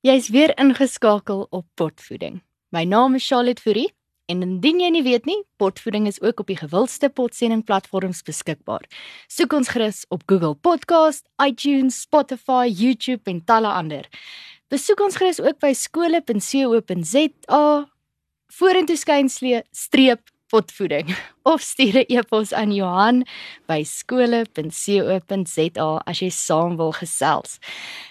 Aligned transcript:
Jy's 0.00 0.30
weer 0.32 0.54
ingeskakel 0.56 1.42
op 1.50 1.66
Potvoeding. 1.76 2.38
My 2.72 2.86
naam 2.88 3.14
is 3.18 3.26
Charlotte 3.26 3.60
Fourie 3.60 3.90
en 4.32 4.40
indien 4.40 4.78
jy 4.80 4.88
nie 4.94 5.02
weet 5.04 5.26
nie, 5.28 5.36
Potvoeding 5.60 6.06
is 6.08 6.16
ook 6.24 6.40
op 6.40 6.48
die 6.48 6.56
gewildste 6.56 7.10
potsendingplatforms 7.12 8.22
beskikbaar. 8.24 8.86
Soek 9.28 9.52
ons 9.58 9.68
gerus 9.68 10.06
op 10.08 10.24
Google 10.24 10.54
Podcast, 10.56 11.26
iTunes, 11.44 12.00
Spotify, 12.06 12.64
YouTube 12.72 13.28
en 13.28 13.44
talle 13.44 13.68
ander. 13.68 14.08
Besoek 14.72 15.04
ons 15.04 15.20
gerus 15.20 15.36
ook 15.44 15.60
by 15.60 15.74
skole.co.za 15.76 17.60
vorentoe 18.56 18.96
skynslee 18.96 19.60
streep 19.76 20.24
potvoeding 20.50 21.16
of 21.50 21.62
stuur 21.62 21.96
'n 22.02 22.04
e-pos 22.08 22.52
aan 22.52 22.72
Johan 22.74 23.24
by 23.66 23.82
skole.co.za 23.82 25.10
as 26.06 26.18
jy 26.20 26.30
saam 26.30 26.76
wil 26.76 26.92
gesels. 26.92 27.58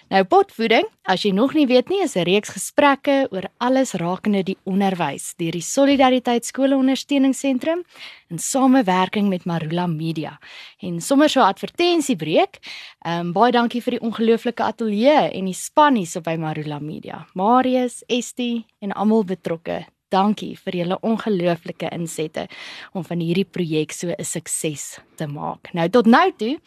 Nou 0.10 0.24
potvoeding, 0.26 0.88
as 1.06 1.22
jy 1.22 1.32
nog 1.38 1.54
nie 1.54 1.68
weet 1.70 1.90
nie, 1.90 2.02
is 2.02 2.16
'n 2.16 2.24
reeks 2.26 2.50
gesprekke 2.50 3.28
oor 3.32 3.46
alles 3.60 3.94
rakende 3.94 4.44
die 4.44 4.58
onderwys 4.66 5.36
deur 5.38 5.52
die 5.52 5.62
Solidariteit 5.62 6.46
Skoolondersteuningsentrum 6.46 7.84
in 8.30 8.40
samewerking 8.40 9.30
met 9.30 9.46
Marula 9.46 9.88
Media. 9.88 10.40
En 10.82 11.02
sommer 11.02 11.30
so 11.30 11.40
'n 11.42 11.46
advertensiebreek. 11.54 12.60
Ehm 13.06 13.20
um, 13.20 13.34
baie 13.34 13.52
dankie 13.52 13.82
vir 13.82 13.92
die 13.92 14.02
ongelooflike 14.02 14.64
ateljee 14.64 15.30
en 15.32 15.46
die 15.46 15.54
span 15.54 15.96
hier 15.96 16.08
so 16.08 16.22
by 16.22 16.36
Marula 16.38 16.80
Media. 16.80 17.28
Marius, 17.34 18.04
Estie 18.08 18.66
en 18.80 18.92
almal 18.92 19.24
betrokke 19.24 19.86
dankie 20.10 20.56
vir 20.66 20.80
julle 20.82 21.00
ongelooflike 21.02 21.90
insette 21.96 22.48
om 22.94 23.04
van 23.04 23.20
hierdie 23.20 23.48
projek 23.48 23.92
so 23.92 24.10
'n 24.10 24.24
sukses 24.24 25.00
te 25.16 25.28
maak. 25.28 25.74
Nou 25.74 25.90
tot 25.90 26.06
nou 26.06 26.32
toe, 26.38 26.58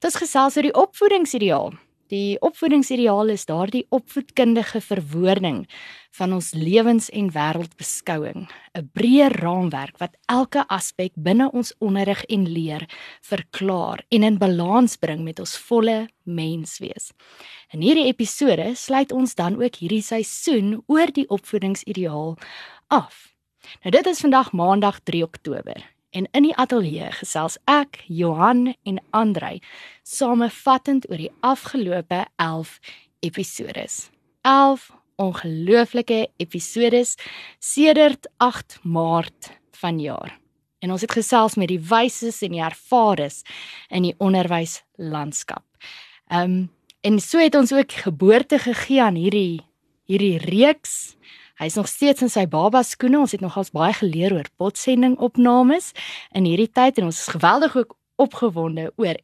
dit 0.00 0.04
is 0.04 0.16
gesels 0.16 0.56
oor 0.56 0.62
die 0.62 0.74
opvoedingsideaal. 0.74 1.72
Die 2.08 2.38
opvoedingsideaal 2.40 3.34
is 3.34 3.44
daardie 3.44 3.84
opvoedkundige 3.92 4.80
verwoording 4.80 5.66
van 6.16 6.32
ons 6.32 6.54
lewens- 6.56 7.10
en 7.10 7.28
wêreldbeskouing, 7.34 8.48
'n 8.48 8.90
breë 8.96 9.28
raamwerk 9.28 9.98
wat 9.98 10.16
elke 10.26 10.64
aspek 10.68 11.12
binne 11.14 11.50
ons 11.52 11.74
onderrig 11.78 12.24
en 12.24 12.48
leer 12.48 12.88
verklaar 13.20 14.04
en 14.08 14.22
in 14.22 14.38
balans 14.38 14.96
bring 14.96 15.22
met 15.22 15.38
ons 15.38 15.58
volle 15.58 16.08
menswees. 16.24 17.12
In 17.72 17.80
hierdie 17.80 18.06
episode 18.06 18.74
sluit 18.74 19.12
ons 19.12 19.34
dan 19.34 19.62
ook 19.62 19.74
hierdie 19.74 20.02
seisoen 20.02 20.82
oor 20.86 21.12
die 21.12 21.28
opvoedingsideaal 21.28 22.38
af. 22.88 23.34
Nou 23.82 23.90
dit 23.90 24.06
is 24.06 24.20
vandag 24.20 24.52
Maandag 24.52 25.00
3 25.04 25.22
Oktober 25.22 25.96
en 26.10 26.28
in 26.32 26.46
die 26.48 26.54
ateljee 26.56 27.10
gesels 27.12 27.58
ek, 27.68 28.00
Johan 28.08 28.72
en 28.88 29.00
Andrei 29.10 29.58
samevattend 30.08 31.04
oor 31.10 31.20
die 31.20 31.32
afgelope 31.44 32.24
11 32.36 32.78
episodes. 33.20 34.08
11 34.42 34.88
ongelooflike 35.20 36.28
episodes 36.36 37.16
sedert 37.58 38.30
8 38.36 38.78
Maart 38.82 39.52
vanjaar. 39.76 40.38
En 40.78 40.94
ons 40.94 41.02
het 41.02 41.12
gesels 41.12 41.58
met 41.58 41.68
die 41.68 41.82
wyses 41.82 42.40
en 42.46 42.54
die 42.54 42.62
ervares 42.62 43.42
in 43.90 44.08
die 44.08 44.14
onderwyslandskap. 44.18 45.64
Ehm 46.32 46.50
um, 46.50 46.58
en 47.00 47.20
so 47.22 47.38
het 47.38 47.54
ons 47.54 47.70
ook 47.72 47.92
geboorte 47.92 48.58
gegee 48.58 49.02
aan 49.02 49.14
hierdie 49.14 49.60
hierdie 50.10 50.38
reeks 50.42 51.14
Hy's 51.58 51.74
nog 51.74 51.88
steeds 51.90 52.22
in 52.22 52.30
sy 52.30 52.44
baba 52.46 52.84
skoene. 52.86 53.18
Ons 53.18 53.34
het 53.34 53.42
nogals 53.42 53.72
baie 53.74 53.94
geleer 53.98 54.36
oor 54.36 54.46
potsending 54.60 55.16
opnames 55.18 55.90
in 56.36 56.46
hierdie 56.46 56.70
tyd 56.70 57.00
en 57.00 57.08
ons 57.10 57.18
is 57.18 57.32
geweldig 57.34 57.74
ook 57.76 57.96
opgewonde 58.22 58.92
oor 58.96 59.18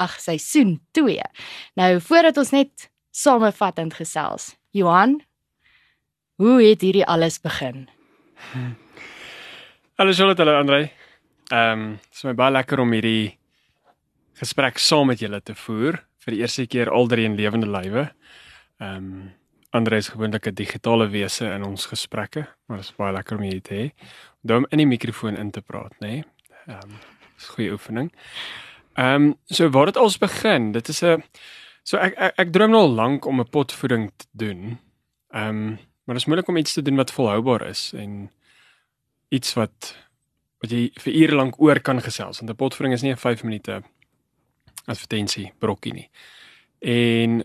ag 0.00 0.14
seisoen 0.22 0.78
2. 0.96 1.18
Nou 1.76 1.90
voordat 2.00 2.38
ons 2.40 2.52
net 2.54 2.86
samevattend 3.10 3.94
gesels. 3.98 4.54
Johan, 4.70 5.18
hoe 6.40 6.60
het 6.62 6.80
hierdie 6.86 7.04
alles 7.04 7.40
begin? 7.42 7.88
Hallo 9.98 10.14
Charlotte, 10.14 10.40
hallo 10.40 10.56
Andre. 10.56 10.90
Ehm, 11.50 11.82
um, 11.82 11.98
dit 11.98 12.14
is 12.14 12.24
my 12.24 12.36
baie 12.38 12.54
lekker 12.54 12.80
om 12.80 12.94
hierdie 12.94 13.36
gesprek 14.40 14.78
saam 14.78 15.10
met 15.10 15.20
julle 15.20 15.42
te 15.42 15.58
voer 15.66 15.98
vir 16.24 16.36
die 16.36 16.40
eerste 16.40 16.64
keer 16.70 16.88
alder 16.94 17.18
in 17.18 17.36
lewende 17.36 17.68
lywe. 17.68 18.08
Ehm 18.78 18.96
um, 18.96 19.28
Andre 19.70 19.96
is 19.96 20.08
gewoonlik 20.08 20.46
'n 20.46 20.54
digitale 20.54 21.08
wese 21.08 21.46
in 21.46 21.64
ons 21.64 21.86
gesprekke, 21.86 22.46
maar 22.66 22.76
dit 22.76 22.86
is 22.86 22.96
baie 22.96 23.12
lekker 23.12 23.36
om 23.36 23.42
hier 23.42 23.62
te 23.62 23.74
hê. 23.74 24.04
Om 24.54 24.66
in 24.70 24.78
die 24.78 24.86
mikrofoon 24.86 25.36
in 25.36 25.50
te 25.50 25.60
praat, 25.60 25.92
nê? 26.00 26.08
Nee? 26.08 26.24
Ehm, 26.66 26.82
um, 26.82 26.98
dis 27.36 27.48
'n 27.48 27.52
goeie 27.52 27.70
oefening. 27.72 28.12
Ehm, 28.94 29.22
um, 29.22 29.34
so 29.46 29.70
waar 29.70 29.86
dit 29.86 29.96
als 29.96 30.18
begin, 30.18 30.72
dit 30.72 30.88
is 30.88 31.02
'n 31.02 31.22
so 31.82 31.96
ek 31.96 32.14
ek, 32.16 32.32
ek 32.38 32.52
droom 32.52 32.70
nou 32.70 32.80
al 32.80 32.94
lank 32.94 33.24
om 33.24 33.40
'n 33.40 33.48
potvoeding 33.48 34.10
te 34.16 34.26
doen. 34.32 34.78
Ehm, 35.30 35.48
um, 35.48 35.66
maar 36.04 36.14
dit 36.14 36.16
is 36.16 36.26
moeilik 36.26 36.48
om 36.48 36.56
iets 36.56 36.72
te 36.72 36.82
doen 36.82 36.96
wat 36.96 37.12
volhoubaar 37.12 37.68
is 37.68 37.92
en 37.92 38.30
iets 39.28 39.54
wat 39.54 39.96
wat 40.60 40.70
jy 40.70 40.90
vir 40.94 41.12
ure 41.12 41.34
lank 41.34 41.60
oor 41.60 41.80
kan 41.80 42.00
gesels, 42.02 42.40
want 42.40 42.50
'n 42.50 42.56
potvoeding 42.56 42.94
is 42.94 43.02
nie 43.02 43.12
'n 43.12 43.16
5 43.16 43.42
minute 43.42 43.82
advertensie 44.86 45.52
brokkie 45.58 45.92
nie. 45.92 46.10
En 46.80 47.44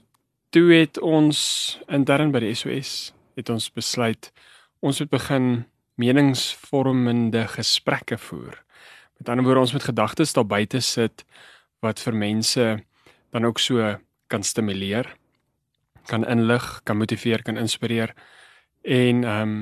toe 0.55 0.71
het 0.71 0.95
ons 1.03 1.39
intern 1.91 2.29
by 2.31 2.39
die 2.39 2.53
SOS 2.55 3.11
het 3.35 3.49
ons 3.51 3.65
besluit 3.75 4.29
ons 4.79 5.01
moet 5.01 5.11
begin 5.11 5.47
meningsvormende 5.99 7.41
gesprekke 7.51 8.15
voer. 8.19 8.61
Met 9.19 9.31
ander 9.31 9.43
woorde 9.43 9.65
ons 9.65 9.73
moet 9.75 9.87
gedagtes 9.89 10.31
daar 10.35 10.47
buite 10.47 10.79
sit 10.79 11.25
wat 11.83 11.99
vir 11.99 12.15
mense 12.15 12.67
dan 13.35 13.47
ook 13.49 13.59
so 13.59 13.83
kan 14.31 14.47
stimuleer, 14.47 15.09
kan 16.07 16.23
inlig, 16.23 16.63
kan 16.87 17.01
motiveer, 17.03 17.43
kan 17.43 17.59
inspireer. 17.59 18.15
En 18.83 19.23
ehm 19.23 19.41
um, 19.41 19.57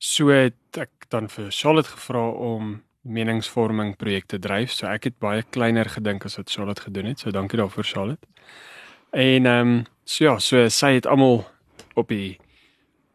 so 0.00 0.32
het 0.32 0.80
ek 0.80 1.10
dan 1.12 1.28
vir 1.28 1.52
Charlotte 1.52 1.92
gevra 1.92 2.24
om 2.30 2.78
meningsvorming 3.04 3.96
projekte 4.00 4.38
dryf. 4.38 4.72
So 4.72 4.88
ek 4.88 5.10
het 5.10 5.18
baie 5.20 5.42
kleiner 5.42 5.92
gedink 5.92 6.24
as 6.24 6.40
wat 6.40 6.50
Charlotte 6.50 6.88
gedoen 6.88 7.12
het. 7.12 7.20
So 7.20 7.30
dankie 7.30 7.60
daarvoor 7.60 7.84
Charlotte. 7.84 8.26
En 9.10 9.46
ehm 9.46 9.68
um, 9.68 9.86
so 10.04 10.24
ja, 10.24 10.38
so 10.38 10.68
sy 10.68 10.94
het 10.98 11.06
almal 11.06 11.44
op 11.94 12.08
die 12.08 12.38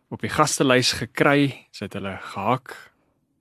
op 0.09 0.22
die 0.22 0.31
gastelys 0.31 0.91
gekry. 1.00 1.67
Sy 1.72 1.88
het 1.88 1.97
hulle 1.97 2.17
gehak. 2.33 2.75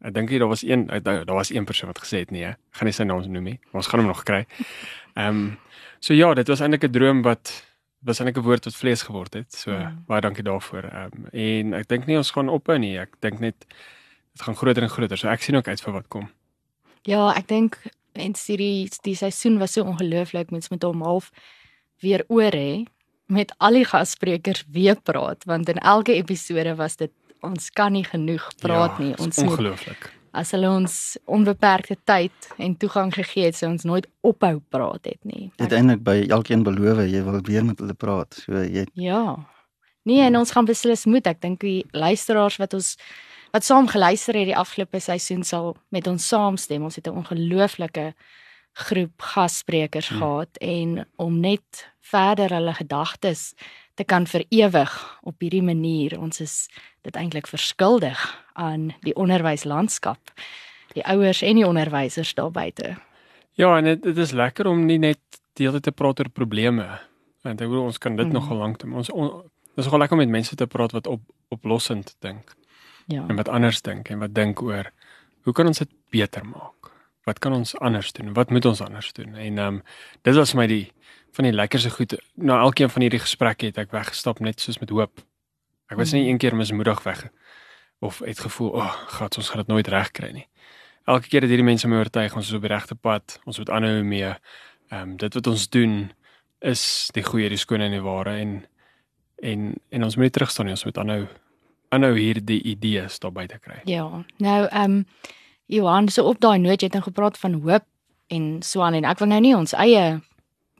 Ek 0.04 0.14
dink 0.14 0.30
daar 0.30 0.50
was 0.50 0.62
een 0.62 0.86
daar 1.02 1.34
was 1.34 1.50
een 1.50 1.64
persoon 1.64 1.92
wat 1.92 2.02
gesê 2.02 2.24
het 2.24 2.30
nee, 2.30 2.44
ek 2.44 2.78
gaan 2.78 2.90
nie 2.90 2.96
sy 2.96 3.04
naam 3.04 3.22
noem 3.32 3.44
nie. 3.44 3.58
Ons 3.72 3.86
gaan 3.90 4.02
hom 4.02 4.10
nog 4.12 4.22
kry. 4.22 4.44
Ehm 5.14 5.28
um, 5.28 5.58
so 6.00 6.14
ja, 6.14 6.34
dit 6.34 6.48
was 6.48 6.60
eintlik 6.60 6.84
'n 6.84 6.92
droom 6.92 7.22
wat 7.22 7.64
was 8.04 8.18
eintlik 8.18 8.36
'n 8.38 8.46
woord 8.46 8.64
wat 8.64 8.76
vlees 8.76 9.02
geword 9.02 9.34
het. 9.34 9.52
So 9.52 9.70
mm. 9.70 10.04
baie 10.06 10.20
dankie 10.20 10.44
daarvoor. 10.44 10.84
Ehm 10.84 11.10
um, 11.14 11.26
en 11.32 11.74
ek 11.74 11.88
dink 11.88 12.06
nie 12.06 12.16
ons 12.16 12.30
gaan 12.30 12.48
ophou 12.48 12.78
nie. 12.78 12.98
Ek 12.98 13.16
dink 13.20 13.40
net 13.40 13.66
dit 14.32 14.42
gaan 14.42 14.56
groter 14.56 14.82
en 14.82 14.90
groter. 14.90 15.18
So 15.18 15.28
ek 15.28 15.42
sien 15.42 15.56
ook 15.56 15.68
uit 15.68 15.80
vir 15.80 15.92
wat 15.92 16.08
kom. 16.08 16.30
Ja, 17.02 17.32
ek 17.36 17.48
dink 17.48 17.78
en 18.12 18.32
die 18.46 18.88
die 19.02 19.16
seisoen 19.16 19.58
was 19.58 19.72
so 19.72 19.82
ongelooflik 19.82 20.50
mens 20.50 20.68
met 20.68 20.82
hom 20.82 21.02
half 21.02 21.30
weer 22.00 22.24
oor 22.28 22.52
hê 22.52 22.84
met 23.26 23.54
al 23.58 23.78
die 23.78 23.86
gassprekers 23.88 24.64
weer 24.72 24.96
praat 25.00 25.44
want 25.44 25.68
in 25.68 25.78
elke 25.78 26.14
episode 26.14 26.74
was 26.76 26.96
dit 26.96 27.12
ons 27.44 27.70
kan 27.76 27.92
nie 27.92 28.04
genoeg 28.04 28.44
praat 28.60 28.98
ja, 28.98 29.04
nie. 29.04 29.14
ons 29.20 29.38
ongelooflik. 29.42 30.10
As 30.34 30.50
hulle 30.50 30.66
ons 30.66 30.94
onbeperkte 31.30 31.96
tyd 32.08 32.48
en 32.58 32.74
toegang 32.80 33.12
gegee 33.14 33.50
het 33.50 33.58
sou 33.58 33.70
ons 33.70 33.84
nooit 33.86 34.06
ophou 34.26 34.56
praat 34.74 35.06
het 35.06 35.20
nie. 35.22 35.50
Uiteindelik 35.62 36.02
by 36.06 36.16
elkeen 36.34 36.64
beloof 36.66 37.04
jy 37.06 37.22
wil 37.26 37.38
weer 37.46 37.66
met 37.66 37.78
hulle 37.82 37.94
praat. 37.94 38.40
So 38.42 38.64
jy 38.64 38.86
ja. 38.98 39.24
Nee 40.04 40.24
en 40.26 40.40
ons 40.40 40.52
gaan 40.52 40.68
beslis 40.68 41.06
moet. 41.06 41.28
Ek 41.30 41.40
dink 41.44 41.62
die 41.62 41.84
luisteraars 41.92 42.58
wat 42.62 42.74
ons 42.76 42.94
wat 43.54 43.62
saam 43.62 43.86
geluister 43.86 44.34
het 44.34 44.48
die 44.50 44.58
afgelope 44.58 44.98
seisoen 44.98 45.44
sal 45.46 45.76
met 45.94 46.08
ons 46.10 46.26
saamstem. 46.26 46.82
Ons 46.82 46.96
het 46.98 47.06
'n 47.06 47.22
ongelooflike 47.22 48.14
groep 48.74 49.22
gassprekers 49.22 50.08
hmm. 50.08 50.18
gehad 50.18 50.58
en 50.60 51.06
om 51.16 51.40
net 51.40 51.86
verder 52.00 52.50
hulle 52.50 52.74
gedagtes 52.74 53.52
te 53.94 54.04
kan 54.04 54.26
vir 54.26 54.44
ewig 54.50 54.92
op 55.22 55.38
hierdie 55.38 55.62
manier. 55.62 56.18
Ons 56.18 56.40
is 56.42 56.54
dit 57.06 57.16
eintlik 57.16 57.46
verskuldig 57.46 58.18
aan 58.58 58.90
die 59.06 59.14
onderwyslandskap 59.14 60.34
die 60.94 61.04
ouers 61.10 61.42
en 61.42 61.58
die 61.58 61.66
onderwysers 61.66 62.34
daar 62.38 62.50
buite. 62.54 62.94
Ja 63.58 63.76
en 63.78 63.84
dit 64.00 64.18
is 64.18 64.34
lekker 64.34 64.66
om 64.70 64.86
nie 64.86 64.98
net 64.98 65.20
tyd 65.54 65.82
te 65.82 65.92
praat 65.92 66.20
oor 66.20 66.30
probleme 66.30 66.86
want 67.44 67.60
ek 67.60 67.68
bedoel 67.68 67.90
ons 67.90 67.98
kan 67.98 68.16
dit 68.16 68.26
hmm. 68.26 68.34
nogal 68.34 68.62
lank 68.62 68.78
doen. 68.80 68.94
Ons 68.98 69.10
dis 69.74 69.84
nogal 69.84 70.04
lekker 70.04 70.16
om 70.16 70.22
met 70.22 70.32
mense 70.32 70.56
te 70.56 70.66
praat 70.66 70.94
wat 70.96 71.06
op 71.10 71.22
oplossend 71.54 72.14
dink 72.24 72.54
ja. 73.06 73.26
en 73.28 73.36
wat 73.36 73.48
anders 73.48 73.82
dink 73.82 74.10
en 74.10 74.22
wat 74.22 74.34
dink 74.34 74.62
oor 74.62 74.90
hoe 75.44 75.52
kan 75.52 75.68
ons 75.70 75.82
dit 75.82 75.90
beter 76.14 76.46
maak 76.46 76.93
wat 77.24 77.38
kan 77.38 77.52
ons 77.52 77.74
anders 77.78 78.12
doen? 78.12 78.32
Wat 78.36 78.50
moet 78.50 78.64
ons 78.64 78.80
anders 78.80 79.12
doen? 79.12 79.34
En 79.34 79.58
ehm 79.58 79.66
um, 79.66 79.82
dit 80.22 80.34
was 80.34 80.54
my 80.54 80.66
die 80.66 80.92
van 81.32 81.44
die 81.44 81.52
lekkerste 81.52 81.90
goed. 81.90 82.16
Na 82.34 82.60
elkeen 82.60 82.90
van 82.90 83.02
hierdie 83.02 83.22
gesprekke 83.22 83.66
het 83.66 83.78
ek 83.78 83.90
weggestap 83.90 84.40
net 84.40 84.60
soos 84.60 84.78
met 84.78 84.90
hoop. 84.90 85.24
Ek 85.90 85.96
was 85.96 86.12
nie 86.12 86.22
hmm. 86.22 86.30
een 86.30 86.38
keer 86.38 86.56
mismoedig 86.56 87.02
weg 87.02 87.28
of 87.98 88.18
het 88.18 88.40
gevoel, 88.40 88.80
"Ag, 88.80 88.94
oh, 89.02 89.08
God, 89.08 89.36
ons 89.36 89.48
gaan 89.48 89.58
dit 89.58 89.66
nooit 89.66 89.88
regkry 89.88 90.30
nie." 90.32 90.48
Elke 91.04 91.28
keer 91.28 91.40
het 91.40 91.50
hierdie 91.50 91.66
mense 91.66 91.88
my 91.88 91.96
oortuig 91.96 92.36
ons 92.36 92.48
is 92.48 92.54
op 92.54 92.60
die 92.60 92.70
regte 92.70 92.94
pad. 92.94 93.40
Ons 93.44 93.58
moet 93.58 93.70
aanhou 93.70 94.02
mee. 94.02 94.34
Ehm 94.88 95.00
um, 95.00 95.16
dit 95.16 95.34
wat 95.34 95.46
ons 95.46 95.68
doen 95.68 96.12
is 96.60 97.10
die 97.12 97.22
goeie, 97.22 97.48
die 97.48 97.60
skoon 97.60 97.80
en 97.80 97.90
die 97.90 98.02
ware 98.02 98.38
en 98.40 98.64
En 99.44 99.74
en 99.88 100.04
ons 100.04 100.16
moet 100.16 100.28
nie 100.28 100.34
terugstaan 100.34 100.68
nie, 100.68 100.74
ons 100.76 100.84
moet 100.84 100.98
aanhou 100.98 101.22
aanhou 101.94 102.14
hierdie 102.16 102.58
idees 102.62 103.20
daar 103.22 103.32
buite 103.32 103.58
kry. 103.62 103.80
Ja. 103.88 104.06
Nou 104.42 104.60
ehm 104.66 104.90
um, 104.90 105.04
Johan, 105.66 106.08
so 106.08 106.28
op 106.28 106.40
daai 106.40 106.58
noot 106.58 106.80
jy 106.80 106.90
het 106.90 106.96
nou 106.98 107.04
gepraat 107.04 107.38
van 107.40 107.60
hoop 107.64 107.86
en 108.32 108.48
so 108.62 108.82
aan 108.84 108.98
en 108.98 109.06
ek 109.08 109.20
wil 109.22 109.30
nou 109.32 109.40
nie 109.44 109.54
ons 109.56 109.76
eie 109.76 110.04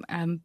ehm 0.09 0.21
um, 0.23 0.43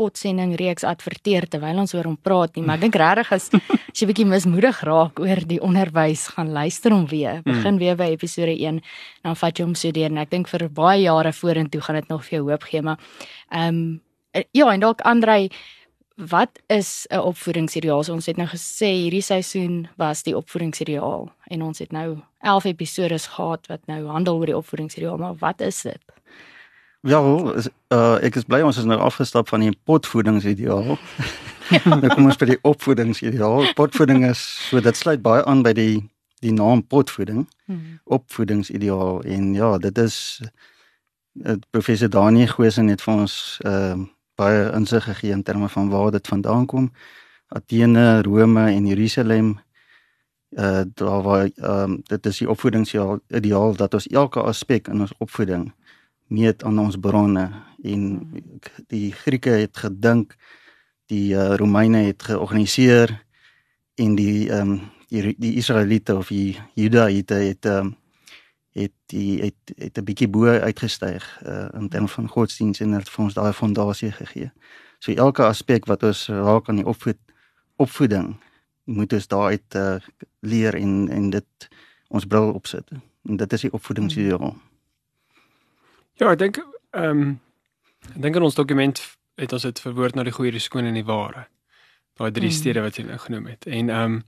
potsending 0.00 0.54
reeks 0.56 0.86
adverteer 0.88 1.44
terwyl 1.52 1.82
ons 1.82 1.92
oor 1.92 2.06
hom 2.08 2.16
praat 2.16 2.54
nie, 2.56 2.62
maar 2.64 2.78
ek 2.78 2.86
dink 2.86 2.94
regtig 2.96 3.32
as 3.36 3.50
as 3.52 4.00
jy 4.00 4.06
bietjie 4.08 4.24
mismoedig 4.26 4.78
raak 4.88 5.20
oor 5.20 5.42
die 5.50 5.60
onderwys, 5.60 6.24
gaan 6.32 6.48
luister 6.56 6.94
hom 6.94 7.04
weer. 7.10 7.42
Begin 7.44 7.76
weer 7.78 7.98
by 8.00 8.08
episode 8.14 8.54
1 8.54 8.80
dan 9.26 9.36
vat 9.36 9.60
jy 9.60 9.66
hom 9.66 9.76
so 9.76 9.92
deur 9.92 10.08
en 10.08 10.22
ek 10.24 10.32
dink 10.32 10.48
vir 10.48 10.64
baie 10.72 11.02
jare 11.04 11.34
vorentoe 11.36 11.82
gaan 11.84 12.00
dit 12.00 12.08
nog 12.08 12.24
vir 12.24 12.38
jou 12.38 12.42
hoop 12.48 12.66
gee, 12.70 12.82
maar 12.82 12.98
ehm 13.50 13.68
um, 13.68 14.00
ja, 14.56 14.72
en 14.72 14.80
dalk 14.80 15.04
Andrei 15.04 15.50
Wat 16.16 16.60
is 16.68 17.06
'n 17.10 17.18
opvoedingsideaal? 17.18 18.04
So 18.04 18.12
ons 18.12 18.26
het 18.26 18.36
nou 18.36 18.46
gesê 18.46 18.86
hierdie 18.86 19.22
seisoen 19.22 19.88
was 19.96 20.22
die 20.22 20.36
opvoedingsideaal 20.36 21.32
en 21.50 21.62
ons 21.62 21.78
het 21.78 21.92
nou 21.92 22.22
11 22.42 22.64
episode 22.74 23.18
gehad 23.18 23.66
wat 23.70 23.86
nou 23.86 24.06
handel 24.10 24.40
oor 24.40 24.50
die 24.50 24.56
opvoedingsideaal, 24.56 25.16
maar 25.20 25.38
wat 25.38 25.60
is 25.60 25.82
dit? 25.86 26.02
Ja, 27.02 27.18
uh, 27.18 28.18
ek 28.22 28.36
is 28.38 28.46
bly 28.46 28.60
ons 28.62 28.78
is 28.78 28.86
nou 28.86 28.98
afgestap 29.02 29.48
van 29.50 29.64
die 29.64 29.72
potvoedingsideaal. 29.90 30.94
nou 31.88 32.10
kom 32.12 32.28
ons 32.30 32.38
by 32.38 32.52
die 32.52 32.60
opvoedingsideaal. 32.62 33.72
Potvoeding 33.78 34.26
is 34.28 34.42
so 34.68 34.82
dit 34.82 34.98
sluit 34.98 35.22
baie 35.22 35.42
aan 35.44 35.64
by 35.66 35.74
die 35.78 36.02
die 36.42 36.54
naam 36.54 36.82
potvoeding. 36.86 37.44
Hmm. 37.70 37.98
Opvoedingsideaal 38.18 39.22
en 39.30 39.50
ja, 39.54 39.76
dit 39.82 39.98
is 40.02 40.16
uh, 41.42 41.54
professor 41.70 42.10
Daniel 42.10 42.50
Goosen 42.50 42.90
het 42.90 43.02
vir 43.02 43.14
ons 43.14 43.36
ehm 43.66 44.06
uh, 44.06 44.10
baie 44.40 44.62
insig 44.72 45.04
gegee 45.04 45.30
in 45.30 45.42
terme 45.44 45.68
van 45.68 45.90
waar 45.92 46.10
dit 46.10 46.26
vandaan 46.26 46.64
kom. 46.66 46.86
Athene, 47.52 48.22
Rome 48.22 48.64
en 48.70 48.86
Jerusalem. 48.86 49.58
Uh 50.52 50.82
daar 50.94 51.22
waar 51.22 51.50
ehm 51.54 51.90
um, 51.90 52.00
dit 52.02 52.26
is 52.26 52.38
die 52.38 52.50
opvoedingsideaal 52.50 53.20
ideaal 53.28 53.76
dat 53.76 53.94
ons 53.94 54.06
elke 54.06 54.40
aspek 54.40 54.88
in 54.88 55.00
ons 55.00 55.14
opvoeding 55.18 55.72
meet 56.26 56.64
aan 56.64 56.78
ons 56.78 56.96
bronne 56.96 57.50
en 57.82 58.02
die 58.86 59.12
Grieke 59.12 59.50
het 59.50 59.76
gedink 59.76 60.36
die 61.06 61.32
uh, 61.34 61.54
Romeine 61.56 62.04
het 62.04 62.22
georganiseer 62.22 63.24
en 63.94 64.14
die 64.14 64.50
ehm 64.50 64.70
um, 64.70 64.80
die, 65.08 65.34
die 65.38 65.54
Israeliete 65.54 66.16
of 66.16 66.28
die 66.28 66.60
Judaïte 66.74 67.34
het 67.34 67.64
ehm 67.64 67.86
um, 67.86 67.96
het 68.72 68.92
die 69.06 69.40
het 69.40 69.72
het 69.76 69.98
'n 69.98 70.04
bietjie 70.04 70.28
bo 70.28 70.46
uitgestyg 70.46 71.40
uh, 71.46 71.68
in 71.72 71.88
terme 71.88 72.08
van 72.08 72.28
godsdiens 72.28 72.80
en 72.80 72.92
het 72.92 73.08
vir 73.08 73.24
ons 73.24 73.34
daai 73.34 73.52
fondasie 73.52 74.12
gegee. 74.12 74.52
So 74.98 75.12
elke 75.12 75.44
aspek 75.44 75.84
wat 75.86 76.02
ons 76.02 76.28
raak 76.28 76.68
aan 76.68 76.76
die 76.76 76.86
opvoed 76.86 77.18
opvoeding 77.76 78.36
moet 78.84 79.12
ons 79.12 79.26
daaruit 79.26 79.74
uh, 79.74 80.00
leer 80.40 80.74
en 80.74 81.08
en 81.08 81.30
dit 81.30 81.68
ons 82.08 82.26
bril 82.26 82.52
opsit. 82.52 82.92
En 83.28 83.36
dit 83.36 83.52
is 83.52 83.60
die 83.60 83.72
opvoedingsideaal. 83.72 84.54
Ja, 86.20 86.30
ek 86.30 86.38
dink 86.38 86.60
ehm 86.90 87.24
um, 87.24 87.40
ek 88.14 88.22
dink 88.22 88.36
in 88.36 88.42
ons 88.42 88.58
dokument 88.58 89.00
het 89.40 89.52
ons 89.52 89.62
dit 89.62 89.80
verwoord 89.80 90.14
na 90.14 90.24
die 90.26 90.34
goeie, 90.34 90.52
die 90.52 90.62
skoon 90.62 90.88
en 90.90 90.98
die 90.98 91.06
ware. 91.06 91.46
Daai 92.18 92.30
drie 92.34 92.50
mm. 92.50 92.56
stede 92.56 92.82
wat 92.84 92.98
jy 92.98 93.06
nou 93.08 93.18
genoem 93.18 93.46
het. 93.54 93.66
En 93.66 93.88
ehm 93.90 94.16
um, 94.16 94.22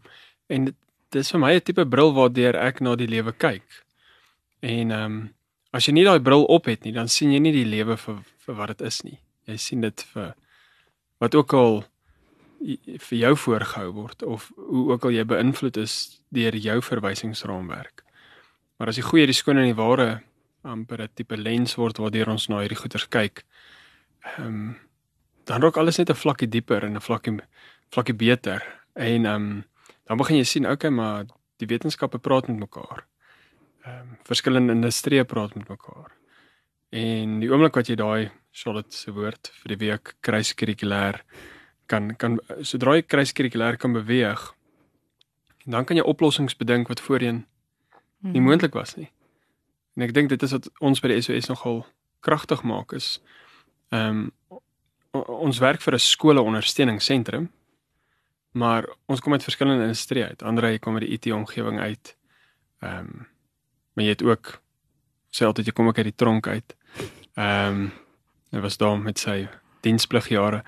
en 0.47 0.65
dit 0.69 1.21
is 1.21 1.31
vir 1.31 1.41
my 1.41 1.55
'n 1.55 1.65
tipe 1.65 1.87
bril 1.87 2.13
waardeur 2.15 2.57
ek 2.57 2.81
na 2.81 2.95
die 2.97 3.09
lewe 3.09 3.33
kyk. 3.33 3.85
En 4.61 4.91
ehm 4.91 5.05
um, 5.05 5.35
as 5.75 5.89
jy 5.89 5.93
nie 5.93 6.05
daai 6.07 6.21
bril 6.23 6.45
op 6.45 6.65
het 6.71 6.85
nie, 6.85 6.93
dan 6.93 7.09
sien 7.09 7.33
jy 7.33 7.41
nie 7.43 7.53
die 7.53 7.67
lewe 7.67 7.97
vir 7.97 8.23
vir 8.47 8.55
wat 8.55 8.69
dit 8.69 8.87
is 8.87 9.03
nie. 9.03 9.19
Jy 9.47 9.57
sien 9.57 9.81
dit 9.81 10.07
vir 10.15 10.35
wat 11.19 11.35
ook 11.35 11.53
al 11.53 11.85
vir 12.61 13.19
jou 13.19 13.35
voorgehou 13.37 13.91
word 13.93 14.23
of 14.23 14.51
hoe 14.57 14.93
ook 14.93 15.05
al 15.05 15.11
jy 15.11 15.25
beïnvloed 15.25 15.77
is 15.77 16.21
deur 16.35 16.57
jou 16.57 16.81
verwysingsraamwerk. 16.83 18.05
Maar 18.79 18.89
as 18.89 18.99
die 19.01 19.07
goeie, 19.07 19.27
die 19.27 19.37
skoon 19.37 19.59
en 19.59 19.69
die 19.69 19.79
ware 19.79 20.23
amper 20.63 21.03
'n 21.03 21.09
tipe 21.15 21.37
lens 21.37 21.77
word 21.77 21.99
waardeur 21.99 22.29
ons 22.29 22.49
na 22.49 22.61
hierdie 22.61 22.81
goeters 22.81 23.09
kyk, 23.09 23.45
ehm 24.39 24.47
um, 24.47 24.77
dan 25.45 25.61
raak 25.61 25.77
alles 25.77 25.99
net 25.99 26.11
'n 26.11 26.17
vlakkie 26.17 26.49
dieper 26.49 26.85
en 26.85 26.97
'n 26.97 27.01
vlakkie 27.01 27.41
vlakkie 27.91 28.17
beter. 28.17 28.63
En 28.95 29.27
ehm 29.27 29.35
um, 29.35 29.65
dan 30.07 30.17
begin 30.17 30.37
jy 30.37 30.45
sien, 30.45 30.67
okay, 30.67 30.91
maar 30.91 31.25
die 31.59 31.67
wetenskappe 31.67 32.19
praat 32.19 32.49
met 32.49 32.59
mekaar 32.59 33.05
ehm 33.85 34.01
um, 34.01 34.19
verskillende 34.25 34.73
industrieë 34.73 35.25
praat 35.29 35.55
met 35.55 35.69
mekaar. 35.69 36.13
En 36.95 37.41
die 37.41 37.51
oomblik 37.51 37.77
wat 37.77 37.91
jy 37.91 37.97
daai 38.01 38.31
Charlotte 38.55 38.97
se 38.97 39.13
woord 39.13 39.51
vir 39.61 39.75
die 39.75 39.81
week 39.83 40.15
kruiskurrikulêr 40.25 41.21
kan 41.87 42.17
kan 42.17 42.39
sodra 42.63 42.97
jy 42.97 43.03
kruiskurrikulêr 43.03 43.77
kan 43.77 43.93
beweeg, 43.93 44.55
dan 45.65 45.85
kan 45.85 45.97
jy 45.97 46.03
oplossings 46.03 46.57
bedink 46.57 46.89
wat 46.89 47.01
voorheen 47.01 47.45
nie 48.21 48.41
mhm. 48.41 48.49
moontlik 48.49 48.75
was 48.75 48.97
nie. 48.97 49.11
En 49.97 50.03
ek 50.03 50.15
dink 50.15 50.29
dit 50.29 50.43
is 50.43 50.53
wat 50.53 50.69
ons 50.81 51.01
by 51.01 51.13
die 51.13 51.21
SOS 51.23 51.49
nogal 51.49 51.85
kragtig 52.21 52.63
maak 52.63 52.93
is 52.93 53.21
ehm 53.93 54.25
um, 54.25 54.33
ons 55.15 55.61
werk 55.63 55.81
vir 55.81 55.95
'n 55.95 56.03
skole 56.03 56.43
ondersteuningsentrum 56.43 57.51
maar 58.55 58.87
ons 59.11 59.21
kom 59.21 59.33
uit 59.33 59.43
verskillende 59.43 59.83
industrieë 59.89 60.29
uit. 60.29 60.43
Andre 60.43 60.79
kom 60.79 60.95
uit 60.95 61.03
die 61.07 61.15
IT 61.17 61.33
omgewing 61.33 61.81
uit. 61.81 62.17
Ehm 62.81 62.99
um, 62.99 63.29
maar 63.95 64.05
jy 64.05 64.11
het 64.11 64.23
ook 64.27 64.49
sê 65.31 65.47
altyd 65.47 65.69
jy 65.69 65.73
kom 65.73 65.87
ook 65.87 65.99
uit 65.99 66.11
die 66.11 66.19
tronk 66.19 66.47
uit. 66.47 66.77
Ehm 67.35 67.81
um, 67.83 67.93
hy 68.55 68.61
was 68.63 68.79
daar 68.79 68.99
met 68.99 69.19
sy 69.19 69.49
dienspligjare. 69.83 70.63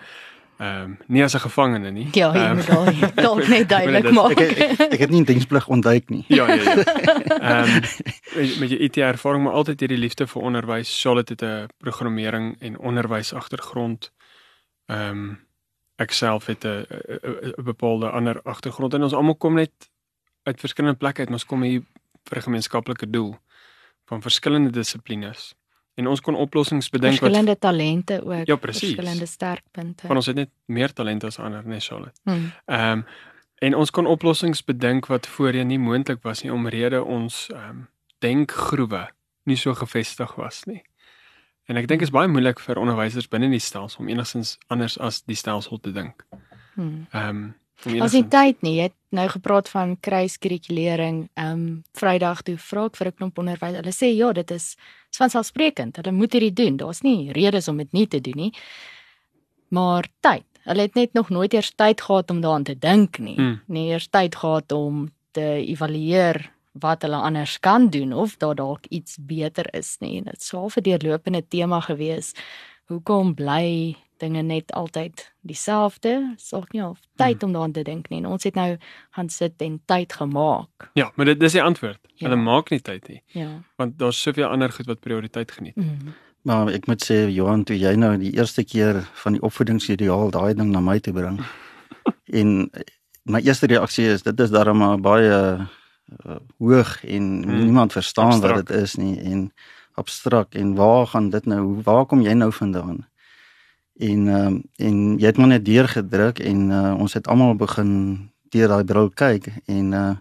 Ehm 0.59 0.83
um, 0.83 0.99
nie 1.07 1.23
as 1.23 1.35
'n 1.35 1.39
gevangene 1.41 1.91
nie. 1.91 2.09
Ja, 2.13 2.33
jy 2.33 2.51
um, 2.51 2.57
moet 2.57 2.67
daai 2.67 3.13
dalk 3.27 3.49
net 3.49 3.69
duidelik 3.69 4.11
maak. 4.11 4.41
Ek, 4.41 4.59
ek, 4.59 4.93
ek 4.93 5.01
het 5.01 5.11
nie 5.11 5.25
diensplig 5.25 5.69
ontduik 5.69 6.09
nie. 6.09 6.25
Ja, 6.29 6.49
ja, 6.49 6.55
ja. 6.55 6.75
Ehm 7.51 7.83
um, 8.37 8.59
met 8.61 8.71
jou 8.71 8.81
IT 8.81 8.97
ervaring 8.97 9.45
maar 9.45 9.53
altyd 9.53 9.81
hierdie 9.81 9.99
liefde 9.99 10.27
vir 10.27 10.43
onderwys. 10.43 11.01
Charlotte 11.03 11.33
het 11.33 11.43
'n 11.43 11.67
programmering 11.77 12.57
en 12.61 12.79
onderwys 12.79 13.33
agtergrond. 13.33 14.13
Ehm 14.87 15.11
um, 15.11 15.39
ek 15.97 16.11
self 16.11 16.47
het 16.47 16.65
'n 16.65 16.87
'n 16.89 17.65
bepaalde 17.65 18.11
ander 18.11 18.43
agtergrond 18.43 18.95
en 18.95 19.03
ons 19.03 19.15
almal 19.15 19.37
kom 19.37 19.55
net 19.55 19.73
uit 20.43 20.61
verskillende 20.61 20.99
plekke 20.99 21.21
uit. 21.21 21.31
Ons 21.31 21.47
kom 21.47 21.63
hier 21.63 21.83
vir 22.25 22.39
'n 22.39 22.43
gemeenskaplike 22.43 23.11
doel 23.11 23.37
van 24.05 24.23
verskillende 24.23 24.71
dissiplines. 24.71 25.56
En 25.97 26.07
ons 26.07 26.21
kon 26.21 26.37
oplossings 26.37 26.91
bedink 26.93 27.21
wat 27.21 27.31
verskillende 27.31 27.59
talente 27.59 28.19
ook, 28.25 28.45
ja, 28.47 28.57
precies, 28.61 28.93
verskillende 28.93 29.27
sterkpunte. 29.27 30.07
Want 30.07 30.21
ons 30.21 30.27
het 30.29 30.37
net 30.37 30.51
meer 30.69 30.93
talente 30.93 31.27
as 31.27 31.39
ander, 31.41 31.65
nee, 31.65 31.81
Charlotte. 31.81 32.21
Hmm. 32.25 32.53
Ehm 32.65 32.99
um, 32.99 33.07
en 33.65 33.73
ons 33.75 33.91
kon 33.91 34.05
oplossings 34.07 34.61
bedink 34.65 35.07
wat 35.09 35.27
voorheen 35.27 35.71
nie 35.73 35.79
moontlik 35.81 36.19
was 36.23 36.43
nie 36.45 36.53
omrede 36.53 37.01
ons 37.05 37.47
ehm 37.55 37.71
um, 37.71 37.87
denkgroewe 38.21 39.07
nie 39.49 39.57
so 39.57 39.75
gefestig 39.75 40.35
was 40.37 40.65
nie. 40.69 40.83
En 41.67 41.77
ek 41.81 41.89
dink 41.89 42.01
dit 42.01 42.09
is 42.09 42.15
baie 42.15 42.29
moeilik 42.29 42.61
vir 42.61 42.79
onderwysers 42.79 43.31
binne 43.33 43.49
die 43.51 43.63
stelsel 43.63 44.05
om 44.05 44.11
enigstens 44.13 44.59
anders 44.69 44.99
as 45.03 45.23
die 45.25 45.39
stelsel 45.39 45.81
te 45.81 45.93
dink. 45.93 46.27
Hmm. 46.75 47.07
Ehm 47.11 47.29
um, 47.29 47.55
Ons 47.85 48.13
het 48.17 48.31
tyd 48.31 48.63
nie. 48.65 48.77
Jy 48.79 48.89
het 48.89 48.97
nou 49.15 49.27
gepraat 49.29 49.69
van 49.69 49.97
kruiskurrikulering. 50.01 51.29
Ehm 51.35 51.53
um, 51.53 51.83
Vrydag 51.93 52.43
toe 52.43 52.57
vra 52.59 52.87
ek 52.87 52.97
vir 52.97 53.09
'n 53.09 53.17
klomp 53.17 53.39
onderwys. 53.39 53.77
Hulle 53.77 53.93
sê 53.93 54.09
ja, 54.17 54.33
dit 54.33 54.51
is 54.51 54.77
vanselfsprekend. 55.17 55.97
Hulle 55.97 56.13
moet 56.13 56.33
hierdie 56.33 56.53
doen. 56.53 56.77
Daar's 56.77 57.03
nie 57.03 57.33
redes 57.33 57.69
om 57.69 57.77
dit 57.77 57.93
nie 57.93 58.07
te 58.07 58.21
doen 58.21 58.37
nie. 58.37 58.53
Maar 59.69 60.07
tyd. 60.21 60.45
Hulle 60.65 60.83
het 60.83 60.95
net 60.95 61.13
nog 61.13 61.29
nooit 61.31 61.55
eers 61.55 61.73
tyd 61.75 62.01
gehad 62.01 62.31
om 62.31 62.41
daaraan 62.41 62.65
te 62.65 62.79
dink 62.79 63.19
nie. 63.19 63.37
Hmm. 63.37 63.61
Nie 63.67 63.93
eers 63.93 64.09
tyd 64.09 64.35
gehad 64.35 64.73
om 64.73 65.13
te 65.31 65.45
evalueer 65.67 66.51
wat 66.73 67.03
hulle 67.03 67.17
anders 67.17 67.59
kan 67.61 67.89
doen 67.91 68.13
of 68.13 68.37
daar 68.37 68.55
dalk 68.55 68.87
iets 68.89 69.17
beter 69.21 69.69
is 69.75 69.97
nie. 70.01 70.23
Dit 70.23 70.43
sou 70.43 70.71
vir 70.71 70.83
deurlopende 70.83 71.43
tema 71.49 71.81
gewees. 71.81 72.33
Hoekom 72.87 73.35
bly 73.35 73.97
dinge 74.23 74.43
net 74.43 74.73
altyd 74.73 75.33
dieselfde. 75.47 76.35
Sorg 76.37 76.71
nie 76.73 76.85
of 76.85 77.01
tyd 77.17 77.41
hmm. 77.41 77.49
om 77.49 77.53
daaraan 77.53 77.73
te 77.73 77.83
dink 77.83 78.09
nie. 78.09 78.21
En 78.23 78.27
ons 78.37 78.45
het 78.45 78.55
nou 78.55 78.77
gaan 79.11 79.29
sit 79.29 79.63
en 79.63 79.81
tyd 79.85 80.13
gemaak. 80.13 80.91
Ja, 80.99 81.11
maar 81.15 81.33
dit 81.33 81.41
dis 81.41 81.53
die 81.53 81.63
antwoord. 81.63 82.01
Ja. 82.15 82.29
Hulle 82.29 82.41
maak 82.41 82.71
nie 82.71 82.81
tyd 82.81 83.09
nie. 83.09 83.23
Ja. 83.27 83.49
Want 83.77 83.99
daar's 83.99 84.21
soveel 84.23 84.49
ander 84.49 84.73
goed 84.73 84.87
wat 84.87 85.01
prioriteit 85.01 85.53
geniet. 85.53 85.77
Mm. 85.77 86.15
Maar 86.47 86.71
ek 86.77 86.87
moet 86.87 87.03
sê 87.03 87.25
Johan, 87.35 87.65
toe 87.67 87.75
jy 87.79 87.97
nou 87.99 88.13
die 88.21 88.31
eerste 88.37 88.63
keer 88.65 89.01
van 89.25 89.35
die 89.35 89.43
opvoedingsideaal 89.43 90.31
daai 90.31 90.55
ding 90.55 90.71
na 90.71 90.81
my 90.81 91.01
toe 91.03 91.15
bring. 91.17 91.41
en 92.41 92.71
my 93.27 93.41
eerste 93.43 93.67
reaksie 93.67 94.07
is 94.13 94.23
dit 94.23 94.41
is 94.41 94.53
darem 94.55 94.79
maar 94.79 95.01
baie 95.03 95.33
uh, 95.33 96.37
hoog 96.63 96.93
en 97.05 97.25
mm. 97.43 97.65
niemand 97.65 97.93
verstaan 97.93 98.37
abstrak. 98.37 98.55
wat 98.57 98.67
dit 98.67 98.83
is 98.87 98.95
nie 98.95 99.17
en 99.19 99.51
abstrakt 99.99 100.55
en 100.55 100.75
waar 100.79 101.07
gaan 101.07 101.31
dit 101.31 101.47
nou 101.47 101.81
waar 101.83 102.07
kom 102.07 102.23
jy 102.23 102.37
nou 102.39 102.53
vandaan? 102.53 103.03
En 103.99 104.29
ehm 104.29 104.55
uh, 104.55 104.87
en 104.87 105.19
jy 105.19 105.27
het 105.27 105.37
maar 105.37 105.55
net 105.55 105.65
deurgedruk 105.65 106.39
en 106.39 106.71
uh, 106.71 106.95
ons 106.99 107.13
het 107.15 107.27
almal 107.27 107.57
begin 107.57 107.93
deur 108.53 108.69
daai 108.69 108.85
bril 108.85 109.11
kyk 109.11 109.51
en 109.67 109.93
uh 109.93 110.15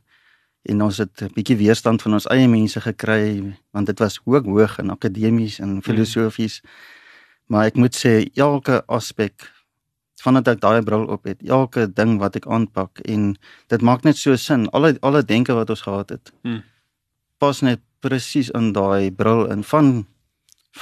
en 0.66 0.82
ons 0.82 0.98
het 0.98 1.22
'n 1.22 1.30
bietjie 1.34 1.58
weerstand 1.58 2.02
van 2.02 2.14
ons 2.14 2.26
eie 2.26 2.48
mense 2.48 2.82
gekry 2.82 3.54
want 3.72 3.86
dit 3.86 4.00
was 4.00 4.20
ook 4.26 4.46
hoog 4.46 4.80
in 4.80 4.90
akademies 4.90 5.60
en 5.60 5.84
filosofies. 5.84 6.62
Mm. 6.64 6.70
Maar 7.46 7.70
ek 7.70 7.78
moet 7.78 7.94
sê 7.94 8.14
elke 8.34 8.82
aspek 8.90 9.52
vandat 10.26 10.56
ek 10.56 10.62
daai 10.64 10.82
bril 10.86 11.06
op 11.14 11.28
het, 11.30 11.42
elke 11.46 11.86
ding 11.86 12.18
wat 12.22 12.38
ek 12.40 12.48
aanpak 12.50 13.04
en 13.06 13.36
dit 13.70 13.82
maak 13.86 14.06
net 14.08 14.18
so 14.18 14.34
sin. 14.40 14.66
Alle 14.74 14.96
alle 15.06 15.22
denke 15.22 15.54
wat 15.54 15.70
ons 15.70 15.86
gehad 15.86 16.10
het. 16.10 16.34
Hmm. 16.42 16.64
Pas 17.38 17.62
net 17.62 17.84
presies 18.02 18.50
in 18.58 18.72
daai 18.74 19.12
bril 19.14 19.46
in 19.54 19.62
van 19.64 20.08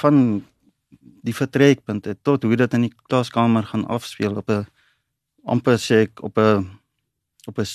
van 0.00 0.16
die 1.24 1.34
vertrekpunte 1.34 2.16
tot 2.22 2.42
hoe 2.42 2.56
dit 2.56 2.74
in 2.76 2.88
die 2.88 2.94
klaskamer 3.08 3.64
gaan 3.70 3.86
afspeel 3.86 4.36
op 4.36 4.50
'n 4.50 4.66
amper 5.44 5.78
sê 5.78 6.04
ek 6.06 6.22
op 6.22 6.38
'n 6.38 6.68
op 7.48 7.58
'n 7.58 7.66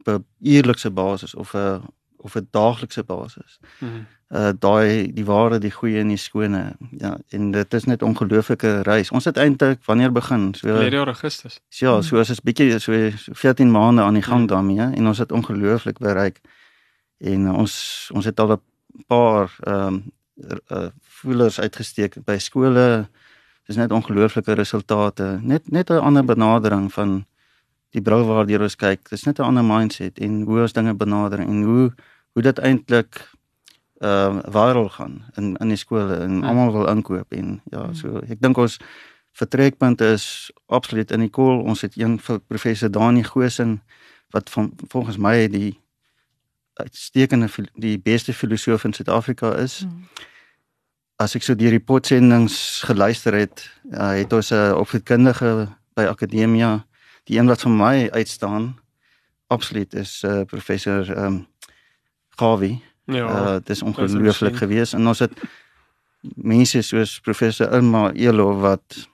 op 0.00 0.08
'n 0.08 0.24
uurlikse 0.40 0.90
basis 0.90 1.34
of 1.34 1.54
'n 1.54 1.82
of 2.16 2.34
'n 2.36 2.48
daaglikse 2.50 3.04
basis. 3.04 3.58
Mhm. 3.78 4.04
Uh 4.28 4.52
daai 4.58 5.12
die 5.12 5.24
ware, 5.24 5.58
die 5.58 5.70
goeie 5.70 5.98
en 5.98 6.08
die 6.08 6.16
skone. 6.16 6.76
Ja, 6.98 7.18
en 7.28 7.50
dit 7.50 7.74
is 7.74 7.84
net 7.84 8.02
ongelooflike 8.02 8.80
reis. 8.82 9.10
Ons 9.10 9.24
het 9.24 9.36
eintlik 9.36 9.84
wanneer 9.84 10.12
begin? 10.12 10.54
So 10.54 10.68
Verlede 10.68 10.96
jaar 10.96 11.06
Augustus. 11.06 11.60
Ja, 11.68 12.02
so 12.02 12.18
is 12.20 12.40
bietjie 12.40 12.78
so 12.78 13.10
so 13.16 13.32
14 13.32 13.70
maande 13.70 14.02
aan 14.02 14.14
die 14.14 14.22
gang 14.22 14.38
Hmm. 14.38 14.46
daarmee 14.46 14.94
en 14.94 15.06
ons 15.06 15.18
het 15.18 15.32
ongelooflik 15.32 15.98
bereik. 15.98 16.40
En 17.18 17.40
uh, 17.40 17.56
ons 17.56 18.10
ons 18.14 18.24
het 18.24 18.40
al 18.40 18.52
'n 18.52 18.60
paar 19.06 19.56
ehm 19.60 19.86
um, 19.86 20.12
uh, 20.70 20.88
voelers 21.20 21.60
uitgesteek 21.60 22.18
by 22.24 22.38
skole. 22.38 23.08
Dis 23.66 23.76
net 23.76 23.92
ongelooflike 23.92 24.54
resultate. 24.58 25.38
Net 25.42 25.70
net 25.70 25.90
'n 25.90 26.02
ander 26.02 26.24
benadering 26.24 26.92
van 26.92 27.26
die 27.90 28.02
bril 28.02 28.24
waardeur 28.26 28.62
ons 28.62 28.76
kyk. 28.76 29.08
Dis 29.10 29.24
net 29.24 29.38
'n 29.38 29.42
ander 29.42 29.64
mindset 29.64 30.18
en 30.18 30.42
hoe 30.42 30.60
ons 30.60 30.72
dinge 30.72 30.94
benader 30.94 31.40
en 31.40 31.62
hoe 31.62 31.92
hoe 32.32 32.42
dit 32.42 32.58
eintlik 32.58 33.30
ehm 34.00 34.36
uh, 34.36 34.42
viral 34.48 34.88
gaan 34.88 35.24
in 35.36 35.56
in 35.56 35.68
die 35.68 35.76
skole 35.76 36.14
en 36.16 36.30
Hmm. 36.30 36.44
almal 36.44 36.72
wil 36.72 36.88
inkoop 36.88 37.32
en 37.32 37.60
ja, 37.70 37.92
so 37.92 38.20
ek 38.28 38.40
dink 38.40 38.56
ons 38.58 38.78
vertrekpunt 39.32 40.00
is 40.00 40.50
absoluut 40.66 41.10
in 41.10 41.20
die 41.20 41.30
koel. 41.30 41.60
Ons 41.62 41.80
het 41.80 41.98
een 41.98 42.20
professor 42.48 42.90
Dani 42.90 43.22
Gosen 43.24 43.82
wat 44.30 44.50
van 44.50 44.72
volgens 44.88 45.16
my 45.16 45.48
die 45.48 45.80
uitstekende 46.82 47.48
die 47.74 47.98
beste 47.98 48.32
filosoof 48.32 48.84
in 48.84 48.92
Suid-Afrika 48.92 49.54
is. 49.54 49.80
Hmm. 49.80 50.08
As 51.20 51.34
ek 51.36 51.44
so 51.44 51.54
deur 51.54 51.74
die 51.74 51.82
potsendings 51.84 52.82
geluister 52.88 53.36
het, 53.36 53.66
uh, 53.92 54.16
het 54.16 54.32
ons 54.32 54.52
'n 54.52 54.74
opvoedkundige 54.80 55.68
by 55.94 56.06
Akademia, 56.08 56.86
die 57.24 57.38
een 57.38 57.46
wat 57.46 57.62
vir 57.62 57.70
my 57.70 58.08
uitstaan 58.10 58.78
absoluut 59.46 59.94
is 59.94 60.22
uh, 60.24 60.42
professor 60.46 61.10
ehm 61.10 61.26
um, 61.26 61.46
Gawie. 62.38 62.82
Ja. 63.04 63.26
Uh 63.26 63.52
dit 63.52 63.70
is 63.70 63.78
sien. 63.78 63.88
ongelooflik 63.88 64.56
geweest 64.56 64.94
en 64.94 65.06
ons 65.06 65.18
het 65.18 65.32
mense 66.34 66.82
soos 66.82 67.20
professor 67.20 67.72
Irma 67.72 68.12
Elo 68.12 68.58
wat 68.60 69.08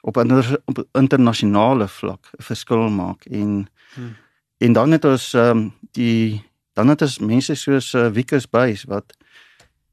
op 0.00 0.16
'n 0.16 0.56
op 0.64 0.86
internasionale 0.92 1.88
vlak 1.88 2.30
'n 2.38 2.42
verskil 2.42 2.88
maak 2.88 3.24
en 3.24 3.68
Hmm. 3.94 4.16
en 4.58 4.72
dan 4.72 4.90
het 4.90 5.04
ons 5.04 5.32
ehm 5.34 5.56
um, 5.56 5.72
die 5.92 6.44
dan 6.78 6.88
het 6.92 7.02
ons 7.02 7.18
mense 7.18 7.54
soos 7.58 7.90
uh, 7.98 8.06
Wikus 8.14 8.46
Buys 8.46 8.84
wat 8.86 9.16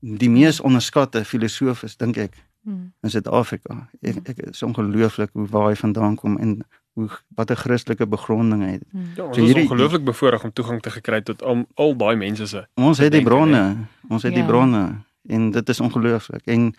die 0.06 0.30
mees 0.30 0.60
onderskatte 0.62 1.24
filosoof 1.26 1.84
is 1.84 1.98
dink 1.98 2.18
ek 2.18 2.36
Hmm. 2.66 2.88
in 3.06 3.12
Suid-Afrika. 3.14 3.76
Ek, 4.02 4.16
ek 4.26 4.40
is 4.50 4.64
ongelooflik 4.66 5.30
hoe 5.38 5.44
waar 5.54 5.68
hy 5.70 5.76
vandaan 5.78 6.16
kom 6.18 6.40
en 6.42 6.64
hoe 6.98 7.06
wat 7.38 7.52
'n 7.52 7.56
Christelike 7.62 8.08
begronding 8.10 8.64
hy 8.66 8.72
het. 8.72 8.84
Hmm. 8.92 9.12
Ja, 9.16 9.24
ons 9.24 9.36
So 9.38 9.44
is 9.44 9.48
hierdie- 9.54 9.70
ongelooflik 9.70 10.04
bevoorreg 10.04 10.44
om 10.44 10.52
toegang 10.54 10.82
te 10.82 10.90
gekry 10.90 11.22
tot 11.22 11.44
al, 11.44 11.66
al 11.76 11.94
daai 11.96 12.16
mense 12.16 12.48
se. 12.48 12.66
Ons 12.76 12.98
het 12.98 13.12
die 13.12 13.22
bronne. 13.22 13.86
Ons 14.10 14.24
het 14.24 14.34
die 14.34 14.42
Ja. 14.42 14.48
bronne 14.48 14.96
en 15.30 15.52
dit 15.52 15.70
is 15.70 15.80
ongelooflik. 15.80 16.42
En 16.48 16.74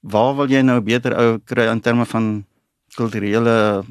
waar 0.00 0.36
wil 0.36 0.46
jy 0.48 0.60
nou 0.62 0.80
beter 0.80 1.16
ou 1.18 1.38
kry 1.44 1.66
in 1.72 1.80
terme 1.80 2.04
van 2.06 2.44
kulturele 2.94 3.82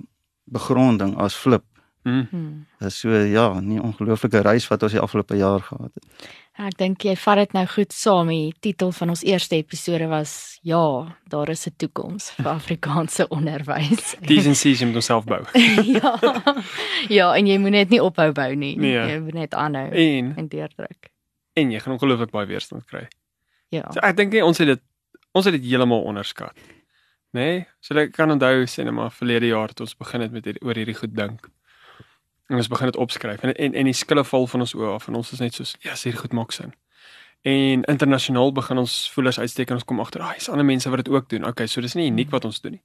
begronding 0.45 1.17
as 1.17 1.35
flip? 1.35 1.63
Hmm. 2.05 2.27
Hmm. 2.29 2.65
Dis 2.79 2.99
so 3.01 3.09
ja, 3.09 3.47
nie 3.65 3.79
ongelooflike 3.81 4.43
reis 4.45 4.67
wat 4.69 4.83
ons 4.85 4.93
die 4.93 5.01
afgelope 5.01 5.35
jaar 5.39 5.63
gehad 5.65 5.89
het. 5.97 6.27
Ek 6.55 6.77
dink 6.79 7.01
jy 7.03 7.15
vat 7.19 7.37
dit 7.41 7.53
nou 7.57 7.63
goed 7.67 7.91
saam. 7.91 8.29
Die 8.29 8.53
titel 8.63 8.91
van 8.95 9.09
ons 9.11 9.23
eerste 9.25 9.57
episode 9.57 10.05
was 10.07 10.59
ja, 10.63 10.81
daar 11.27 11.49
is 11.49 11.65
'n 11.67 11.73
toekoms 11.77 12.29
vir 12.37 12.47
Afrikaanse 12.51 13.27
onderwys. 13.37 14.13
T's 14.27 14.45
en 14.45 14.53
C's 14.53 14.83
moet 14.85 14.95
ons 14.95 15.05
self 15.05 15.25
bou. 15.25 15.41
ja. 15.97 16.13
Ja, 17.09 17.33
en 17.35 17.47
jy 17.47 17.57
moet 17.57 17.71
net 17.71 17.89
nie 17.89 17.99
ophou 18.01 18.31
bou 18.31 18.55
nie. 18.55 18.77
Nee. 18.77 18.93
Jy 18.93 19.19
moet 19.19 19.33
net 19.33 19.53
aanhou 19.53 19.89
En 19.91 20.33
en 20.37 20.47
deurdruk. 20.47 21.09
en 21.55 21.71
jy 21.71 21.79
gaan 21.79 21.93
ongelooflik 21.93 22.31
baie 22.31 22.47
weerstand 22.47 22.85
kry. 22.85 23.07
Ja. 23.69 23.89
So 23.91 23.99
ek 23.99 24.15
dink 24.17 24.31
nie 24.31 24.43
ons 24.45 24.57
het 24.57 24.67
dit 24.67 24.81
ons 25.33 25.45
het 25.45 25.53
dit 25.53 25.65
heeltemal 25.71 26.01
onderskat. 26.03 26.53
Nê? 27.33 27.41
Nee? 27.41 27.65
So 27.81 27.95
ek 27.97 28.11
kan 28.13 28.31
onthou 28.31 28.63
sê 28.65 28.83
net 28.83 28.93
maar 28.93 29.11
verlede 29.11 29.47
jaar 29.47 29.67
het 29.67 29.79
ons 29.79 29.95
begin 29.97 30.21
het 30.21 30.31
met 30.31 30.45
hierdie, 30.45 30.61
oor 30.63 30.75
hierdie 30.75 30.95
goed 30.95 31.15
dink. 31.15 31.49
En 32.47 32.55
ons 32.55 32.67
begin 32.67 32.85
dit 32.85 32.95
opskryf 32.95 33.43
en 33.43 33.53
en 33.53 33.73
en 33.73 33.85
die 33.85 33.93
skille 33.93 34.23
val 34.23 34.47
van 34.47 34.59
ons 34.59 34.75
oë 34.75 34.93
af 34.93 35.07
en 35.07 35.15
ons 35.15 35.31
is 35.31 35.39
net 35.39 35.53
soos 35.53 35.75
ja, 35.79 35.91
yes, 35.91 36.03
hierdie 36.03 36.21
goed 36.21 36.33
maak 36.33 36.51
sin. 36.51 36.73
En 37.45 37.83
internasionaal 37.83 38.51
begin 38.51 38.77
ons 38.77 39.11
voelers 39.13 39.39
uitsteek 39.39 39.69
en 39.69 39.79
ons 39.79 39.85
kom 39.85 39.99
agter, 39.99 40.21
ag, 40.21 40.33
ah, 40.33 40.37
is 40.37 40.49
ander 40.49 40.65
mense 40.65 40.89
wat 40.89 41.03
dit 41.03 41.13
ook 41.13 41.29
doen. 41.29 41.45
Okay, 41.45 41.67
so 41.67 41.81
dis 41.81 41.93
nie 41.93 42.07
uniek 42.09 42.31
wat 42.33 42.45
ons 42.45 42.61
doen 42.61 42.77
nie. 42.77 42.81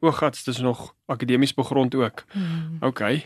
O, 0.00 0.12
gats, 0.12 0.44
dis 0.44 0.58
nog 0.60 0.94
akademies 1.08 1.54
begrond 1.56 1.94
ook. 1.94 2.24
Hmm. 2.32 2.76
Okay. 2.80 3.24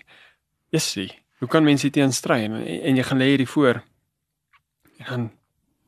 Jessie, 0.71 1.11
hoe 1.39 1.49
kan 1.49 1.65
mense 1.67 1.83
hier 1.83 1.93
teen 1.93 2.13
stry 2.13 2.45
en 2.47 2.55
en 2.63 2.97
jy 2.97 3.03
gaan 3.03 3.19
lê 3.19 3.33
hierdie 3.33 3.49
voor 3.49 3.83
en 5.01 5.07
dan 5.09 5.31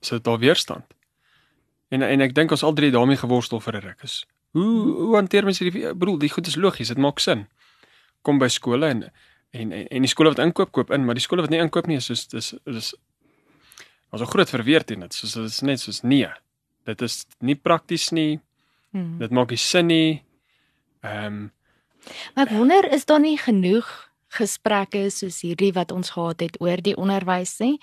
sit 0.01 0.25
daar 0.25 0.39
weerstand. 0.39 0.85
En 1.89 2.03
en 2.03 2.21
ek 2.21 2.35
dink 2.35 2.51
ons 2.51 2.63
al 2.63 2.75
drie 2.75 2.91
daarmee 2.91 3.21
geworstel 3.21 3.61
vir 3.61 3.77
'n 3.77 3.87
ruk 3.87 4.03
is. 4.03 4.27
Hoe 4.51 4.93
hoe 4.99 5.15
hanteer 5.15 5.45
mense 5.45 5.65
hierdie 5.65 5.95
bedoel, 5.95 6.19
die 6.19 6.31
goed 6.31 6.47
is 6.47 6.57
logies, 6.57 6.89
dit 6.89 6.99
maak 6.99 7.19
sin. 7.19 7.47
Kom 8.23 8.39
by 8.39 8.49
skole 8.49 8.87
en 8.87 9.13
en 9.53 9.73
en, 9.73 9.87
en 9.89 10.07
die 10.07 10.11
skole 10.11 10.33
wat 10.33 10.43
inkoop 10.43 10.73
koop 10.73 10.91
in, 10.91 11.05
maar 11.05 11.19
die 11.19 11.25
skole 11.25 11.45
wat 11.45 11.53
nie 11.53 11.61
inkoop 11.63 11.89
nie 11.91 12.01
is 12.01 12.09
soos 12.11 12.27
dis 12.29 12.55
dis 12.65 12.95
ons 14.13 14.23
'n 14.23 14.33
groot 14.33 14.51
verweer 14.51 14.85
teen 14.85 15.01
dit. 15.01 15.15
Soos 15.15 15.33
dit 15.33 15.45
is 15.45 15.61
net 15.61 15.81
soos 15.81 16.03
nee. 16.03 16.29
Dit 16.85 17.03
is 17.03 17.27
nie 17.41 17.55
prakties 17.55 18.11
nie. 18.11 18.41
Hmm. 18.91 19.19
Dit 19.19 19.31
maak 19.31 19.51
nie 19.51 19.59
sin 19.59 19.87
nie. 19.87 20.23
Ehm 21.03 21.27
um, 21.27 21.53
Maar 22.35 22.47
ek 22.47 22.57
wonder 22.57 22.93
is 22.93 23.05
daar 23.05 23.21
nie 23.21 23.39
genoeg 23.39 23.87
gesprekke 24.29 25.11
soos 25.11 25.43
hierdie 25.45 25.73
wat 25.73 25.93
ons 25.93 26.11
gehad 26.11 26.41
het 26.41 26.61
oor 26.61 26.81
die 26.83 26.97
onderwys 26.97 27.59
nie. 27.61 27.79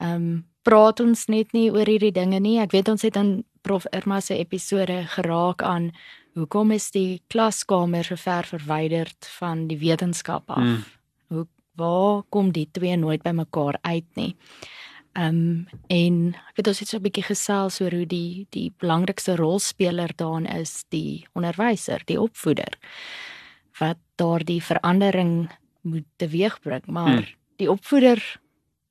Ehm 0.00 0.14
um, 0.14 0.46
praat 0.62 1.00
ons 1.00 1.26
net 1.32 1.52
nie 1.52 1.70
oor 1.72 1.86
hierdie 1.88 2.12
dinge 2.12 2.40
nie. 2.40 2.58
Ek 2.60 2.72
weet 2.72 2.88
ons 2.88 3.02
het 3.02 3.16
in 3.16 3.44
Prof 3.62 3.86
Irma 3.92 4.20
se 4.20 4.36
episode 4.36 5.06
geraak 5.08 5.62
aan 5.62 5.92
hoekom 6.36 6.70
is 6.70 6.90
die 6.90 7.22
klaskamer 7.32 8.04
so 8.04 8.16
ver 8.16 8.44
verwyderd 8.44 9.26
van 9.38 9.66
die 9.68 9.78
wetenskap 9.78 10.50
af? 10.50 10.62
Hmm. 10.62 10.84
Waar 11.78 12.22
kom 12.34 12.50
die 12.52 12.66
twee 12.74 12.96
nooit 12.98 13.22
by 13.22 13.30
mekaar 13.38 13.78
uit 13.86 14.04
nie? 14.18 14.34
Ehm 15.16 15.28
um, 15.28 15.66
en 15.88 16.34
ek 16.50 16.56
weet 16.58 16.68
ons 16.68 16.78
het 16.82 16.88
so 16.88 16.96
'n 16.98 17.02
bietjie 17.02 17.24
gesels 17.26 17.80
oor 17.80 17.90
hoe 17.90 18.06
die 18.06 18.46
die 18.50 18.70
belangrikste 18.78 19.36
rolspeler 19.36 20.10
daarin 20.16 20.46
is 20.46 20.84
die 20.90 21.26
onderwyser, 21.34 22.02
die 22.06 22.20
opvoeder 22.20 22.74
wat 23.80 23.96
daardie 24.16 24.60
verandering 24.62 25.48
moet 25.82 26.04
teweegbring, 26.18 26.86
maar 26.86 27.08
Hmm. 27.22 27.26
die 27.56 27.70
opvoeder 27.70 28.18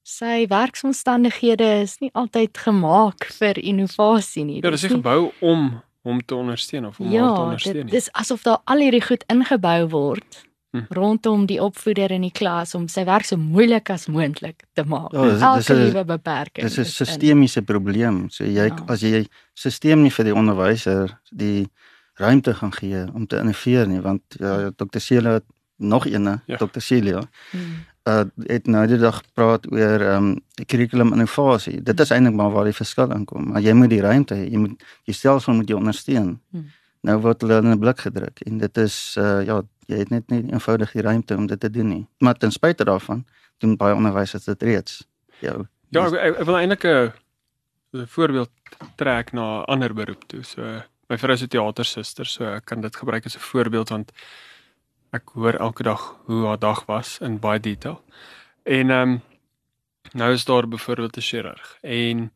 sy 0.04 0.46
werksomstandighede 0.48 1.82
is 1.82 1.98
nie 2.00 2.12
altyd 2.14 2.58
gemaak 2.58 3.26
vir 3.40 3.58
innovasie 3.60 4.46
nie. 4.46 4.62
Ja, 4.64 4.70
dis 4.72 4.84
nie 4.84 4.90
gebou 4.92 5.32
om 5.42 5.82
hom 6.04 6.22
te 6.26 6.36
ondersteun 6.36 6.86
of 6.86 7.00
om 7.00 7.06
haar 7.06 7.14
te 7.14 7.18
Ja, 7.20 7.44
ondersteun 7.44 7.74
dit 7.74 7.84
nie. 7.84 7.92
dis 7.92 8.10
asof 8.14 8.44
daar 8.44 8.60
al 8.66 8.78
hierdie 8.80 9.02
goed 9.02 9.24
ingebou 9.30 9.88
word 9.90 10.46
Hm. 10.72 10.84
rondom 10.90 11.46
die 11.46 11.62
opvoeder 11.64 12.12
in 12.12 12.22
die 12.22 12.32
klas 12.32 12.76
om 12.76 12.88
sy 12.88 13.06
werk 13.06 13.24
so 13.26 13.38
moeilik 13.38 13.90
as 13.90 14.08
moontlik 14.08 14.64
te 14.74 14.84
maak. 14.84 15.12
Ja, 15.14 15.24
dis- 15.24 15.42
Elke 15.70 15.74
liewe 15.84 16.04
beperking. 16.06 16.66
Dis 16.68 16.78
'n 16.78 16.84
sistemiese 16.86 17.62
probleem. 17.62 18.30
So 18.30 18.44
jy 18.44 18.66
Ja. 18.68 18.76
as 18.88 19.02
jy 19.02 19.28
stelsel 19.54 20.02
nie 20.04 20.12
vir 20.12 20.26
die 20.26 20.34
onderwyser 20.36 21.18
die 21.32 21.70
ruimte 22.16 22.54
gaan 22.54 22.72
gee 22.74 23.06
om 23.14 23.28
te 23.28 23.38
innoveer 23.38 23.88
nie, 23.88 24.02
want 24.02 24.22
ja, 24.40 24.70
Dr. 24.76 25.00
Celia 25.00 25.32
het 25.34 25.44
nog 25.78 26.06
eene, 26.06 26.42
Ja. 26.48 26.58
Dr. 26.58 26.80
Celia, 26.80 27.22
Hmm. 27.52 27.62
uh 28.08 28.24
het 28.48 28.68
nou 28.68 28.88
die 28.88 28.98
dag 28.98 29.18
gepraat 29.24 29.72
oor 29.72 30.00
ehm 30.02 30.24
um, 30.24 30.42
kurrikulum 30.66 31.12
innovasie. 31.14 31.82
Dit 31.84 32.00
is 32.00 32.10
eintlik 32.12 32.34
maar 32.36 32.52
waar 32.52 32.64
die 32.66 32.74
verskil 32.74 33.12
inkom. 33.12 33.52
Maar 33.52 33.62
jy 33.62 33.74
moet 33.74 33.90
die 33.90 34.02
ruimte 34.02 34.34
hê. 34.36 34.50
Jy 34.52 34.58
moet 34.58 34.84
die 35.06 35.14
stelsel 35.14 35.54
moet 35.54 35.68
jou 35.68 35.80
ondersteun. 35.80 36.40
Hmm. 36.52 36.70
Nou 37.04 37.18
word 37.22 37.42
hulle 37.42 37.58
in 37.58 37.72
'n 37.72 37.80
blik 37.80 38.00
gedruk 38.00 38.40
en 38.46 38.58
dit 38.58 38.78
is 38.78 39.16
uh 39.20 39.46
ja, 39.46 39.62
jy 39.88 40.02
het 40.04 40.12
net 40.12 40.30
nie 40.30 40.44
eenvoudig 40.52 40.92
die 40.92 41.02
ruimte 41.06 41.36
om 41.36 41.48
dit 41.48 41.60
te 41.60 41.70
doen 41.72 41.88
nie. 41.88 42.04
Maar 42.20 42.38
ten 42.40 42.52
spyte 42.52 42.86
daarvan 42.88 43.26
doen 43.64 43.78
baie 43.80 43.96
onderwysers 43.96 44.46
dit 44.46 44.64
reeds. 44.64 45.00
Jou. 45.40 45.66
Ja, 45.96 46.06
ek, 46.08 46.36
ek, 46.36 46.46
wil 46.46 46.60
eintlik 46.60 46.84
'n 46.84 48.06
voorbeeld 48.06 48.52
trek 48.96 49.32
na 49.32 49.62
'n 49.62 49.66
ander 49.66 49.94
beroep 49.94 50.28
toe. 50.28 50.44
So 50.44 50.62
my 51.10 51.18
vrou 51.18 51.34
is 51.34 51.44
'n 51.44 51.48
teatersuster, 51.48 52.26
so 52.26 52.44
ek 52.44 52.66
kan 52.66 52.82
dit 52.82 52.96
gebruik 52.96 53.26
as 53.26 53.36
'n 53.36 53.40
voorbeeld 53.40 53.90
want 53.90 54.12
ek 55.12 55.30
hoor 55.34 55.54
elke 55.54 55.84
dag 55.84 56.16
hoe 56.26 56.46
haar 56.46 56.60
dag 56.60 56.86
was 56.86 57.20
in 57.20 57.40
baie 57.40 57.60
detail. 57.60 58.04
En 58.64 58.90
ehm 58.90 59.10
um, 59.10 59.22
nou 60.14 60.34
is 60.34 60.46
daar 60.46 60.68
byvoorbeeld 60.68 61.18
'n 61.18 61.22
chirurg 61.22 61.78
en 61.82 62.32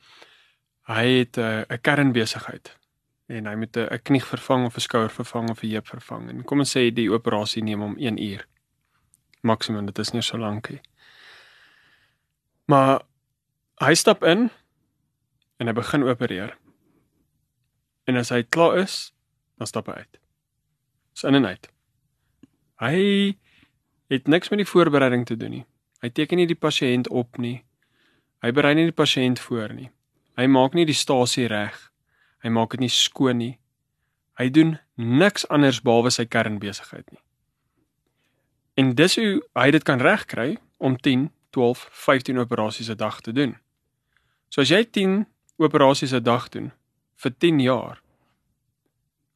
hy 0.88 1.06
het 1.20 1.38
'n 1.38 1.66
'n 1.68 1.82
kernbesigheid. 1.82 2.81
En 3.32 3.48
hy 3.48 3.56
moet 3.56 3.78
'n 3.78 4.00
knie 4.04 4.24
vervang 4.24 4.66
of 4.66 4.76
'n 4.76 4.86
skouer 4.88 5.10
vervang 5.10 5.50
of 5.50 5.64
'n 5.64 5.70
heup 5.72 5.88
vervang. 5.88 6.30
En 6.30 6.44
kom 6.44 6.60
ons 6.60 6.78
sê 6.78 6.94
die 6.94 7.12
operasie 7.12 7.64
neem 7.64 7.82
hom 7.82 7.96
1 7.98 8.18
uur. 8.18 8.48
Maksimum, 9.42 9.86
dit 9.86 10.00
is 10.00 10.12
nie 10.12 10.22
so 10.22 10.38
lank 10.38 10.70
nie. 10.70 10.82
Maar 12.66 13.02
hy 13.80 13.94
stap 13.94 14.24
in 14.24 14.50
en 15.58 15.68
hy 15.68 15.74
begin 15.74 16.04
opereer. 16.04 16.58
En 18.04 18.16
as 18.16 18.30
hy 18.30 18.44
klaar 18.44 18.78
is, 18.78 19.14
dan 19.58 19.68
stap 19.68 19.88
hy 19.88 19.94
uit. 19.94 20.18
Dis 21.14 21.24
in 21.24 21.36
en 21.36 21.46
uit. 21.46 21.70
Hy 22.76 23.38
het 24.08 24.28
niks 24.28 24.50
met 24.50 24.58
die 24.58 24.72
voorbereiding 24.72 25.26
te 25.26 25.38
doen 25.38 25.52
nie. 25.52 25.66
Hy 26.02 26.10
teken 26.10 26.38
nie 26.38 26.48
die 26.48 26.56
pasiënt 26.56 27.08
op 27.08 27.38
nie. 27.38 27.64
Hy 28.42 28.52
berei 28.52 28.74
nie 28.74 28.86
die 28.86 29.04
pasiënt 29.04 29.40
voor 29.40 29.74
nie. 29.74 29.92
Hy 30.36 30.48
maak 30.48 30.74
nie 30.74 30.86
die 30.86 30.94
stasie 30.94 31.48
reg 31.48 31.91
Hy 32.42 32.50
maak 32.50 32.72
dit 32.72 32.80
nie 32.80 32.90
skoon 32.90 33.38
nie. 33.38 33.60
Hy 34.40 34.50
doen 34.50 34.80
niks 34.96 35.46
anders 35.50 35.82
behalwe 35.82 36.10
sy 36.10 36.26
kernbesigheid 36.26 37.06
nie. 37.12 37.22
En 38.80 38.96
dis 38.96 39.16
hoe 39.20 39.42
hy 39.60 39.72
dit 39.72 39.84
kan 39.84 40.02
regkry 40.02 40.58
om 40.82 40.96
10, 40.98 41.30
12, 41.52 41.88
15 41.92 42.40
operasies 42.40 42.90
'n 42.90 42.98
dag 42.98 43.22
te 43.22 43.32
doen. 43.32 43.58
So 44.50 44.62
as 44.62 44.70
jy 44.70 44.84
10 44.84 45.28
operasies 45.58 46.14
'n 46.14 46.24
dag 46.24 46.50
doen 46.50 46.72
vir 47.16 47.32
10 47.38 47.60
jaar. 47.60 48.02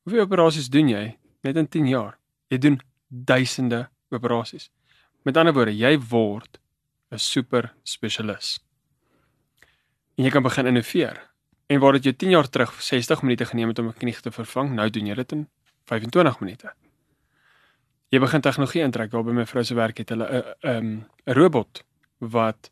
Hoeveel 0.03 0.21
operasies 0.21 0.69
doen 0.69 0.89
jy 0.89 1.17
net 1.43 1.55
in 1.55 1.67
10 1.67 1.87
jaar? 1.87 2.17
Jy 2.49 2.57
doen 2.57 2.81
duisende 3.07 3.89
operasies. 4.09 4.69
Met 5.23 5.37
ander 5.37 5.53
woorde, 5.53 5.77
jy 5.77 5.99
word 5.99 6.59
'n 7.11 7.17
super 7.17 7.73
spesialis. 7.83 8.59
En 10.17 10.23
jy 10.23 10.31
kan 10.31 10.43
begin 10.43 10.65
innoveer. 10.65 11.34
En 11.67 11.79
waar 11.79 11.91
dit 11.91 12.03
jou 12.03 12.15
10 12.15 12.29
jaar 12.29 12.49
terug 12.49 12.81
60 12.81 13.21
minute 13.21 13.45
geneem 13.45 13.67
het 13.67 13.79
om 13.79 13.87
'n 13.87 13.93
knie 13.93 14.19
te 14.21 14.31
vervang, 14.31 14.71
nou 14.71 14.89
doen 14.89 15.05
jy 15.05 15.13
dit 15.13 15.31
in 15.31 15.49
25 15.85 16.39
minute. 16.39 16.73
Jy 18.09 18.19
begin 18.19 18.41
tegnologie 18.41 18.81
intrek. 18.81 19.11
Daar 19.11 19.23
by 19.23 19.31
my 19.31 19.45
vrou 19.45 19.63
se 19.63 19.73
werk 19.73 19.97
het 19.97 20.09
hulle 20.09 20.55
'n 20.63 20.69
'n 20.69 21.05
'n 21.25 21.33
robot 21.33 21.83
wat 22.17 22.71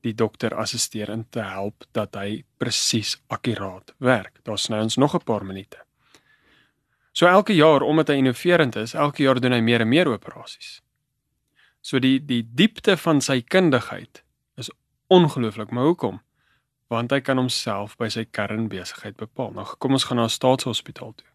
die 0.00 0.14
dokter 0.14 0.54
assisteer 0.54 1.08
in 1.08 1.26
te 1.30 1.40
help 1.40 1.84
dat 1.92 2.14
hy 2.14 2.44
presies 2.56 3.16
akkuraat 3.26 3.94
werk. 3.98 4.40
Daar's 4.42 4.68
nou 4.68 4.82
ons 4.82 4.96
nog 4.96 5.14
'n 5.14 5.24
paar 5.24 5.44
minute. 5.44 5.78
So 7.12 7.26
elke 7.26 7.54
jaar 7.54 7.80
omdat 7.80 8.08
hy 8.08 8.14
innoverend 8.14 8.76
is, 8.76 8.94
elke 8.94 9.22
jaar 9.22 9.40
doen 9.40 9.52
hy 9.52 9.60
meer 9.60 9.80
en 9.80 9.88
meer 9.88 10.08
operasies. 10.08 10.82
So 11.80 11.98
die 11.98 12.24
die 12.24 12.42
diepte 12.42 12.96
van 12.96 13.20
sy 13.20 13.40
kundigheid 13.42 14.24
is 14.56 14.70
ongelooflik, 15.06 15.70
maar 15.70 15.84
hoekom? 15.84 16.20
Want 16.88 17.10
hy 17.10 17.20
kan 17.20 17.40
homself 17.40 17.96
by 17.96 18.08
sy 18.12 18.24
kernbesigheid 18.24 19.16
bepaal. 19.16 19.52
Nou 19.56 19.64
kom 19.78 19.96
ons 19.96 20.04
gaan 20.04 20.16
na 20.16 20.24
'n 20.24 20.30
staatshospitaal 20.30 21.14
toe. 21.14 21.28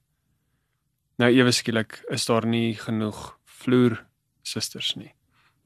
Nou 1.18 1.30
ewe 1.32 1.52
skielik 1.52 2.04
is 2.10 2.26
daar 2.26 2.46
nie 2.46 2.76
genoeg 2.76 3.40
vloer 3.46 4.06
susters 4.42 4.96
nie. 4.96 5.14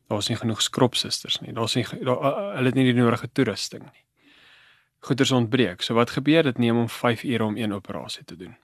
Daar's 0.10 0.30
nie 0.30 0.38
genoeg 0.38 0.62
skrop 0.62 0.96
susters 0.96 1.42
nie. 1.42 1.54
Daar's 1.54 1.76
nie 1.76 1.86
daar, 1.86 2.56
hulle 2.56 2.72
het 2.72 2.76
nie 2.76 2.94
die 2.94 3.02
nodige 3.02 3.30
toerusting 3.32 3.84
nie. 3.84 4.04
Goeders 5.00 5.32
ontbreek. 5.32 5.82
So 5.82 5.94
wat 5.94 6.10
gebeur? 6.10 6.44
Dit 6.44 6.58
neem 6.58 6.76
hom 6.76 6.90
5 6.90 7.24
ure 7.24 7.44
om 7.44 7.58
een 7.58 7.74
operasie 7.74 8.24
te 8.24 8.36
doen. 8.36 8.56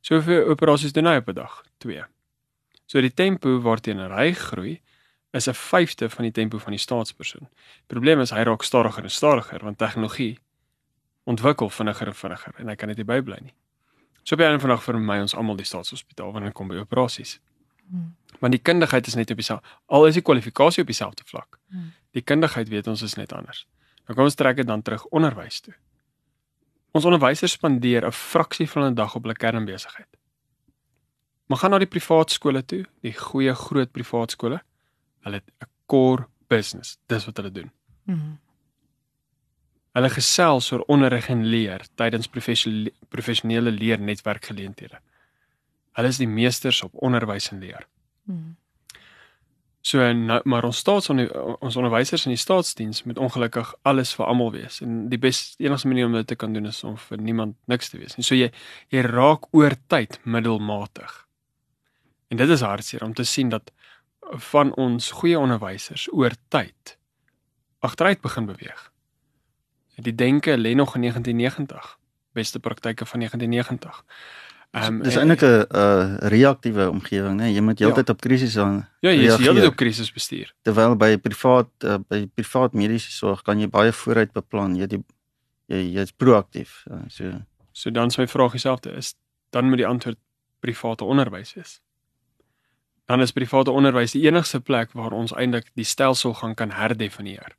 So 0.00 0.14
hoeveel 0.14 0.46
operasies 0.48 0.92
doen 0.92 1.06
hy 1.06 1.16
op 1.16 1.28
'n 1.28 1.34
dag? 1.34 1.64
2. 1.78 2.04
So 2.86 3.00
die 3.00 3.14
tempo 3.14 3.60
waarteen 3.60 3.98
hy 3.98 4.32
groei 4.32 4.80
is 5.32 5.48
'n 5.48 5.54
vyfde 5.54 6.10
van 6.10 6.24
die 6.24 6.32
tempo 6.32 6.58
van 6.58 6.72
die 6.72 6.80
staatspersoon. 6.80 7.48
Die 7.50 7.86
probleem 7.86 8.20
is 8.20 8.30
hy 8.30 8.42
raak 8.42 8.62
stadiger 8.62 9.02
en 9.02 9.10
stadiger 9.10 9.64
want 9.64 9.78
tegnologie 9.78 10.38
ontwikkel 11.28 11.70
vinniger 11.70 12.10
en 12.10 12.14
vinniger 12.14 12.60
en 12.62 12.70
hy 12.72 12.76
kan 12.78 12.90
net 12.90 13.00
nie 13.00 13.06
bybly 13.08 13.38
nie. 13.42 13.54
So 14.22 14.34
op 14.34 14.40
'n 14.40 14.44
ander 14.44 14.60
vandag 14.60 14.82
vir 14.82 14.98
my 14.98 15.20
ons 15.20 15.34
almal 15.34 15.56
die 15.56 15.64
staatshospitaal 15.64 16.32
wanneer 16.32 16.52
kom 16.52 16.68
by 16.68 16.76
operasies. 16.76 17.40
Hmm. 17.90 18.14
Want 18.40 18.52
die 18.52 18.62
kundigheid 18.62 19.06
is 19.06 19.14
net 19.14 19.30
op 19.30 19.36
dieselfde 19.36 19.66
al 19.86 20.06
is 20.06 20.14
die 20.14 20.22
kwalifikasie 20.22 20.82
op 20.82 20.86
dieselfde 20.86 21.22
vlak. 21.24 21.58
Hmm. 21.68 21.92
Die 22.12 22.22
kundigheid 22.22 22.68
weet 22.68 22.86
ons 22.86 23.02
is 23.02 23.14
net 23.14 23.32
anders. 23.32 23.66
Nou 24.06 24.14
kom 24.16 24.24
ons 24.24 24.34
trek 24.34 24.56
dit 24.56 24.66
dan 24.66 24.82
terug 24.82 25.04
onderwys 25.06 25.60
toe. 25.60 25.74
Ons 26.92 27.04
onderwysers 27.04 27.52
spandeer 27.52 28.06
'n 28.06 28.12
fraksie 28.12 28.70
van 28.70 28.82
'n 28.82 28.94
dag 28.94 29.14
op 29.14 29.22
hulle 29.22 29.34
kernbesigheid. 29.34 30.16
Maar 31.46 31.58
gaan 31.58 31.70
na 31.70 31.78
die 31.78 31.86
privaat 31.86 32.30
skole 32.30 32.64
toe, 32.64 32.84
die 33.00 33.12
goeie 33.12 33.54
groot 33.54 33.92
privaat 33.92 34.30
skole. 34.30 34.62
Hulle 35.20 35.34
het 35.34 35.50
'n 35.60 35.70
core 35.86 36.26
business. 36.48 36.98
Dis 37.06 37.24
wat 37.24 37.36
hulle 37.36 37.52
doen. 37.52 37.70
Hmm. 38.04 38.38
Hulle 39.98 40.12
gesels 40.14 40.70
oor 40.70 40.84
onderrig 40.86 41.26
en 41.32 41.42
leer 41.50 41.82
tydens 41.98 42.30
professionele 42.30 43.72
leernetwerkgeleenthede. 43.74 45.00
Hulle 45.98 46.10
is 46.14 46.20
die 46.22 46.30
meesters 46.30 46.84
op 46.86 46.94
onderwys 47.02 47.50
en 47.50 47.58
leer. 47.58 47.86
Hmm. 48.30 48.54
So 49.88 50.04
nou, 50.12 50.40
maar 50.44 50.66
ons 50.68 50.78
staats 50.82 51.08
ons 51.10 51.76
onderwysers 51.80 52.26
in 52.28 52.34
die 52.34 52.40
staatsdiens 52.40 53.02
moet 53.08 53.18
ongelukkig 53.18 53.70
alles 53.88 54.12
vir 54.18 54.26
almal 54.26 54.52
wees 54.52 54.80
en 54.84 55.06
die 55.10 55.20
beste 55.22 55.62
enigste 55.64 55.88
manier 55.88 56.06
om 56.06 56.16
dit 56.18 56.28
te 56.28 56.36
kan 56.36 56.52
doen 56.52 56.68
is 56.70 56.82
om 56.84 56.98
vir 57.08 57.22
niemand 57.22 57.56
niks 57.70 57.90
te 57.90 57.98
wees 57.98 58.18
nie. 58.18 58.26
So 58.26 58.38
jy 58.38 58.50
jy 58.94 59.02
raak 59.06 59.48
oor 59.56 59.74
tyd 59.88 60.20
middelmatig. 60.24 61.14
En 62.28 62.38
dit 62.42 62.54
is 62.54 62.62
hartseer 62.66 63.06
om 63.06 63.14
te 63.16 63.24
sien 63.24 63.50
dat 63.54 63.72
van 64.52 64.74
ons 64.76 65.10
goeie 65.22 65.38
onderwysers 65.40 66.06
oor 66.12 66.36
tyd 66.52 66.98
agteruit 67.80 68.20
begin 68.20 68.46
beweeg. 68.50 68.88
Die 70.02 70.14
denke 70.14 70.56
lê 70.56 70.74
nog 70.74 70.94
in 70.94 71.00
1990. 71.00 71.98
Beste 72.32 72.58
praktyke 72.58 73.06
van 73.06 73.18
1990. 73.18 74.04
Ehm 74.70 74.94
um, 74.94 75.02
dis 75.02 75.16
eintlik 75.16 75.40
'n 75.40 75.64
uh, 75.76 76.16
reaktiewe 76.18 76.90
omgewing, 76.90 77.40
né? 77.40 77.48
Jy 77.48 77.60
moet 77.60 77.78
heeltyd 77.78 78.06
ja. 78.06 78.12
op 78.12 78.20
krisis 78.20 78.58
aan. 78.58 78.88
Ja, 79.00 79.10
jy 79.10 79.24
is 79.32 79.36
heeltyd 79.36 79.66
op 79.66 79.76
krisis 79.76 80.12
bestuur. 80.12 80.54
Terwyl 80.62 80.96
by 80.96 81.16
privaat 81.16 81.68
uh, 81.84 81.96
by 82.08 82.26
privaat 82.34 82.72
mediese 82.72 83.10
sorg 83.10 83.42
kan 83.42 83.60
jy 83.60 83.68
baie 83.68 83.92
vooruit 83.92 84.32
beplan. 84.32 84.76
Jy 84.76 84.86
die 84.86 85.00
jy 85.66 85.80
jy's 85.96 86.12
proaktief. 86.12 86.84
Uh, 86.90 87.00
so 87.08 87.32
so 87.72 87.90
dan 87.90 88.10
sou 88.10 88.22
my 88.22 88.28
vraag 88.28 88.52
jouself 88.52 88.84
is 88.86 89.14
dan 89.50 89.68
moet 89.68 89.80
die 89.80 89.86
antwoord 89.86 90.18
private 90.60 91.04
onderwys 91.04 91.54
wees. 91.54 91.80
Dan 93.06 93.20
is 93.20 93.32
private 93.32 93.70
onderwys 93.70 94.12
die 94.12 94.26
enigste 94.26 94.60
plek 94.60 94.92
waar 94.92 95.12
ons 95.16 95.32
eintlik 95.32 95.70
die 95.74 95.84
stelsel 95.84 96.34
gaan 96.34 96.54
kan 96.54 96.70
herdefinieer. 96.70 97.56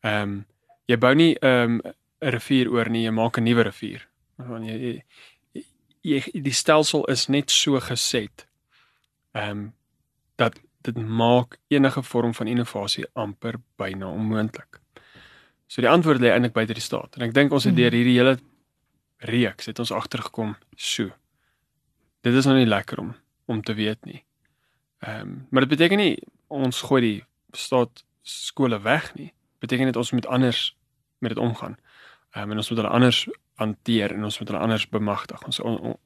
Ehm 0.00 0.22
um, 0.22 0.46
jy 0.88 0.96
bou 0.96 1.14
nie 1.14 1.36
'n 1.40 1.46
um, 1.46 1.80
rivier 2.20 2.70
oor 2.72 2.88
nie, 2.90 3.04
jy 3.04 3.10
maak 3.10 3.38
'n 3.38 3.44
nuwe 3.44 3.62
rivier. 3.62 4.08
Want 4.36 4.66
jy, 4.66 5.02
jy, 5.52 5.64
jy 6.02 6.42
die 6.42 6.54
stelsel 6.54 7.04
is 7.04 7.28
net 7.28 7.50
so 7.50 7.80
geset. 7.80 8.46
Ehm 9.34 9.50
um, 9.50 9.74
dat 10.36 10.60
dit 10.86 10.96
maak 10.96 11.58
enige 11.68 12.02
vorm 12.02 12.34
van 12.34 12.46
innovasie 12.46 13.06
amper 13.12 13.58
byna 13.76 14.06
onmoontlik. 14.06 14.80
So 15.66 15.80
die 15.80 15.90
antwoord 15.90 16.20
lê 16.20 16.30
eintlik 16.30 16.52
buite 16.52 16.72
die 16.72 16.82
staat. 16.82 17.16
En 17.16 17.26
ek 17.26 17.34
dink 17.34 17.52
ons 17.52 17.64
het 17.64 17.76
deur 17.76 17.90
hmm. 17.90 17.98
hierdie 17.98 18.16
hele 18.16 18.38
reeks 19.18 19.66
het 19.66 19.78
ons 19.78 19.92
agtergekom 19.92 20.54
so. 20.76 21.10
Dit 22.22 22.34
is 22.34 22.46
nou 22.46 22.56
nie 22.56 22.68
lekker 22.68 23.00
om 23.02 23.14
om 23.46 23.62
te 23.62 23.74
weet 23.74 24.04
nie. 24.04 24.24
Ehm 25.04 25.20
um, 25.20 25.46
maar 25.50 25.66
dit 25.66 25.76
beteken 25.76 25.98
nie 25.98 26.16
ons 26.48 26.80
gooi 26.80 27.00
die 27.02 27.24
staat 27.52 28.04
skole 28.22 28.80
weg 28.80 29.14
nie. 29.14 29.32
Beteken 29.58 29.86
dit 29.86 29.96
ons 29.96 30.12
moet 30.12 30.26
anders 30.26 30.77
met 31.18 31.34
dit 31.34 31.38
omgaan. 31.38 31.78
Ehm 32.30 32.44
um, 32.44 32.50
en 32.50 32.56
ons 32.56 32.70
moet 32.70 32.78
hulle 32.78 32.92
anders 32.92 33.28
hanteer 33.54 34.14
en 34.14 34.24
ons 34.24 34.38
moet 34.38 34.48
hulle 34.48 34.60
anders 34.60 34.88
bemagtig. 34.88 35.44
Ons 35.44 35.60
on, 35.60 35.80
on, 35.80 35.96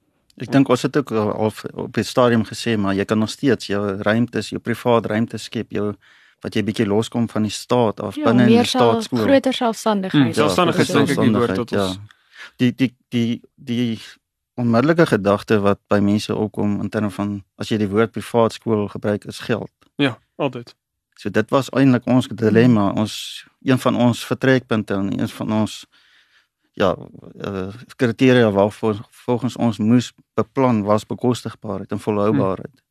Ek 0.40 0.48
dink 0.48 0.68
ons 0.72 0.82
het 0.82 0.96
ook 0.96 1.10
op 1.12 1.58
op 1.74 1.92
die 1.92 2.06
stadium 2.08 2.44
gesê 2.48 2.78
maar 2.80 2.94
jy 2.96 3.04
kan 3.04 3.18
nog 3.18 3.30
steeds 3.30 3.66
jou 3.68 3.82
ruimtes, 4.00 4.48
jou 4.48 4.60
privaat 4.60 5.06
ruimtes 5.06 5.44
skep, 5.44 5.70
jou 5.70 5.92
wat 6.42 6.56
jy 6.56 6.62
bietjie 6.66 6.86
loskom 6.88 7.28
van 7.28 7.44
die 7.46 7.52
staat 7.52 8.00
of 8.00 8.16
ja, 8.16 8.24
binne 8.30 8.48
in 8.48 8.56
die 8.56 8.64
staatskool. 8.66 9.26
Groter 9.26 9.54
selfstandigheid. 9.54 10.24
Hmm, 10.24 10.34
selfstandigheid 10.34 10.92
dink 10.96 11.12
ek 11.14 11.20
die 11.20 11.36
woord 11.36 11.54
tot 11.60 11.74
ja. 11.76 11.86
ons. 11.86 12.00
Die 12.58 12.72
die 12.74 12.90
die 13.14 13.40
die 13.54 14.00
onmiddellike 14.58 15.06
gedagte 15.12 15.60
wat 15.64 15.80
by 15.92 16.00
mense 16.04 16.34
opkom 16.34 16.80
in 16.82 16.90
terme 16.92 17.12
van 17.14 17.38
as 17.60 17.70
jy 17.70 17.78
die 17.84 17.90
woord 17.92 18.12
privaat 18.16 18.56
skool 18.56 18.88
gebruik 18.92 19.28
is 19.30 19.40
geld. 19.44 19.70
Ja, 20.00 20.16
altyd. 20.36 20.74
So 21.22 21.30
dit 21.30 21.50
was 21.54 21.68
eintlik 21.70 22.06
ons 22.10 22.26
dilemma, 22.34 22.88
ons 22.98 23.12
een 23.62 23.78
van 23.78 23.98
ons 24.08 24.24
vertrekpunte 24.26 24.94
en 24.94 25.20
een 25.20 25.28
van 25.28 25.52
ons 25.52 25.84
ja, 26.72 26.96
uh, 27.46 27.68
kriteria 27.96 28.50
waar 28.50 28.72
volgens 29.26 29.56
ons 29.56 29.78
moes 29.78 30.12
beplan 30.34 30.82
was 30.82 31.06
bekostigbaarheid 31.06 31.94
en 31.94 32.02
volhoubaarheid. 32.02 32.74
Hmm. 32.74 32.90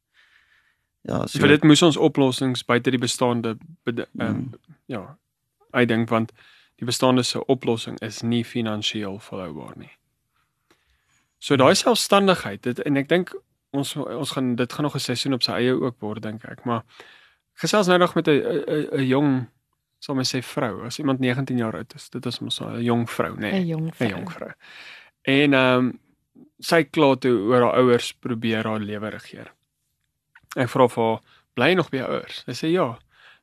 Ja, 1.01 1.27
so 1.27 1.43
vir 1.43 1.57
dit 1.57 1.67
moes 1.67 1.81
ons 1.81 1.97
oplossings 1.97 2.63
buite 2.63 2.93
die 2.93 3.01
bestaande 3.01 3.57
ehm 3.89 4.07
um, 4.21 4.41
ja, 4.85 5.03
ek 5.75 5.91
dink 5.91 6.09
want 6.09 6.31
die 6.79 6.87
bestaande 6.87 7.27
se 7.27 7.45
oplossing 7.51 7.99
is 8.05 8.21
nie 8.21 8.45
finansiëel 8.47 9.19
volhoubaar 9.19 9.75
nie. 9.75 9.91
So 11.39 11.57
daai 11.59 11.75
selfstandigheid, 11.75 12.63
dit 12.63 12.79
en 12.85 13.01
ek 13.01 13.09
dink 13.09 13.33
ons 13.75 13.97
ons 13.97 14.37
gaan 14.37 14.55
dit 14.55 14.73
gaan 14.73 14.87
nog 14.87 14.95
'n 14.95 15.09
seisoen 15.09 15.33
op 15.33 15.43
sy 15.43 15.51
eie 15.51 15.73
ook 15.73 15.99
word 15.99 16.23
dink 16.23 16.45
ek, 16.45 16.63
maar 16.65 16.85
gesels 17.55 17.87
nou 17.87 17.97
nog 17.97 18.15
met 18.15 18.27
'n 18.27 18.39
'n 18.93 19.07
jong 19.07 19.47
sal 19.99 20.15
my 20.15 20.23
sê 20.25 20.41
vrou, 20.41 20.85
as 20.85 20.99
iemand 20.99 21.19
19 21.19 21.57
jaar 21.57 21.75
oud 21.75 21.93
is, 21.95 22.09
dit 22.09 22.25
is 22.25 22.39
mos 22.39 22.59
'n 22.61 22.81
jong 22.81 23.09
vrou, 23.09 23.35
nê? 23.35 23.51
Nee, 23.51 23.61
'n 23.61 23.67
jong 23.67 23.95
vrou. 23.95 24.09
'n 24.09 24.11
jong 24.11 24.31
vrou. 24.31 24.51
En 25.21 25.53
ehm 25.53 25.77
um, 25.77 25.99
sy 26.59 26.83
kla 26.83 27.15
toe 27.15 27.37
oor 27.49 27.61
haar 27.61 27.77
ouers 27.81 28.13
probeer 28.13 28.65
haar 28.65 28.79
lewe 28.79 29.09
regeer. 29.09 29.51
Ek 30.55 30.69
vra 30.69 30.87
vir 30.87 31.03
haar, 31.03 31.19
"Bly 31.55 31.73
nog 31.73 31.89
by 31.89 31.97
jou 31.97 32.09
ouers?" 32.09 32.43
Sy 32.45 32.51
sê 32.51 32.71
ja. 32.71 32.97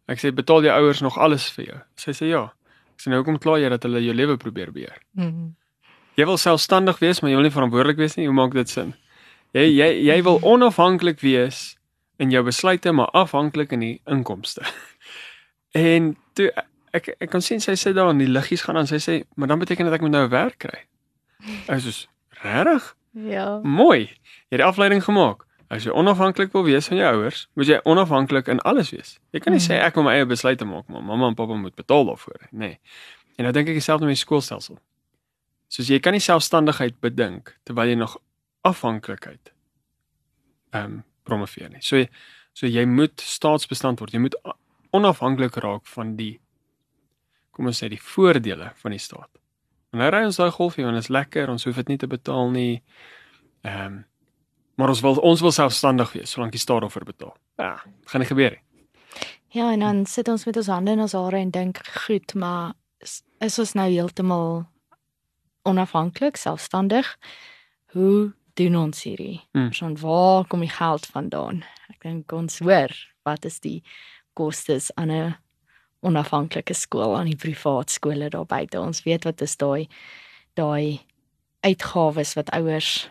Ek 0.08 0.18
sê, 0.18 0.34
"Betaal 0.34 0.62
jou 0.62 0.72
ouers 0.72 1.00
nog 1.00 1.18
alles 1.18 1.50
vir 1.50 1.64
jou?" 1.64 1.80
Sy 1.96 2.10
sê 2.10 2.28
ja. 2.28 2.44
Ek 2.44 3.00
sê, 3.00 3.10
"Nou 3.10 3.22
hoekom 3.22 3.38
kla 3.38 3.58
jy 3.58 3.68
dat 3.68 3.82
hulle 3.82 4.00
jou 4.00 4.14
lewe 4.14 4.36
probeer 4.36 4.72
beheer?" 4.72 4.98
Mm. 5.16 5.54
Jy 6.16 6.24
wil 6.24 6.36
selfstandig 6.36 6.98
wees, 6.98 7.20
maar 7.20 7.30
jy 7.30 7.36
wil 7.36 7.44
nie 7.44 7.50
verantwoordelik 7.50 7.96
wees 7.96 8.16
nie. 8.16 8.26
Hoe 8.26 8.34
maak 8.34 8.52
dit 8.52 8.68
sin? 8.68 8.94
Jy 9.54 9.76
jy 9.78 10.04
jy 10.04 10.22
wil 10.22 10.40
onafhanklik 10.42 11.20
wees 11.20 11.77
in 12.18 12.30
jou 12.30 12.42
besluite, 12.44 12.92
maar 12.92 13.10
afhanklik 13.16 13.72
in 13.72 13.80
die 13.80 14.00
inkomste. 14.06 14.62
En 15.76 16.14
toe 16.32 16.46
ek 16.96 17.10
ek 17.20 17.28
kan 17.30 17.42
sien 17.44 17.60
sy 17.60 17.74
sit 17.76 17.94
daar 17.94 18.08
en 18.10 18.18
die 18.18 18.26
liggies 18.28 18.62
gaan 18.64 18.76
aan. 18.80 18.86
Sy 18.88 18.96
sê, 19.04 19.24
"Maar 19.36 19.48
dan 19.48 19.58
beteken 19.58 19.84
dit 19.84 19.94
ek 19.94 20.00
moet 20.00 20.10
nou 20.10 20.24
'n 20.24 20.30
werk 20.30 20.58
kry." 20.58 20.78
Ek 21.68 21.80
sê, 21.84 22.06
"Regtig? 22.42 22.96
Ja. 23.12 23.58
Mooi. 23.62 23.98
Jy 24.48 24.56
het 24.56 24.58
die 24.58 24.64
afleiding 24.64 25.04
gemaak. 25.04 25.44
As 25.68 25.84
jy 25.84 25.90
onafhanklik 25.90 26.52
wil 26.52 26.64
wees 26.64 26.88
van 26.88 26.96
jou 26.96 27.14
ouers, 27.16 27.48
moet 27.54 27.66
jy 27.66 27.80
onafhanklik 27.84 28.48
in 28.48 28.60
alles 28.60 28.90
wees. 28.90 29.18
Jy 29.32 29.40
kan 29.40 29.52
nie 29.52 29.60
Mhm. 29.60 29.70
sê 29.70 29.82
ek 29.84 29.94
wil 29.94 30.04
my 30.04 30.12
eie 30.14 30.26
besluite 30.26 30.64
maak, 30.64 30.88
maar 30.88 31.02
mamma 31.02 31.26
en 31.28 31.34
pappa 31.34 31.54
moet 31.54 31.74
betaal 31.74 32.04
daarvoor 32.06 32.48
nie. 32.50 32.58
Nee. 32.68 32.78
En 33.36 33.44
nou 33.44 33.52
dink 33.52 33.68
ek 33.68 33.74
dieselfde 33.74 34.06
met 34.06 34.14
die 34.16 34.24
skoolstelsel. 34.24 34.78
Soos 35.68 35.86
jy 35.88 35.98
kan 36.00 36.12
nie 36.12 36.20
selfstandigheid 36.20 37.00
bedink 37.00 37.58
terwyl 37.64 37.86
jy 37.88 37.94
nog 37.94 38.16
afhanklikheid 38.64 39.52
ehm 40.72 40.84
um, 40.84 41.04
promoveer 41.28 41.70
nie. 41.72 41.84
So 41.84 42.04
so 42.58 42.66
jy 42.66 42.82
moet 42.90 43.20
staatsbestand 43.22 44.00
word. 44.02 44.16
Jy 44.16 44.24
moet 44.24 44.36
onafhanklik 44.96 45.60
raak 45.62 45.86
van 45.94 46.16
die 46.18 46.38
kom 47.54 47.68
ons 47.70 47.82
sê 47.82 47.90
die 47.90 48.00
voordele 48.02 48.72
van 48.82 48.94
die 48.94 49.02
staat. 49.02 49.30
En 49.92 50.02
nou 50.02 50.08
ry 50.12 50.24
ons 50.26 50.38
daai 50.38 50.50
golfie 50.54 50.84
want 50.86 50.98
dit 50.98 51.06
is 51.06 51.12
lekker, 51.12 51.50
ons 51.50 51.64
hoef 51.66 51.78
dit 51.82 51.94
nie 51.94 51.98
te 51.98 52.10
betaal 52.10 52.54
nie. 52.54 52.82
Ehm 53.66 53.86
um, 53.86 54.04
maar 54.78 54.92
ons 54.92 55.00
wil 55.02 55.16
ons 55.26 55.40
wil 55.42 55.50
selfstandig 55.50 56.12
wees 56.14 56.30
solank 56.30 56.52
die 56.54 56.62
staat 56.62 56.84
daarvoor 56.84 57.04
betaal. 57.08 57.32
Ja, 57.58 57.72
gaan 58.06 58.22
nie 58.22 58.28
gebeur 58.30 58.54
nie. 58.54 58.84
Ja, 59.50 59.72
en 59.72 59.80
dan 59.80 60.04
sit 60.06 60.28
ons 60.28 60.44
met 60.46 60.56
ons 60.56 60.68
hande 60.70 60.92
in 60.94 61.00
ons 61.00 61.16
hare 61.16 61.40
en 61.40 61.50
dink, 61.50 61.80
goed, 62.06 62.34
maar 62.34 62.76
is 63.40 63.58
ons 63.58 63.72
nou 63.74 63.88
heeltemal 63.88 64.66
onafhanklik, 65.66 66.36
selfstandig? 66.36 67.08
Hoe 67.96 68.34
doen 68.58 68.76
ons 68.76 69.02
hierdie? 69.06 69.40
Hmm. 69.54 69.70
Van 69.78 69.96
waar 70.02 70.46
kom 70.50 70.60
die 70.64 70.72
geld 70.72 71.06
vandaan? 71.14 71.62
Ek 71.92 72.02
dink 72.04 72.32
ons 72.36 72.58
hoor 72.64 72.92
wat 73.28 73.44
is 73.48 73.60
die 73.64 73.82
kostes 74.38 74.90
aan 74.96 75.10
'n 75.10 75.34
onafhanklike 76.02 76.74
skool 76.74 77.16
aan 77.16 77.26
die 77.26 77.36
privaat 77.36 77.90
skole 77.90 78.28
daar 78.30 78.46
buite. 78.46 78.80
Ons 78.80 79.02
weet 79.04 79.24
wat 79.24 79.40
is 79.42 79.56
daai 79.56 79.88
daai 80.54 81.00
uitgawes 81.64 82.34
wat 82.34 82.50
ouers 82.54 83.08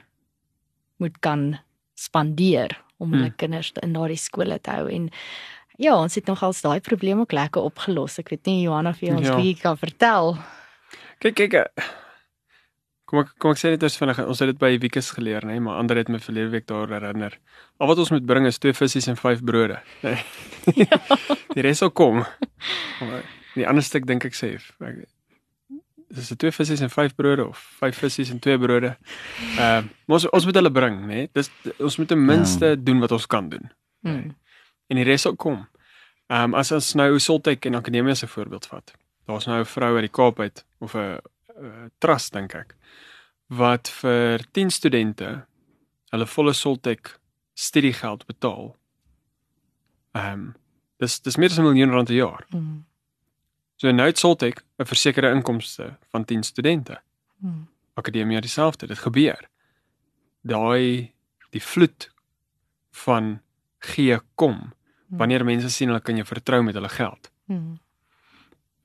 moet 1.00 1.20
kan 1.22 1.60
spandeer 1.96 2.78
om 3.00 3.12
hulle 3.14 3.28
Hmm. 3.30 3.36
kinders 3.38 3.72
in 3.84 3.94
daardie 3.94 4.18
skole 4.18 4.60
te 4.60 4.72
hou 4.72 4.88
en 4.90 5.10
ja, 5.78 5.96
ons 5.96 6.16
het 6.16 6.26
nogals 6.26 6.62
daai 6.62 6.80
probleem 6.80 7.20
ook 7.20 7.32
lekker 7.32 7.62
opgelos. 7.62 8.18
Ek 8.20 8.30
weet 8.30 8.46
nie 8.46 8.64
Johanna 8.64 8.94
jy 9.00 9.12
ons 9.14 9.28
Ja. 9.28 9.36
bietjie 9.36 9.62
kan 9.62 9.78
vertel. 9.78 10.38
Kyk 11.20 11.36
kyk. 11.36 11.74
Kom 13.08 13.22
ek 13.24 13.30
kom 13.40 13.54
ek 13.56 13.60
sê 13.62 13.72
dit 13.72 13.84
is 13.88 13.96
vinnig. 13.96 14.20
Ons 14.28 14.42
het 14.44 14.50
dit 14.52 14.58
by 14.60 14.74
Wiekes 14.84 15.14
geleer, 15.16 15.46
nê, 15.48 15.62
maar 15.64 15.80
ander 15.80 15.96
het 15.96 16.10
my 16.12 16.20
verlede 16.20 16.52
week 16.52 16.66
daar 16.68 16.92
herinner. 16.92 17.38
Al 17.80 17.88
wat 17.88 18.02
ons 18.04 18.12
moet 18.12 18.26
bring 18.28 18.48
is 18.50 18.60
twee 18.60 18.76
visse 18.76 19.04
en 19.08 19.20
vyf 19.20 19.44
brode. 19.44 19.80
Nee. 20.04 20.20
Ja. 20.84 21.00
die 21.54 21.64
res 21.64 21.80
sal 21.80 21.94
kom. 21.96 22.26
Maar 23.00 23.22
die 23.56 23.64
ander 23.68 23.86
stuk 23.86 24.04
dink 24.10 24.26
ek 24.28 24.36
sê 24.36 24.58
ek 24.84 25.06
dis 26.08 26.34
twee 26.40 26.52
visse 26.52 26.76
en 26.84 26.92
vyf 26.92 27.16
brode 27.16 27.46
of 27.48 27.62
vyf 27.80 28.04
visse 28.04 28.28
en 28.32 28.44
twee 28.44 28.60
brode. 28.60 28.94
Ehm 29.56 29.88
uh, 29.88 30.16
ons 30.18 30.28
ons 30.28 30.50
moet 30.50 30.60
hulle 30.60 30.72
bring, 30.72 31.00
nê. 31.08 31.24
Dis 31.36 31.52
ons 31.80 31.98
moet 32.00 32.12
ten 32.12 32.22
minste 32.26 32.74
ja. 32.74 32.82
doen 32.90 33.00
wat 33.04 33.16
ons 33.16 33.28
kan 33.28 33.50
doen. 33.50 33.72
Hmm. 34.06 34.36
en 34.88 35.00
die 35.00 35.04
res 35.08 35.26
sal 35.28 35.36
kom. 35.36 35.64
Ehm 36.28 36.54
um, 36.54 36.60
as 36.60 36.72
ons 36.76 36.94
nou 37.00 37.10
Soltech 37.20 37.66
en 37.68 37.80
Akademie 37.80 38.12
as 38.12 38.24
'n 38.24 38.32
voorbeeld 38.36 38.68
vat. 38.68 38.94
Daar's 39.28 39.48
nou 39.48 39.60
'n 39.60 39.66
vrou 39.66 39.96
uit 39.96 40.06
die 40.08 40.16
Kaap 40.20 40.40
uit 40.40 40.66
of 40.80 40.96
'n 40.96 41.20
trust 42.00 42.34
dink 42.34 42.54
ek 42.54 42.76
wat 43.48 43.88
vir 44.02 44.44
10 44.52 44.72
studente 44.76 45.30
hulle 46.12 46.28
volle 46.28 46.54
Soltech 46.54 47.20
studiegeld 47.54 48.26
betaal. 48.28 48.76
Ehm 50.12 50.34
um, 50.34 50.56
dis 50.98 51.20
dis 51.22 51.38
meer 51.38 51.50
as 51.50 51.60
'n 51.60 51.64
miljoen 51.64 51.92
rand 51.92 52.10
'n 52.10 52.14
jaar. 52.14 52.46
Hmm. 52.50 52.86
So 53.76 53.92
nou 53.92 54.08
het 54.08 54.18
Soltech 54.18 54.64
'n 54.80 54.86
versekerde 54.86 55.32
inkomste 55.32 55.98
van 56.10 56.26
10 56.26 56.44
studente. 56.44 57.02
Hmm. 57.40 57.68
Akademie 57.94 58.42
dieselfde. 58.42 58.88
Dit 58.88 58.98
gebeur. 58.98 59.50
Daai 60.42 61.14
die 61.50 61.62
vloed 61.62 62.12
van 62.92 63.42
gee 63.80 64.20
kom 64.36 64.74
wanneer 65.08 65.46
mense 65.46 65.70
sien 65.70 65.88
hulle 65.88 66.02
kan 66.02 66.16
jou 66.16 66.26
vertrou 66.26 66.64
met 66.64 66.74
hulle 66.74 66.90
geld. 66.90 67.32
Hmm. 67.46 67.80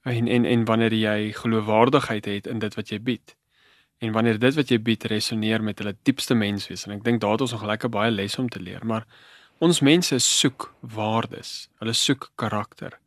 En 0.03 0.29
en 0.29 0.45
en 0.45 0.65
wanneer 0.65 0.95
jy 0.95 1.33
geloofwaardigheid 1.33 2.25
het 2.25 2.47
in 2.47 2.59
dit 2.59 2.75
wat 2.75 2.88
jy 2.91 2.99
bied. 3.01 3.37
En 3.99 4.12
wanneer 4.12 4.38
dit 4.38 4.55
wat 4.55 4.69
jy 4.69 4.81
bied 4.83 5.05
resoneer 5.05 5.62
met 5.62 5.79
hulle 5.79 5.95
diepste 6.03 6.35
menswees 6.35 6.87
en 6.87 6.97
ek 6.97 7.05
dink 7.07 7.21
daar 7.23 7.37
het 7.37 7.45
ons 7.47 7.55
nog 7.55 7.67
lekker 7.71 7.88
baie 7.93 8.11
lesse 8.11 8.41
om 8.41 8.49
te 8.51 8.61
leer, 8.61 8.83
maar 8.87 9.07
ons 9.62 9.81
mense 9.81 10.19
soek 10.19 10.73
waardes. 10.81 11.69
Hulle 11.79 11.95
soek 11.95 12.33
karakter. 12.35 12.99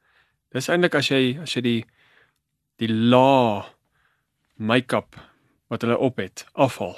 Dis 0.55 0.69
eintlik 0.71 0.95
as 0.95 1.12
jy 1.12 1.36
as 1.43 1.55
jy 1.58 1.62
die 1.62 1.81
die 2.79 2.91
la 2.91 3.65
make-up 4.55 5.19
wat 5.71 5.84
hulle 5.84 5.97
op 5.97 6.17
het 6.19 6.45
afval. 6.53 6.95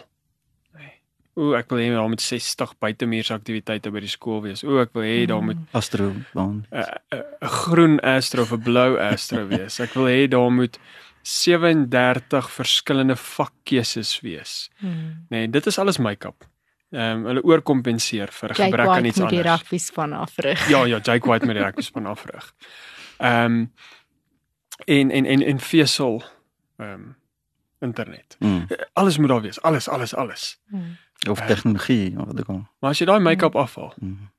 Ooh, 1.37 1.53
ek 1.57 1.69
wil 1.69 1.79
hê 1.83 1.89
daar 1.93 2.09
moet 2.09 2.21
60 2.21 2.71
buitemuurse 2.81 3.33
aktiwiteite 3.33 3.91
by 3.93 3.99
die 4.01 4.09
skool 4.09 4.41
wees. 4.41 4.63
Ooh, 4.65 4.79
ek 4.81 4.93
wil 4.97 5.03
hê 5.05 5.25
daar 5.29 5.43
moet 5.45 5.59
Astro 5.77 6.11
baan. 6.33 6.65
'n 6.71 6.83
'n 7.13 7.23
'n 7.41 7.47
groen 7.61 7.99
astro 8.01 8.41
of 8.41 8.51
'n 8.53 8.63
blou 8.63 8.97
astro 8.97 9.47
wees. 9.47 9.79
Ek 9.79 9.93
wil 9.93 10.07
hê 10.09 10.27
daar 10.27 10.51
moet 10.51 10.79
37 11.21 12.49
verskillende 12.51 13.15
vakkeuses 13.15 14.19
wees. 14.21 14.69
Hmm. 14.79 15.25
Nee, 15.29 15.49
dit 15.49 15.65
is 15.65 15.77
alles 15.79 15.97
make-up. 15.97 16.47
Ehm 16.91 17.17
um, 17.19 17.25
hulle 17.25 17.43
oorkompenseer 17.43 18.31
vir 18.31 18.49
'n 18.49 18.53
Jake 18.55 18.63
gebrek 18.71 18.87
aan 18.87 18.93
White 18.93 19.07
iets 19.07 19.19
moet 19.19 19.29
die 19.29 19.37
anders. 19.43 19.61
rugby 19.61 19.77
span 19.77 20.13
afrig. 20.13 20.67
Ja, 20.69 20.85
ja, 20.85 20.99
Jake 21.03 21.27
White 21.29 21.45
met 21.45 21.55
die 21.55 21.63
rugby 21.63 21.81
span 21.81 22.05
afrig. 22.05 22.53
Ehm 23.17 23.45
um, 23.45 23.71
en 24.85 25.11
en 25.11 25.25
en 25.25 25.41
en 25.43 25.59
vesel 25.59 26.23
ehm 26.77 26.89
um, 26.93 27.15
internet. 27.79 28.35
Mm. 28.39 28.67
Alles 28.93 29.17
moet 29.17 29.27
daar 29.29 29.41
wees. 29.41 29.61
Alles, 29.61 29.89
alles, 29.89 30.15
alles. 30.15 30.59
Hmm. 30.69 30.97
Of 31.29 31.39
tegnologie, 31.47 32.13
wat 32.15 32.39
ek 32.39 32.49
al. 32.49 32.65
Maar 32.81 32.89
as 32.91 32.99
jy 32.99 33.05
daai 33.05 33.19
make-up 33.19 33.55
afval, 33.55 33.93
Mm. 34.01 34.29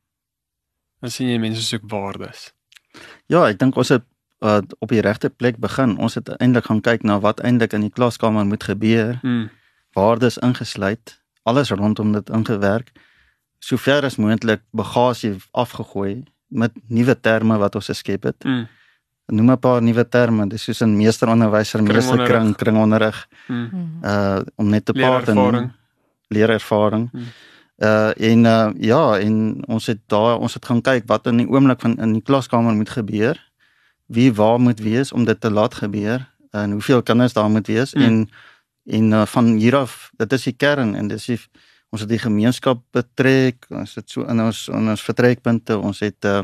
dan 1.01 1.11
sien 1.11 1.29
jy 1.29 1.38
mense 1.38 1.62
soek 1.62 1.83
waardes. 1.90 2.53
Ja, 3.27 3.46
ek 3.48 3.59
dink 3.59 3.77
ons 3.77 3.88
het 3.88 4.03
uh, 4.42 4.61
op 4.79 4.88
die 4.88 5.01
regte 5.01 5.31
plek 5.31 5.57
begin. 5.59 5.96
Ons 5.98 6.14
het 6.14 6.29
eintlik 6.38 6.64
gaan 6.64 6.81
kyk 6.81 7.03
na 7.03 7.18
wat 7.20 7.40
eintlik 7.40 7.72
in 7.72 7.81
die 7.81 7.90
klaskamer 7.90 8.46
moet 8.46 8.64
gebeur. 8.64 9.18
Mm. 9.22 9.51
Waardes 9.94 10.38
ingesluit, 10.38 11.20
alles 11.42 11.70
rondom 11.70 12.12
dit 12.12 12.31
ingewerk. 12.31 12.92
Sover 13.59 14.05
as 14.05 14.16
moontlik 14.16 14.61
bagasie 14.70 15.37
afgegooi 15.53 16.24
met 16.48 16.72
nuwe 16.88 17.14
terme 17.20 17.59
wat 17.59 17.74
ons 17.74 17.87
geskep 17.87 18.22
het. 18.22 18.44
Mm. 18.44 18.66
Noem 19.29 19.51
'n 19.51 19.59
paar 19.59 19.83
nuwe 19.83 20.09
terme, 20.09 20.46
dis 20.48 20.62
soos 20.64 20.81
'n 20.83 20.96
meesteronderwyser, 20.96 21.83
meesterkring, 21.83 22.57
kringonderrig, 22.57 23.27
Mm. 23.48 23.68
Hmm. 23.70 24.05
uh 24.05 24.40
om 24.57 24.68
net 24.68 24.88
'n 24.88 25.01
paar 25.01 25.24
te 25.24 25.35
noem. 25.35 25.72
Leerervaring. 26.29 27.09
Hmm. 27.12 27.31
Uh 27.79 28.11
en 28.31 28.45
uh 28.45 28.71
ja, 28.79 29.19
en 29.19 29.62
ons 29.67 29.87
het 29.87 30.01
daar 30.07 30.38
ons 30.38 30.55
het 30.55 30.64
gaan 30.64 30.83
kyk 30.83 31.07
wat 31.07 31.27
in 31.27 31.37
die 31.37 31.49
oomblik 31.49 31.81
van 31.81 31.97
in 31.99 32.12
die 32.12 32.23
klaskamer 32.23 32.75
moet 32.75 32.91
gebeur. 32.91 33.38
Wie 34.07 34.33
waar 34.35 34.61
moet 34.61 34.81
wees 34.81 35.12
om 35.12 35.25
dit 35.25 35.41
te 35.41 35.51
laat 35.51 35.75
gebeur 35.75 36.27
en 36.51 36.71
hoeveel 36.71 37.03
kinders 37.03 37.33
daar 37.33 37.51
moet 37.51 37.67
wees 37.67 37.93
Hmm. 37.93 38.03
en 38.03 38.29
en 38.88 39.11
uh, 39.12 39.27
van 39.27 39.47
hier 39.47 39.77
af, 39.77 40.11
dit 40.17 40.33
is 40.33 40.43
die 40.43 40.57
kern 40.57 40.95
en 40.95 41.09
dis 41.09 41.27
die 41.27 41.38
ons 41.88 42.01
het 42.01 42.09
die 42.09 42.21
gemeenskap 42.21 42.81
betrek, 42.93 43.67
ons 43.69 43.95
het 43.95 44.11
so 44.11 44.25
in 44.29 44.41
ons 44.41 44.69
in 44.69 44.88
ons 44.88 45.03
vertrekpunte, 45.03 45.79
ons 45.79 46.01
het 46.01 46.25
uh 46.25 46.43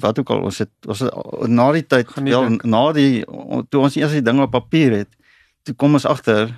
wat 0.00 0.18
ook 0.18 0.30
al 0.30 0.46
ons 0.48 0.58
het 0.58 0.70
ons 0.88 0.98
het, 1.04 1.14
na 1.48 1.66
die 1.76 1.84
tyd 1.86 2.12
wel 2.16 2.46
na 2.64 2.84
die 2.96 3.24
toe 3.68 3.82
ons 3.82 3.96
eers 3.96 4.14
die 4.16 4.24
ding 4.24 4.40
op 4.40 4.54
papier 4.54 4.94
het 5.02 5.10
toe 5.68 5.74
kom 5.76 5.98
ons 5.98 6.06
agter 6.08 6.48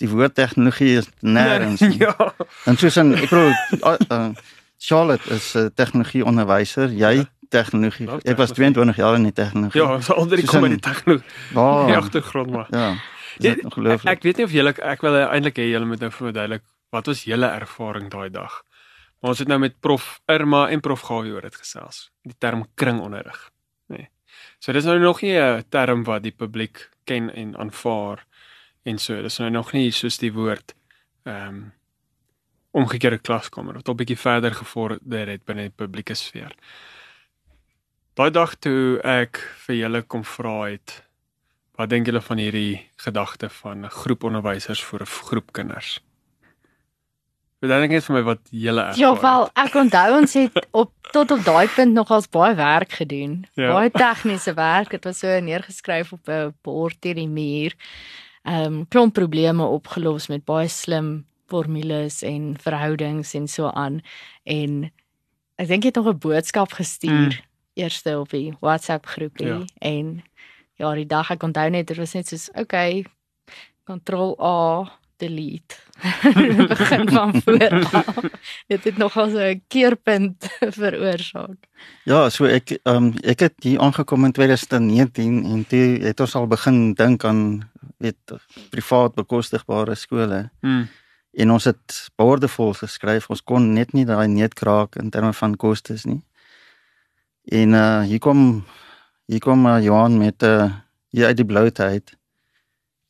die 0.00 0.08
woord 0.08 0.34
tegnologie 0.34 0.96
is 1.00 1.08
nêrens 1.20 1.80
nie. 1.84 1.98
ja. 2.06 2.14
En 2.66 2.76
soos 2.80 2.96
in 3.00 3.12
ek 3.14 3.28
bedoel 3.28 3.52
uh, 3.84 3.96
uh, 4.10 4.30
Charlotte 4.80 5.28
is 5.34 5.52
'n 5.54 5.66
uh, 5.68 5.70
tegnologie 5.76 6.24
onderwyser, 6.24 6.88
jy 6.92 7.14
Ja. 7.20 7.28
tegnologie. 7.50 8.06
Ek 8.24 8.36
was 8.38 8.52
tegnologie. 8.54 8.94
22 8.94 8.96
jaar 8.96 9.14
in 9.18 9.22
die 9.28 9.32
tegnologie. 9.32 9.82
Ja, 9.82 10.00
so 10.00 10.26
drie 10.26 10.44
Soos 10.46 10.50
kom 10.54 10.64
in- 10.64 10.70
die 10.78 10.80
tegnologie 10.80 11.26
Waar? 11.52 11.86
die 11.86 11.96
agtergrond 11.96 12.50
maar. 12.50 12.66
Ja. 12.70 12.94
Dit 13.38 13.64
ongelooflik. 13.64 14.08
Ek 14.16 14.22
weet 14.22 14.36
nie 14.36 14.44
of 14.46 14.52
julle 14.52 14.74
ek 14.82 15.00
wil 15.02 15.14
eintlik 15.26 15.56
hê 15.58 15.66
julle 15.70 15.86
moet 15.86 16.00
nou 16.00 16.10
vir 16.10 16.26
my 16.26 16.32
duidelik 16.32 16.62
wat 16.92 17.06
was 17.06 17.24
julle 17.24 17.46
ervaring 17.46 18.10
daai 18.10 18.30
dag. 18.30 18.62
Maar 19.20 19.30
ons 19.30 19.38
het 19.38 19.48
nou 19.48 19.58
met 19.58 19.74
prof 19.80 20.20
Irma 20.26 20.68
en 20.70 20.80
prof 20.80 21.00
Gawie 21.00 21.32
oor 21.32 21.42
dit 21.42 21.54
gesels. 21.56 22.10
Die 22.24 22.34
term 22.38 22.64
kringonderrig, 22.74 23.50
nê. 23.90 23.96
Nee. 23.96 24.08
So 24.60 24.72
dis 24.72 24.84
nou 24.84 24.98
nog 24.98 25.20
nie 25.22 25.36
'n 25.38 25.64
term 25.68 26.04
wat 26.04 26.22
die 26.22 26.32
publiek 26.32 26.88
ken 27.04 27.30
en 27.34 27.56
aanvaar 27.56 28.24
en 28.82 28.98
so. 28.98 29.22
Dis 29.22 29.38
nou 29.38 29.50
nog 29.50 29.72
nie 29.72 29.90
soos 29.90 30.18
die 30.18 30.32
woord 30.32 30.74
ehm 31.24 31.46
um, 31.46 31.60
omgekeerde 32.70 33.18
klaskamer 33.18 33.74
wat 33.80 33.88
al 33.88 33.96
bietjie 33.98 34.18
verder 34.18 34.54
gevorder 34.54 35.26
het 35.32 35.42
binne 35.44 35.64
die 35.66 35.74
publieke 35.74 36.14
sfeer. 36.14 36.52
Daai 38.14 38.30
dag 38.30 38.54
toe 38.62 39.00
ek 39.02 39.40
vir 39.64 39.76
julle 39.76 40.02
kom 40.02 40.22
vra 40.22 40.68
het, 40.68 41.00
wat 41.78 41.90
dink 41.90 42.06
julle 42.06 42.22
van 42.22 42.38
hierdie 42.38 42.78
gedagte 43.02 43.48
van 43.48 43.84
'n 43.86 43.90
groep 43.90 44.24
onderwysers 44.24 44.84
vir 44.84 45.02
'n 45.02 45.06
groep 45.30 45.52
kinders? 45.52 45.98
Dink 47.60 47.92
jy 47.92 48.00
vir 48.00 48.16
my 48.16 48.22
wat 48.22 48.40
julle 48.50 48.80
ervaar? 48.80 48.98
Ja, 48.98 49.20
wel, 49.20 49.50
ek 49.54 49.74
onthou 49.74 50.18
ons 50.20 50.34
het 50.34 50.66
op 50.70 50.92
tot 51.12 51.30
op 51.30 51.42
daai 51.44 51.68
punt 51.68 51.92
nogals 51.92 52.28
baie 52.28 52.54
werk 52.54 52.92
gedoen. 52.92 53.44
Ja. 53.54 53.72
Baie 53.74 53.90
tegniese 53.90 54.54
werk. 54.54 54.90
Dit 54.90 55.04
was 55.04 55.18
so 55.18 55.40
neergeskryf 55.40 56.12
op 56.12 56.28
'n 56.28 56.54
bord 56.62 56.96
teen 57.00 57.16
die 57.16 57.28
muur. 57.28 57.74
Ehm 58.42 58.64
um, 58.80 58.86
klomp 58.88 59.14
probleme 59.14 59.62
opgelos 59.62 60.28
met 60.28 60.44
baie 60.44 60.68
slim 60.68 61.26
formules 61.46 62.22
en 62.22 62.56
verhoudings 62.58 63.34
en 63.34 63.48
so 63.48 63.66
aan 63.68 64.00
en 64.44 64.90
ek 65.60 65.68
dink 65.68 65.82
jy 65.84 65.90
het 65.92 65.96
nog 65.96 66.08
'n 66.14 66.18
boodskap 66.18 66.72
gestuur 66.72 67.34
Mm. 67.36 67.44
eerste 67.74 68.18
op 68.18 68.30
die 68.30 68.54
WhatsApp 68.60 69.06
groepie 69.06 69.46
Ja. 69.46 69.64
en 69.80 70.22
ja, 70.78 70.94
die 70.94 71.06
dag 71.06 71.30
ek 71.30 71.42
onthou 71.42 71.70
net 71.70 71.86
dit 71.86 71.96
was 71.96 72.14
net 72.14 72.26
soos 72.28 72.48
okay, 72.54 73.04
control 73.84 74.36
A 74.40 74.99
delete. 75.20 75.76
Begin 76.72 77.08
van 77.08 77.42
voor 77.42 77.84
af. 77.92 78.16
Dit 78.66 78.84
het 78.84 78.96
nogal 78.96 79.30
so 79.30 79.38
'n 79.38 79.62
keerpunt 79.68 80.48
veroorsaak. 80.80 81.60
Ja, 82.04 82.28
so 82.30 82.44
ek 82.44 82.70
ehm 82.82 82.96
um, 82.96 83.14
ek 83.22 83.40
het 83.40 83.54
hier 83.58 83.80
aangekom 83.80 84.24
in 84.24 84.32
2019 84.32 85.44
en 85.44 85.66
toe 85.66 85.98
het 86.02 86.20
ons 86.20 86.34
al 86.34 86.46
begin 86.46 86.94
dink 86.94 87.24
aan 87.24 87.70
weet 87.98 88.16
privaat 88.70 89.14
bekostigbare 89.14 89.94
skole 89.94 90.50
Hmm. 90.60 90.88
en 91.32 91.50
ons 91.50 91.64
het 91.64 92.10
boordevol 92.16 92.72
geskryf. 92.72 93.30
Ons 93.30 93.42
kon 93.42 93.72
net 93.72 93.92
nie 93.92 94.04
daai 94.04 94.28
neet 94.28 94.54
kraak 94.54 94.96
in 94.96 95.10
terme 95.10 95.32
van 95.32 95.56
kostes 95.56 96.04
nie. 96.04 96.24
En 97.44 97.72
uh 97.72 98.02
hier 98.02 98.18
kom 98.18 98.64
hier 99.26 99.40
kom 99.40 99.66
uh, 99.66 99.82
Johan 99.82 100.18
met 100.18 100.42
'n 100.42 100.46
uh, 100.46 100.72
hier 101.10 101.26
uit 101.26 101.36
die 101.36 101.46
blou 101.46 101.70
tyd. 101.70 102.19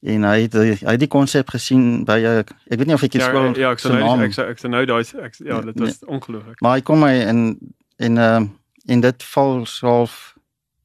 En 0.02 0.22
hy 0.24 0.36
het 0.46 0.54
hy 0.56 0.76
het 0.80 1.00
die 1.02 1.08
konsep 1.12 1.48
gesien 1.52 2.04
by 2.08 2.16
'n 2.24 2.38
ek 2.40 2.78
weet 2.78 2.86
nie 2.86 2.94
of 2.94 3.02
ek 3.02 3.12
Ja, 3.14 3.28
skool 3.28 3.56
ja, 3.56 3.70
ek 3.70 3.78
sou 3.78 3.92
nou 3.92 4.22
ek 4.24 4.32
sou 4.32 4.46
ek 4.48 4.58
sou 4.58 4.70
nou 4.70 4.84
daai 4.86 5.00
ek 5.04 5.34
ja, 5.38 5.44
Ja, 5.56 5.60
dit 5.60 5.78
was 5.78 6.04
ongelooflik. 6.06 6.60
Maar 6.60 6.74
hy 6.76 6.80
kom 6.80 7.00
my 7.00 7.12
in 7.12 7.58
en 7.98 8.18
ehm 8.18 8.48
en 8.86 9.00
dit 9.00 9.22
val 9.22 9.66
swaalf 9.66 10.34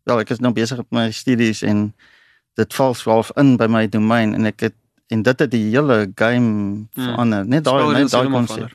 wel 0.04 0.20
ek 0.20 0.30
is 0.30 0.40
nou 0.40 0.54
besig 0.54 0.78
met 0.78 0.92
my 0.92 1.12
studies 1.12 1.62
en 1.64 1.94
dit 2.56 2.74
val 2.74 2.94
swaalf 2.94 3.32
in 3.36 3.56
by 3.58 3.68
my 3.68 3.88
domein 3.88 4.34
en 4.34 4.46
ek 4.46 4.60
het 4.60 4.76
en 5.08 5.22
dit 5.24 5.40
het 5.40 5.52
die 5.52 5.70
hele 5.70 6.12
game 6.16 6.88
verander. 6.94 7.46
Net 7.46 7.64
daai 7.64 7.94
net 7.94 8.12
daai 8.12 8.30
konsep. 8.30 8.74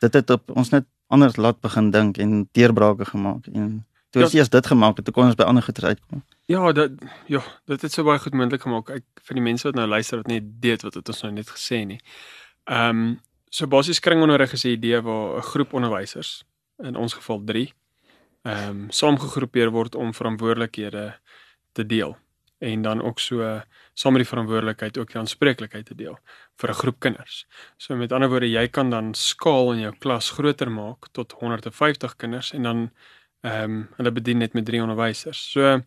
Dit 0.00 0.14
het 0.14 0.30
op 0.30 0.50
ons 0.50 0.70
net 0.70 0.84
anders 1.08 1.36
laat 1.36 1.60
begin 1.60 1.90
dink 1.90 2.18
en 2.18 2.48
deurbrake 2.52 3.04
gemaak 3.04 3.46
en 3.52 3.84
toe 4.10 4.22
ons 4.22 4.32
Ja. 4.32 4.38
eers 4.38 4.48
dit 4.48 4.66
gemaak 4.66 4.96
het, 4.96 5.04
toe 5.04 5.14
kon 5.14 5.26
ons 5.26 5.34
by 5.34 5.44
ander 5.44 5.62
goeie 5.62 5.86
uitkom. 5.94 6.22
Ja, 6.48 6.72
dit 6.72 6.92
ja, 7.26 7.42
dit 7.68 7.82
het 7.82 7.92
so 7.92 8.02
baie 8.08 8.18
goed 8.18 8.32
moontlik 8.32 8.62
gemaak. 8.64 8.88
Ek 8.88 9.04
vir 9.28 9.36
die 9.36 9.42
mense 9.44 9.66
wat 9.68 9.76
nou 9.76 9.84
luister 9.84 10.22
wat 10.22 10.30
nie 10.32 10.40
weet 10.62 10.80
wat 10.86 10.94
het 10.96 11.10
ons 11.12 11.20
nou 11.26 11.32
net 11.36 11.50
gesê 11.52 11.82
nie. 11.84 11.98
Ehm 12.72 13.02
um, 13.08 13.18
so 13.52 13.68
basies 13.68 14.00
kringonderrig 14.00 14.52
is 14.56 14.64
'n 14.64 14.72
idee 14.76 15.00
waar 15.04 15.36
'n 15.38 15.42
groep 15.42 15.74
onderwysers, 15.74 16.44
in 16.82 16.96
ons 16.96 17.14
geval 17.14 17.44
3, 17.44 17.72
ehm 18.44 18.68
um, 18.70 18.90
saamgegroepeer 18.90 19.70
word 19.70 19.94
om 19.94 20.14
verantwoordelikhede 20.14 21.20
te 21.72 21.86
deel 21.86 22.16
en 22.60 22.82
dan 22.82 23.02
ook 23.02 23.20
so 23.20 23.62
saam 23.94 24.12
met 24.12 24.22
die 24.22 24.30
verantwoordelikheid 24.30 24.98
ook 24.98 25.12
die 25.12 25.18
aanspreeklikheid 25.20 25.86
te 25.86 25.94
deel 25.94 26.18
vir 26.56 26.70
'n 26.70 26.74
groep 26.74 27.00
kinders. 27.00 27.46
So 27.76 27.96
met 27.96 28.12
ander 28.12 28.28
woorde, 28.28 28.50
jy 28.50 28.68
kan 28.68 28.90
dan 28.90 29.14
skaal 29.14 29.72
in 29.72 29.80
jou 29.80 29.94
klas 29.98 30.30
groter 30.30 30.70
maak 30.70 31.08
tot 31.12 31.32
150 31.32 32.16
kinders 32.16 32.52
en 32.52 32.62
dan 32.62 32.90
ehm 33.42 33.64
um, 33.64 33.88
hulle 33.96 34.12
bedien 34.12 34.38
net 34.38 34.54
met 34.54 34.64
3 34.64 34.82
onderwysers. 34.82 35.50
So 35.50 35.82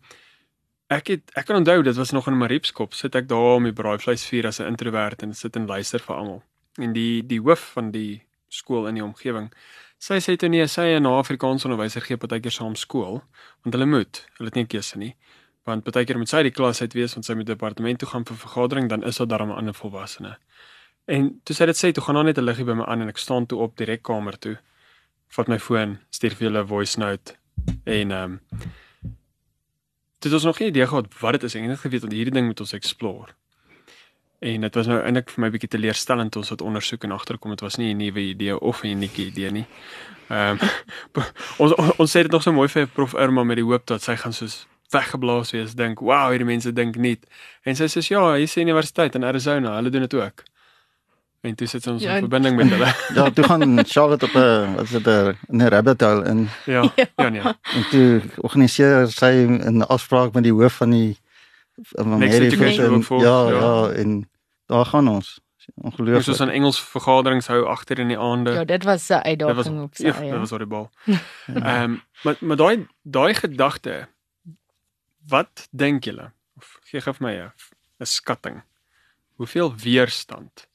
ek 0.96 1.08
het 1.08 1.30
ek 1.34 1.46
kan 1.46 1.56
onthou 1.56 1.82
dit 1.82 1.96
was 1.96 2.10
nog 2.12 2.28
in 2.28 2.38
Mariepskop 2.38 2.94
sit 2.94 3.14
ek 3.14 3.28
daar 3.28 3.56
om 3.56 3.64
die 3.64 3.72
braaivleis 3.72 4.26
vier 4.28 4.46
as 4.46 4.60
'n 4.60 4.66
introwert 4.72 5.22
en 5.22 5.34
sit 5.34 5.56
en 5.56 5.66
luister 5.66 6.00
vir 6.00 6.16
almal. 6.16 6.42
En 6.78 6.92
die 6.92 7.22
die 7.26 7.40
hoof 7.40 7.72
van 7.76 7.90
die 7.90 8.22
skool 8.48 8.86
in 8.88 8.94
die 8.94 9.04
omgewing 9.04 9.50
sy 10.02 10.18
sê 10.18 10.34
toe 10.36 10.48
nee, 10.50 10.66
sy 10.66 10.98
'n 10.98 11.06
Afrikaans 11.06 11.64
onderwyser 11.64 12.02
gee 12.02 12.18
partykeer 12.18 12.50
saam 12.50 12.74
skool 12.74 13.22
want 13.62 13.74
hulle 13.74 13.86
moet, 13.86 14.26
hulle 14.38 14.50
het 14.50 14.58
nie 14.58 14.66
keuse 14.66 14.98
nie. 14.98 15.14
Want 15.64 15.84
partykeer 15.84 16.18
moet 16.18 16.28
sy 16.28 16.42
die 16.42 16.50
klas 16.50 16.82
uit 16.82 16.94
wees 16.98 17.14
want 17.14 17.24
sy 17.24 17.34
moet 17.38 17.46
departement 17.46 17.98
toe 17.98 18.08
gaan 18.08 18.24
vir 18.26 18.36
vergadering, 18.36 18.88
dan 18.88 19.04
is 19.04 19.16
daar 19.18 19.28
darm 19.28 19.50
'n 19.50 19.58
ander 19.60 19.74
volwassene. 19.74 20.36
En 21.06 21.40
toe 21.44 21.54
sy 21.54 21.66
dit 21.66 21.76
sê, 21.76 21.92
toe 21.92 22.02
gaan 22.02 22.14
daar 22.14 22.24
net 22.24 22.38
'n 22.38 22.44
liggie 22.44 22.64
by 22.64 22.74
my 22.74 22.84
aan 22.84 23.02
en 23.02 23.08
ek 23.08 23.18
staan 23.18 23.46
toe 23.46 23.58
op 23.58 23.76
direk 23.76 24.02
kamer 24.02 24.38
toe. 24.38 24.58
Vat 25.28 25.48
my 25.48 25.58
foon, 25.58 25.98
stuur 26.10 26.34
vir 26.34 26.50
julle 26.50 26.62
'n 26.62 26.66
voice 26.66 26.98
note 26.98 27.34
en 27.84 28.10
ehm 28.10 28.32
um, 28.32 28.40
dit 30.22 30.32
was 30.32 30.44
nog 30.44 30.58
nie 30.58 30.68
idee 30.68 30.86
gehad 30.86 31.06
wat 31.20 31.32
dit 31.32 31.42
is. 31.42 31.52
Het 31.52 31.62
net 31.62 31.78
geweet 31.78 32.00
dat 32.00 32.12
hierdie 32.12 32.34
ding 32.34 32.46
moet 32.46 32.60
ons 32.60 32.72
explore. 32.72 33.34
En 34.42 34.60
dit 34.60 34.74
was 34.74 34.86
nou 34.90 34.98
eintlik 35.02 35.30
vir 35.30 35.44
my 35.44 35.50
bietjie 35.54 35.70
teleurstellend 35.70 36.36
ons 36.36 36.48
het 36.50 36.62
ondersoek 36.62 37.04
en 37.06 37.14
agterkom 37.14 37.54
dit 37.54 37.60
was 37.60 37.76
nie 37.78 37.94
'n 37.94 37.96
nuwe 37.96 38.20
idee 38.20 38.58
of 38.58 38.82
'n 38.82 38.86
unieke 38.96 39.22
idee 39.26 39.50
nie. 39.50 39.66
Ehm 40.28 40.58
um, 41.16 41.22
ons 41.58 41.72
ons 41.74 42.10
sê 42.10 42.22
dit 42.22 42.30
nog 42.30 42.42
so 42.42 42.52
mooi 42.52 42.68
vir 42.68 42.86
prof 42.86 43.14
Irma 43.14 43.44
met 43.44 43.56
die 43.56 43.64
hoop 43.64 43.86
dat 43.86 44.02
sy 44.02 44.16
gaan 44.16 44.32
soos 44.32 44.66
weggeblaas 44.90 45.50
wees 45.50 45.74
dink, 45.74 46.00
"Wow, 46.00 46.28
hierdie 46.28 46.46
mense 46.46 46.72
dink 46.72 46.96
nie." 46.96 47.18
En 47.62 47.76
sy 47.76 47.84
sê, 47.84 48.08
"Ja, 48.08 48.34
hier 48.34 48.42
is 48.42 48.54
die 48.54 48.64
universiteit 48.64 49.14
in 49.14 49.24
Arizona, 49.24 49.74
hulle 49.74 49.90
doen 49.90 50.00
dit 50.00 50.14
ook." 50.14 50.42
En 51.42 51.54
toe 51.58 51.66
sit 51.66 51.86
ons 51.86 52.02
Ja, 52.02 52.08
in 52.08 52.14
en- 52.14 52.20
verbinding 52.28 52.56
met 52.56 52.68
hulle. 52.70 52.94
Ja, 53.18 53.30
toe 53.30 53.44
gaan 53.44 53.84
Charlotte 53.86 54.24
op 54.26 54.34
'n 54.34 54.74
wat 54.74 54.84
is 54.84 54.90
dit 54.90 55.06
'n 55.06 55.36
'n 55.56 55.68
rabbit 55.68 56.00
hole 56.00 56.24
in 56.24 56.48
Ja, 56.74 56.92
ja 57.16 57.28
nee. 57.28 57.42
en 57.42 57.84
toe 57.90 58.22
organiseer 58.36 59.08
sy 59.10 59.32
'n 59.48 59.82
afspraak 59.82 60.32
met 60.32 60.42
die 60.42 60.52
hoof 60.52 60.72
van 60.76 60.90
die 60.90 61.16
van 61.82 62.20
Vision. 62.20 62.88
Workforce, 62.90 63.26
Ja, 63.26 63.48
ja. 63.48 63.58
ja, 63.58 63.90
en 63.92 64.28
daar 64.66 64.84
gaan 64.86 65.08
ons. 65.08 65.40
Ongelooflik. 65.74 66.26
ons 66.28 66.40
aan 66.40 66.48
Engels 66.50 66.80
vergaderings 66.82 67.46
hou 67.46 67.66
agter 67.66 67.98
in 67.98 68.08
die 68.08 68.18
aande. 68.18 68.50
Ja, 68.52 68.64
dit 68.64 68.84
was 68.84 69.08
'n 69.10 69.22
dit 69.22 69.42
was 69.42 69.48
uitdaging 69.66 69.82
op 69.82 69.94
sy 69.94 70.06
ja, 70.06 70.14
eie. 70.20 70.30
dit 70.30 70.38
was 70.38 70.50
horrible. 70.50 70.88
Ehm 71.46 71.82
um, 71.82 72.02
maar 72.22 72.36
maar 72.40 72.56
daai 72.56 72.86
daai 73.02 73.34
gedagte 73.34 74.08
wat 75.28 75.68
dink 75.70 76.04
julle? 76.04 76.32
Of 76.56 76.78
gee 76.84 77.00
vir 77.00 77.14
my 77.20 77.34
'n 78.00 78.06
skatting. 78.06 78.62
Hoeveel 79.36 79.74
weerstand 79.76 80.68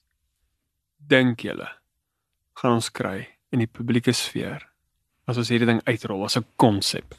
dink 1.07 1.43
julle 1.47 1.67
gaan 2.57 2.77
ons 2.77 2.89
kry 2.89 3.27
in 3.53 3.63
die 3.63 3.69
publieke 3.69 4.13
sfeer 4.13 4.65
as 5.27 5.37
ons 5.37 5.49
hierdie 5.51 5.67
ding 5.67 5.81
uitrol 5.87 6.23
as 6.25 6.37
'n 6.37 6.45
konsep? 6.55 7.15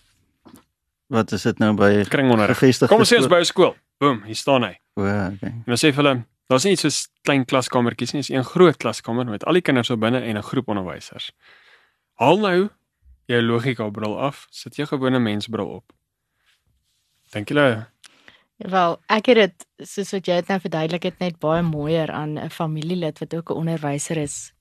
Wat 1.08 1.32
is 1.32 1.42
dit 1.42 1.58
nou 1.58 1.72
by 1.72 2.04
gevestigde 2.04 2.88
Kom 2.88 3.00
ons 3.00 3.12
sê 3.12 3.16
ons 3.16 3.28
by 3.28 3.40
'n 3.40 3.44
skool. 3.44 3.76
Boom, 3.98 4.22
hier 4.24 4.36
staan 4.36 4.62
hy. 4.62 4.74
O, 4.94 5.02
okay. 5.02 5.50
En 5.50 5.64
dan 5.66 5.76
sê 5.76 5.92
vir 5.92 6.04
hulle, 6.04 6.24
daar's 6.48 6.64
nie 6.64 6.72
iets 6.72 6.82
soos 6.82 7.08
klein 7.24 7.44
klaskamertjies 7.44 8.12
nie, 8.12 8.20
dis 8.22 8.30
een 8.30 8.44
groot 8.44 8.76
klaskamer 8.76 9.26
met 9.26 9.44
al 9.44 9.54
die 9.54 9.62
kinders 9.62 9.90
op 9.90 10.00
binne 10.00 10.20
en 10.20 10.36
'n 10.36 10.42
groep 10.42 10.68
onderwysers. 10.68 11.32
Haal 12.14 12.38
nou 12.38 12.70
jou 13.26 13.42
logika 13.42 13.90
bril 13.90 14.18
af, 14.18 14.46
sit 14.50 14.76
jou 14.76 14.86
gewone 14.86 15.18
mensbril 15.18 15.66
op. 15.66 15.92
Dink 17.32 17.48
julle 17.48 17.86
Wel, 18.58 18.96
ek 19.06 19.26
het 19.30 19.36
dit 19.36 19.66
soos 19.88 20.10
wat 20.16 20.26
jy 20.26 20.34
dit 20.40 20.48
nou 20.50 20.58
verduidelik 20.60 21.02
het 21.02 21.18
net 21.22 21.38
baie 21.38 21.62
mooier 21.62 22.10
aan 22.10 22.38
'n 22.38 22.50
familielid 22.50 23.18
wat 23.22 23.34
ook 23.34 23.50
'n 23.50 23.54
onderwyser 23.62 24.16
is 24.16 24.52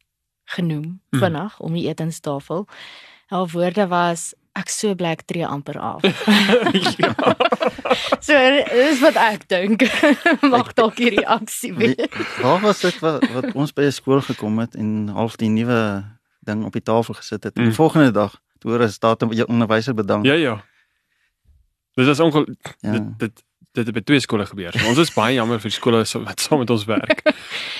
genoem 0.45 1.01
Mhm. 1.11 1.23
vinnig 1.23 1.59
om 1.59 1.73
die 1.73 1.87
etenstafel. 1.87 2.67
Haar 3.27 3.47
woorde 3.47 3.87
was 3.87 4.33
ek 4.55 4.69
so 4.69 4.95
bly 4.95 5.07
ek 5.07 5.21
tree 5.25 5.45
amper 5.47 5.79
af. 5.79 6.01
ja. 6.97 7.13
so 8.27 8.33
dis 8.69 8.99
wat 8.99 9.15
ek 9.15 9.47
dink. 9.47 9.81
Mag 10.53 10.73
dalk 10.73 10.97
hierdie 10.97 11.19
reaksie 11.25 11.73
Wie- 11.73 11.95
wees. 11.95 12.37
Waar 12.41 12.59
was 12.61 12.79
dit 12.81 12.99
wat, 12.99 13.27
wat 13.29 13.51
ons 13.53 13.73
by 13.73 13.81
'n 13.81 13.91
skool 13.91 14.21
gekom 14.21 14.59
het 14.59 14.75
en 14.75 15.07
half 15.07 15.35
die 15.35 15.49
nuwe 15.49 16.03
ding 16.39 16.63
op 16.65 16.71
die 16.73 16.81
tafel 16.83 17.13
gesit 17.13 17.43
het. 17.43 17.55
En 17.55 17.61
Mm. 17.63 17.67
die 17.67 17.75
volgende 17.75 18.11
dag, 18.11 18.41
toe 18.59 18.71
hoor 18.71 18.87
'n 18.87 19.45
onderwyser 19.47 19.93
bedank. 19.93 20.25
Ja 20.25 20.33
ja. 20.33 20.63
Dit 21.93 22.07
is 22.07 22.19
onkel 22.19 22.45
Ja. 22.79 22.91
dit 22.91 23.19
dit 23.19 23.43
dit 23.77 23.85
het 23.87 23.95
by 23.95 24.01
twee 24.01 24.19
skole 24.23 24.45
gebeur. 24.49 24.73
So, 24.75 24.87
ons 24.89 24.97
is 25.03 25.11
baie 25.15 25.35
jammer 25.37 25.59
vir 25.61 25.69
die 25.69 25.77
skole 25.77 26.03
so- 26.05 26.23
wat 26.25 26.39
saam 26.43 26.59
met 26.63 26.69
ons 26.73 26.85
werk. 26.89 27.21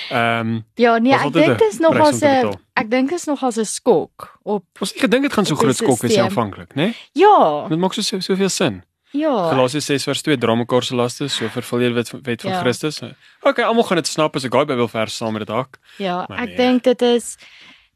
Ehm 0.09 0.47
um, 0.47 0.65
Ja, 0.79 0.97
nee, 1.03 1.13
ek 1.13 1.33
dink 1.33 1.47
een 1.47 1.57
dis 1.63 1.79
nog 1.83 1.97
as 1.99 2.21
'n 2.21 2.53
ek 2.77 2.89
dink 2.89 3.11
is 3.11 3.25
nog 3.25 3.43
as 3.43 3.57
'n 3.57 3.65
skok 3.65 4.39
op 4.43 4.63
ons 4.81 4.91
het 4.93 5.01
gedink 5.01 5.23
dit 5.23 5.33
gaan 5.33 5.45
so 5.45 5.55
groot 5.55 5.75
skok 5.75 6.01
wees 6.01 6.17
aanvanklik, 6.17 6.69
né? 6.75 6.75
Nee? 6.75 6.95
ja, 7.13 7.67
Dit 7.69 7.77
maak 7.79 7.93
so 7.93 8.01
so- 8.01 8.19
soveel 8.19 8.49
sin. 8.49 8.83
ja. 9.11 9.49
Galasiërs 9.51 9.85
6 9.85 10.03
vers 10.03 10.21
2 10.21 10.37
dra 10.37 10.55
mekaar 10.55 10.83
se 10.83 10.95
laste, 10.95 11.27
so 11.29 11.47
vervul 11.47 11.79
jy 11.79 11.87
die 11.87 11.93
wet, 11.95 12.11
wet 12.23 12.41
van 12.41 12.51
Ja. 12.51 12.59
Christus. 12.61 13.01
Okay, 13.41 13.63
almal 13.65 13.83
gaan 13.83 13.97
dit 13.97 14.07
snap 14.07 14.35
as 14.35 14.43
ek 14.45 14.51
daai 14.51 14.65
Bybelvers 14.65 15.15
saam 15.17 15.33
met 15.33 15.47
dit 15.47 15.55
hak. 15.55 15.77
Ja, 15.97 16.25
Maar 16.29 16.39
ek 16.39 16.47
nee. 16.47 16.57
dink 16.57 16.83
dit 16.83 17.01
is 17.01 17.37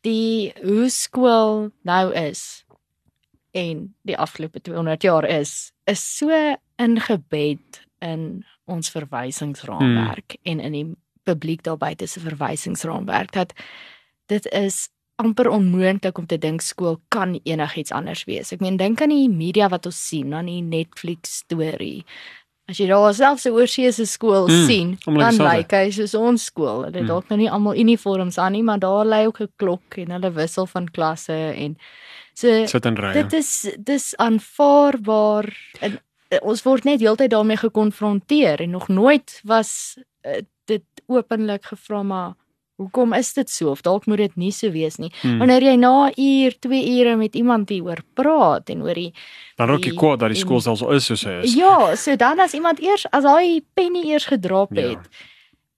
die 0.02 0.54
hoe 0.64 0.90
skool 0.90 1.70
nou 1.84 2.14
is 2.14 2.64
en 3.54 3.94
die 4.04 4.18
afgelope 4.18 4.62
200 4.62 5.02
jaar 5.04 5.26
is 5.26 5.72
is 5.86 6.18
so 6.18 6.30
ingebed 6.80 7.82
in 8.02 8.46
ons 8.66 8.90
verwysingsraamwerk 8.90 10.38
hmm. 10.38 10.52
en 10.52 10.60
in 10.60 10.72
die 10.72 10.88
publiek 11.24 11.64
daar 11.64 11.78
buite 11.78 12.08
se 12.08 12.20
verwysingsraamwerk 12.20 13.32
dat 13.32 13.54
dit 14.32 14.48
is 14.52 14.90
amper 15.22 15.50
onmoontlik 15.50 16.18
om 16.18 16.26
te 16.26 16.38
dink 16.42 16.64
skool 16.66 16.98
kan 17.14 17.36
enigiets 17.44 17.94
anders 17.94 18.24
wees. 18.26 18.52
Ek 18.56 18.62
meen 18.64 18.80
dink 18.80 19.02
aan 19.04 19.14
die 19.14 19.30
media 19.30 19.70
wat 19.70 19.86
ons 19.86 20.00
sien, 20.08 20.34
aan 20.34 20.50
die 20.50 20.64
Netflix 20.66 21.44
storie. 21.44 22.02
As 22.70 22.80
jy 22.80 22.88
daar 22.88 23.14
selfs 23.14 23.46
'n 23.46 23.54
oorsese 23.54 24.06
skool 24.06 24.48
Mm, 24.48 24.66
sien, 24.68 24.98
dan 25.06 25.36
lyk 25.36 25.72
hy 25.72 25.92
soos 25.92 26.14
ons 26.16 26.46
skool. 26.46 26.84
Hulle 26.86 26.98
het 26.98 27.04
Mm. 27.04 27.08
dalk 27.08 27.30
nou 27.30 27.38
nie 27.38 27.50
almal 27.50 27.76
uniforms 27.76 28.38
aan 28.38 28.54
nie, 28.54 28.64
maar 28.64 28.80
daar 28.80 29.06
lê 29.06 29.26
ook 29.28 29.42
'n 29.42 29.54
klok 29.58 29.98
en 29.98 30.12
hulle 30.12 30.32
wissel 30.32 30.66
van 30.66 30.88
klasse 30.88 31.54
en 31.56 31.78
so 32.34 32.48
in 32.48 33.14
dit 33.14 33.34
is 33.34 33.76
dis 33.78 34.16
aanvaarbaar 34.16 35.46
uh, 35.82 35.96
ons 36.41 36.63
word 36.63 36.84
net 36.84 37.00
heeltyd 37.00 37.30
daarmee 37.32 37.58
gekonfronteer 37.58 38.62
en 38.62 38.70
nog 38.70 38.88
nooit 38.88 39.41
was 39.44 39.98
uh, 40.26 40.41
dit 40.65 40.84
openlik 41.08 41.65
gevra 41.65 42.04
maar 42.04 42.34
hoekom 42.82 43.13
is 43.13 43.34
dit 43.34 43.50
so 43.50 43.70
of 43.70 43.82
dalk 43.82 44.06
moet 44.08 44.17
dit 44.17 44.36
nie 44.36 44.52
so 44.52 44.72
wees 44.72 44.96
nie. 44.98 45.12
Hmm. 45.22 45.38
Wanneer 45.38 45.62
jy 45.62 45.76
na 45.76 46.08
'n 46.10 46.13
uur, 46.17 46.56
2 46.60 47.00
ure 47.00 47.15
met 47.15 47.36
iemand 47.36 47.70
hieroor 47.70 48.02
praat 48.13 48.70
en 48.70 48.82
oor 48.82 48.94
die 48.94 49.13
Dan 49.58 49.67
raak 49.70 49.84
jy 49.86 49.94
kwaad 49.96 50.20
dat 50.20 50.30
die 50.30 50.38
en- 50.39 50.46
skool 50.48 50.62
selfs 50.62 50.82
al 50.82 50.91
is 50.94 51.06
soos 51.06 51.24
hy 51.24 51.41
is. 51.44 51.54
Ja, 51.54 51.96
so 51.96 52.15
dan 52.15 52.39
as 52.39 52.54
iemand 52.54 52.80
eers 52.80 53.06
as 53.12 53.24
hy 53.24 53.62
penny 53.74 54.02
eers 54.12 54.26
gedrop 54.26 54.74
Ja. 54.74 54.82
het. 54.89 55.00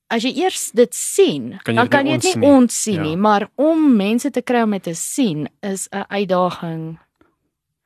As 0.10 0.24
jy 0.24 0.32
eers 0.44 0.72
dit 0.72 0.94
sien, 0.96 1.60
Kan 1.64 1.76
dan 1.76 1.88
kan 1.90 2.04
nie 2.06 2.12
jy 2.14 2.18
dit 2.20 2.26
ontsien 2.36 2.40
nie 2.42 2.50
nie. 2.50 2.58
ontsien 2.58 2.94
Ja. 2.96 3.02
nie, 3.02 3.16
maar 3.18 3.50
om 3.56 3.96
mense 3.98 4.30
te 4.30 4.42
kry 4.42 4.62
om 4.62 4.72
dit 4.72 4.84
te 4.84 4.94
sien 4.94 5.50
is 5.62 5.88
'n 5.92 6.06
uitdaging. 6.08 7.00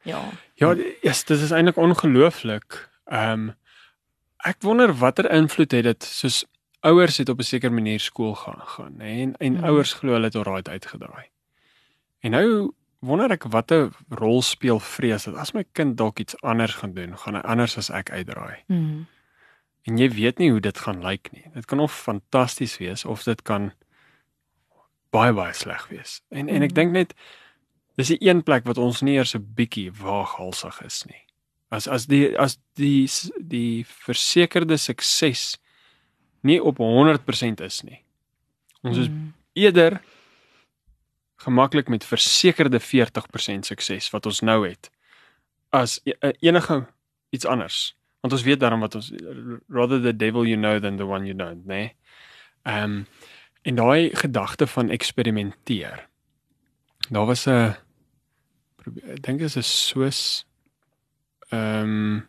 Ja. 0.07 0.21
Ja, 0.57 0.71
yes, 1.03 1.23
dit 1.27 1.39
is 1.39 1.51
eintlik 1.51 1.77
ongelooflik. 1.77 2.77
Ehm 3.11 3.31
um, 3.49 3.55
ek 4.45 4.61
wonder 4.63 4.93
watter 4.93 5.27
invloed 5.33 5.71
het 5.73 5.83
dit 5.83 6.03
soos 6.03 6.45
ouers 6.85 7.17
het 7.17 7.29
op 7.29 7.39
'n 7.39 7.43
sekere 7.43 7.73
manier 7.73 7.99
skool 7.99 8.35
gaan 8.35 8.61
gaan, 8.61 8.93
nê? 8.97 9.21
En 9.23 9.35
en 9.37 9.53
Mhm. 9.53 9.63
ouers 9.65 9.93
glo 9.93 10.11
hulle 10.13 10.25
het 10.29 10.35
alraai 10.35 10.61
uitgedraai. 10.63 11.25
En 12.21 12.31
nou 12.31 12.71
wonder 12.99 13.31
ek 13.31 13.43
watter 13.43 13.89
rol 14.09 14.41
speel 14.41 14.79
vrees 14.79 15.23
dat 15.23 15.35
as 15.35 15.51
my 15.53 15.63
kind 15.73 15.97
dalk 15.97 16.19
iets 16.19 16.41
anders 16.41 16.73
gaan 16.75 16.93
doen, 16.93 17.17
gaan 17.17 17.35
hy 17.35 17.41
anders 17.41 17.77
as 17.77 17.89
ek 17.89 18.09
uitdraai. 18.11 18.63
Hmm. 18.67 19.05
En 19.83 19.97
jy 19.97 20.09
weet 20.09 20.37
nie 20.37 20.51
hoe 20.51 20.59
dit 20.59 20.77
gaan 20.77 21.01
lyk 21.05 21.29
nie. 21.31 21.45
Dit 21.53 21.65
kan 21.65 21.79
of 21.79 21.91
fantasties 22.01 22.77
wees 22.77 23.05
of 23.05 23.23
dit 23.23 23.41
kan 23.41 23.71
baie 25.11 25.33
baie 25.33 25.53
sleg 25.53 25.87
wees. 25.87 26.21
En 26.29 26.49
en 26.49 26.61
ek 26.61 26.69
Mhm. 26.71 26.73
dink 26.75 26.91
net 26.91 27.13
dis 27.97 28.07
die 28.13 28.19
een 28.21 28.43
plek 28.43 28.65
wat 28.69 28.77
ons 28.77 29.01
nie 29.01 29.15
eers 29.17 29.35
'n 29.35 29.53
bietjie 29.55 29.91
waaghalsig 29.91 30.81
is 30.85 31.05
nie. 31.05 31.23
As 31.69 31.87
as 31.87 32.05
die 32.05 32.37
as 32.39 32.57
die 32.75 33.07
die 33.41 33.85
versekerde 33.85 34.77
sukses 34.77 35.57
nie 36.43 36.59
op 36.63 36.77
100% 36.77 37.61
is 37.61 37.81
nie. 37.83 38.03
Ons 38.83 38.97
is 38.97 39.07
Hmm. 39.07 39.33
eerder 39.53 40.01
gemaklik 41.37 41.87
met 41.87 42.05
versekerde 42.05 42.79
40% 42.79 43.65
sukses 43.65 44.09
wat 44.09 44.25
ons 44.25 44.41
nou 44.41 44.67
het 44.67 44.89
as 45.69 45.99
e- 46.05 46.15
e- 46.21 46.33
enige 46.39 46.85
iets 47.29 47.45
anders. 47.45 47.95
Want 48.21 48.33
ons 48.33 48.43
weet 48.43 48.59
daarom 48.59 48.79
wat 48.79 48.95
ons 48.95 49.11
rather 49.69 50.01
the 50.01 50.15
devil 50.15 50.45
you 50.45 50.57
know 50.57 50.79
than 50.79 50.97
the 50.97 51.05
one 51.05 51.25
you 51.25 51.35
don't, 51.35 51.65
né? 51.65 51.73
Nee? 51.75 51.95
Ehm 52.63 52.83
um, 52.83 53.05
en 53.61 53.75
daai 53.75 54.15
gedagte 54.15 54.67
van 54.67 54.89
eksperimenteer. 54.89 56.07
Daar 57.09 57.25
was 57.25 57.45
'n 57.47 57.75
probeer- 58.87 59.13
ek 59.17 59.21
dink 59.25 59.39
dit 59.39 59.47
is 59.49 59.57
'n 59.57 59.63
Swiss 59.63 60.45
ehm 61.51 61.83
um, 61.83 62.27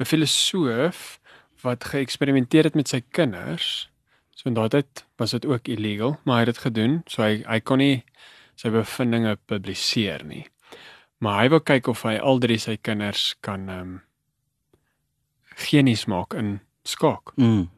'n 0.00 0.04
filosoof 0.04 1.18
wat 1.62 1.84
geëksperimenteer 1.84 2.64
het 2.64 2.74
met 2.74 2.88
sy 2.88 3.00
kinders. 3.10 3.88
So 4.34 4.48
in 4.48 4.54
daai 4.54 4.68
tyd 4.68 5.04
was 5.18 5.30
dit 5.30 5.46
ook 5.46 5.68
illegal, 5.68 6.18
maar 6.24 6.40
hy 6.40 6.46
het 6.46 6.54
dit 6.54 6.64
gedoen. 6.64 7.02
So 7.06 7.22
hy 7.22 7.44
hy 7.46 7.60
kon 7.60 7.78
nie 7.78 8.02
sy 8.56 8.70
bevindinge 8.70 9.36
publiseer 9.46 10.24
nie. 10.24 10.46
Maar 11.20 11.42
hy 11.42 11.48
wou 11.48 11.60
kyk 11.60 11.86
of 11.88 12.02
hy 12.02 12.16
al 12.18 12.38
drie 12.38 12.58
sy 12.58 12.76
kinders 12.76 13.34
kan 13.40 13.68
ehm 13.68 13.80
um, 13.80 14.00
genies 15.56 16.06
maak 16.06 16.34
in 16.34 16.60
skaak. 16.84 17.32
Mm. 17.36 17.68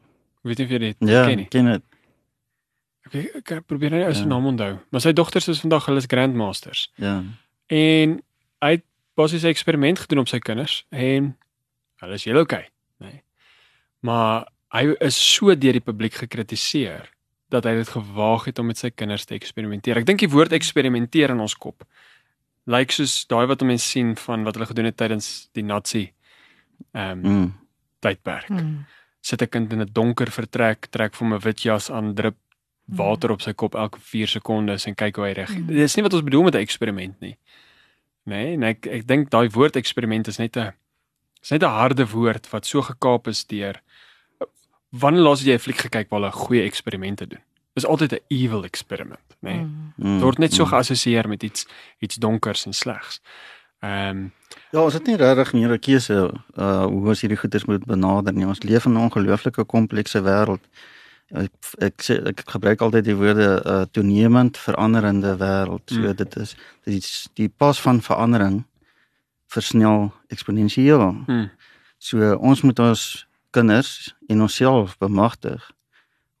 Ek 0.41 0.43
weet 0.43 0.57
nie 0.57 0.65
of 0.65 0.71
jy 0.71 0.77
dit 0.79 0.97
Ja, 0.99 1.25
ken 1.27 1.37
nie. 1.37 1.45
ken 1.49 1.65
dit. 1.65 1.83
Ek, 3.13 3.51
ek 3.51 3.67
probeer 3.67 3.91
nou 3.91 4.13
sy 4.13 4.19
Ja. 4.21 4.25
naam 4.25 4.45
onthou. 4.45 4.79
Maar 4.91 5.01
sy 5.01 5.11
dogters 5.13 5.47
is 5.47 5.59
vandag 5.59 5.85
hulle 5.85 5.97
is 5.97 6.05
grandmasters. 6.09 6.89
Ja. 6.97 7.23
En 7.67 8.21
hy 8.61 8.71
het 8.71 8.83
basies 9.15 9.43
'n 9.43 9.47
eksperiment 9.53 9.99
gedoen 9.99 10.19
op 10.19 10.27
sy 10.27 10.39
kinders 10.39 10.85
en 10.91 11.37
hulle 12.01 12.13
is 12.13 12.25
heel 12.25 12.39
okay, 12.39 12.69
nê. 12.99 13.07
Nee. 13.07 13.23
Maar 13.99 14.47
hy 14.71 14.95
is 14.99 15.33
so 15.33 15.55
deur 15.55 15.73
die 15.73 15.81
publiek 15.81 16.13
gekritiseer 16.13 17.09
dat 17.49 17.63
hy 17.63 17.75
dit 17.75 17.87
gewaag 17.87 18.45
het 18.45 18.59
om 18.59 18.65
met 18.65 18.77
sy 18.77 18.89
kinders 18.89 19.25
te 19.25 19.35
eksperimenteer. 19.35 19.97
Ek 19.97 20.05
dink 20.05 20.19
die 20.19 20.29
woord 20.29 20.51
eksperimenteer 20.51 21.29
in 21.29 21.39
ons 21.39 21.55
kop 21.55 21.85
lyk 22.65 22.91
soos 22.91 23.25
daai 23.29 23.45
wat 23.49 23.61
mense 23.61 23.85
sien 23.85 24.15
van 24.17 24.43
wat 24.45 24.57
hulle 24.57 24.69
gedoen 24.69 24.89
het 24.89 24.97
tydens 24.97 25.49
die 25.53 25.63
Nazi 25.63 26.11
ehm 26.93 27.25
um, 27.25 27.31
Mm. 27.31 27.53
tydperk. 28.01 28.47
Hmm. 28.47 28.85
Sit 29.21 29.41
'n 29.41 29.47
kind 29.49 29.73
in 29.73 29.81
'n 29.81 29.89
donker 29.91 30.31
vertrek, 30.31 30.87
trek 30.91 31.13
vir 31.15 31.27
hom 31.27 31.33
'n 31.33 31.39
wit 31.39 31.61
jas 31.61 31.89
aan, 31.91 32.13
drup 32.13 32.35
water 32.85 33.31
op 33.31 33.41
sy 33.41 33.53
kop 33.53 33.75
elke 33.75 33.99
4 33.99 34.27
sekondes 34.27 34.85
en 34.85 34.95
kyk 34.95 35.15
hoe 35.15 35.25
hy 35.25 35.31
reageer. 35.33 35.59
Mm. 35.59 35.67
Dit 35.67 35.77
is 35.77 35.95
nie 35.95 36.03
wat 36.03 36.13
ons 36.13 36.23
bedoel 36.23 36.43
met 36.43 36.55
'n 36.55 36.57
eksperiment 36.61 37.19
nie. 37.19 37.37
Nee, 38.23 38.53
en 38.53 38.63
ek 38.63 38.85
ek 38.87 39.07
dink 39.07 39.29
daai 39.29 39.49
woord 39.49 39.75
eksperiment 39.75 40.27
is 40.27 40.37
net 40.37 40.57
'n 40.57 40.73
is 41.41 41.49
net 41.51 41.63
'n 41.63 41.69
harde 41.69 42.05
woord 42.05 42.49
wat 42.51 42.65
so 42.65 42.81
gekaap 42.81 43.27
is 43.27 43.45
deur 43.45 43.81
wanneer 44.91 45.21
laas 45.21 45.39
het 45.39 45.47
jy 45.47 45.53
'n 45.53 45.59
fliek 45.59 45.77
gekyk 45.77 46.09
waar 46.09 46.19
hulle 46.21 46.31
goeie 46.31 46.63
eksperimente 46.63 47.27
doen? 47.27 47.41
Dis 47.73 47.85
altyd 47.85 48.13
'n 48.13 48.19
evil 48.27 48.63
experiment, 48.63 49.35
nê? 49.41 49.49
Nee? 49.49 49.59
Hmm. 49.59 49.93
Mm. 49.97 50.13
Dit 50.13 50.21
word 50.23 50.37
net 50.37 50.53
so 50.53 50.63
Mm. 50.63 50.69
geassosieer 50.69 51.27
met 51.27 51.43
iets 51.43 51.67
iets 51.99 52.15
donkers 52.15 52.65
en 52.65 52.73
slegs. 52.73 53.21
Ehm 53.81 54.09
um, 54.17 54.31
Ja, 54.71 54.81
ons 54.81 54.93
het 54.93 55.05
nie 55.07 55.15
regtig 55.15 55.53
meer 55.53 55.71
'n 55.71 55.79
keuse 55.79 56.33
uh 56.57 56.85
hoe 56.85 57.07
ons 57.07 57.21
hierdie 57.21 57.37
goeders 57.37 57.65
moet 57.65 57.85
benader 57.85 58.33
nie. 58.33 58.45
Ons 58.45 58.63
leef 58.63 58.85
in 58.85 58.93
'n 58.93 58.97
ongelooflike 59.09 59.65
komplekse 59.65 60.21
wêreld. 60.21 60.63
Ek 61.33 61.51
ek 61.81 62.01
sê 62.05 62.19
ek 62.29 62.43
gebruik 62.45 62.81
altyd 62.81 63.05
die 63.05 63.15
woorde 63.17 63.61
uh 63.65 63.85
toenemend 63.91 64.57
veranderende 64.57 65.37
wêreld. 65.37 65.89
So 65.89 65.99
Mm. 65.99 66.15
dit 66.15 66.35
is 66.35 66.55
dit 66.85 66.93
is 66.93 67.27
die 67.33 67.49
pas 67.49 67.81
van 67.81 68.01
verandering 68.01 68.65
versnel 69.47 70.11
eksponensieel. 70.27 71.23
hmm, 71.25 71.49
So 71.97 72.35
ons 72.35 72.61
moet 72.61 72.79
ons 72.79 73.27
kinders 73.51 74.15
en 74.27 74.41
onsself 74.41 74.97
bemagtig 74.97 75.71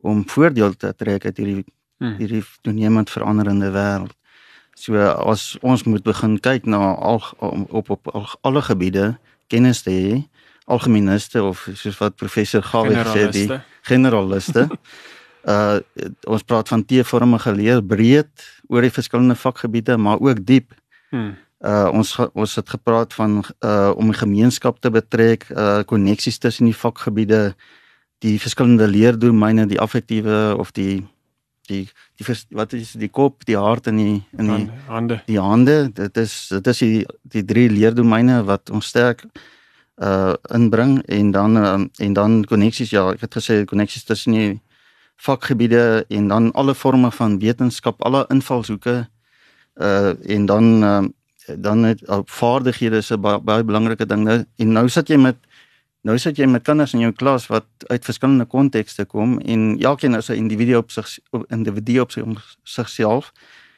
om 0.01 0.23
voordeel 0.29 0.73
te 0.75 0.93
trek 0.95 1.25
uit 1.25 1.37
hierdie 1.37 1.65
hmm, 1.99 2.17
hierdie 2.19 2.43
toenemend 2.61 3.09
veranderende 3.09 3.71
wêreld. 3.71 4.13
So 4.75 4.99
as 4.99 5.57
ons 5.61 5.83
moet 5.83 6.03
begin 6.03 6.37
kyk 6.39 6.65
na 6.65 6.93
al 6.95 7.23
op 7.69 7.89
op 7.89 8.07
al, 8.13 8.27
alle 8.41 8.61
gebiede 8.61 9.17
kennis 9.47 9.81
te 9.81 9.89
hê, 9.91 10.23
algemeniste 10.67 11.43
of 11.43 11.67
soos 11.73 11.97
wat 11.97 12.15
professor 12.15 12.61
Gawie 12.61 12.95
gesê 12.97 13.19
het, 13.25 13.33
die 13.33 13.47
generaliste. 13.87 14.67
uh 15.45 15.77
ons 16.25 16.43
praat 16.43 16.67
van 16.73 16.81
T-vormige 16.85 17.51
leer 17.53 17.81
breed 17.85 18.45
oor 18.67 18.81
die 18.81 18.93
verskillende 18.93 19.35
vakgebiede, 19.37 19.97
maar 19.97 20.19
ook 20.19 20.45
diep. 20.45 20.73
Hmm, 21.13 21.35
Uh 21.65 21.87
ons 21.93 22.11
ons 22.35 22.55
het 22.59 22.69
gepraat 22.69 23.13
van 23.15 23.39
uh 23.65 23.91
om 23.95 24.11
die 24.11 24.17
gemeenskap 24.19 24.79
te 24.83 24.89
betrek, 24.91 25.47
uh 25.55 25.83
koneksies 25.87 26.37
tussen 26.37 26.65
die 26.67 26.75
vakgebiede, 26.77 27.55
die 28.21 28.35
verskillende 28.39 28.87
leerdomeine, 28.87 29.65
die 29.65 29.79
affektiewe 29.81 30.55
of 30.59 30.71
die 30.75 31.05
die 31.69 31.87
die 32.17 32.25
vers- 32.27 32.45
wat 32.53 32.73
is 32.77 32.91
die 32.93 33.09
kop, 33.09 33.45
die 33.45 33.57
hart 33.57 33.87
en 33.87 33.97
die 33.97 34.23
in 34.37 34.45
die 34.45 34.69
hande. 34.87 35.21
die 35.25 35.39
hande. 35.41 35.77
Dit 35.93 36.17
is 36.17 36.47
dit 36.51 36.67
is 36.67 36.77
die 36.83 37.05
die 37.23 37.45
drie 37.45 37.69
leerdomeine 37.69 38.43
wat 38.45 38.69
ons 38.69 38.87
sterk 38.93 39.25
uh 39.97 40.33
inbring 40.53 41.01
en 41.05 41.31
dan 41.31 41.57
uh, 41.57 41.85
en 41.97 42.13
dan 42.13 42.43
koneksies. 42.45 42.89
Ja, 42.89 43.11
ek 43.13 43.21
het 43.21 43.35
gesê 43.35 43.63
koneksies 43.65 44.03
tussen 44.03 44.31
die 44.31 44.61
vakgebiede 45.15 46.05
en 46.09 46.27
dan 46.27 46.51
alle 46.51 46.75
forme 46.75 47.11
van 47.11 47.39
wetenskap, 47.39 48.01
alle 48.03 48.25
invalshoeke 48.29 49.07
uh 49.75 50.13
en 50.29 50.45
dan 50.45 50.83
uh, 50.83 51.03
dan 51.57 51.83
het 51.83 52.01
uh, 52.09 52.19
vaardighede 52.25 52.97
is 52.97 53.11
'n 53.11 53.21
baie, 53.21 53.39
baie 53.39 53.63
belangrike 53.63 54.05
ding. 54.05 54.23
Nou 54.23 54.45
en 54.55 54.71
nou 54.71 54.89
sit 54.89 55.07
jy 55.07 55.17
met 55.17 55.35
nou 56.01 56.17
sit 56.17 56.37
jy 56.37 56.45
met 56.45 56.63
kinders 56.63 56.93
in 56.93 56.99
jou 56.99 57.11
klas 57.11 57.47
wat 57.47 57.65
uit 57.87 58.05
verskillende 58.05 58.45
kontekste 58.45 59.05
kom 59.05 59.39
en 59.39 59.79
elkeen 59.79 60.15
is 60.15 60.29
'n 60.29 60.33
individu 60.33 60.75
op 60.75 60.91
sig 60.91 61.19
individu 61.47 61.99
op 61.99 62.11
sig- 62.11 62.55
sigself. 62.63 63.31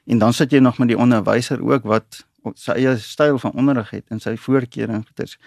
En 0.06 0.18
dan 0.18 0.34
sit 0.34 0.52
jy 0.52 0.60
nog 0.60 0.78
met 0.78 0.88
die 0.88 0.98
onderwyser 0.98 1.64
ook 1.64 1.84
wat 1.84 2.26
sy 2.56 2.72
eie 2.72 2.98
styl 2.98 3.40
van 3.40 3.52
onderrig 3.52 3.90
het 3.90 4.04
en 4.08 4.20
sy 4.20 4.36
voorkeure 4.38 4.92
en 4.92 5.06
goeders. 5.08 5.38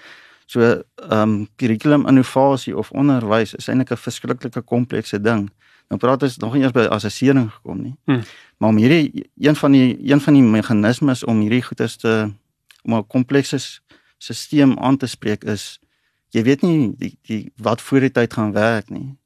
So 0.51 0.61
ehm 0.61 0.83
um, 1.11 1.49
kurrikulum 1.57 2.09
innovasie 2.11 2.77
of 2.77 2.91
onderwys 2.91 3.55
is 3.55 3.69
eintlik 3.69 3.91
'n 3.91 3.97
verskriklike 3.97 4.63
komplekse 4.67 5.21
ding. 5.21 5.51
Nou 5.89 5.99
praat 6.01 6.23
ons 6.23 6.37
nog 6.37 6.55
nie 6.55 6.63
eers 6.63 6.73
by 6.73 6.87
assessering 6.91 7.53
gekom 7.53 7.83
nie. 7.83 7.95
Hmm. 8.05 8.23
Maar 8.59 8.69
om 8.69 8.77
hierdie 8.77 9.31
een 9.39 9.57
van 9.57 9.73
die 9.73 9.99
een 10.11 10.21
van 10.21 10.35
die 10.35 10.43
meganismes 10.43 11.25
om 11.25 11.41
hierdie 11.41 11.63
goeders 11.63 11.97
te 11.97 12.33
om 12.83 12.95
'n 12.95 13.07
komplekse 13.07 13.59
stelsel 14.19 14.79
aan 14.79 14.97
te 14.97 15.07
spreek 15.07 15.45
is 15.45 15.79
jy 16.31 16.43
weet 16.43 16.63
nie 16.63 16.95
die, 16.97 17.19
die 17.23 17.53
wat 17.57 17.81
voor 17.81 18.01
die 18.01 18.11
tyd 18.11 18.33
gaan 18.33 18.53
werk 18.53 18.91
nie. 18.91 19.17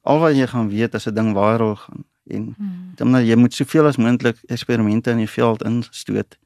Al 0.00 0.18
wat 0.18 0.36
jy 0.36 0.46
gaan 0.46 0.68
weet 0.68 0.94
as 0.94 1.06
'n 1.06 1.14
ding 1.14 1.34
viral 1.34 1.76
gaan 1.76 2.04
en 2.26 2.54
Hmm. 2.56 2.92
dan 2.96 3.26
jy 3.26 3.36
moet 3.36 3.54
soveel 3.54 3.86
as 3.86 3.96
moontlik 3.96 4.38
eksperimente 4.46 5.10
in 5.10 5.16
die 5.16 5.30
veld 5.30 5.62
instoot. 5.62 6.38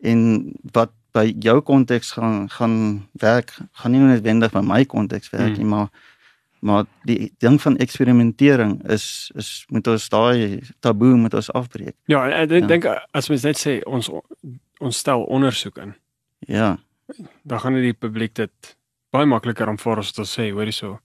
En 0.00 0.52
wat 0.72 0.90
by 1.14 1.28
jou 1.40 1.60
konteks 1.62 2.10
gaan 2.16 2.48
gaan 2.50 2.74
werk, 3.22 3.52
gaan 3.80 3.92
nie 3.94 4.00
noodwendig 4.02 4.52
by 4.52 4.60
my 4.66 4.84
konteks 4.84 5.30
werk 5.30 5.52
Mm. 5.54 5.58
nie, 5.58 5.64
maar 5.70 5.88
maar 6.64 6.86
die 7.04 7.32
ding 7.44 7.58
van 7.60 7.76
eksperimentering 7.76 8.78
is 8.88 9.30
is 9.36 9.64
moet 9.68 9.86
ons 9.86 10.08
daai 10.08 10.62
taboe 10.80 11.14
moet 11.16 11.34
ons 11.34 11.50
afbreek. 11.52 11.94
Ja, 12.08 12.24
en 12.30 12.50
ek 12.50 12.60
Ja. 12.62 12.66
dink 12.66 12.86
as 13.12 13.28
mens 13.28 13.42
net 13.44 13.56
sê 13.58 13.80
ons 13.86 14.10
ons 14.80 14.96
stel 14.96 15.22
ondersoek 15.28 15.78
in, 15.78 15.94
Ja. 16.48 16.78
dan 17.44 17.60
gaan 17.60 17.74
die 17.74 17.92
publiek 17.92 18.34
dit 18.34 18.76
baie 19.12 19.26
makliker 19.26 19.68
aanvaar 19.68 19.98
as 19.98 20.10
wat 20.10 20.18
ons 20.18 20.38
sê, 20.38 20.50
hoorie 20.52 20.72
so. 20.72 20.98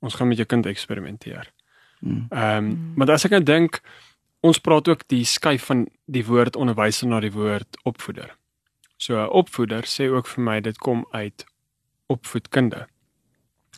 Ons 0.00 0.14
gaan 0.14 0.28
met 0.28 0.36
jou 0.38 0.46
kind 0.46 0.66
eksperimenteer. 0.66 1.50
Mm. 2.00 2.26
Ehm, 2.30 2.56
um, 2.58 2.64
Mm. 2.70 2.92
maar 2.96 3.10
as 3.10 3.24
ek 3.24 3.30
nou 3.30 3.42
dink 3.42 3.80
ons 4.42 4.58
praat 4.58 4.88
ook 4.88 5.08
die 5.08 5.24
skuif 5.24 5.64
van 5.64 5.86
die 6.06 6.24
woord 6.24 6.56
onderwyser 6.56 7.08
na 7.08 7.20
die 7.20 7.32
woord 7.32 7.76
opvoeder. 7.84 8.30
So 9.04 9.20
'n 9.20 9.28
opvoeder 9.28 9.84
sê 9.84 10.08
ook 10.08 10.26
vir 10.26 10.42
my 10.44 10.60
dit 10.60 10.78
kom 10.78 11.06
uit 11.10 11.44
opvoedkunde 12.06 12.86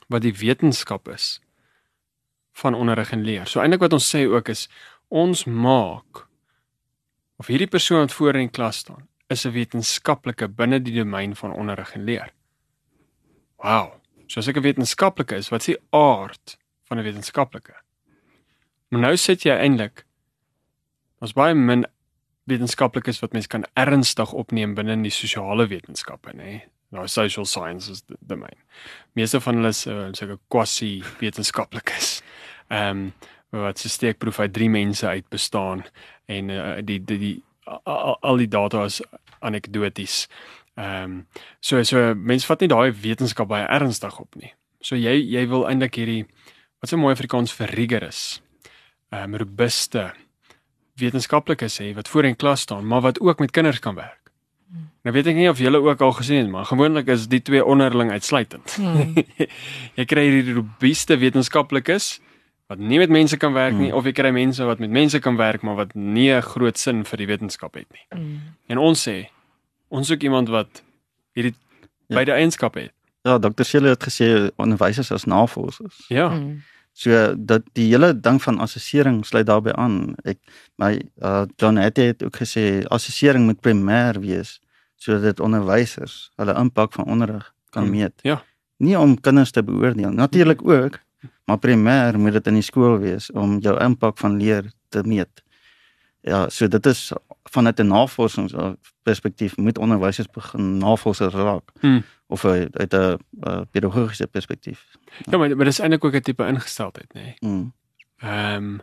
wat 0.09 0.22
die 0.22 0.35
wetenskap 0.35 1.09
is 1.09 1.41
van 2.53 2.74
onderrig 2.74 3.11
en 3.12 3.24
leer. 3.24 3.47
So 3.47 3.61
eintlik 3.61 3.81
wat 3.81 3.93
ons 3.93 4.07
sê 4.14 4.22
ook 4.27 4.49
is 4.49 4.68
ons 5.09 5.45
maak 5.45 6.29
of 7.37 7.47
hierdie 7.47 7.70
persoon 7.70 8.07
wat 8.07 8.12
voor 8.12 8.35
in 8.35 8.47
die 8.47 8.55
klas 8.59 8.77
staan 8.77 9.09
is 9.27 9.45
'n 9.47 9.53
wetenskaplike 9.53 10.49
binne 10.49 10.79
die 10.83 10.95
domein 10.95 11.37
van 11.37 11.53
onderrig 11.53 11.95
en 11.95 12.05
leer. 12.05 12.31
Wow. 13.57 13.93
So 14.27 14.41
as 14.41 14.49
ek 14.49 14.57
'n 14.57 14.62
wetenskaplike 14.62 15.37
is, 15.37 15.49
wat 15.49 15.61
is 15.61 15.74
die 15.74 15.83
aard 15.91 16.59
van 16.85 16.99
'n 16.99 17.03
wetenskaplike? 17.03 17.74
Maar 18.89 19.01
nou 19.01 19.16
sit 19.16 19.43
jy 19.43 19.59
eintlik 19.59 20.07
ons 21.18 21.33
baie 21.33 21.55
min 21.55 21.87
wetenskaplikes 22.47 23.20
wat 23.22 23.34
mens 23.34 23.49
kan 23.51 23.66
ernstig 23.74 24.32
opneem 24.32 24.74
binne 24.74 24.97
in 24.97 25.05
die 25.07 25.14
sosiale 25.14 25.66
wetenskappe, 25.70 26.34
nê? 26.36 26.61
Nou 26.94 27.07
social 27.11 27.47
sciences 27.47 28.05
domein. 28.07 28.59
Meeste 29.18 29.40
van 29.42 29.59
hulle 29.59 29.72
is 29.74 29.86
uh, 29.90 30.07
sulke 30.14 30.38
quasi 30.53 31.01
wetenskaplikes. 31.20 32.20
Ehm 32.68 33.09
um, 33.09 33.09
wat 33.57 33.78
se 33.78 33.88
steekproef 33.88 34.40
uit 34.42 34.53
drie 34.53 34.68
mense 34.68 35.07
uit 35.07 35.24
bestaan 35.32 35.84
en 36.26 36.49
uh, 36.51 36.74
die 36.84 36.99
die 37.05 37.18
die 37.18 37.36
al, 37.64 38.16
al 38.20 38.36
die 38.42 38.49
data 38.49 38.84
is 38.84 39.01
anekdoties. 39.40 40.26
Ehm 40.74 41.03
um, 41.03 41.26
so 41.61 41.82
so 41.82 42.14
mense 42.14 42.47
vat 42.47 42.61
nie 42.61 42.70
daai 42.70 42.92
wetenskap 43.03 43.49
baie 43.49 43.66
ernstig 43.66 44.18
op 44.20 44.34
nie. 44.36 44.53
So 44.80 44.99
jy 44.99 45.14
jy 45.22 45.47
wil 45.49 45.66
eintlik 45.70 45.97
hierdie 45.97 46.26
wat 46.80 46.90
so 46.90 47.01
mooi 47.01 47.14
Afrikaans 47.14 47.55
vir 47.55 47.74
rigorous 47.78 48.42
ehm 49.11 49.34
um, 49.34 49.40
robuuste 49.40 50.11
wetenskaplikes 51.01 51.78
hê 51.80 51.94
wat 51.94 52.09
voor 52.09 52.24
in 52.24 52.36
klas 52.36 52.61
staan, 52.61 52.86
maar 52.86 53.01
wat 53.01 53.20
ook 53.20 53.38
met 53.38 53.51
kinders 53.51 53.78
kan 53.78 53.94
werk. 53.94 54.20
Nou 55.07 55.14
weet 55.14 55.26
ek 55.30 55.36
nie 55.38 55.49
of 55.49 55.59
julle 55.62 55.78
ook 55.78 56.01
al 56.03 56.12
gesien 56.12 56.38
het, 56.42 56.49
maar 56.51 56.64
gewoonlik 56.66 57.07
is 57.07 57.28
die 57.30 57.42
twee 57.42 57.64
onderling 57.64 58.11
uitsluitend. 58.11 58.72
Hmm. 58.74 59.14
jy 59.99 60.05
kry 60.05 60.24
hierdie 60.26 60.55
robuuste 60.57 61.16
wetenskaplikes 61.16 62.16
wat 62.66 62.78
nie 62.82 62.99
met 62.99 63.11
mense 63.14 63.36
kan 63.38 63.53
werk 63.55 63.74
nie 63.78 63.90
Hmm. 63.92 63.99
of 64.01 64.05
jy 64.05 64.12
kry 64.12 64.30
mense 64.34 64.64
wat 64.66 64.78
met 64.82 64.90
mense 64.90 65.18
kan 65.22 65.36
werk 65.38 65.62
maar 65.62 65.76
wat 65.78 65.94
nie 65.94 66.32
'n 66.34 66.42
groot 66.42 66.78
sin 66.78 67.05
vir 67.05 67.16
die 67.18 67.26
wetenskap 67.26 67.74
het 67.74 67.86
nie. 67.92 68.05
Hmm. 68.11 68.40
En 68.68 68.78
ons 68.78 69.09
sê 69.09 69.28
ons 69.88 70.07
soek 70.07 70.22
iemand 70.22 70.49
wat 70.49 70.82
hierdie 71.36 71.55
Ja. 72.09 72.14
beide 72.16 72.32
eienskappe 72.32 72.80
het. 72.80 72.92
Ja, 73.22 73.38
Dr. 73.38 73.62
Shelley 73.64 73.90
het 73.90 74.03
gesê 74.03 74.51
onderwysers 74.57 75.12
as 75.12 75.24
navorsers. 75.24 76.05
Ja. 76.09 76.28
Hmm. 76.30 76.62
So 76.97 77.34
dat 77.36 77.62
die 77.76 77.90
hele 77.92 78.14
ding 78.20 78.38
van 78.42 78.59
assessering 78.64 79.18
sluit 79.28 79.47
daarbey 79.47 79.72
aan. 79.76 80.14
Ek 80.24 80.38
my 80.80 80.94
uh 81.22 81.44
John 81.61 81.76
Hattie 81.76 82.07
het 82.14 82.22
ook 82.24 82.36
gesê 82.40 82.84
assessering 82.88 83.44
moet 83.44 83.61
primêr 83.61 84.16
wees 84.22 84.61
sodat 84.97 85.22
dit 85.22 85.40
onderwysers 85.44 86.30
hulle 86.40 86.55
impak 86.57 86.92
van 86.97 87.05
onderrig 87.05 87.51
kan 87.70 87.82
Kan- 87.84 87.90
meet. 87.92 88.12
ja. 88.24 88.42
Nie 88.78 88.99
om 88.99 89.20
kinders 89.20 89.51
te 89.51 89.62
beoordeel. 89.64 90.11
Natuurlik 90.11 90.61
ook, 90.68 90.99
maar 91.44 91.59
primêr 91.59 92.16
moet 92.18 92.32
dit 92.32 92.47
in 92.47 92.55
die 92.55 92.62
skool 92.62 92.99
wees 92.99 93.30
om 93.32 93.59
jou 93.61 93.76
impak 93.80 94.18
van 94.18 94.36
leer 94.40 94.72
te 94.88 95.03
meet. 95.05 95.42
Ja, 96.20 96.49
so 96.49 96.68
dit 96.68 96.86
is 96.86 97.12
vanuit 97.51 97.78
'n 97.80 97.86
navorsingsperspektief 97.92 99.57
moet 99.57 99.78
onderwysers 99.78 100.28
begin 100.30 100.78
navorsers 100.78 101.34
raak 101.34 101.70
Hmm. 101.80 102.03
Of 102.27 102.45
uit 102.45 102.79
uit 102.79 102.93
'n 102.93 103.18
uh, 103.41 103.61
pedagogiese 103.70 104.27
perspektief. 104.27 104.97
Ja, 105.31 105.39
maar 105.39 105.57
maar 105.57 105.64
dis 105.64 105.79
eintlik 105.79 106.05
ook 106.05 106.14
'n 106.14 106.20
tipe 106.20 106.47
ingesteldheid, 106.47 107.14
nê. 107.14 107.20
Nee. 107.20 107.37
Mm. 107.41 107.72
Ehm 108.18 108.79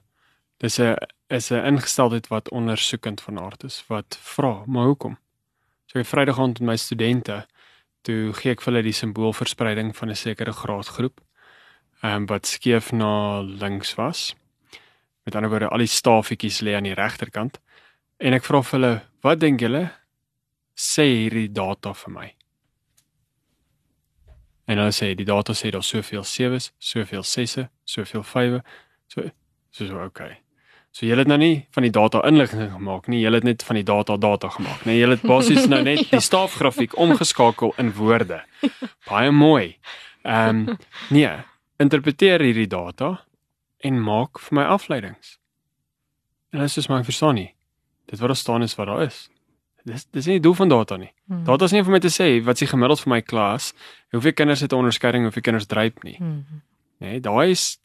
dis 0.57 0.79
'n 0.79 0.95
is 1.27 1.51
'n 1.51 1.65
ingesteldheid 1.65 2.27
wat 2.27 2.49
ondersoekend 2.49 3.21
van 3.21 3.39
aard 3.39 3.63
is 3.63 3.83
wat 3.87 4.17
vra, 4.21 4.63
maar 4.65 4.85
hoekom? 4.85 5.17
So 5.85 5.99
ek 5.99 6.05
Vrydag 6.05 6.39
aand 6.39 6.59
met 6.59 6.69
my 6.69 6.75
studente 6.75 7.45
toe 8.01 8.33
gee 8.33 8.51
ek 8.51 8.61
vir 8.61 8.73
hulle 8.73 8.83
die 8.83 8.95
simboolverspreiding 8.95 9.95
van 9.95 10.09
'n 10.09 10.15
sekere 10.15 10.51
graadgroep. 10.51 11.21
Ehm 12.01 12.15
um, 12.15 12.25
wat 12.25 12.47
skeef 12.47 12.91
na 12.91 13.41
links 13.41 13.95
was. 13.95 14.35
Met 15.23 15.35
ander 15.35 15.49
woorde, 15.49 15.67
al 15.67 15.77
die 15.77 15.87
stafietjies 15.87 16.61
lê 16.61 16.75
aan 16.75 16.83
die 16.83 16.93
regterkant. 16.93 17.59
En 18.17 18.33
ek 18.33 18.43
vra 18.43 18.61
vir 18.61 18.79
hulle, 18.79 19.01
"Wat 19.21 19.39
dink 19.39 19.59
julle 19.59 19.91
sê 20.75 21.03
hierdie 21.03 21.51
data 21.51 21.93
vir 21.93 22.11
my?" 22.13 22.35
En 24.65 24.79
hulle 24.79 24.95
sê 24.95 25.11
die 25.15 25.27
data 25.27 25.53
sê 25.53 25.71
daar's 25.73 25.89
soveel 25.91 26.23
7's, 26.23 26.71
soveel 26.79 27.25
6'e, 27.27 27.67
soveel 27.83 28.23
5'e. 28.23 28.61
So 29.11 29.29
so 29.71 29.87
so 29.87 30.03
okay. 30.05 30.37
So 30.93 31.07
jy 31.07 31.17
het 31.17 31.27
nou 31.27 31.39
nie 31.41 31.65
van 31.73 31.87
die 31.87 31.91
data 31.93 32.21
inligting 32.27 32.69
gemaak 32.75 33.07
nie, 33.09 33.23
jy 33.23 33.31
het 33.33 33.45
net 33.47 33.63
van 33.65 33.79
die 33.79 33.85
data 33.87 34.17
data 34.21 34.51
gemaak. 34.53 34.85
Nee, 34.85 34.99
jy 34.99 35.09
het 35.09 35.25
basies 35.25 35.65
nou 35.65 35.81
net 35.83 36.05
die 36.13 36.21
staafgrafiek 36.21 36.93
omgeskakel 37.01 37.73
in 37.81 37.89
woorde. 37.97 38.43
Baie 39.09 39.33
mooi. 39.33 39.75
Ehm 40.23 40.69
um, 40.69 40.77
nee, 41.09 41.31
interpreteer 41.81 42.45
hierdie 42.45 42.69
data 42.69 43.15
en 43.83 43.99
maak 43.99 44.39
vir 44.39 44.59
my 44.61 44.67
afleidings. 44.69 45.37
En 46.53 46.61
dit 46.61 46.69
is 46.69 46.77
soos 46.77 46.87
ek 46.93 47.09
verstaan 47.09 47.35
nie. 47.41 47.49
Dit 48.05 48.21
wat 48.21 48.29
daar 48.29 48.37
staan 48.37 48.63
is 48.63 48.77
wat 48.77 48.87
daar 48.87 49.01
is. 49.07 49.25
Dis 49.85 50.05
dis 50.11 50.25
nie 50.25 50.33
die 50.39 50.43
doel 50.45 50.53
van 50.53 50.69
data 50.69 50.97
nie. 50.97 51.11
Hmm. 51.27 51.43
Data 51.43 51.65
is 51.65 51.71
nie 51.71 51.83
vir 51.83 51.91
my 51.91 51.99
te 51.99 52.07
sê 52.07 52.41
wat 52.43 52.57
s'ie 52.57 52.67
gemiddeld 52.67 52.99
vir 53.03 53.09
my 53.09 53.21
klas, 53.21 53.73
hoeveel 54.11 54.33
kinders 54.33 54.61
het 54.61 54.71
'n 54.71 54.75
onderskeiding, 54.79 55.23
hoeveel 55.23 55.41
kinders 55.41 55.65
dryp 55.67 56.03
nie. 56.03 56.15
Hmm. 56.17 56.45
Nee, 56.99 57.19
daai 57.19 57.51
is 57.51 57.79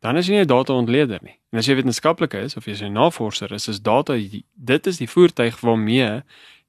dan 0.00 0.16
is 0.16 0.26
jy 0.26 0.32
nie 0.34 0.40
'n 0.42 0.46
data 0.46 0.72
ontleder 0.72 1.18
nie. 1.22 1.38
En 1.52 1.58
as 1.58 1.66
jy 1.66 1.74
wetenskaplike 1.74 2.38
is 2.38 2.56
of 2.56 2.64
jy 2.66 2.74
'n 2.86 2.92
navorser 2.92 3.52
is, 3.52 3.68
is 3.68 3.80
data 3.80 4.12
die- 4.14 4.44
dit 4.54 4.86
is 4.86 4.98
die 4.98 5.08
voertuig 5.08 5.60
waarmee 5.60 6.22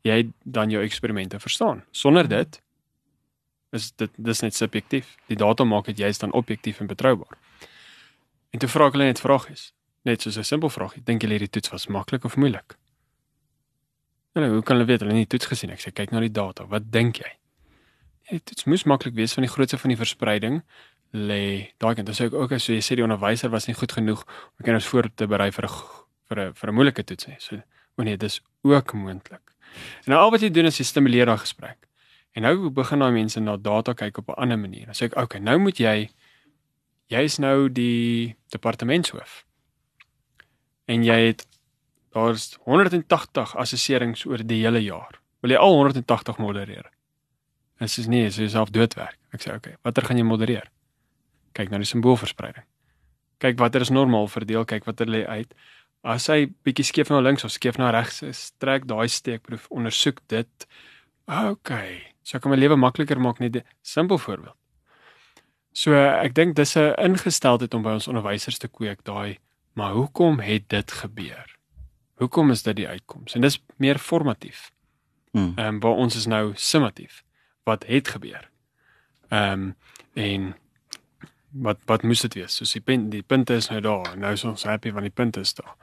jy 0.03 0.29
dan 0.43 0.69
jou 0.69 0.83
eksperimente 0.83 1.39
verstaan. 1.39 1.83
Sonder 1.91 2.27
dit 2.27 2.61
is 3.71 3.91
dit 3.91 4.09
dis 4.17 4.41
net 4.41 4.53
subjektief. 4.55 5.15
Die 5.27 5.37
data 5.37 5.63
maak 5.63 5.85
dit 5.85 5.97
juist 5.97 6.19
dan 6.19 6.31
objektief 6.31 6.79
en 6.79 6.87
betroubaar. 6.87 7.37
En 8.51 8.59
toe 8.59 8.69
vra 8.69 8.85
ek 8.87 8.93
hulle 8.93 9.05
net 9.05 9.19
vragies. 9.19 9.71
Net 10.03 10.21
soos 10.21 10.37
'n 10.37 10.43
simpel 10.43 10.69
vraagie. 10.69 11.01
Dink 11.03 11.21
julle 11.21 11.33
hierdie 11.33 11.49
toets 11.49 11.69
was 11.71 11.87
maklik 11.87 12.23
of 12.25 12.35
moeilik? 12.35 12.75
Hulle, 14.33 14.49
hoe 14.49 14.63
kan 14.65 14.75
hulle 14.75 14.87
weet 14.89 15.03
hulle 15.03 15.13
het 15.13 15.19
nie 15.19 15.27
die 15.27 15.31
toets 15.35 15.51
gesien? 15.51 15.71
Ek 15.73 15.81
sê 15.83 15.91
kyk 15.93 16.13
na 16.13 16.21
die 16.23 16.31
data. 16.33 16.65
Wat 16.69 16.89
dink 16.93 17.19
jy? 17.21 17.29
Ja, 18.31 18.39
dit 18.39 18.65
moes 18.65 18.85
maklik 18.89 19.13
wees 19.17 19.35
van 19.37 19.45
die 19.45 19.51
grootte 19.51 19.77
van 19.77 19.93
die 19.93 19.99
verspreiding 19.99 20.61
lê 21.13 21.43
daai 21.77 21.93
kant. 21.93 22.07
Dan 22.09 22.17
sê 22.17 22.27
ek 22.31 22.37
ook 22.37 22.55
as 22.57 22.65
jy 22.69 22.79
sê 22.81 22.97
die 22.97 23.05
onderwyser 23.05 23.51
was 23.53 23.69
nie 23.69 23.77
goed 23.77 23.93
genoeg 23.93 24.23
om 24.25 24.65
kinders 24.65 24.89
voor 24.89 25.09
te 25.13 25.27
berei 25.29 25.51
vir 25.51 25.69
'n 25.69 25.73
vir 26.29 26.39
'n 26.39 26.53
vir 26.53 26.69
'n 26.69 26.75
moeilike 26.75 27.03
toets 27.03 27.27
nie. 27.27 27.37
So 27.39 27.61
o 27.97 28.03
nee, 28.03 28.17
dis 28.17 28.41
ook 28.63 28.93
moontlik. 28.93 29.53
En 30.05 30.13
nou 30.13 30.19
al 30.19 30.31
wat 30.31 30.41
jy 30.41 30.49
doen 30.49 30.65
is 30.65 30.77
jy 30.77 30.85
stimuleer 30.85 31.25
daai 31.25 31.37
gesprek. 31.37 31.77
En 32.33 32.41
nou 32.41 32.69
begin 32.69 32.99
daai 32.99 33.11
mense 33.11 33.39
na 33.39 33.57
data 33.57 33.93
kyk 33.93 34.17
op 34.17 34.29
'n 34.29 34.41
ander 34.41 34.57
manier. 34.59 34.85
Dan 34.85 34.95
sê 34.95 35.05
ek, 35.05 35.15
okay, 35.15 35.39
nou 35.39 35.59
moet 35.59 35.77
jy 35.77 36.09
jy's 37.07 37.37
nou 37.37 37.69
die 37.69 38.35
departementshoof. 38.49 39.45
En 40.87 41.03
jy 41.03 41.19
het 41.27 41.45
daar's 42.13 42.57
180 42.63 43.55
assesserings 43.57 44.25
oor 44.25 44.43
die 44.45 44.61
hele 44.63 44.81
jaar. 44.83 45.19
Wil 45.41 45.55
jy 45.55 45.59
al 45.59 45.75
180 45.75 46.37
modereer? 46.39 46.87
En 47.81 47.89
sê 47.91 48.05
nee, 48.07 48.29
jy 48.29 48.47
self 48.47 48.71
doodwerk. 48.71 49.17
Ek 49.35 49.43
sê 49.43 49.53
okay, 49.55 49.75
watter 49.83 50.05
gaan 50.07 50.21
jy 50.21 50.25
modereer? 50.27 50.69
Kyk 51.57 51.73
na 51.73 51.81
die 51.81 51.89
simboolverspreiding. 51.89 52.65
Kyk 53.43 53.57
watter 53.59 53.83
is 53.83 53.91
normaal 53.91 54.29
verdeel, 54.31 54.63
kyk 54.69 54.85
watter 54.87 55.09
lê 55.09 55.25
uit. 55.27 55.51
As 56.03 56.27
hy 56.31 56.47
bietjie 56.67 56.85
skeef 56.87 57.11
na 57.11 57.21
links 57.23 57.45
of 57.47 57.51
skeef 57.51 57.79
na 57.79 57.91
regs 57.95 58.21
is, 58.27 58.51
trek 58.59 58.87
daai 58.87 59.07
steekproef, 59.11 59.69
ondersoek 59.71 60.21
dit. 60.31 60.67
Okay, 61.27 62.01
so 62.23 62.39
kan 62.39 62.51
my 62.51 62.59
lewe 62.59 62.77
makliker 62.79 63.19
maak 63.19 63.39
net 63.39 63.55
'n 63.55 63.63
simpel 63.81 64.17
voorbeeld. 64.17 64.55
So 65.73 65.93
ek 65.95 66.35
dink 66.35 66.55
dis 66.55 66.75
'n 66.77 66.93
ingesteldheid 66.99 67.73
om 67.73 67.83
by 67.83 67.97
ons 67.97 68.07
onderwysers 68.07 68.59
te 68.59 68.67
kweek 68.67 69.03
daai, 69.03 69.39
maar 69.73 69.93
hoekom 69.93 70.39
het 70.39 70.69
dit 70.69 70.91
gebeur? 70.91 71.52
Hoekom 72.21 72.51
is 72.51 72.63
dit 72.63 72.75
die 72.75 72.87
uitkoms? 72.87 73.33
En 73.33 73.41
dis 73.41 73.59
meer 73.77 73.97
formatief. 73.97 74.71
Mm. 75.31 75.53
Ehm 75.55 75.67
um, 75.67 75.79
waar 75.79 76.01
ons 76.05 76.15
is 76.15 76.25
nou 76.25 76.51
summatief. 76.55 77.23
Wat 77.63 77.85
het 77.85 78.07
gebeur? 78.07 78.49
Ehm 79.29 79.51
um, 79.51 79.75
en 80.13 80.55
wat 81.49 81.77
wat 81.85 82.03
moes 82.03 82.21
dit 82.21 82.33
wees? 82.33 82.55
Soos 82.55 82.71
die 82.71 82.81
punt 82.81 83.11
die 83.11 83.21
punte 83.21 83.53
is 83.53 83.69
nou 83.69 83.81
daar. 83.81 84.17
Nou 84.17 84.33
is 84.33 84.43
ons 84.43 84.63
happy 84.63 84.91
want 84.91 85.09
die 85.09 85.15
punte 85.15 85.39
is 85.39 85.53
daar. 85.53 85.75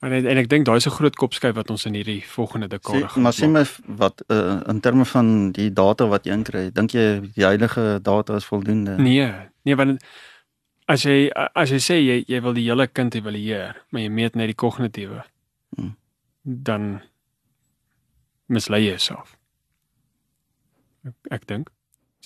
En 0.00 0.12
en 0.12 0.38
ek 0.40 0.48
dink 0.48 0.64
daai 0.64 0.76
is 0.76 0.86
'n 0.86 0.96
groot 0.96 1.16
kopskyf 1.16 1.54
wat 1.54 1.70
ons 1.70 1.84
in 1.84 1.94
hierdie 1.94 2.22
volgende 2.24 2.68
dekade 2.68 3.08
Sê, 3.08 3.20
maar 3.20 3.32
sê 3.32 3.48
my 3.48 3.64
wat 3.84 4.22
uh, 4.28 4.60
in 4.66 4.80
terme 4.80 5.04
van 5.04 5.52
die 5.52 5.72
data 5.72 6.06
wat 6.06 6.24
jy 6.24 6.32
inkry, 6.32 6.70
dink 6.72 6.90
jy 6.90 7.20
die 7.34 7.44
huidige 7.44 7.98
data 8.02 8.36
is 8.36 8.44
voldoende? 8.44 8.96
Nee, 8.96 9.32
nee 9.62 9.76
want 9.76 10.02
as 10.90 11.04
jy 11.06 11.30
as 11.54 11.70
jy 11.74 11.80
sê 11.84 11.96
jy 12.02 12.16
jy 12.28 12.40
wil 12.44 12.56
die 12.56 12.66
hele 12.66 12.86
kind 12.90 13.14
evalueer, 13.14 13.76
maar 13.90 14.02
jy 14.02 14.10
meet 14.10 14.38
net 14.38 14.50
die 14.50 14.58
kognitiewe. 14.58 15.22
Hmm. 15.76 15.92
Dan 16.44 16.88
mislei 18.50 18.82
jy 18.84 18.96
jouself. 18.96 19.36
Ek, 21.06 21.14
ek 21.38 21.46
dink. 21.48 21.70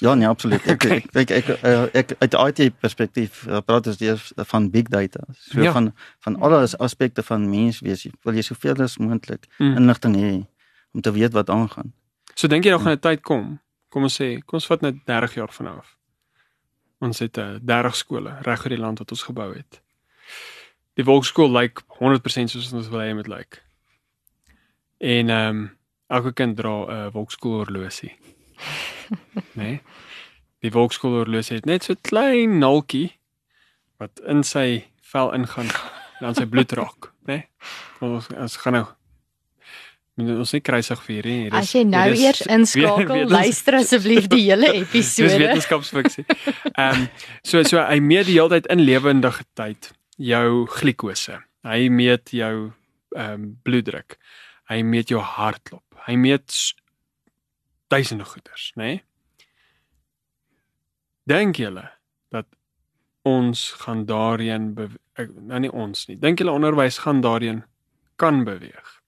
Ja, 0.02 0.14
nee, 0.18 0.26
absoluut. 0.26 0.64
Ek 0.66 0.74
Okay. 0.84 1.02
ek 1.14 1.30
ek 1.30 1.48
ek, 1.62 1.94
ek, 1.94 2.14
uit 2.20 2.30
die 2.32 2.64
IT 2.66 2.78
perspektief 2.82 3.44
uh, 3.46 3.60
praat 3.62 3.86
ons 3.92 4.00
eers 4.02 4.32
van 4.50 4.70
big 4.72 4.88
data. 4.90 5.22
So 5.38 5.62
ja. 5.62 5.72
van 5.76 5.92
van 6.26 6.38
alle 6.42 6.64
aspekte 6.82 7.22
van 7.22 7.46
menswees. 7.50 8.06
Wil 8.26 8.40
jy 8.40 8.46
soveel 8.48 8.82
as 8.82 8.98
moontlik 8.98 9.46
Mm. 9.58 9.76
inligting 9.78 10.16
hê 10.18 10.32
om 10.94 11.00
te 11.02 11.12
weet 11.12 11.32
wat 11.32 11.50
aangaan. 11.50 11.92
So 12.34 12.48
dink 12.48 12.64
jy 12.64 12.70
daar 12.74 12.80
gaan 12.82 12.96
'n 12.98 13.00
tyd 13.00 13.22
kom? 13.22 13.60
Kom 13.88 14.02
ons 14.02 14.16
sê, 14.20 14.40
kom 14.46 14.58
ons 14.58 14.66
vat 14.66 14.80
net 14.82 14.96
30 15.06 15.34
jaar 15.34 15.52
van 15.52 15.66
nou 15.66 15.76
af. 15.78 15.94
Ons 17.04 17.20
het 17.20 17.38
uh, 17.38 17.54
30 17.60 17.96
skole 17.98 18.34
reg 18.46 18.64
oor 18.64 18.72
die 18.72 18.80
land 18.80 19.00
wat 19.02 19.12
ons 19.12 19.26
gebou 19.28 19.50
het. 19.52 19.80
Die 20.96 21.04
volkskool 21.04 21.50
lyk 21.52 21.82
100% 21.98 22.52
soos 22.52 22.72
ons 22.72 22.88
wil 22.92 23.02
hê 23.02 23.10
dit 23.10 23.18
moet 23.20 23.32
lyk. 23.32 23.60
En 25.04 25.32
ehm 25.34 25.56
um, 25.56 25.64
elke 26.14 26.32
kind 26.32 26.56
dra 26.56 26.74
'n 26.84 26.90
uh, 26.90 27.12
volkskoolhorlosie. 27.12 28.12
nee. 29.60 29.80
Die 30.62 30.70
volkskoolhorlosie 30.70 31.56
het 31.56 31.66
net 31.66 31.84
so 31.84 31.92
'n 31.92 32.00
klein 32.00 32.58
naaltjie 32.58 33.18
wat 33.98 34.20
in 34.26 34.42
sy 34.42 34.84
vel 35.00 35.32
ingaan 35.34 35.68
en 36.20 36.26
aan 36.26 36.34
sy 36.34 36.46
bloed 36.46 36.72
raak, 36.72 37.12
né? 37.26 37.34
Nee? 37.34 37.48
Ons 38.00 38.28
ons 38.28 38.56
gaan 38.56 38.72
nou 38.72 38.86
moet 40.16 40.38
ons 40.38 40.52
nie 40.54 40.60
kruisig 40.62 41.00
vier 41.02 41.26
nie. 41.26 41.38
Hier 41.48 41.54
As 41.58 41.72
jy 41.74 41.82
nou 41.88 42.04
is 42.12 42.20
eers 42.22 42.42
inskakel, 42.46 43.24
luister 43.30 43.74
asseblief 43.80 44.28
die 44.30 44.44
hele 44.50 44.70
Dis 44.74 44.84
episode. 44.86 45.38
wetenskapsfiksie. 45.42 46.24
Ehm 46.74 47.00
um, 47.02 47.08
so 47.42 47.62
so 47.66 47.80
hy 47.82 47.98
meet 48.00 48.26
die 48.30 48.36
hele 48.38 48.48
tyd 48.54 48.66
in 48.70 48.84
lewendige 48.86 49.42
tyd 49.58 49.90
jou 50.18 50.66
glikose. 50.76 51.40
Hy 51.66 51.88
meet 51.90 52.30
jou 52.36 52.70
ehm 53.16 53.32
um, 53.34 53.48
bloeddruk. 53.66 54.18
Hy 54.70 54.82
meet 54.82 55.10
jou 55.10 55.20
hartklop. 55.20 55.84
Hy 56.06 56.14
meet 56.16 56.54
duisende 57.92 58.24
goeters, 58.24 58.70
né? 58.76 58.84
Nee? 58.84 59.02
Dink 61.26 61.56
julle 61.56 61.86
dat 62.34 62.46
ons 63.24 63.70
gaan 63.84 64.04
daarheen 64.08 64.74
ek- 65.16 65.30
nou 65.40 65.58
nie 65.60 65.70
ons 65.72 66.06
nie. 66.08 66.16
Dink 66.20 66.38
julle 66.38 66.52
onderwys 66.52 66.98
gaan 67.04 67.20
daarheen 67.24 67.62
kan 68.16 68.44
beweeg? 68.44 69.00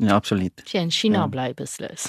Ja, 0.00 0.14
absoluut. 0.16 0.62
As 0.64 0.72
jy 0.72 0.80
in 0.80 0.90
China 0.90 1.18
Ja. 1.18 1.26
bly 1.28 1.52
beslis. 1.54 2.06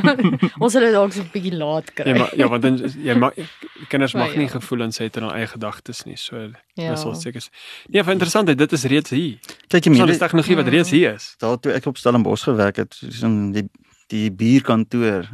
Ons 0.62 0.72
sal 0.74 0.82
dit 0.84 0.92
dalk 0.92 1.12
so 1.16 1.22
'n 1.22 1.30
bietjie 1.32 1.54
laat 1.56 1.88
kry. 1.94 2.06
Ja, 2.10 2.14
maar 2.18 2.36
ja, 2.36 2.48
want 2.48 2.62
dan 2.62 2.76
is- 2.84 2.94
jy 3.00 3.14
mag 3.16 3.32
kinders 3.88 4.12
mag 4.14 4.34
nie 4.36 4.44
ja. 4.46 4.52
gevoelens 4.58 4.98
hê 5.00 5.08
in 5.16 5.22
hul 5.22 5.32
eie 5.32 5.46
gedagtes 5.46 6.04
nie. 6.04 6.16
So 6.16 6.50
Ja. 6.74 6.90
Dis 6.94 7.04
al 7.04 7.14
seker. 7.14 7.42
Nee, 7.88 8.02
van 8.04 8.12
interessant, 8.12 8.46
dit 8.46 8.72
is 8.72 8.84
reeds 8.84 9.10
hier. 9.10 9.38
Kyk 9.68 9.84
jy 9.84 9.90
meer 9.92 10.08
is 10.08 10.18
tegnologie 10.18 10.56
wat 10.56 10.64
Mm. 10.66 10.70
reeds 10.72 10.90
hier 10.90 11.14
is. 11.14 11.34
daar 11.38 11.58
toe 11.58 11.72
ek 11.72 11.86
op 11.86 11.96
Stellenbosch 11.96 12.44
gewerk 12.44 12.76
het, 12.76 12.94
soos 12.94 13.22
in 13.22 13.52
die 13.52 13.68
die 14.08 14.30
buurkantoor 14.30 15.28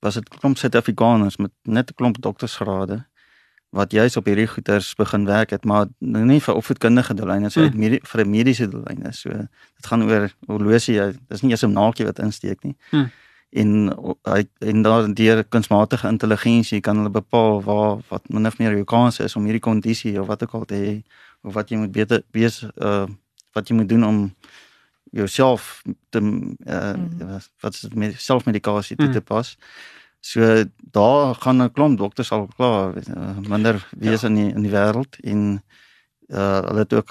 was 0.00 0.14
dit 0.14 0.28
klomp 0.28 0.56
Suid-Afrikaners 0.58 1.36
met 1.38 1.50
net 1.64 1.90
'n 1.90 1.94
klomp 1.94 2.20
doktorsgrade 2.20 3.06
wat 3.74 3.90
juis 3.92 4.16
op 4.16 4.24
hierdie 4.30 4.46
goeters 4.46 4.92
begin 4.94 5.24
werk 5.26 5.50
het, 5.50 5.64
maar 5.64 5.86
nie 5.98 6.40
vir 6.40 6.54
opvoedkundige 6.54 7.14
doeleinde, 7.14 7.50
so 7.50 7.60
Mm. 7.60 7.82
uit 7.82 8.06
vir 8.08 8.20
'n 8.24 8.30
mediese 8.30 8.68
doeleinde. 8.68 9.12
So 9.12 9.28
dit 9.30 9.86
gaan 9.86 10.02
oor 10.02 10.30
horlosie, 10.46 10.94
jy- 10.94 11.16
dis 11.28 11.42
nie 11.42 11.50
eers 11.50 11.64
'n 11.64 11.72
naaltjie 11.72 12.06
wat 12.06 12.18
insteek 12.18 12.62
nie. 12.64 12.76
Mm. 12.92 13.10
En 13.52 13.96
hy 14.24 14.44
en 14.60 14.82
daar 14.82 15.14
deur 15.14 15.44
kunsmatige 15.44 16.08
intelligensie 16.08 16.80
kan 16.80 16.96
hulle 16.96 17.10
bepaal 17.10 17.62
waar 17.62 17.98
wat 18.08 18.28
min 18.28 18.46
of 18.46 18.58
meer 18.58 18.70
jou 18.72 18.84
kans 18.84 19.20
is 19.20 19.36
om 19.36 19.44
hierdie 19.44 19.60
kondisie 19.60 20.20
of 20.20 20.26
wat 20.26 20.42
ook 20.42 20.54
al 20.54 20.64
te 20.64 20.74
hê 20.74 21.02
of 21.42 21.54
wat 21.54 21.68
jy 21.70 21.76
moet 21.76 21.92
beter 21.92 22.22
wees 22.32 22.64
uh 22.76 23.06
wat 23.52 23.68
jy 23.68 23.74
moet 23.76 23.88
doen 23.88 24.04
om 24.04 24.34
jouself 25.12 25.82
te 26.10 26.18
uh 26.18 26.92
Mhm. 26.96 27.38
wat 27.60 27.74
is 27.74 27.80
dit 27.80 27.94
met 27.94 28.20
selfmedikasie 28.20 28.96
toe 28.96 29.06
Mhm. 29.06 29.14
te 29.14 29.20
pas. 29.20 29.56
So 30.24 30.64
daar 30.92 31.34
gaan 31.34 31.62
'n 31.62 31.72
klomp 31.72 31.98
dokters 31.98 32.30
al 32.32 32.46
klaar 32.56 32.92
minder 33.48 33.86
wees 33.98 34.20
Ja. 34.22 34.28
in 34.28 34.34
die 34.34 34.52
in 34.54 34.62
die 34.62 34.70
wêreld 34.72 35.20
en 35.22 35.62
uh 36.28 36.60
hulle 36.66 36.78
het 36.78 36.92
ook 36.92 37.10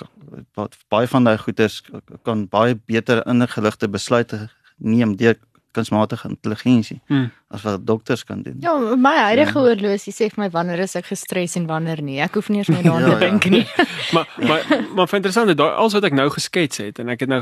ba- 0.56 0.68
baie 0.90 1.08
van 1.08 1.24
daai 1.24 1.38
goeters 1.38 1.84
kan 2.24 2.48
baie 2.50 2.76
beter 2.86 3.22
ingeligte 3.28 3.88
besluite 3.90 4.50
neem 4.78 5.16
deur 5.16 5.38
kunsmatige 5.72 6.30
intelligensie 6.30 7.02
Hmm. 7.08 7.32
As 7.54 7.62
wat 7.62 7.84
dokters 7.86 8.24
kan 8.26 8.42
doen. 8.42 8.56
Ja, 8.60 8.74
my 8.98 9.16
huidige 9.30 9.54
Ja. 9.60 9.66
horlosie 9.68 10.14
sê 10.14 10.30
vir 10.34 10.44
my 10.44 10.50
wanneer 10.50 10.80
is 10.80 10.96
ek 10.96 11.06
gestres 11.06 11.56
en 11.56 11.68
wanneer 11.70 12.02
nie. 12.02 12.20
Ek 12.20 12.34
hoef 12.34 12.50
nie 12.50 12.58
eens 12.64 12.68
meer 12.74 12.84
daaraan 12.88 13.02
Ja, 13.10 13.18
te 13.18 13.26
ja. 13.26 13.30
dink 13.30 13.46
nie. 13.50 13.66
Maar 14.14 14.28
maar 14.48 14.64
maar 14.96 15.08
vir 15.08 15.16
interessant, 15.20 15.58
daai 15.58 15.72
alles 15.76 15.94
wat 15.94 16.04
ek 16.04 16.14
nou 16.14 16.30
geskets 16.30 16.78
het 16.78 17.00
en 17.00 17.10
ek 17.10 17.20
het 17.20 17.30
nou 17.30 17.42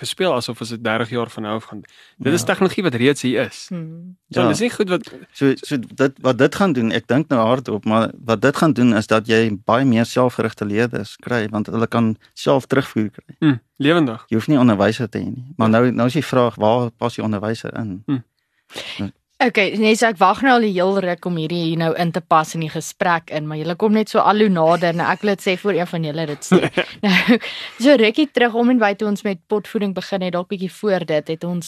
gespeel 0.00 0.34
asof 0.34 0.60
ons 0.60 0.70
dit 0.74 0.82
30 0.84 1.10
jaar 1.10 1.30
van 1.30 1.42
nou 1.42 1.54
af 1.56 1.64
gaan. 1.70 1.82
Dit 2.18 2.32
is 2.32 2.40
Ja. 2.40 2.46
tegnologie 2.46 2.82
wat 2.82 2.94
reeds 2.94 3.22
hier 3.22 3.46
is. 3.46 3.66
Hmm. 3.68 4.16
So 4.30 4.40
Ja. 4.42 4.48
dis 4.48 4.60
nie 4.60 4.70
goed 4.70 4.88
wat 4.88 5.08
So 5.32 5.52
so 5.62 5.76
dit 5.78 6.12
wat 6.20 6.38
dit 6.38 6.54
gaan 6.54 6.72
doen, 6.72 6.92
ek 6.92 7.06
dink 7.06 7.28
nou 7.28 7.40
hardop, 7.46 7.84
maar 7.84 8.10
wat 8.24 8.40
dit 8.42 8.56
gaan 8.56 8.72
doen 8.72 8.94
is 8.96 9.06
dat 9.06 9.26
jy 9.26 9.58
baie 9.64 9.84
meer 9.84 10.04
selfgerigte 10.04 10.64
leerders 10.64 11.16
kry 11.16 11.46
want 11.50 11.66
hulle 11.66 11.86
kan 11.86 12.16
self 12.34 12.66
terugvoer 12.66 13.10
kry. 13.10 13.36
hm, 13.40 13.56
lewendig. 13.78 14.24
Jy 14.28 14.36
hoef 14.36 14.48
nie 14.48 14.58
onderwyser 14.58 15.08
te 15.08 15.18
hê 15.18 15.24
nie. 15.24 15.54
Maar 15.56 15.68
nou 15.68 15.90
nou 15.90 16.06
is 16.06 16.12
die 16.12 16.24
vraag 16.24 16.54
waar 16.56 16.90
pas 16.90 17.14
die 17.14 17.24
onderwyser 17.24 17.70
in? 17.78 18.04
Okay, 19.42 19.72
nee, 19.74 19.96
so 19.98 20.06
ek 20.06 20.20
wag 20.20 20.44
nou 20.46 20.52
al 20.54 20.62
die 20.62 20.76
heel 20.76 20.94
ruk 21.02 21.26
om 21.26 21.34
hierdie 21.40 21.64
hier 21.64 21.78
nou 21.80 21.88
in 21.98 22.12
te 22.14 22.20
pas 22.22 22.52
in 22.54 22.62
die 22.62 22.70
gesprek 22.70 23.32
in, 23.34 23.48
maar 23.50 23.58
julle 23.58 23.74
kom 23.80 23.92
net 23.96 24.12
so 24.12 24.22
al 24.22 24.38
hoe 24.44 24.52
nader 24.52 24.92
en 24.92 25.00
ek 25.02 25.24
wil 25.24 25.32
dit 25.34 25.42
sê 25.42 25.56
voor 25.58 25.74
een 25.74 25.88
van 25.90 26.04
julle 26.06 26.26
dit 26.30 26.42
sê. 26.46 26.60
nou, 27.04 27.38
so 27.82 27.96
rukkie 27.98 28.28
terug 28.30 28.54
om 28.60 28.70
en 28.70 28.78
by 28.82 28.92
toe 28.98 29.08
ons 29.10 29.24
met 29.26 29.40
potvoeding 29.50 29.92
begin 29.96 30.22
het, 30.22 30.34
dalk 30.36 30.48
bietjie 30.52 30.70
voor 30.70 31.02
dit 31.08 31.26
het 31.34 31.42
ons 31.48 31.66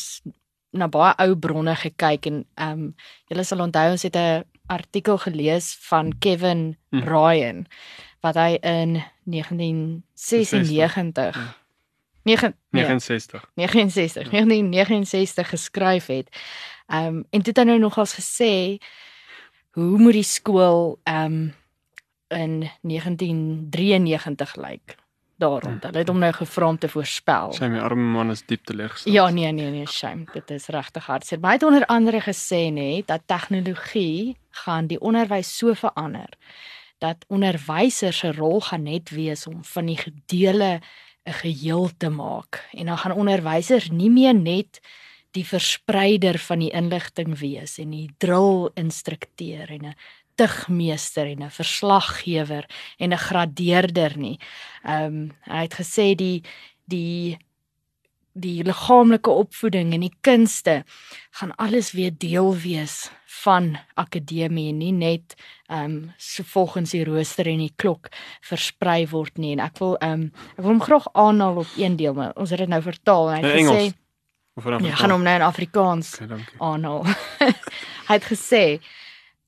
na 0.74 0.86
baie 0.90 1.14
ou 1.24 1.34
bronne 1.38 1.74
gekyk 1.82 2.26
en 2.30 2.36
ehm 2.54 2.78
um, 2.78 2.94
julle 3.32 3.44
sal 3.48 3.64
onthou 3.66 3.88
ons 3.96 4.06
het 4.06 4.16
'n 4.16 4.44
artikel 4.70 5.16
gelees 5.18 5.66
van 5.88 6.12
Kevin 6.18 6.76
Hm. 6.90 7.08
Ryan 7.08 7.66
wat 8.22 8.36
hy 8.38 8.58
in 8.62 9.02
1996 9.24 11.36
Ja. 11.36 11.64
9 12.24 12.56
nee, 12.70 12.84
69. 12.84 13.50
69 13.54 14.30
1969 14.30 15.48
geskryf 15.48 16.06
het. 16.06 16.28
Ehm 16.86 17.06
um, 17.06 17.24
en 17.30 17.42
toe 17.42 17.52
het 17.54 17.66
nou 17.66 17.78
nogals 17.78 18.14
gesê 18.14 18.78
hoe 19.70 19.98
moet 19.98 20.12
die 20.12 20.22
skool 20.22 20.98
ehm 21.02 21.32
um, 21.32 21.54
in 22.28 22.70
1993 22.80 24.56
lyk 24.56 24.96
daar 25.36 25.62
rond. 25.62 25.82
Hulle 25.82 25.98
het 25.98 26.08
hom 26.08 26.18
nou 26.18 26.32
gevra 26.32 26.68
om 26.68 26.78
te 26.78 26.88
voorspel. 26.88 27.52
Sy 27.52 27.66
my 27.68 27.80
arme 27.82 28.06
man 28.16 28.30
is 28.30 28.44
diep 28.46 28.64
teleurgestel. 28.64 29.12
Ja, 29.12 29.28
nee 29.30 29.52
nee 29.52 29.70
nee, 29.70 29.86
shame. 29.86 30.24
Dit 30.32 30.50
is 30.50 30.66
regtig 30.66 31.06
hartseer. 31.06 31.40
Maar 31.40 31.50
hy 31.50 31.56
het 31.56 31.66
onder 31.66 31.86
andere 31.86 32.20
gesê 32.22 32.68
nê 32.74 33.02
dat 33.06 33.26
tegnologie 33.26 34.36
gaan 34.64 34.86
die 34.86 35.00
onderwys 35.00 35.56
so 35.58 35.74
verander 35.74 36.38
dat 37.02 37.24
onderwysers 37.28 38.18
se 38.18 38.32
rol 38.32 38.60
gaan 38.60 38.82
net 38.82 39.10
wees 39.10 39.46
om 39.46 39.64
van 39.64 39.86
die 39.86 39.98
gedele 39.98 40.80
'n 41.24 41.32
geheel 41.32 41.90
te 41.96 42.08
maak. 42.08 42.68
En 42.72 42.86
dan 42.86 42.98
gaan 42.98 43.12
onderwysers 43.12 43.90
nie 43.90 44.10
meer 44.10 44.34
net 44.34 44.80
die 45.34 45.46
verspreider 45.46 46.38
van 46.38 46.62
die 46.62 46.72
inligting 46.74 47.34
wees 47.40 47.78
en 47.82 47.94
die 47.94 48.08
drill 48.22 48.70
instrukteur 48.78 49.70
en 49.70 49.86
'n 49.86 49.96
tugmeester 50.36 51.26
en 51.26 51.42
'n 51.42 51.50
verslaggewer 51.50 52.64
en 52.98 53.12
'n 53.12 53.24
gradeerder 53.28 54.18
nie. 54.18 54.38
Ehm 54.84 55.04
um, 55.04 55.30
hy 55.42 55.62
het 55.62 55.74
gesê 55.74 56.14
die 56.14 56.42
die 56.84 57.38
die 58.34 58.64
liggaamlike 58.66 59.30
opvoeding 59.30 59.92
en 59.94 60.00
die 60.00 60.16
kunste 60.20 60.82
gaan 61.30 61.54
alles 61.56 61.92
weer 61.92 62.10
deel 62.18 62.56
wees 62.56 63.10
van 63.26 63.76
akademie 63.94 64.68
en 64.68 64.78
nie 64.78 64.92
net 64.92 65.34
ehm 65.68 65.84
um, 65.84 66.12
so 66.18 66.42
volgens 66.42 66.90
die 66.90 67.04
rooster 67.04 67.46
en 67.46 67.58
die 67.58 67.72
klok 67.76 68.10
versprei 68.40 69.06
word 69.10 69.38
nie 69.38 69.52
en 69.52 69.60
ek 69.60 69.78
wil 69.78 69.96
ehm 70.00 70.12
um, 70.12 70.32
ek 70.56 70.62
wil 70.62 70.72
hom 70.72 70.82
graag 70.82 71.06
aanhaal 71.12 71.56
op 71.56 71.76
een 71.76 71.96
deel 71.96 72.14
maar 72.14 72.32
ons 72.34 72.50
het 72.50 72.58
dit 72.58 72.68
nou 72.68 72.82
vertaal 72.82 73.30
en 73.30 73.44
hy 73.44 73.50
het 73.50 73.60
Engels? 73.60 73.76
gesê 73.76 74.03
Of 74.54 74.64
dan 74.64 74.82
nee, 74.82 74.92
gaan 74.92 75.10
hom 75.10 75.22
nou 75.22 75.34
in 75.34 75.42
Afrikaans 75.42 76.14
Okay, 76.20 76.44
aanhaal. 76.58 77.06
hy 78.08 78.14
het 78.14 78.28
gesê 78.28 78.64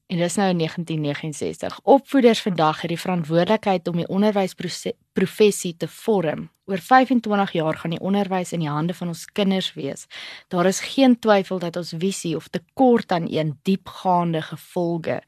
en 0.07 0.21
dis 0.23 0.37
nou 0.39 0.49
in 0.51 0.59
1969 0.59 1.79
opvoeders 1.83 2.43
vandag 2.43 2.81
het 2.81 2.91
die 2.91 3.01
verantwoordelikheid 3.01 3.89
om 3.89 3.97
die 4.03 4.09
onderwysprofessie 4.09 5.75
te 5.77 5.89
vorm 5.91 6.49
oor 6.67 6.83
25 6.83 7.53
jaar 7.53 7.79
gaan 7.79 7.95
die 7.95 8.03
onderwys 8.03 8.53
in 8.53 8.63
die 8.65 8.71
hande 8.71 8.95
van 8.95 9.13
ons 9.13 9.25
kinders 9.27 9.73
wees. 9.75 10.07
Daar 10.51 10.67
is 10.67 10.81
geen 10.81 11.19
twyfel 11.19 11.59
dat 11.63 11.77
ons 11.79 11.95
visie 11.99 12.35
of 12.37 12.49
tekort 12.49 13.13
aan 13.13 13.27
een 13.31 13.55
diepgaande 13.63 14.43
gevolge 14.43 15.21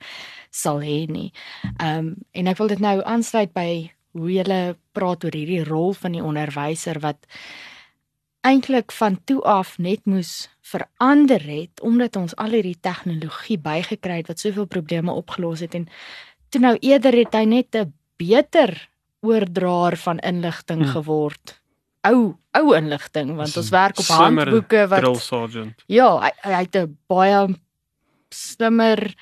sal 0.51 0.83
hê 0.83 1.05
nie. 1.07 1.31
Ehm 1.77 1.99
um, 1.99 2.15
en 2.33 2.51
ek 2.51 2.59
wil 2.59 2.75
dit 2.75 2.83
nou 2.83 2.99
aansluit 3.05 3.55
by 3.55 3.71
hoe 4.19 4.31
jy 4.33 4.75
praat 4.93 5.25
oor 5.25 5.35
hierdie 5.35 5.65
rol 5.65 5.93
van 5.95 6.13
die 6.13 6.25
onderwyser 6.25 6.99
wat 7.05 7.27
eintlik 8.41 8.93
van 8.93 9.19
toe 9.25 9.43
af 9.43 9.79
net 9.79 10.05
moes 10.05 10.49
verander 10.61 11.43
het 11.43 11.81
omdat 11.81 12.17
ons 12.17 12.37
al 12.37 12.55
hierdie 12.57 12.79
tegnologie 12.81 13.59
bygekry 13.59 14.21
het 14.21 14.29
wat 14.29 14.39
soveel 14.39 14.67
probleme 14.67 15.13
opgelos 15.13 15.61
het 15.61 15.75
en 15.75 15.89
toe 16.49 16.61
nou 16.61 16.77
eerder 16.81 17.13
het 17.13 17.35
hy 17.35 17.45
net 17.45 17.75
'n 17.75 17.93
beter 18.17 18.89
oordraer 19.21 19.97
van 19.97 20.19
inligting 20.19 20.83
hmm. 20.83 20.91
geword. 20.91 21.61
Ou 22.01 22.37
ou 22.51 22.75
inligting 22.77 23.35
want 23.37 23.57
ons 23.57 23.71
werk 23.75 23.99
op 23.99 24.07
handboeke 24.07 24.87
wat 24.91 25.03
drill 25.03 25.19
sergeant. 25.23 25.83
Ja, 25.87 26.11
hy, 26.23 26.31
hy 26.43 26.63
het 26.63 26.77
'n 26.77 26.99
baie 27.07 27.59
slimmer 28.31 29.15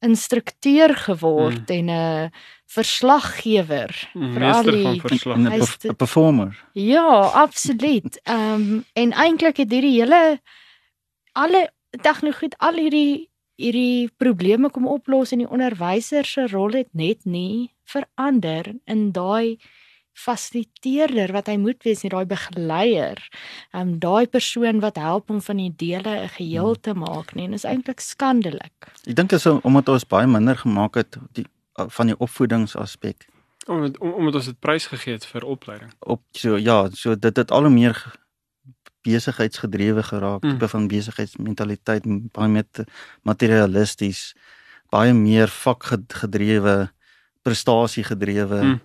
instrukteur 0.00 0.94
geword 1.06 1.70
hmm. 1.70 1.76
en 1.78 1.90
'n 1.90 2.32
verslaggewer 2.74 3.92
hmm, 4.12 4.42
al 4.42 4.62
die 4.62 5.00
verslag. 5.00 5.38
'n 5.38 5.96
performer. 5.96 6.64
Ja, 6.72 7.30
absoluut. 7.44 8.20
Ehm 8.22 8.54
um, 8.54 8.84
en 8.92 9.12
eintlik 9.12 9.56
het 9.62 9.70
hierdie 9.70 10.00
hele 10.00 10.40
alle 11.32 11.70
tegnologie 12.02 12.50
al 12.58 12.74
hierdie 12.74 13.30
hierdie 13.54 14.10
probleme 14.18 14.70
kom 14.70 14.86
oplos 14.90 15.32
en 15.32 15.44
die 15.44 15.50
onderwyser 15.50 16.26
se 16.26 16.48
rol 16.50 16.74
het 16.74 16.90
net 16.92 17.24
nie 17.24 17.70
verander 17.86 18.72
in 18.90 19.12
daai 19.14 19.58
fasiliteerder 20.14 21.32
wat 21.34 21.48
hy 21.50 21.56
moet 21.58 21.82
wees, 21.82 22.04
nie 22.04 22.10
daai 22.12 22.26
begeleier. 22.30 23.18
Ehm 23.74 23.94
um, 23.94 23.96
daai 24.02 24.26
persoon 24.30 24.80
wat 24.82 24.98
help 24.98 25.30
om 25.30 25.40
van 25.42 25.58
die 25.62 25.72
dele 25.76 26.22
'n 26.24 26.34
geheel 26.38 26.74
te 26.80 26.94
maak 26.94 27.34
nie. 27.34 27.46
En 27.46 27.52
is 27.52 27.64
eintlik 27.64 28.00
skandelik. 28.00 28.90
Ek 29.06 29.16
dink 29.16 29.30
dit 29.30 29.38
is 29.38 29.46
omdat 29.46 29.88
ons 29.88 30.06
baie 30.06 30.26
minder 30.26 30.56
gemaak 30.56 30.94
het 30.94 31.18
die 31.32 31.46
van 31.74 32.06
die 32.06 32.18
opvoedingsaspek. 32.18 33.26
Omdat 33.66 33.98
om, 33.98 34.12
omdat 34.12 34.34
ons 34.34 34.50
dit 34.50 34.58
prys 34.58 34.86
gegee 34.86 35.16
het 35.16 35.26
vir 35.26 35.44
opleiding. 35.44 35.92
Op 35.98 36.22
so 36.30 36.56
ja, 36.56 36.88
so 36.92 37.18
dit 37.18 37.36
het 37.36 37.50
al 37.50 37.66
hoe 37.68 37.72
meer 37.72 37.98
besigheidsgedrewe 39.04 40.02
geraak, 40.02 40.42
mm. 40.42 40.50
tipe 40.50 40.68
van 40.68 40.88
besigheidsmentaliteit, 40.88 42.06
baie 42.32 42.48
meer 42.48 42.86
materialisties, 43.22 44.32
baie 44.92 45.12
meer 45.12 45.48
vakgedrewe, 45.52 46.88
prestasiegedrewe 47.44 48.62
mm. 48.62 48.80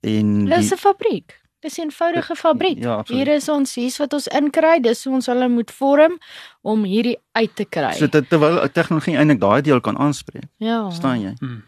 en 0.00 0.44
Dis 0.48 0.72
'n 0.72 0.80
fabriek. 0.80 1.40
Dis 1.60 1.76
'n 1.76 1.80
eenvoudige 1.80 2.36
fabriek. 2.36 2.78
Ja, 2.78 3.02
hier 3.06 3.28
is 3.28 3.48
ons 3.48 3.74
hier's 3.74 3.98
wat 3.98 4.12
ons 4.12 4.28
inkry, 4.28 4.80
dis 4.80 5.04
hoe 5.04 5.14
ons 5.14 5.26
hulle 5.26 5.48
moet 5.48 5.70
vorm 5.70 6.18
om 6.60 6.84
hierdie 6.84 7.18
uit 7.32 7.56
te 7.56 7.64
kry. 7.64 7.92
So 7.92 8.08
terwyl 8.08 8.70
tegnologie 8.72 9.16
eintlik 9.16 9.40
daai 9.40 9.60
deel 9.60 9.80
kan 9.80 9.98
aanspreek. 9.98 10.48
Ja. 10.56 10.84
Verstaan 10.88 11.20
jy? 11.20 11.34
Mm. 11.40 11.62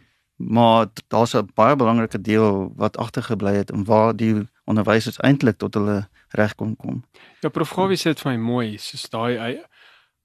Maar 0.49 0.86
daar's 1.09 1.34
'n 1.34 1.51
baie 1.55 1.76
belangrike 1.76 2.20
deel 2.20 2.72
wat 2.76 2.97
agtergebly 2.97 3.55
het 3.55 3.70
en 3.70 3.84
waar 3.84 4.16
die 4.16 4.49
onderwysers 4.64 5.18
eintlik 5.18 5.59
tot 5.59 5.74
hulle 5.74 6.09
reg 6.28 6.55
kon 6.55 6.76
kom. 6.76 7.05
Ja, 7.40 7.49
Prof 7.49 7.70
Gawie 7.70 7.97
sê 7.97 8.12
dit 8.12 8.20
vir 8.20 8.32
my 8.32 8.38
mooi, 8.38 8.78
soos 8.78 9.09
daai 9.12 9.38
hy 9.38 9.53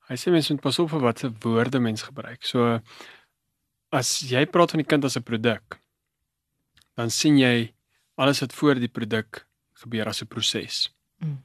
hy 0.08 0.16
sê 0.16 0.32
mense 0.32 0.54
moet 0.54 0.64
pas 0.64 0.80
op 0.80 0.90
vir 0.90 1.04
watse 1.04 1.32
woorde 1.44 1.80
mens 1.80 2.06
gebruik. 2.08 2.46
So 2.46 2.80
as 3.92 4.20
jy 4.20 4.46
praat 4.46 4.72
van 4.72 4.84
die 4.84 4.88
kind 4.88 5.06
as 5.06 5.18
'n 5.18 5.24
produk, 5.24 5.80
dan 6.96 7.10
sien 7.10 7.38
jy 7.38 7.74
alles 8.16 8.40
wat 8.40 8.54
voor 8.54 8.76
die 8.76 8.88
produk 8.88 9.46
gebeur 9.74 10.08
as 10.08 10.22
'n 10.22 10.28
proses. 10.28 10.90
Mm. 11.20 11.44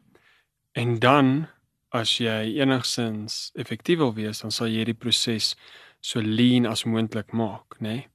En 0.72 0.98
dan 0.98 1.48
as 1.90 2.18
jy 2.18 2.60
enigsins 2.60 3.50
effektief 3.54 3.98
wil 3.98 4.14
wees, 4.14 4.40
dan 4.40 4.50
sal 4.50 4.66
jy 4.66 4.84
die 4.84 4.96
proses 4.96 5.56
so 6.00 6.20
lean 6.20 6.66
as 6.66 6.84
moontlik 6.84 7.32
maak, 7.32 7.76
nê? 7.80 7.88
Nee? 7.88 8.11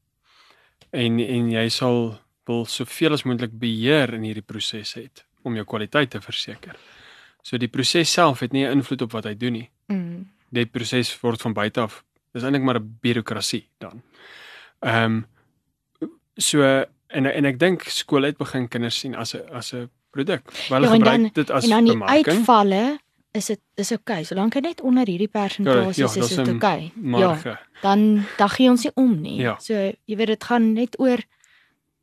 En 0.98 1.20
en 1.22 1.52
jy 1.52 1.68
sal 1.74 2.16
wil 2.48 2.66
soveel 2.66 3.18
as 3.18 3.26
moontlik 3.28 3.54
beheer 3.60 4.14
in 4.18 4.26
hierdie 4.28 4.46
proses 4.46 4.96
het 4.98 5.26
om 5.48 5.56
jou 5.56 5.66
kwaliteit 5.68 6.10
te 6.16 6.22
verseker. 6.24 6.76
So 7.46 7.60
die 7.62 7.72
proses 7.72 8.12
self 8.12 8.42
het 8.44 8.52
nie 8.52 8.66
'n 8.66 8.80
invloed 8.80 9.02
op 9.02 9.12
wat 9.12 9.26
hy 9.26 9.36
doen 9.36 9.54
nie. 9.54 9.70
Mm. 9.88 10.28
Die 10.50 10.66
proses 10.66 11.22
word 11.22 11.42
van 11.42 11.54
buite 11.54 11.82
af. 11.82 12.04
Dis 12.34 12.44
eintlik 12.44 12.64
maar 12.64 12.80
'n 12.80 12.98
birokrasie 13.02 13.68
dan. 13.78 14.02
Ehm 14.80 15.04
um, 15.04 15.26
so 16.38 16.62
en 17.08 17.26
en 17.26 17.46
ek 17.46 17.60
dink 17.60 17.84
skool 17.84 18.24
het 18.24 18.38
begin 18.38 18.68
kinders 18.68 19.00
sien 19.00 19.16
as 19.16 19.36
'n 19.36 19.50
as 19.52 19.74
'n 19.74 19.90
produk. 20.12 20.52
Hulle 20.70 20.88
ja, 20.88 20.94
gebruik 20.94 21.22
dan, 21.22 21.30
dit 21.34 21.50
as 21.50 21.66
'n 21.66 21.70
bemarking. 21.70 21.98
En 21.98 22.24
dan 22.24 22.24
die 22.24 22.34
uitvalle 22.34 23.00
is 23.38 23.52
dit 23.54 23.62
is 23.76 23.92
oké, 23.92 24.02
okay. 24.02 24.24
solank 24.24 24.54
dit 24.54 24.64
net 24.64 24.82
onder 24.82 25.08
hierdie 25.08 25.32
persentasie 25.32 26.04
ja, 26.04 26.10
ja, 26.14 26.24
is 26.24 26.36
dit 26.36 26.48
oké. 26.48 26.56
Okay. 26.56 26.92
Ja. 27.20 27.60
Dan 27.82 28.24
dan 28.38 28.50
gee 28.50 28.70
ons 28.70 28.84
nie 28.84 28.92
om 28.96 29.14
nie. 29.22 29.38
Ja. 29.42 29.58
So 29.60 29.74
jy 29.74 30.16
weet 30.16 30.34
dit 30.36 30.44
gaan 30.50 30.74
net 30.74 31.00
oor 31.00 31.24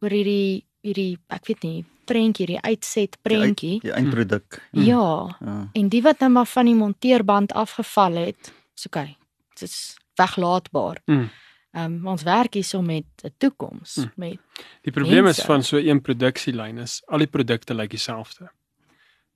oor 0.01 0.11
hierdie 0.11 0.65
hierdie 0.85 1.19
ek 1.29 1.47
weet 1.51 1.63
nie 1.63 1.85
prentjie, 2.05 2.47
die 2.47 2.61
uitset 2.61 3.17
prentjie. 3.25 3.79
Die, 3.81 3.89
die 3.89 3.95
eindproduk. 3.97 4.61
Hmm. 4.73 4.85
Ja. 4.85 5.37
ja. 5.41 5.57
En 5.73 5.89
die 5.93 6.03
wat 6.05 6.21
nou 6.25 6.31
maar 6.37 6.51
van 6.51 6.69
die 6.69 6.77
monteerband 6.77 7.55
afgeval 7.57 8.21
het, 8.27 8.53
is 8.77 8.87
oké. 8.87 8.99
Okay. 8.99 9.17
Dit 9.55 9.69
is 9.69 9.79
weglaatbaar. 10.21 11.01
Hmm. 11.09 11.31
Ehm 11.75 11.97
um, 11.99 12.11
ons 12.13 12.23
werk 12.23 12.55
hierso 12.55 12.83
met 12.83 13.07
'n 13.25 13.35
toekoms 13.39 13.95
hmm. 13.95 14.13
met 14.15 14.39
Die 14.83 14.93
probleem 14.93 15.25
mense. 15.25 15.41
is 15.41 15.47
van 15.47 15.63
so 15.63 15.77
'n 15.77 16.01
produksielyn 16.01 16.79
is 16.79 17.03
al 17.07 17.19
die 17.19 17.27
produkte 17.27 17.75
lyk 17.75 17.91
dieselfde. 17.91 18.51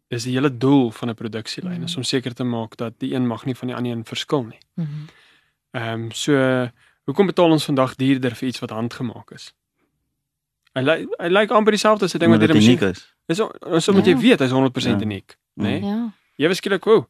Dis 0.09 0.25
die 0.25 0.33
hele 0.33 0.51
doel 0.57 0.91
van 0.91 1.11
'n 1.11 1.15
produksielyn 1.15 1.75
hmm. 1.75 1.85
is 1.85 1.97
om 1.97 2.03
seker 2.03 2.35
te 2.35 2.45
maak 2.45 2.77
dat 2.77 2.95
die 2.99 3.15
een 3.15 3.27
mag 3.27 3.45
nie 3.45 3.57
van 3.57 3.69
die 3.69 3.77
ander 3.77 3.93
een 3.93 4.05
verskil 4.05 4.45
nie. 4.45 4.61
Hmm. 4.75 5.07
Ehm 5.71 6.03
um, 6.03 6.11
so 6.11 6.33
hoekom 7.05 7.27
betaal 7.27 7.51
ons 7.51 7.65
vandag 7.65 7.95
duurder 7.95 8.35
vir 8.35 8.49
iets 8.49 8.59
wat 8.59 8.71
handgemaak 8.71 9.31
is? 9.31 9.55
Hy 10.73 10.83
lyk 10.83 11.15
hy 11.19 11.29
lyk 11.29 11.51
amper 11.51 11.73
dieselfde 11.73 12.05
as 12.05 12.15
'n 12.15 12.19
ding 12.19 12.31
wat 12.31 12.41
deur 12.41 12.51
'n 12.51 12.57
musiek 12.57 12.81
is. 12.81 13.15
Dis 13.27 13.37
so 13.37 13.93
moet 13.93 14.07
jy 14.07 14.17
ja. 14.17 14.19
weet 14.19 14.41
hy's 14.41 14.53
100% 14.53 14.97
ja. 14.97 15.01
uniek, 15.01 15.37
né? 15.55 15.63
Nee? 15.63 15.83
Ja. 15.83 16.13
Jy 16.37 16.49
beskryf 16.49 16.85
hoe. 16.85 17.07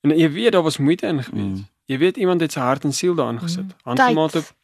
En 0.00 0.18
jy 0.18 0.30
weet 0.30 0.52
daar 0.52 0.62
was 0.62 0.78
moeite 0.78 1.06
in 1.06 1.22
gewees. 1.22 1.58
Mm. 1.58 1.66
Jy 1.84 1.98
weet 1.98 2.16
iemand 2.16 2.40
het 2.40 2.52
sy 2.52 2.60
hart 2.60 2.84
en 2.84 2.92
siel 2.92 3.14
daarin 3.14 3.40
gesit. 3.40 3.64
Mm. 3.64 3.80
Handgemaak 3.82 4.34
op 4.34 4.54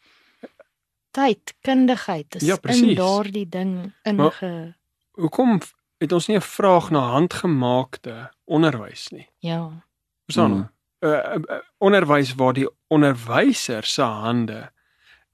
tyd, 1.10 1.54
kundigheid 1.60 2.34
is 2.34 2.46
ja, 2.46 2.56
in 2.62 2.94
daardie 2.94 3.48
ding 3.48 3.92
inge. 4.02 4.74
Hoekom 5.10 5.60
het 6.00 6.12
ons 6.12 6.26
nie 6.26 6.36
'n 6.36 6.40
vraag 6.42 6.90
na 6.90 6.98
handgemaakte 6.98 8.30
onderwys 8.44 9.08
nie? 9.08 9.28
Ja. 9.38 9.84
Verstaan? 10.24 10.50
'n 10.50 10.54
mm. 10.54 10.70
uh, 11.00 11.10
uh, 11.10 11.34
uh, 11.34 11.58
onderwys 11.78 12.34
waar 12.34 12.52
die 12.52 12.68
onderwyser 12.88 13.84
se 13.84 14.02
hande 14.02 14.72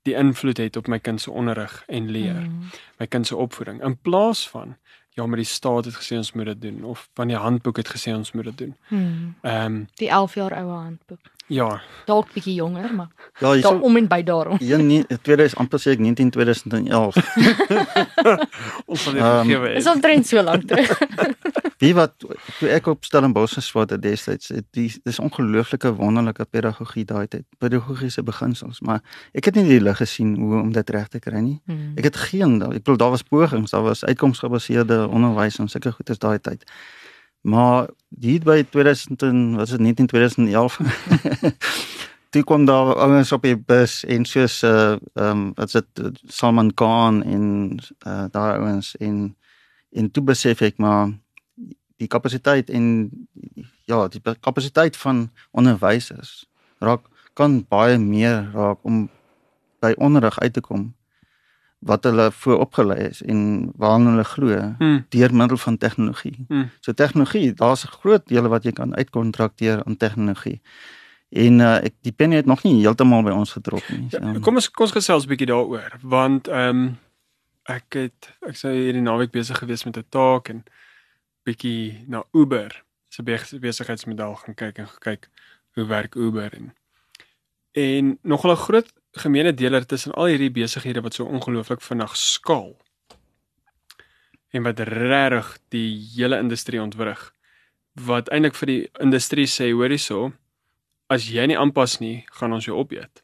die 0.03 0.15
invloed 0.15 0.57
het 0.57 0.77
op 0.77 0.87
my 0.87 0.99
kind 0.99 1.21
se 1.21 1.31
onderrig 1.31 1.83
en 1.87 2.11
leer, 2.11 2.35
mm. 2.35 2.71
my 2.99 3.07
kind 3.07 3.27
se 3.27 3.37
opvoeding 3.37 3.83
in 3.83 3.99
plaas 3.99 4.49
van 4.49 4.77
ja, 5.17 5.27
maar 5.27 5.37
die 5.37 5.45
staat 5.45 5.85
het 5.85 5.97
gesê 5.97 6.17
ons 6.17 6.33
moet 6.33 6.45
dit 6.45 6.61
doen 6.61 6.85
of 6.85 7.09
van 7.15 7.27
die 7.27 7.37
handboek 7.37 7.77
het 7.77 7.89
gesê 7.89 8.13
ons 8.13 8.33
moet 8.33 8.45
dit 8.45 8.59
doen. 8.59 8.77
Hmm. 8.89 9.37
Ehm 9.41 9.65
um, 9.65 9.89
die 9.95 10.09
11 10.09 10.35
jaar 10.35 10.53
oue 10.53 10.73
handboek. 10.73 11.21
Ja. 11.47 11.83
Dalk 12.07 12.33
bietjie 12.35 12.55
jonger, 12.55 12.95
maar 12.95 13.09
ja, 13.39 13.53
daar 13.53 13.61
so, 13.61 13.79
om 13.79 13.97
en 13.97 14.07
by 14.11 14.23
daarom. 14.23 14.57
Ja, 14.61 14.77
nee, 14.77 15.05
2000 15.23 15.59
amper 15.59 15.83
sê 15.83 15.95
ek 15.95 16.03
19 16.03 16.31
2011. 16.35 17.19
ons 18.91 19.03
sal 19.03 19.15
dit 19.15 19.23
um, 19.23 19.51
gee. 19.51 19.75
Is 19.79 19.87
omtrent 19.91 20.27
so 20.27 20.43
lank 20.43 20.67
terug. 20.71 20.91
Wie 21.83 21.93
wat 21.95 22.15
toe 22.19 22.71
ek 22.73 22.87
op 22.91 23.05
Stellenbosch 23.05 23.59
geswat 23.59 23.93
het 23.95 24.03
destyds, 24.03 24.51
dis 24.75 24.97
dis 25.05 25.19
ongelooflike 25.23 25.93
wonderlike 25.99 26.47
pedagogie 26.51 27.05
daai 27.07 27.27
tyd. 27.31 27.45
Pedagogiese 27.63 28.25
beginsels, 28.27 28.81
maar 28.81 29.03
ek 29.37 29.51
het 29.51 29.61
nie 29.61 29.67
die 29.69 29.83
lig 29.83 30.01
gesien 30.01 30.35
hoe 30.41 30.63
om 30.63 30.73
dit 30.75 30.95
reg 30.97 31.11
te 31.13 31.21
kry 31.23 31.43
nie. 31.45 31.59
Hmm. 31.69 31.93
Ek 32.01 32.11
het 32.11 32.21
geen, 32.31 32.59
ek 32.65 32.81
bedoel 32.81 33.03
daar 33.05 33.13
was 33.15 33.27
pogings, 33.27 33.77
daar 33.77 33.85
was 33.87 34.07
uitkomsgebaseerde 34.09 35.05
onderwys 35.07 35.61
en 35.61 35.69
sulke 35.71 35.93
goeders 35.99 36.23
daai 36.23 36.39
tyd. 36.41 36.65
Maar 37.47 37.89
hier 38.19 38.43
by 38.43 38.65
2000 38.71 39.23
en 39.23 39.55
wat 39.55 39.65
is 39.65 39.71
dit 39.71 39.81
19 39.81 40.07
2011 40.07 40.81
toe 42.31 42.45
kom 42.45 42.65
daar 42.65 42.95
ouens 42.95 43.33
op 43.33 43.43
die 43.43 43.57
bus 43.57 44.05
en 44.05 44.25
soos 44.25 44.63
uh 44.63 44.97
ehm 45.15 45.31
um, 45.31 45.53
wat 45.55 45.67
is 45.67 45.73
dit 45.79 46.11
Salman 46.27 46.75
Khan 46.75 47.23
en 47.23 47.45
uh 48.07 48.25
daai 48.31 48.59
ouens 48.59 48.97
en 48.97 49.37
en 49.91 50.11
toe 50.11 50.23
besef 50.23 50.61
ek 50.61 50.83
maar 50.83 51.15
die 51.97 52.11
kapasiteit 52.11 52.71
en 52.71 53.11
ja 53.85 54.09
die 54.09 54.23
kapasiteit 54.41 54.97
van 54.97 55.31
onderwysers 55.51 56.49
raak 56.79 57.07
kan 57.33 57.63
baie 57.69 57.99
meer 57.99 58.51
raak 58.53 58.83
om 58.83 59.07
by 59.79 59.95
onderrig 59.97 60.39
uit 60.39 60.53
te 60.53 60.61
kom 60.61 60.96
wat 61.79 62.05
hulle 62.05 62.31
vooropgelei 62.33 63.09
is 63.09 63.23
en 63.23 63.73
waarna 63.77 64.11
hulle 64.11 64.25
glo 64.25 64.75
hmm. 64.79 65.05
deur 65.09 65.35
middel 65.35 65.57
van 65.57 65.79
tegnologie. 65.79 66.45
Hmm. 66.49 66.71
So 66.81 66.93
tegnologie, 66.93 67.53
daar's 67.55 67.85
'n 67.85 67.97
groot 68.01 68.29
deel 68.29 68.49
wat 68.49 68.65
jy 68.65 68.73
kan 68.73 68.97
uitkontrakteer 68.97 69.85
aan 69.85 69.97
tegnologie. 69.97 70.61
En 71.29 71.59
uh, 71.59 71.77
ek 71.85 71.95
die 72.01 72.13
pen 72.13 72.31
het 72.31 72.47
nog 72.47 72.63
nie 72.63 72.81
heeltemal 72.81 73.23
by 73.23 73.31
ons 73.31 73.53
getrok 73.53 73.89
nie. 73.89 74.07
So. 74.11 74.19
Ja, 74.23 74.39
kom 74.41 74.55
ons 74.55 74.71
kom 74.71 74.87
ons 74.87 74.95
gesels 74.95 75.27
bietjie 75.27 75.47
daaroor 75.47 75.99
want 76.03 76.49
ehm 76.49 76.69
um, 76.69 76.99
ek 77.67 77.99
het 77.99 78.29
ek 78.47 78.57
sê 78.57 78.71
hierdie 78.71 79.03
naweek 79.03 79.33
besig 79.35 79.59
gewees 79.59 79.85
met 79.85 79.99
'n 79.99 80.07
taak 80.09 80.49
en 80.49 80.65
bietjie 81.43 82.05
na 82.07 82.25
Uber 82.33 82.85
se 83.09 83.23
be- 83.23 83.59
besigheidsmodel 83.61 84.35
gaan 84.35 84.55
kyk 84.55 84.79
en 84.79 84.89
gekyk 84.89 85.29
hoe 85.75 85.87
werk 85.87 86.15
Uber 86.15 86.53
en 86.55 86.75
en 87.73 88.19
nogal 88.23 88.53
'n 88.53 88.65
groot 88.67 88.93
gemeene 89.17 89.53
deler 89.53 89.87
tussen 89.87 90.13
al 90.13 90.31
hierdie 90.33 90.51
besighede 90.51 91.03
wat 91.05 91.15
so 91.15 91.25
ongelooflik 91.25 91.83
vinnig 91.83 92.17
skaal 92.17 92.75
en 94.55 94.63
wat 94.63 94.81
regtig 94.81 95.53
die 95.75 95.91
hele 96.17 96.39
industrie 96.39 96.81
ontwrig 96.83 97.33
wat 98.07 98.29
eintlik 98.29 98.57
vir 98.61 98.73
die 98.73 98.83
industrie 99.01 99.47
sê 99.49 99.71
hoor 99.73 99.93
hierso 99.93 100.33
as 101.13 101.29
jy 101.31 101.47
nie 101.49 101.59
aanpas 101.59 102.01
nie 102.01 102.25
gaan 102.39 102.53
ons 102.53 102.67
jou 102.67 102.77
opeet. 102.77 103.23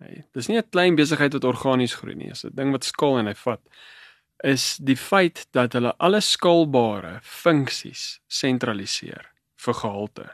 Nee, 0.00 0.24
dis 0.32 0.48
nie 0.48 0.56
'n 0.56 0.70
klein 0.70 0.96
besigheid 0.96 1.32
wat 1.32 1.44
organies 1.44 1.94
groei 1.94 2.14
nie, 2.14 2.28
dis 2.28 2.44
'n 2.44 2.54
ding 2.54 2.72
wat 2.72 2.84
skaal 2.84 3.18
en 3.18 3.26
hy 3.26 3.34
vat 3.34 3.60
is 4.42 4.76
die 4.76 4.96
feit 4.96 5.46
dat 5.52 5.72
hulle 5.72 5.92
alle 5.98 6.20
skaalbare 6.20 7.20
funksies 7.22 8.20
sentraliseer 8.28 9.26
vir 9.56 9.74
gehalte. 9.74 10.30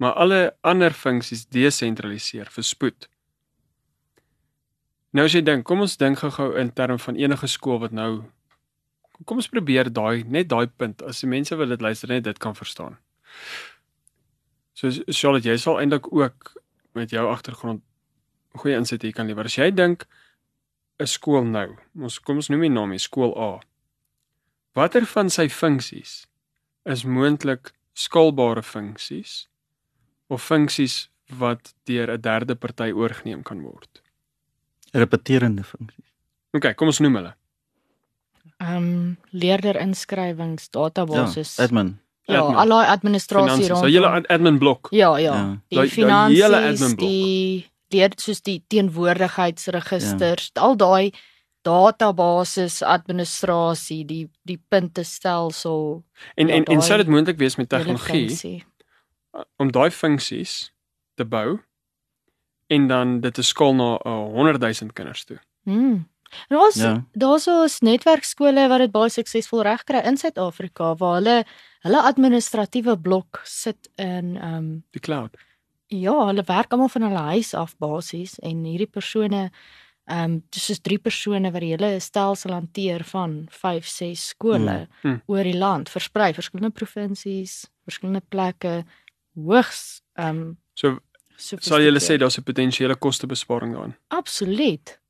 Maar 0.00 0.16
alle 0.22 0.40
ander 0.64 0.94
funksies 0.96 1.44
desentraliseer 1.52 2.48
vir 2.48 2.64
spoed. 2.64 3.08
Nou 5.12 5.26
as 5.26 5.34
jy 5.34 5.42
dink, 5.44 5.66
kom 5.68 5.82
ons 5.84 5.98
dink 6.00 6.22
gou-gou 6.22 6.54
in 6.60 6.70
terme 6.72 6.96
van 7.02 7.18
enige 7.18 7.50
skool 7.50 7.80
wat 7.82 7.92
nou 7.92 8.22
kom 9.28 9.40
ons 9.42 9.50
probeer 9.52 9.90
daai 9.92 10.24
net 10.24 10.48
daai 10.48 10.70
punt 10.80 11.02
as 11.04 11.20
die 11.20 11.28
mense 11.28 11.56
wil 11.58 11.68
dit 11.68 11.82
luister 11.84 12.08
net 12.08 12.24
dit 12.24 12.38
kan 12.40 12.56
verstaan. 12.56 12.96
So 14.72 14.88
Charlotte, 15.12 15.48
jy 15.48 15.58
sal 15.60 15.80
eintlik 15.82 16.08
ook 16.08 16.54
met 16.96 17.12
jou 17.12 17.26
agtergrond 17.28 17.82
goeie 18.56 18.78
insig 18.78 19.02
hier 19.04 19.14
kan 19.14 19.28
lewer. 19.28 19.44
As 19.44 19.58
jy 19.58 19.70
dink 19.70 20.06
'n 20.98 21.06
skool 21.06 21.44
nou, 21.44 21.76
ons 22.00 22.18
kom 22.18 22.36
ons 22.36 22.48
noem 22.48 22.60
die 22.60 22.72
naam 22.72 22.96
skool 22.98 23.36
A. 23.36 23.60
Watter 24.74 25.06
van 25.06 25.30
sy 25.30 25.48
funksies 25.48 26.26
is 26.84 27.04
moontlik 27.04 27.72
skaalbare 27.94 28.62
funksies 28.62 29.48
of 30.30 30.42
funksies 30.46 31.08
wat 31.38 31.72
deur 31.86 32.10
'n 32.16 32.20
derde 32.20 32.54
party 32.54 32.90
oorgeneem 32.92 33.42
kan 33.42 33.60
word? 33.62 34.02
Repeterende 34.92 35.62
funksies. 35.64 36.06
OK, 36.52 36.74
kom 36.76 36.88
ons 36.90 36.98
noem 37.00 37.14
hulle. 37.20 37.34
Ehm 38.60 38.76
um, 38.76 39.16
leerder 39.30 39.76
inskrywings, 39.80 40.68
databasis. 40.70 41.56
Ja, 41.56 41.64
admin. 41.64 41.98
Ja, 42.28 42.40
admin. 42.42 42.56
al 42.62 42.68
daai 42.68 42.86
administrasie 42.86 43.46
Finansies. 43.46 43.66
So 43.68 43.74
rondom. 43.74 43.90
julle 43.94 44.08
ad- 44.08 44.26
admin 44.28 44.58
blok. 44.58 44.88
Ja, 44.90 45.16
ja. 45.18 45.34
Ja. 45.34 45.82
Die 45.82 45.88
finansies, 45.90 46.42
hele 46.42 46.56
admin 46.56 46.94
blok. 46.96 47.08
die 47.08 47.66
leer 47.90 48.12
soos 48.16 48.40
die 48.42 48.62
teenwoordigheidsregisters, 48.68 50.50
ja. 50.54 50.62
al 50.62 50.76
daai 50.76 51.12
databasis 51.62 52.82
administrasie, 52.82 54.04
die 54.06 54.28
die 54.42 54.58
puntestelsel. 54.68 56.04
En 56.36 56.48
Ja, 56.48 56.54
en 56.54 56.64
en 56.64 56.80
sou 56.82 56.88
daai 56.88 57.04
dit 57.04 57.08
moontlik 57.08 57.38
wees 57.38 57.56
met 57.56 57.68
tegnologie 57.68 58.28
funksie. 58.28 58.64
Om 59.56 59.70
daai 59.72 59.90
funksies 59.90 60.72
te 61.14 61.24
bou 61.24 61.58
en 62.70 62.86
dan 62.88 63.20
dit 63.20 63.34
te 63.34 63.42
skaal 63.42 63.74
na 63.74 63.90
uh, 64.06 64.24
100 64.34 64.60
000 64.62 64.92
kinders 64.94 65.24
toe. 65.24 65.38
Hmm. 65.66 66.06
En 66.48 66.56
daar's 66.56 66.74
Ja. 66.78 67.04
daar's 67.12 67.46
ons 67.50 67.80
netwerkskole 67.80 68.68
wat 68.68 68.78
dit 68.78 68.92
baie 68.94 69.10
suksesvol 69.10 69.62
regkry 69.66 69.98
in 70.06 70.16
Suid-Afrika 70.16 70.94
waar 70.96 71.14
hulle 71.18 71.44
hulle 71.82 72.02
administratiewe 72.02 72.96
blok 73.00 73.40
sit 73.44 73.88
in 73.96 74.36
ehm 74.36 74.54
um, 74.56 74.84
Die 74.94 75.00
cloud. 75.00 75.36
Ja, 75.90 76.14
hulle 76.26 76.42
werk 76.46 76.70
almal 76.72 76.88
van 76.88 77.02
hulle 77.02 77.24
huis 77.34 77.54
af 77.54 77.74
basies 77.82 78.38
en 78.38 78.64
hierdie 78.64 78.86
persone 78.90 79.50
ehm 80.06 80.24
um, 80.24 80.42
dis 80.50 80.64
soos 80.70 80.80
drie 80.80 80.98
persone 80.98 81.50
wat 81.52 81.60
die 81.60 81.72
hele 81.74 82.00
stelsel 82.00 82.52
hanteer 82.52 83.02
van 83.04 83.46
5, 83.50 83.86
6 83.86 84.28
skole 84.28 84.86
Mm, 85.02 85.10
mm. 85.10 85.20
oor 85.26 85.42
die 85.42 85.58
land, 85.58 85.88
versprei 85.90 86.32
verskillende 86.34 86.70
provinsies, 86.74 87.66
verskillende 87.84 88.22
plekke, 88.28 88.84
hoogs 89.34 90.02
ehm 90.14 90.28
um, 90.36 90.58
So 90.74 90.98
sal 91.36 91.80
jy 91.80 91.90
sê 92.00 92.18
daar's 92.18 92.36
'n 92.38 92.42
potensiële 92.44 92.96
kostebesparing 92.96 93.72
daarin. 93.74 93.94
absoluut. 94.08 95.00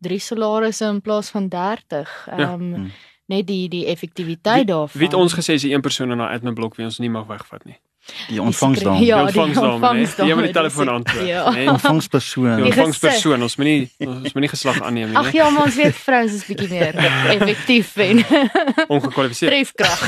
Drie 0.00 0.18
salarisse 0.18 0.84
in 0.84 1.00
plaas 1.00 1.30
van 1.30 1.48
30. 1.48 2.26
Ehm 2.30 2.40
Ja. 2.40 2.52
um, 2.52 2.70
Mm. 2.70 2.90
net 3.26 3.46
die 3.46 3.68
die 3.68 3.86
effektiwiteit 3.86 4.66
daarvan. 4.66 4.98
wie 5.00 5.06
het 5.08 5.14
ons 5.16 5.34
gesê 5.34 5.52
is 5.54 5.62
die 5.62 5.74
een 5.74 5.80
persoon 5.80 6.10
in 6.10 6.18
daai 6.18 6.34
admin 6.34 6.54
blok 6.54 6.74
wie 6.76 6.84
ons 6.84 6.98
nie 6.98 7.10
mag 7.10 7.26
wegvat 7.26 7.64
nie. 7.64 7.78
Die 8.28 8.40
ontvangsdame. 8.42 8.98
Ja, 9.06 9.16
die 9.16 9.26
ontvangsdame, 9.28 9.68
né? 9.68 9.74
ontvangsdame, 9.78 10.28
Jy 10.28 10.34
moet 10.34 10.46
die 10.48 10.54
telefoon 10.56 10.88
antwoord, 10.90 11.26
ja. 11.28 11.42
né? 11.54 11.66
Ontvangspersoon. 11.70 12.56
Die 12.58 12.64
ontvangspersoon, 12.66 13.44
ons 13.46 13.54
moenie 13.60 13.76
ons 14.02 14.34
moenie 14.34 14.50
geslag 14.50 14.80
aanneem 14.82 15.12
nie, 15.12 15.16
Ag 15.20 15.28
né? 15.28 15.34
ja, 15.38 15.46
maar 15.54 15.68
ons 15.68 15.78
weet 15.78 15.94
vrouens 16.02 16.34
is 16.34 16.42
bietjie 16.48 16.68
meer 16.72 16.98
effektief 17.36 17.92
en 18.02 18.24
Ongekwalifiseerd. 18.96 19.52
trefkrag. 19.54 20.02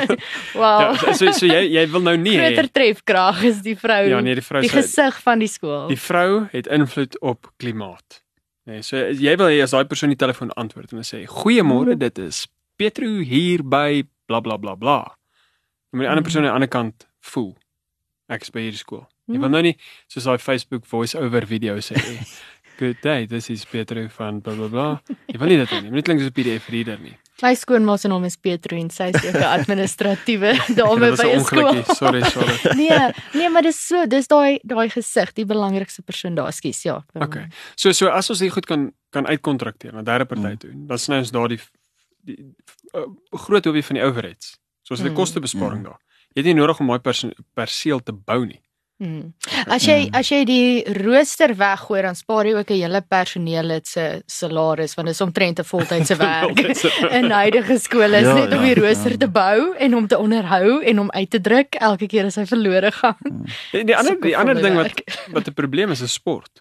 wow. 0.60 0.84
Ja, 0.84 0.94
so 1.00 1.14
so, 1.16 1.32
so 1.40 1.48
jy 1.48 1.62
jy 1.78 1.86
wil 1.94 2.04
nou 2.10 2.16
nie 2.20 2.36
hê 2.36 2.50
Groter 2.52 2.70
trefkrag 2.76 3.42
is 3.48 3.62
die 3.64 3.76
vrou. 3.80 4.02
Ja, 4.12 4.20
nee, 4.24 4.36
die 4.36 4.44
vrou 4.44 4.60
die 4.64 4.72
gesig 4.76 5.20
van 5.24 5.40
die 5.40 5.48
skool. 5.48 5.86
die 5.88 6.00
vrou 6.00 6.44
het 6.52 6.68
invloed 6.68 7.16
op 7.24 7.48
klimaat. 7.56 8.20
Nee, 8.68 8.84
so 8.84 9.00
jy 9.00 9.36
wil 9.40 9.48
hê 9.48 9.62
as 9.64 9.72
daai 9.72 9.88
persoon 9.88 10.12
die 10.12 10.20
telefoon 10.20 10.52
antwoord 10.60 10.92
en 10.92 11.08
sê 11.08 11.24
goeiemôre, 11.24 11.96
dit 11.98 12.20
is 12.28 12.44
Petro 12.76 13.08
hier 13.24 13.64
by 13.64 14.02
bla 14.28 14.44
bla 14.44 14.60
bla 14.60 14.76
bla. 14.76 14.98
Dan 15.90 15.98
moet 15.98 16.06
die 16.06 16.10
ander 16.12 16.22
persoon 16.28 16.44
aan 16.44 16.52
die 16.52 16.58
ander 16.60 16.70
kant 16.70 17.06
voel. 17.20 17.56
Ek 18.28 18.42
is 18.42 18.50
by 18.50 18.60
hierdie 18.60 18.78
skool. 18.78 19.06
Jy 19.30 19.38
wil 19.38 19.48
nou 19.50 19.62
nie 19.62 19.76
soos 20.08 20.24
daai 20.24 20.38
Facebook 20.38 20.84
voice 20.86 21.14
over 21.18 21.46
video 21.46 21.76
sê. 21.80 21.94
Good 22.80 23.02
day, 23.02 23.26
this 23.26 23.50
is 23.50 23.64
Petro 23.68 24.08
van 24.08 24.40
bla 24.40 24.54
bla 24.54 24.68
bla. 24.68 25.02
Jy 25.28 25.38
wil 25.38 25.48
nie 25.48 25.56
dit 25.60 25.68
hê 25.68 25.82
nie. 25.82 25.90
Moet 25.90 26.04
klink 26.04 26.20
soos 26.20 26.30
'n 26.30 26.32
PDF 26.38 26.68
reader 26.72 26.98
nie. 26.98 27.16
My 27.42 27.54
skoonma 27.56 27.96
se 27.98 28.08
naam 28.08 28.24
is 28.24 28.36
Petro 28.36 28.76
en 28.76 28.88
sy 28.90 29.10
is 29.12 29.24
ook 29.24 29.34
'n 29.36 29.42
administratiewe 29.60 30.52
dame 30.78 31.10
Dit 31.10 31.18
by 31.20 31.26
'n 31.28 31.40
'n 31.40 31.44
skool. 31.44 31.84
Sorry, 31.94 32.22
sorry. 32.24 32.56
Nee, 32.80 33.12
nee, 33.34 33.48
maar 33.50 33.62
dis 33.62 33.76
so, 33.86 34.06
dis 34.06 34.26
daai 34.28 34.60
daai 34.64 34.88
gesig, 34.88 35.32
die 35.34 35.44
belangrikste 35.44 36.02
persoon 36.02 36.34
daar, 36.34 36.52
skus, 36.52 36.82
ja. 36.82 37.02
Okay. 37.14 37.48
So 37.76 37.92
so 37.92 38.08
as 38.08 38.30
ons 38.30 38.40
hier 38.40 38.50
goed 38.52 38.66
kan 38.66 38.92
kan 39.10 39.26
uitkontrakteer 39.26 39.92
na 39.92 40.02
derde 40.02 40.24
party 40.24 40.42
Mm. 40.54 40.58
toe, 40.58 40.70
dan 40.86 40.98
sny 40.98 41.18
ons 41.18 41.30
daardie 41.30 41.60
die 42.24 42.54
uh, 42.94 43.06
groot 43.32 43.64
hoofie 43.64 43.82
van 43.84 43.94
die 43.96 44.04
overheads. 44.04 44.56
So 44.82 44.94
as 44.94 45.00
'n 45.00 45.08
Mm. 45.10 45.14
kostebesparing 45.16 45.80
Mm. 45.82 45.84
daar. 45.84 45.98
Jy 46.34 46.42
het 46.42 46.46
nie 46.46 46.54
nodig 46.54 46.80
om 46.80 46.86
daai 46.86 46.98
perse- 47.02 47.34
perseel 47.54 48.00
te 48.02 48.12
bou 48.12 48.44
nie. 48.46 48.60
Hmm. 49.00 49.32
As 49.66 49.86
jy 49.86 49.94
Ja. 50.12 50.18
as 50.18 50.28
jy 50.28 50.44
die 50.44 50.84
rooster 50.92 51.54
weggooi, 51.56 52.02
dan 52.02 52.14
spaar 52.14 52.44
jy 52.44 52.54
ook 52.54 52.70
'n 52.70 52.74
hele 52.82 53.00
personeel 53.00 53.68
dit 53.68 53.86
se 53.88 54.22
salaris 54.26 54.94
want 54.94 55.06
dit 55.08 55.14
is 55.14 55.20
omtrent 55.20 55.58
'n 55.58 55.64
voltydse 55.72 56.16
werk. 56.16 56.58
In 57.10 57.30
huidige 57.30 57.78
skole 57.78 58.16
is 58.16 58.26
Ja, 58.26 58.34
net 58.34 58.52
om 58.52 58.62
ja, 58.64 58.74
die 58.74 58.80
rooster 58.82 59.10
ja. 59.10 59.16
te 59.16 59.28
bou 59.28 59.74
en 59.76 59.94
om 59.96 60.06
te 60.06 60.18
onderhou 60.18 60.82
en 60.84 61.00
om 61.00 61.10
uit 61.10 61.30
te 61.30 61.40
druk 61.40 61.74
elke 61.80 62.06
keer 62.06 62.24
as 62.26 62.34
hy 62.36 62.44
verlore 62.46 62.92
gaan. 62.92 63.16
Die, 63.72 63.84
die 63.84 63.96
ander 63.96 64.20
die 64.20 64.36
ander 64.36 64.54
ding 64.62 64.74
wat 64.76 64.92
wat 65.34 65.48
'n 65.48 65.54
probleem 65.54 65.90
is 65.90 66.00
is 66.02 66.12
sport. 66.12 66.60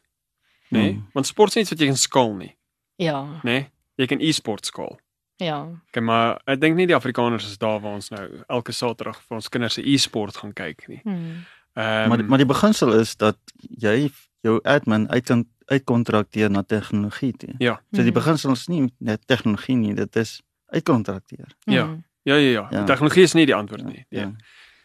Nê? 0.72 0.80
Nee? 0.80 0.92
Mm. 0.94 1.08
Want 1.14 1.28
sport 1.28 1.50
is 1.56 1.62
iets 1.62 1.70
wat 1.70 1.80
jy 1.80 1.86
kan 1.88 1.98
skaal 1.98 2.34
nie, 2.36 2.56
Ja, 2.96 3.24
nê? 3.44 3.44
Nee? 3.44 3.70
Jy 3.98 4.06
kan 4.06 4.20
e-sport 4.22 4.66
skaal. 4.66 4.98
Ja. 5.40 5.62
Okay, 5.90 6.04
maar 6.04 6.40
ek 6.46 6.60
dink 6.62 6.76
nie 6.78 6.86
die 6.90 6.96
Afrikaners 6.98 7.46
is 7.50 7.58
daar 7.58 7.80
waar 7.82 7.96
ons 7.98 8.10
nou 8.14 8.26
elke 8.48 8.72
Saterdag 8.76 9.22
vir 9.28 9.36
ons 9.40 9.50
kinders 9.50 9.74
se 9.80 9.84
e-sport 9.86 10.38
gaan 10.38 10.54
kyk 10.54 10.86
nie. 10.92 11.00
Hmm. 11.04 11.46
Ehm 11.80 12.10
Maar 12.10 12.18
die- 12.18 12.28
maar 12.28 12.38
die 12.42 12.48
beginsel 12.50 12.94
is 13.00 13.16
dat 13.16 13.38
jy 13.80 14.10
jou 14.44 14.60
admin 14.64 15.08
uit 15.10 15.32
uitkontrakteer 15.70 16.50
na 16.50 16.64
tegnologie 16.64 17.34
toe. 17.38 17.54
Ja. 17.60 17.76
So 17.94 18.02
die 18.02 18.12
Mhm. 18.12 18.14
beginsel 18.14 18.52
is 18.52 18.68
nie 18.68 18.94
net 19.00 19.22
tegnologie 19.28 19.76
nie, 19.76 19.94
dit 19.94 20.16
is 20.16 20.42
uitkontrakteer. 20.74 21.48
Ja. 21.66 21.84
Hmm. 21.86 22.04
ja, 22.24 22.36
ja, 22.36 22.50
ja. 22.52 22.68
Ja. 22.72 22.84
Tegnologie 22.86 23.24
is 23.24 23.34
nie 23.34 23.46
die 23.46 23.56
antwoord 23.56 23.86
nie. 23.86 24.06
Ja. 24.10 24.20
Ja. 24.22 24.32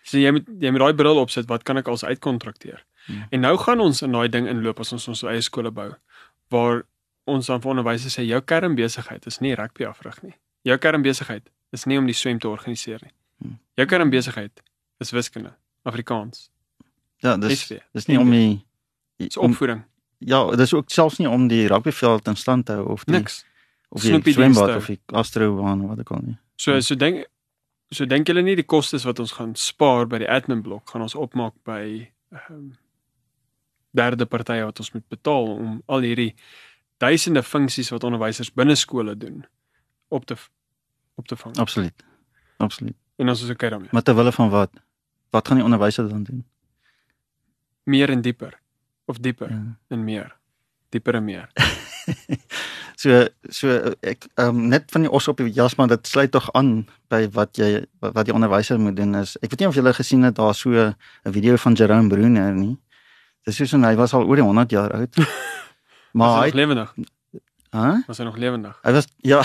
So 0.02 0.18
jy 0.18 0.30
moet 0.30 0.46
jy 0.60 0.70
moet 0.70 0.80
daai 0.80 0.94
bril 0.94 1.16
opsit, 1.16 1.46
wat 1.48 1.62
kan 1.62 1.76
ek 1.76 1.88
als 1.88 2.04
uitkontrakteer? 2.04 2.84
Ja. 3.06 3.26
En 3.30 3.40
nou 3.40 3.56
gaan 3.58 3.80
ons 3.80 4.02
in 4.02 4.12
daai 4.12 4.28
ding 4.28 4.46
inloop 4.48 4.80
as 4.80 4.92
ons 4.92 5.08
ons 5.08 5.22
eie 5.22 5.40
skole 5.40 5.70
bou 5.70 5.94
waar 6.50 6.82
ons 7.26 7.46
dan 7.46 7.60
vir 7.60 7.70
onderwysers 7.70 8.18
sê 8.18 8.26
jou 8.26 8.40
kernbesigheid 8.40 9.26
is 9.26 9.40
nie 9.40 9.54
rugby 9.54 9.84
afrig 9.84 10.22
nie. 10.22 10.34
Jou 10.64 10.76
kernbesigheid 10.80 11.50
is 11.76 11.84
nie 11.90 11.98
om 12.00 12.06
die 12.08 12.14
swem 12.16 12.38
te 12.40 12.48
organiseer 12.48 13.02
nie. 13.04 13.12
Hmm. 13.42 13.58
Jou 13.76 13.86
kernbesigheid 13.90 14.62
is 15.02 15.10
wiskunde, 15.12 15.52
Afrikaans, 15.84 16.50
Ja, 17.24 17.36
dis 17.40 17.60
SV. 17.66 17.78
dis 17.92 18.06
nie 18.08 18.18
om 18.20 18.30
die 18.30 18.64
Dis 19.18 19.36
om, 19.36 19.50
opvoeding. 19.52 19.82
ja, 20.18 20.40
dis 20.56 20.72
ook 20.74 20.90
selfs 20.90 21.18
nie 21.18 21.28
om 21.28 21.48
die 21.48 21.66
rugbyveld 21.68 22.28
in 22.28 22.36
stand 22.36 22.66
te 22.66 22.72
hou 22.78 22.88
of 22.92 23.04
die 23.04 23.16
Niks. 23.16 23.44
of 23.88 24.02
die 24.02 24.10
Snoepie 24.10 24.32
swembad 24.34 24.76
of 24.76 24.86
die 24.86 24.98
astrobaan 25.06 25.82
of 25.84 25.88
wat 25.88 25.98
ook 25.98 26.10
al 26.16 26.22
nie. 26.24 26.36
So 26.56 26.80
so 26.80 26.94
dink 26.94 27.26
so 27.90 28.04
dink 28.06 28.26
julle 28.28 28.42
nie 28.42 28.56
die 28.56 28.64
kostes 28.66 29.04
wat 29.04 29.18
ons 29.20 29.32
gaan 29.32 29.54
spaar 29.54 30.06
by 30.06 30.18
die 30.18 30.28
admin 30.30 30.62
blok 30.62 30.88
gaan 30.90 31.02
ons 31.02 31.14
opmaak 31.14 31.54
by 31.64 32.08
ehm 32.32 32.72
derde 33.94 34.26
partye 34.26 34.64
wat 34.64 34.78
ons 34.82 34.92
moet 34.94 35.04
betaal 35.08 35.46
om 35.54 35.82
al 35.86 36.00
hierdie 36.02 36.34
duisende 36.98 37.42
funksies 37.42 37.90
wat 37.94 38.04
onderwysers 38.04 38.50
binne 38.54 38.74
skole 38.76 39.14
doen 39.16 39.44
op 40.14 40.26
te 40.26 40.36
op 41.14 41.26
te 41.30 41.36
vang. 41.36 41.56
Absoluut. 41.62 42.04
Absoluut. 42.56 42.96
En 43.16 43.28
ons 43.28 43.42
is 43.42 43.50
okay 43.50 43.70
daarmee. 43.70 43.88
Maar 43.92 44.02
terwyl 44.02 44.32
van 44.32 44.50
wat? 44.50 44.70
Wat 45.30 45.46
gaan 45.48 45.56
die 45.56 45.64
onderwyser 45.64 46.08
dan 46.08 46.22
doen? 46.22 46.44
Meer 47.82 48.10
en 48.10 48.20
dieper 48.20 48.58
of 49.04 49.18
dieper 49.18 49.50
Ja. 49.50 49.76
en 49.88 50.04
meer. 50.04 50.36
Dieper 50.88 51.14
en 51.14 51.24
meer. 51.24 51.50
So 53.04 53.26
so 53.50 53.92
ek 54.06 54.28
um, 54.40 54.68
net 54.70 54.86
van 54.94 55.04
die 55.04 55.10
os 55.10 55.26
op 55.28 55.40
die 55.42 55.50
jas 55.52 55.74
maar 55.76 55.90
dit 55.90 56.06
sluit 56.06 56.30
tog 56.32 56.46
aan 56.56 56.86
by 57.12 57.24
wat 57.34 57.58
jy 57.58 57.82
wat, 58.00 58.22
die 58.28 58.34
onderwyser 58.34 58.78
moet 58.80 58.96
doen 58.96 59.16
is. 59.18 59.34
Ek 59.42 59.50
weet 59.52 59.64
nie 59.64 59.68
of 59.68 59.78
julle 59.78 59.92
gesien 59.96 60.22
het 60.24 60.38
daar 60.38 60.54
so 60.54 60.70
'n 60.70 61.32
video 61.34 61.56
van 61.56 61.74
Jerome 61.74 62.08
Bruner 62.08 62.54
nie. 62.54 62.78
Dis 63.44 63.56
soos 63.56 63.72
hy 63.72 63.94
was 63.96 64.14
al 64.14 64.24
oor 64.24 64.36
die 64.36 64.44
100 64.44 64.70
jaar 64.70 64.92
oud. 64.92 65.14
Maar 66.14 66.44
hy 66.44 66.50
hy 66.50 66.54
lewendig. 66.54 66.94
Hæ? 67.74 68.04
Was 68.06 68.20
hy 68.20 68.24
nog 68.24 68.36
lewendig? 68.38 68.76
Hy 68.86 68.92
was 68.94 69.08
ja, 69.26 69.40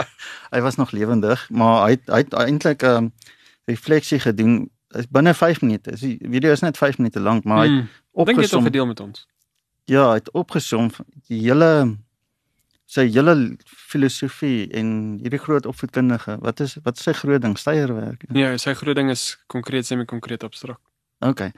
hy 0.54 0.60
was 0.60 0.76
nog 0.76 0.90
lewendig, 0.92 1.46
maar 1.50 1.86
hy 1.86 1.96
het, 1.96 2.04
hy 2.12 2.20
het 2.26 2.36
eintlik 2.36 2.84
'n 2.84 2.86
um, 2.86 3.12
refleksie 3.70 4.20
gedoen 4.20 4.68
is 4.98 5.08
binne 5.08 5.34
5 5.34 5.60
minute. 5.60 5.94
Die 5.96 6.18
video 6.20 6.52
is 6.52 6.60
net 6.60 6.76
5 6.76 6.98
minute 6.98 7.20
lank, 7.20 7.44
maar 7.44 7.64
hy 7.64 7.68
het 7.70 7.78
Hmm. 7.78 8.24
Dink 8.26 8.28
jy 8.28 8.34
dit 8.34 8.52
opgesom. 8.52 8.64
gedeel 8.64 8.86
met 8.86 9.00
ons? 9.00 9.26
Ja, 9.84 10.08
hy 10.08 10.18
het 10.18 10.30
opgesom 10.30 10.90
die 11.28 11.40
hele 11.40 11.96
sy 12.90 13.06
hele 13.06 13.56
filosofie 13.64 14.66
en 14.74 15.18
hierdie 15.22 15.38
groot 15.38 15.66
opvoedkundige. 15.66 16.36
Wat 16.42 16.60
is 16.60 16.76
wat 16.82 16.98
is 16.98 17.06
sy 17.06 17.12
groot 17.12 17.42
ding? 17.42 17.56
Steierwerk. 17.58 18.24
Nee, 18.28 18.58
sy 18.58 18.74
groot 18.74 18.96
ding 18.98 19.10
is 19.10 19.38
konkreet 19.46 19.86
semi 19.86 20.04
konkreet 20.04 20.44
abstrakt. 20.44 20.82
Okay. 21.18 21.52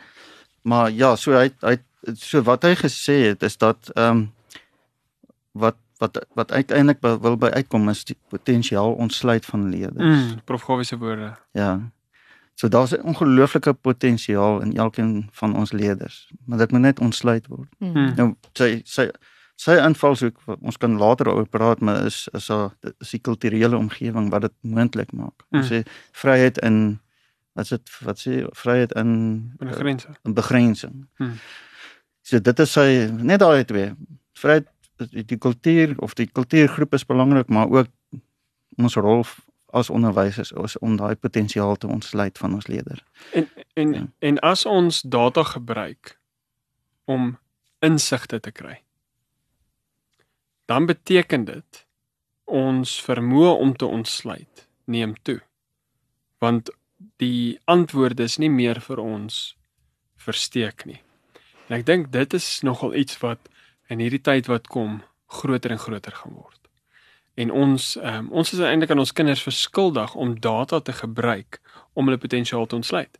Maar 0.62 0.90
ja, 0.90 1.16
so 1.16 1.32
hy 1.32 1.50
hy 1.64 1.78
so 2.14 2.42
wat 2.42 2.62
hy 2.62 2.74
gesê 2.76 3.32
het 3.32 3.42
is 3.42 3.56
dat 3.56 3.90
ehm 3.96 4.10
um, 4.10 4.32
wat 5.52 5.76
wat 6.02 6.26
wat 6.34 6.52
uiteindelik 6.52 7.00
wil 7.00 7.36
by 7.38 7.50
uitkom 7.54 7.88
is 7.92 8.04
die 8.08 8.18
potensiaal 8.34 8.94
ontsluit 9.04 9.46
van 9.46 9.68
leerders. 9.70 10.22
Mm, 10.22 10.40
prof 10.44 10.62
Gawie 10.66 10.84
se 10.84 10.98
woorde. 10.98 11.32
Ja. 11.52 11.72
So 12.54 12.68
daar's 12.68 12.92
'n 12.92 13.02
ongelooflike 13.02 13.72
potensiaal 13.72 14.60
in 14.60 14.76
elkeen 14.76 15.28
van 15.32 15.56
ons 15.56 15.72
leerders, 15.72 16.30
maar 16.44 16.58
dit 16.58 16.70
moet 16.70 16.80
net 16.80 17.00
ontsluit 17.00 17.46
word. 17.46 17.68
Mm. 17.78 18.14
Nou 18.16 18.34
sy 18.52 18.80
sy 18.84 19.10
sy 19.54 19.78
invalshoek 19.78 20.38
ons 20.60 20.76
kan 20.76 20.98
later 20.98 21.28
oor 21.28 21.46
praat, 21.46 21.80
maar 21.80 22.04
is 22.04 22.28
is 22.32 22.48
haar 22.48 22.70
is 22.98 23.10
die 23.10 23.20
kulturele 23.20 23.76
omgewing 23.76 24.30
wat 24.30 24.40
dit 24.40 24.54
moontlik 24.60 25.12
maak. 25.12 25.46
Ons 25.50 25.70
sê 25.70 25.82
vryheid 26.12 26.58
in 26.58 27.00
wat 27.52 27.64
is 27.64 27.70
dit 27.70 27.98
wat 28.02 28.18
sê 28.18 28.42
vryheid 28.50 28.92
in 28.92 29.10
Binne 29.58 29.74
grense. 29.74 30.08
in 30.24 30.34
begrensing. 30.34 31.08
Hmm. 31.16 31.38
So 32.22 32.38
dit 32.38 32.58
is 32.58 32.72
sy 32.72 33.10
net 33.12 33.40
daai 33.40 33.64
twee. 33.64 33.94
Vryheid 34.32 34.66
die, 35.10 35.38
kultuur 35.38 35.94
of 35.98 36.14
die 36.14 36.26
kultuurgroep 36.26 36.94
is 36.94 37.06
belangrik, 37.06 37.48
maar 37.48 37.68
ook 37.70 37.88
ons 38.76 38.94
rol 38.94 39.24
as 39.72 39.90
onderwysers 39.90 40.52
is 40.52 40.78
om 40.78 40.96
daai 40.96 41.14
potensiaal 41.16 41.76
te 41.76 41.86
ontsluit 41.86 42.38
van 42.38 42.54
ons 42.54 42.66
leerders. 42.66 43.02
En 43.32 43.48
en 43.74 43.92
Ja. 43.94 44.06
en 44.18 44.38
as 44.40 44.66
ons 44.66 45.02
data 45.02 45.42
gebruik 45.42 46.18
om 47.04 47.38
insigte 47.80 48.40
te 48.40 48.50
kry, 48.50 48.82
dan 50.64 50.86
beteken 50.86 51.44
dit 51.44 51.86
ons 52.44 53.02
vermoë 53.04 53.56
om 53.58 53.76
te 53.76 53.86
ontsluit 53.86 54.68
neem 54.84 55.14
toe. 55.22 55.40
Want 56.38 56.70
die 57.16 57.58
antwoorde 57.64 58.22
is 58.22 58.36
nie 58.38 58.50
meer 58.50 58.80
vir 58.80 58.98
ons 58.98 59.56
versteek 60.16 60.84
nie. 60.84 61.00
En 61.68 61.78
ek 61.78 61.86
dink 61.86 62.12
dit 62.12 62.34
is 62.34 62.60
nogal 62.62 62.94
iets 62.94 63.18
wat 63.22 63.48
in 63.92 64.00
hierdie 64.00 64.22
tyd 64.24 64.48
wat 64.50 64.66
kom 64.72 65.00
groter 65.32 65.72
en 65.74 65.80
groter 65.82 66.12
gaan 66.12 66.34
word. 66.36 66.58
En 67.40 67.50
ons 67.50 67.96
um, 68.02 68.26
ons 68.30 68.52
is 68.52 68.60
eintlik 68.60 68.90
aan 68.92 69.00
ons 69.00 69.12
kinders 69.16 69.42
verskuldig 69.44 70.14
om 70.20 70.34
data 70.44 70.80
te 70.84 70.92
gebruik 70.92 71.60
om 71.96 72.08
hulle 72.08 72.20
potensiaal 72.20 72.66
te 72.68 72.76
ontsluit. 72.76 73.18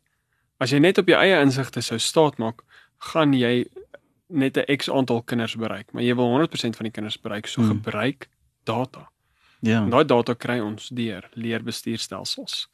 As 0.61 0.71
jy 0.73 0.79
net 0.85 0.99
op 1.01 1.09
jou 1.09 1.17
eie 1.19 1.39
insigte 1.43 1.81
sou 1.83 1.99
staat 1.99 2.37
maak, 2.39 2.61
gaan 3.13 3.33
jy 3.35 3.65
net 4.29 4.57
'n 4.57 4.77
X 4.77 4.89
aantal 4.91 5.23
kinders 5.23 5.57
bereik, 5.57 5.93
maar 5.93 6.03
jy 6.03 6.15
wil 6.17 6.29
100% 6.29 6.77
van 6.77 6.85
die 6.85 6.93
kinders 6.93 7.21
bereik, 7.21 7.47
so 7.47 7.61
Hmm. 7.63 7.71
gebruik 7.71 8.29
data. 8.65 9.09
Ja. 9.61 9.83
En 9.85 9.91
daai 9.91 10.05
data 10.05 10.35
kry 10.35 10.61
ons 10.61 10.89
deur 10.89 11.29
leerbestuurstelsels. 11.35 12.69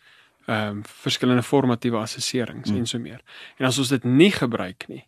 Ehm 0.47 0.69
um, 0.69 0.83
verskillende 0.85 1.43
formatiewe 1.43 1.99
assesserings 1.99 2.69
Hmm. 2.71 2.79
en 2.79 2.87
so 2.87 2.99
meer. 2.99 3.21
En 3.59 3.67
as 3.67 3.79
ons 3.79 3.89
dit 3.89 4.05
nie 4.05 4.31
gebruik 4.31 4.89
nie, 4.89 5.05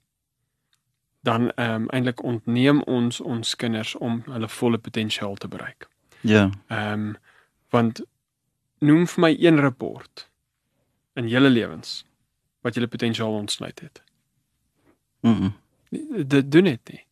dan 1.20 1.50
ehm 1.50 1.74
um, 1.74 1.88
eintlik 1.88 2.22
ontneem 2.22 2.82
ons 2.82 3.20
ons 3.20 3.56
kinders 3.56 3.94
om 3.94 4.22
hulle 4.26 4.48
volle 4.48 4.78
potensiaal 4.78 5.34
te 5.34 5.48
bereik. 5.48 5.88
Ja. 6.20 6.50
Ehm 6.66 6.92
um, 6.92 7.16
want 7.70 8.02
noem 8.78 9.06
vir 9.06 9.20
my 9.20 9.36
een 9.38 9.60
rapport 9.60 10.28
in 11.14 11.28
julle 11.28 11.50
lewens 11.50 12.04
wat 12.60 12.74
julle 12.74 12.88
potensiaal 12.88 13.32
ontsluit 13.32 13.80
het. 13.80 14.02
Mm 15.20 15.36
-mm. 15.38 15.52
Dit 16.26 16.52
doen 16.52 16.64
dit 16.64 16.88
nie. 16.90 17.04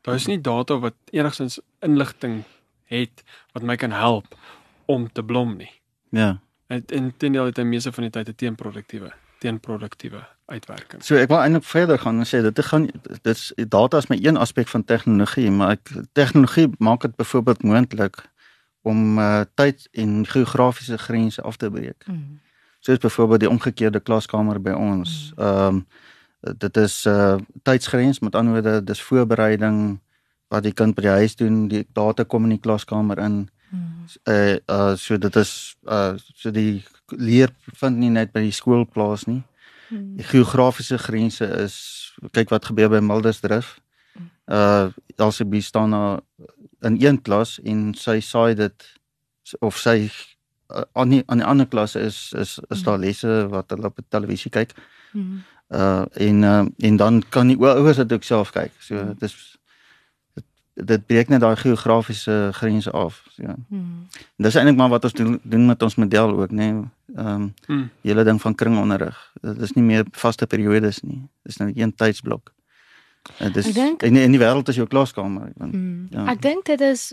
Daar 0.00 0.14
is 0.14 0.26
nie 0.26 0.40
data 0.40 0.78
wat 0.78 0.94
enigstens 1.10 1.60
inligting 1.78 2.42
het 2.84 3.24
wat 3.52 3.62
my 3.62 3.76
kan 3.76 3.90
help 3.90 4.36
om 4.84 5.12
te 5.12 5.24
blom 5.24 5.56
nie. 5.56 5.72
Ja. 6.08 6.40
En 6.66 6.82
intendeel 6.86 7.44
het 7.44 7.56
hy 7.56 7.62
meeste 7.62 7.92
van 7.92 8.02
die 8.02 8.10
tyd 8.10 8.28
'n 8.28 8.34
teenproduktiewe 8.34 9.12
teenproduktiewe 9.38 10.26
uitwerking. 10.46 11.04
So 11.04 11.16
ek 11.16 11.30
wil 11.32 11.40
eintlik 11.40 11.64
verder 11.64 11.98
gaan 11.98 12.20
en 12.20 12.28
sê 12.28 12.42
dit 12.44 12.64
gaan 12.68 12.88
dit's 13.24 13.52
data 13.56 14.00
is 14.02 14.08
my 14.12 14.18
een 14.20 14.36
aspek 14.36 14.68
van 14.68 14.84
tegnologie, 14.84 15.50
maar 15.50 15.78
ek 15.78 15.92
tegnologie 16.12 16.68
maak 16.78 17.06
dit 17.06 17.16
byvoorbeeld 17.16 17.62
moontlik 17.62 18.20
om 18.84 19.18
uh, 19.18 19.40
tyd 19.56 19.88
en 19.92 20.26
geografiese 20.28 20.98
grense 20.98 21.42
af 21.42 21.56
te 21.56 21.70
breek. 21.70 22.04
Mm. 22.06 22.40
Soos 22.84 23.00
byvoorbeeld 23.00 23.40
die 23.40 23.48
omgekeerde 23.48 24.00
klaskamer 24.00 24.60
by 24.60 24.76
ons. 24.76 25.32
Ehm 25.36 25.80
um, 25.80 25.86
dit 26.44 26.76
is 26.76 27.04
'n 27.04 27.08
uh, 27.08 27.36
tydsgrens, 27.62 28.18
met 28.20 28.34
ander 28.34 28.52
woorde, 28.52 28.84
dis 28.84 29.02
voorbereiding 29.02 30.00
wat 30.48 30.62
die 30.62 30.72
kind 30.72 30.94
by 30.94 31.02
die 31.02 31.10
huis 31.10 31.36
doen, 31.36 31.68
die 31.68 31.86
data 31.92 32.22
kom 32.22 32.44
in 32.44 32.50
die 32.50 32.60
klaskamer 32.60 33.18
in. 33.18 33.48
Mm. 33.70 34.04
Uh 34.28 34.56
uh 34.68 34.96
so 34.96 35.18
dit 35.18 35.36
is 35.36 35.76
uh 35.88 36.12
so 36.16 36.50
die 36.50 36.84
leer 37.06 37.48
vind 37.80 37.96
nie 37.96 38.10
net 38.10 38.32
by 38.32 38.40
die 38.40 38.52
skool 38.52 38.84
plaas 38.84 39.24
nie. 39.24 39.40
Mm. 39.40 39.53
Die 39.94 40.26
geografiese 40.26 40.98
grense 40.98 41.46
is 41.62 41.76
kyk 42.34 42.50
wat 42.50 42.68
gebeur 42.70 42.90
by 42.92 43.00
Mildersdrift. 43.04 43.80
Uh 44.46 44.90
Elsabie 45.16 45.62
staan 45.62 45.90
daar 45.90 46.20
in 46.84 46.96
een 47.00 47.22
klas 47.22 47.58
en 47.62 47.94
sy 47.94 48.20
saai 48.20 48.54
dit 48.54 48.86
of 49.60 49.78
sy 49.78 50.10
uh, 50.68 50.82
aan 50.92 51.14
die 51.14 51.22
aan 51.26 51.40
die 51.40 51.46
ander 51.46 51.66
klasse 51.66 52.00
is 52.00 52.32
is 52.36 52.58
is 52.68 52.82
daar 52.82 52.98
lesse 52.98 53.46
wat 53.48 53.70
hulle 53.70 53.88
op 53.88 53.96
die 53.96 54.06
televisie 54.08 54.50
kyk. 54.50 54.74
Uh 55.68 56.04
en 56.12 56.42
uh, 56.42 56.64
en 56.78 56.96
dan 56.96 57.22
kan 57.28 57.46
die 57.46 57.58
ouers 57.58 57.96
dit 57.96 58.12
ook 58.12 58.22
self 58.24 58.52
kyk. 58.52 58.72
So 58.80 59.04
dit 59.14 59.22
is 59.22 59.58
dit, 60.74 61.06
breek 61.06 61.28
net 61.28 61.40
daai 61.40 61.56
geografiese 61.56 62.50
grense 62.52 62.90
af. 62.90 63.22
So. 63.36 63.42
Mm. 63.68 64.06
Dis 64.36 64.54
eintlik 64.54 64.76
maar 64.76 64.88
wat 64.88 65.04
ons 65.04 65.12
doen, 65.12 65.40
doen 65.42 65.66
met 65.66 65.82
ons 65.82 65.94
model 65.94 66.40
ook, 66.40 66.50
nê. 66.50 66.56
Nee. 66.72 66.84
Ehm 67.16 67.26
um, 67.26 67.54
Hmm. 67.66 67.90
hele 68.02 68.24
ding 68.24 68.40
van 68.40 68.54
kringonderrig. 68.54 69.32
Dit 69.42 69.60
is 69.60 69.72
nie 69.72 69.84
meer 69.84 70.04
vaste 70.10 70.46
periodes 70.46 71.00
nie. 71.02 71.28
Dis 71.42 71.56
nou 71.56 71.70
een 71.74 71.94
tydsblok. 71.94 72.52
Uh, 73.40 73.52
dis 73.52 73.66
Ek 73.68 73.74
dink- 73.74 74.02
in 74.02 74.16
in 74.16 74.30
die 74.32 74.40
wêreld 74.40 74.68
is 74.68 74.76
jou 74.76 74.86
klaskamer. 74.88 75.52
Want, 75.56 75.72
Mm. 75.72 76.06
Ja. 76.10 76.26
Ek 76.26 76.42
dink 76.42 76.64
dit 76.64 76.80
is 76.80 77.12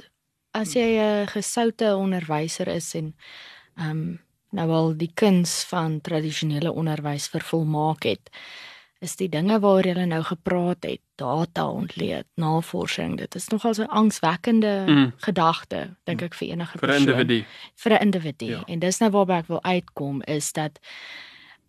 as 0.53 0.73
jy 0.73 0.97
'n 0.99 1.27
gesoute 1.27 1.95
onderwyser 1.95 2.67
is 2.67 2.95
en 2.95 3.13
ehm 3.77 3.89
um, 3.89 4.19
nou 4.51 4.69
al 4.71 4.97
die 4.97 5.11
kuns 5.13 5.63
van 5.63 6.01
tradisionele 6.01 6.71
onderwys 6.71 7.27
vervolmaak 7.27 8.03
het, 8.03 8.29
is 9.01 9.15
die 9.17 9.29
dinge 9.29 9.59
waaroor 9.59 9.85
jy 9.97 10.05
nou 10.05 10.21
gepraat 10.23 10.83
het, 10.85 11.01
data 11.17 11.65
ontleed, 11.67 12.25
navorsing, 12.37 13.17
dit 13.17 13.35
is 13.35 13.47
nogal 13.49 13.73
so 13.73 13.83
'n 13.83 13.87
angswekkende 13.89 14.85
Mm. 14.87 15.13
gedagte 15.17 15.95
dink 16.05 16.21
ek 16.21 16.33
vir 16.33 16.47
enige 16.47 16.77
vir 16.77 16.89
'n 16.89 16.91
persoon 16.91 17.09
individu. 17.09 17.45
vir 17.75 17.91
'n 17.93 18.01
individu. 18.01 18.45
Ja. 18.45 18.63
En 18.67 18.79
dis 18.79 18.99
nou 18.99 19.11
waarby 19.11 19.33
ek 19.33 19.47
wil 19.47 19.63
uitkom 19.63 20.21
is 20.27 20.51
dat 20.53 20.79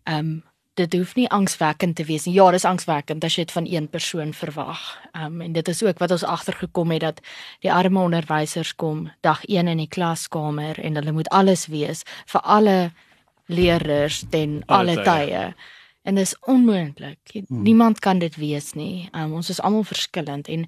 ehm 0.05 0.17
um, 0.19 0.43
dit 0.75 0.93
hoef 0.93 1.15
nie 1.15 1.29
angswekkend 1.29 1.95
te 1.95 2.03
wees 2.03 2.25
nie. 2.25 2.33
Ja, 2.33 2.51
dis 2.51 2.65
angswekkend 2.65 3.23
as 3.23 3.35
jy 3.35 3.43
dit 3.43 3.51
van 3.51 3.65
een 3.69 3.87
persoon 3.89 4.33
verwag. 4.33 4.97
Ehm 5.13 5.25
um, 5.25 5.41
en 5.41 5.53
dit 5.53 5.67
is 5.67 5.83
ook 5.83 5.99
wat 5.99 6.11
ons 6.11 6.23
agtergekom 6.23 6.91
het 6.91 7.01
dat 7.01 7.21
die 7.59 7.71
arme 7.73 7.99
onderwysers 7.99 8.75
kom 8.75 9.11
dag 9.21 9.43
1 9.45 9.67
in 9.67 9.77
die 9.77 9.87
klaskamer 9.87 10.79
en 10.79 10.95
hulle 10.95 11.11
moet 11.11 11.29
alles 11.29 11.67
wees 11.67 12.03
vir 12.25 12.41
alle 12.41 12.91
leerders 13.47 14.23
ten 14.29 14.63
Alle 14.65 14.91
alle 14.91 15.03
tye. 15.03 15.25
tye. 15.27 15.53
En 16.03 16.15
dis 16.15 16.35
onmoontlik. 16.39 17.19
Hmm. 17.31 17.63
Niemand 17.63 17.99
kan 17.99 18.19
dit 18.19 18.35
wees 18.35 18.73
nie. 18.73 19.09
Um, 19.15 19.33
ons 19.39 19.49
is 19.49 19.61
almal 19.61 19.83
verskillend 19.87 20.47
en 20.47 20.67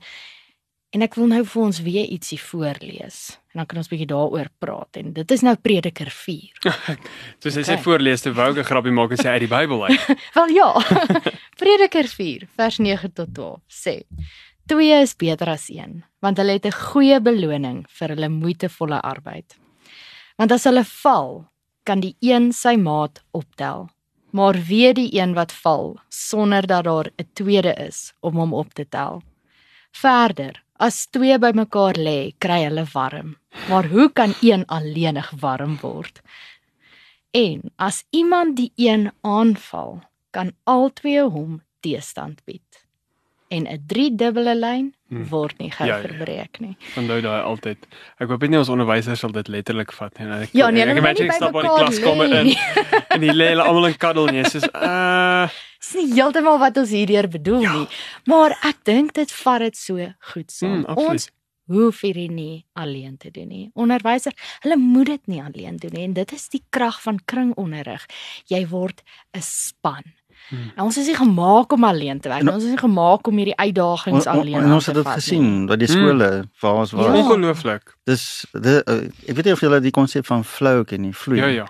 en 0.95 1.01
ek 1.03 1.17
wil 1.19 1.27
nou 1.27 1.41
vir 1.43 1.61
ons 1.61 1.79
weer 1.83 2.05
ietsie 2.07 2.38
voorlees. 2.39 3.36
En 3.51 3.59
dan 3.59 3.65
kan 3.67 3.81
ons 3.81 3.89
bietjie 3.91 4.07
daaroor 4.07 4.47
praat 4.63 4.95
en 5.01 5.09
dit 5.13 5.31
is 5.36 5.41
nou 5.43 5.55
Prediker 5.59 6.07
4. 6.07 6.53
Soos 7.43 7.57
hy 7.59 7.63
sê 7.67 7.73
Okay. 7.75 7.83
voorlees 7.83 8.23
te 8.23 8.31
wou 8.31 8.47
ek 8.53 8.61
'n 8.63 8.69
grappie 8.69 8.93
maak 8.95 9.11
en 9.11 9.17
sê 9.19 9.27
uit 9.36 9.43
die 9.43 9.51
Bybel 9.51 9.83
uit. 9.89 10.05
Wel 10.38 10.55
ja. 10.55 10.69
Prediker 11.59 12.07
4 12.07 12.47
vers 12.55 12.77
9 12.79 13.11
tot 13.13 13.33
12 13.33 13.59
sê: 13.67 13.95
Twee 14.67 15.01
is 15.01 15.15
beter 15.15 15.49
as 15.49 15.67
een, 15.69 16.03
want 16.21 16.38
hulle 16.38 16.55
het 16.55 16.65
'n 16.65 16.71
goeie 16.71 17.19
beloning 17.19 17.86
vir 17.89 18.07
hulle 18.15 18.29
moeitevolle 18.29 19.01
arbeid. 19.01 19.57
Want 20.38 20.51
as 20.51 20.63
hulle 20.63 20.83
val, 20.83 21.45
kan 21.83 21.99
die 21.99 22.15
een 22.21 22.53
sy 22.53 22.75
maat 22.75 23.23
optel. 23.31 23.89
Maar 24.36 24.57
wee 24.67 24.91
die 24.93 25.09
een 25.21 25.33
wat 25.33 25.53
val 25.63 25.95
sonder 26.09 26.67
dat 26.67 26.83
daar 26.83 27.07
'n 27.15 27.29
tweede 27.33 27.73
is 27.88 28.13
om 28.19 28.36
hom 28.36 28.53
op 28.53 28.73
te 28.73 28.86
tel. 28.89 29.21
Verder, 29.91 30.65
As 30.75 31.05
twee 31.07 31.38
bymekaar 31.39 31.95
lê, 31.95 32.33
kry 32.43 32.65
hulle 32.65 32.83
warm. 32.91 33.38
Maar 33.69 33.86
hoe 33.88 34.09
kan 34.11 34.33
een 34.41 34.65
alleenig 34.67 35.29
warm 35.39 35.77
word? 35.79 36.19
En 37.31 37.71
as 37.75 38.03
iemand 38.11 38.57
die 38.59 38.71
een 38.75 39.11
aanval, 39.21 40.03
kan 40.36 40.51
albei 40.63 41.21
hom 41.21 41.61
teestand 41.79 42.43
bied. 42.43 42.64
En 43.50 43.68
'n 43.68 43.84
driedubbele 43.88 44.56
lyn 44.56 44.93
Hmm. 45.10 45.24
word 45.30 45.60
nie 45.60 45.70
gou 45.70 45.86
Ja, 45.88 45.98
ja, 45.98 46.02
verbreek 46.02 46.60
nie. 46.60 46.76
Onthou 46.98 47.22
daai 47.22 47.41
altyd. 47.43 47.78
Ek 48.20 48.28
hoop 48.28 48.41
nie 48.41 48.58
ons 48.58 48.70
onderwysers 48.70 49.20
sal 49.20 49.32
dit 49.32 49.48
letterlik 49.48 49.91
vat 49.93 50.18
nie. 50.20 50.26
Ek, 50.28 50.50
Ja, 50.52 50.70
nee, 50.72 50.82
ek 50.82 50.88
wil 50.88 50.98
imagine 50.98 51.28
ek 51.30 51.34
stap 51.36 51.54
by 51.54 51.62
die 51.62 51.70
klaskamer 51.70 52.26
in 52.34 52.56
en 53.14 53.22
die 53.22 53.30
lê 53.32 53.50
hulle 53.50 53.62
almal 53.64 53.86
in 53.86 53.93
kaddel 53.98 54.26
nie. 54.32 54.43
Soos 54.50 54.64
uh 54.74 55.48
Dis 55.80 55.93
nie 55.93 56.14
heeltemal 56.16 56.58
wat 56.60 56.78
ons 56.78 56.89
hierdeur 56.89 57.28
bedoel 57.30 57.62
Ja. 57.62 57.74
nie, 57.74 57.88
maar 58.26 58.58
ek 58.64 58.84
dink 58.84 59.14
dit 59.14 59.32
vat 59.32 59.60
dit 59.60 59.78
so 59.78 60.14
goed 60.34 60.52
saam. 60.52 60.80
mm, 60.80 60.86
absoluut. 60.86 61.10
ons 61.12 61.30
hoef 61.68 62.02
hierdie 62.02 62.30
nie 62.32 62.66
alleen 62.76 63.18
te 63.18 63.30
doen 63.32 63.48
nie. 63.48 63.70
Onderwysers, 63.76 64.36
hulle 64.62 64.76
moet 64.78 65.06
dit 65.06 65.28
nie 65.28 65.41
alleen 65.43 65.78
doen 65.78 65.91
nie 65.93 66.04
en 66.04 66.14
dit 66.14 66.32
is 66.34 66.50
die 66.50 66.64
krag 66.72 67.00
van 67.02 67.20
kringonderrig. 67.26 68.06
Jy 68.48 68.66
word 68.68 69.04
'n 69.36 69.41
span. 69.41 70.04
Hmm. 70.50 70.72
Nou, 70.76 70.86
ons 70.88 70.98
is 70.98 71.08
nie 71.08 71.16
gemaak 71.16 71.72
om 71.74 71.84
alleen 71.84 72.20
te 72.20 72.30
werk 72.30 72.39
En- 72.39 72.46
nie. 72.46 72.54
Ons 72.54 72.64
is 72.64 72.70
nie 72.70 72.78
gemaak 72.78 73.28
om 73.28 73.36
hierdie 73.38 73.56
uitdagings 73.58 74.26
On- 74.26 74.34
on- 74.34 74.39
alleen 74.39 74.64
en 74.64 74.72
ons 74.74 74.86
het 74.86 74.96
te 74.96 75.02
dit 75.02 75.10
vat 75.12 75.14
gesien 75.22 75.66
by 75.66 75.76
die 75.76 75.88
Mm. 75.88 75.93
skole 75.93 76.50
waar 76.62 76.74
ons 76.74 76.91
Ja. 76.91 76.98
was. 76.98 77.20
ongelooflik. 77.20 77.96
Dis 78.04 78.46
de, 78.52 78.82
uh, 78.86 79.30
ek 79.30 79.36
weet 79.36 79.46
nie 79.46 79.54
of 79.54 79.60
julle 79.60 79.80
die 79.82 79.91
konsep 79.91 80.26
van 80.26 80.43
flow 80.43 80.84
ken 80.86 81.02
nie, 81.02 81.14
vloei. 81.16 81.39
Ja 81.39 81.48
ja. 81.48 81.68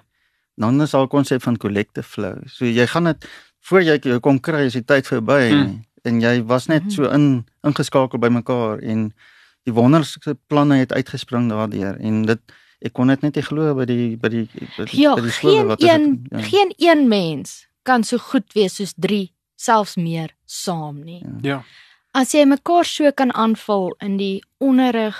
Dan 0.58 0.82
is 0.82 0.94
al 0.94 1.08
konsep 1.08 1.42
van 1.44 1.58
collective 1.58 2.08
flow. 2.08 2.36
So 2.46 2.66
jy 2.66 2.88
gaan 2.88 3.04
dit 3.04 3.26
voor 3.62 3.82
jy 3.82 3.98
jou 4.02 4.20
kom 4.20 4.40
kry 4.40 4.66
is 4.66 4.74
die 4.74 4.84
tyd 4.86 5.08
verby 5.08 5.52
Mm. 5.52 5.86
en 6.04 6.22
jy 6.22 6.44
was 6.46 6.68
net 6.68 6.84
Mhm. 6.84 6.90
so 6.92 7.04
in 7.10 7.46
ingeskakel 7.64 8.20
by 8.20 8.28
mekaar 8.28 8.80
en 8.84 9.14
die 9.64 9.74
wonderlike 9.74 10.38
planne 10.48 10.76
het 10.78 10.94
uitgespring 10.94 11.50
daardeur 11.50 11.98
en 12.00 12.22
dit 12.26 12.40
ek 12.82 12.94
kon 12.94 13.08
dit 13.08 13.22
net 13.22 13.36
nie 13.36 13.42
glo 13.44 13.74
by 13.74 13.86
die 13.86 14.16
by 14.18 14.28
die 14.30 14.50
by 14.78 14.84
die, 14.86 15.02
Ja, 15.02 15.16
by 15.16 15.22
die 15.22 15.32
skole 15.32 15.56
geen 15.58 15.68
wat 15.68 15.82
is 15.82 15.88
dit? 15.90 15.96
een 16.00 16.26
ja. 16.30 16.42
geen 16.42 16.74
een 16.78 17.08
mens 17.08 17.68
kan 17.86 18.04
so 18.04 18.18
goed 18.32 18.54
wees 18.58 18.80
soos 18.80 18.94
3, 19.02 19.30
selfs 19.56 19.96
meer 19.96 20.34
saam 20.50 21.02
nie. 21.06 21.22
Ja. 21.46 21.62
As 22.16 22.34
jy 22.34 22.46
mekaar 22.48 22.88
so 22.88 23.12
kan 23.12 23.34
aanvul 23.36 23.94
in 24.04 24.18
die 24.18 24.40
onderrig 24.64 25.18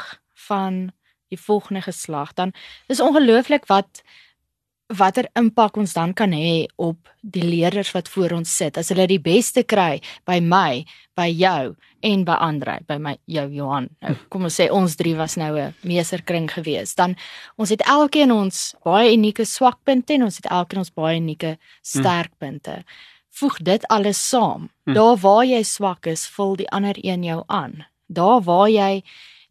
van 0.48 0.90
die 1.34 1.40
volgende 1.40 1.82
geslag, 1.86 2.34
dan 2.38 2.54
is 2.92 3.02
ongelooflik 3.04 3.68
wat 3.72 4.04
watter 4.94 5.26
impak 5.34 5.78
ons 5.82 5.96
dan 5.96 6.14
kan 6.14 6.34
hê 6.36 6.68
op 6.78 7.10
die 7.22 7.44
leerders 7.44 7.92
wat 7.96 8.10
voor 8.14 8.36
ons 8.38 8.52
sit. 8.58 8.78
As 8.78 8.92
hulle 8.94 9.08
die 9.10 9.22
beste 9.22 9.64
kry 9.66 10.02
by 10.30 10.38
my, 10.44 10.86
by 11.18 11.26
jou 11.32 11.74
en 12.06 12.26
by 12.28 12.36
Andre, 12.46 12.78
by 12.86 13.00
my 13.02 13.16
jou 13.26 13.48
Johan. 13.56 13.90
Nou, 14.06 14.14
kom 14.30 14.46
ons 14.46 14.60
sê 14.60 14.68
ons 14.70 14.98
drie 15.00 15.16
was 15.18 15.38
nou 15.42 15.58
'n 15.58 15.74
meesterkring 15.82 16.48
gewees. 16.52 16.96
Dan 16.96 17.16
ons 17.58 17.70
het 17.70 17.82
elkeen 17.82 18.32
ons 18.32 18.76
baie 18.84 19.14
unieke 19.14 19.46
swakpunte 19.46 20.14
en 20.14 20.24
ons 20.24 20.36
het 20.36 20.46
elkeen 20.46 20.80
ons 20.80 20.94
baie 20.94 21.18
unieke 21.18 21.58
sterkpunte. 21.82 22.84
Voeg 23.32 23.58
dit 23.58 23.88
alles 23.88 24.30
saam. 24.30 24.70
Hm. 24.86 24.94
Daar 24.94 25.18
waar 25.18 25.46
jy 25.46 25.64
swak 25.64 26.06
is, 26.06 26.28
vul 26.28 26.56
die 26.56 26.70
ander 26.70 26.96
een 27.02 27.24
jou 27.24 27.44
aan. 27.48 27.86
Daar 28.08 28.42
waar 28.42 28.70
jy 28.70 29.04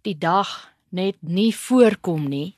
die 0.03 0.19
dag 0.19 0.75
net 0.91 1.17
nie 1.21 1.53
voorkom 1.53 2.29
nie, 2.29 2.57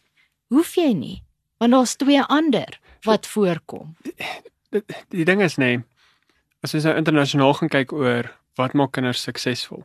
hoef 0.48 0.74
jy 0.76 0.92
nie, 0.92 1.25
want 1.58 1.72
daar's 1.72 1.96
twee 1.96 2.22
ander 2.22 2.78
wat 3.02 3.26
voorkom. 3.26 3.96
Die, 4.70 4.82
die 5.08 5.24
ding 5.24 5.42
is 5.42 5.56
nê, 5.56 5.64
nee, 5.76 5.84
as 6.62 6.72
jy 6.72 6.80
nou 6.82 6.96
internasionaal 6.96 7.54
gaan 7.54 7.68
kyk 7.68 7.92
oor 7.92 8.32
wat 8.56 8.72
maak 8.74 8.92
kinders 8.92 9.22
suksesvol. 9.22 9.84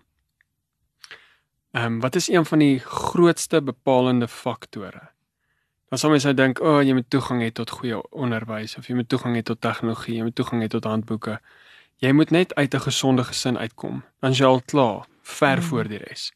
Ehm 1.72 1.86
um, 1.86 2.00
wat 2.00 2.16
is 2.16 2.28
een 2.30 2.46
van 2.46 2.60
die 2.60 2.80
grootste 2.80 3.62
bepalende 3.62 4.28
faktore? 4.28 5.10
Dan 5.90 6.00
sal 6.00 6.10
mense 6.10 6.28
nou 6.28 6.36
dink, 6.36 6.60
"O, 6.62 6.78
oh, 6.78 6.84
jy 6.84 6.94
moet 6.94 7.10
toegang 7.10 7.42
hê 7.44 7.52
tot 7.52 7.70
goeie 7.70 8.02
onderwys 8.12 8.78
of 8.78 8.88
jy 8.88 8.96
moet 8.96 9.10
toegang 9.10 9.36
hê 9.36 9.42
tot 9.44 9.62
tegnologie, 9.62 10.16
jy 10.16 10.24
moet 10.24 10.36
toegang 10.36 10.64
hê 10.64 10.68
tot 10.68 10.84
handboeke." 10.84 11.40
Jy 12.02 12.12
moet 12.12 12.32
net 12.32 12.56
uit 12.56 12.74
'n 12.74 12.80
gesonde 12.80 13.24
gesin 13.24 13.58
uitkom. 13.58 14.04
Dan 14.22 14.32
jy 14.34 14.46
al 14.46 14.62
klaar, 14.62 15.06
ver 15.22 15.58
Mm. 15.58 15.64
voor 15.64 15.88
die 15.88 15.98
res. 15.98 16.32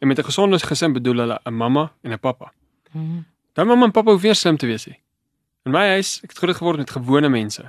En 0.00 0.08
met 0.08 0.18
'n 0.18 0.24
gesonde 0.24 0.58
gesin 0.58 0.92
bedoel 0.92 1.16
hulle 1.16 1.40
'n 1.44 1.54
mamma 1.54 1.92
en 2.02 2.12
'n 2.12 2.18
pappa. 2.18 2.52
Hmm. 2.90 3.24
Dan 3.56 3.66
mamma 3.70 3.84
en 3.88 3.92
pappa 3.96 4.12
hoef 4.12 4.22
nie 4.26 4.34
slim 4.36 4.56
te 4.60 4.66
wees 4.68 4.84
nie. 4.86 4.98
In 5.66 5.72
my 5.74 5.86
huis, 5.96 6.18
ek 6.22 6.30
het 6.34 6.38
groot 6.42 6.56
geword 6.60 6.78
met 6.84 6.90
gewone 6.94 7.28
mense. 7.32 7.64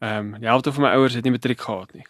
Ehm 0.00 0.34
um, 0.34 0.40
die 0.40 0.48
helfte 0.48 0.72
van 0.72 0.82
my 0.86 0.90
ouers 0.96 1.14
het 1.16 1.24
nie 1.24 1.32
matriek 1.34 1.60
gehad 1.60 1.92
nie. 1.96 2.04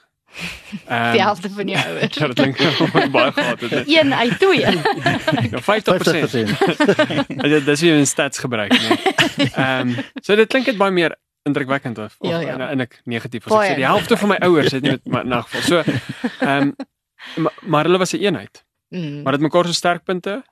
Ehm 0.87 1.13
Die 1.17 1.21
helfte 1.23 1.51
van 1.51 1.69
jou 1.69 1.83
ouers. 1.91 2.15
Ja, 2.21 2.27
dit 2.31 2.39
klink 2.41 2.59
baie 3.17 3.33
gehad 3.33 3.61
het. 3.61 3.71
hè. 3.71 3.83
Een 3.87 4.15
uit 4.15 4.39
twee. 4.39 4.61
Ja, 5.53 5.61
50%. 5.61 5.67
50%. 5.67 7.27
Ja, 7.43 7.61
dis 7.61 7.81
wie 7.81 7.93
in 7.93 8.07
stats 8.07 8.39
gebruik 8.39 8.73
nie. 8.73 8.99
Ehm 9.53 9.95
so 10.23 10.37
dit 10.37 10.49
klink 10.49 10.67
net 10.67 10.77
baie 10.81 10.91
meer 10.93 11.17
indrukwekkend 11.47 11.99
of, 11.99 12.15
of 12.19 12.31
Ja, 12.31 12.41
ja. 12.41 12.55
en, 12.57 12.61
en 12.69 12.81
ek 12.87 13.01
negatief 13.05 13.47
as 13.47 13.53
ek 13.55 13.71
sê 13.73 13.75
die 13.79 13.87
helfte 13.87 14.17
van 14.19 14.29
my 14.35 14.39
ouers 14.49 14.73
het 14.75 14.83
nie 14.83 14.91
met 14.97 15.05
maar 15.07 15.25
in 15.25 15.35
'n 15.35 15.43
geval. 15.43 15.63
So 15.63 15.83
ehm 16.47 16.71
maar, 17.37 17.53
maar 17.63 17.85
hulle 17.85 17.99
was 17.99 18.13
'n 18.15 18.23
eenheid. 18.23 18.65
Mm. 18.91 19.23
Maar 19.23 19.33
dit 19.33 19.41
mekaar 19.43 19.67
se 19.67 19.75
sterkpunte 19.75 20.43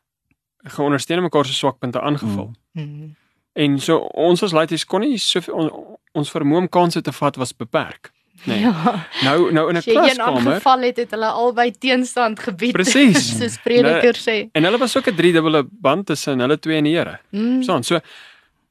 geondersteun 0.65 1.23
mekaar 1.23 1.47
se 1.47 1.55
swakpunte 1.55 2.01
aangevul. 2.01 2.53
Mm. 2.73 3.15
En 3.53 3.79
so 3.81 3.97
ons 3.97 4.43
as 4.43 4.53
laities 4.53 4.85
kon 4.85 5.05
nie 5.05 5.19
soveel 5.19 5.55
on, 5.55 5.71
ons 6.13 6.31
vermoë 6.31 6.65
om 6.65 6.69
kansse 6.69 7.03
te 7.05 7.13
vat 7.15 7.37
was 7.37 7.55
beperk. 7.57 8.11
Nee. 8.45 8.61
Ja. 8.61 9.07
Nou 9.23 9.53
nou 9.53 9.69
in 9.69 9.75
'n 9.75 9.77
As 9.77 9.85
jy 9.85 9.95
een 9.95 10.01
klaskamer 10.01 10.53
aangeval 10.53 10.81
het, 10.81 10.97
het 10.97 11.11
hulle 11.11 11.27
albei 11.27 11.71
teenstand 11.71 12.41
gebied. 12.41 12.73
Presies. 12.73 13.29
Soos 13.39 13.59
prediker 13.63 14.17
sê. 14.17 14.49
en 14.53 14.65
hulle 14.65 14.79
was 14.79 14.97
ook 14.97 15.07
'n 15.07 15.15
driedubbele 15.15 15.67
band 15.71 16.07
tussen 16.07 16.39
hulle 16.39 16.59
twee 16.59 16.77
en 16.77 16.85
die 16.85 16.97
Here. 16.97 17.21
Mm. 17.31 17.63
So 17.63 17.83
so 17.83 18.01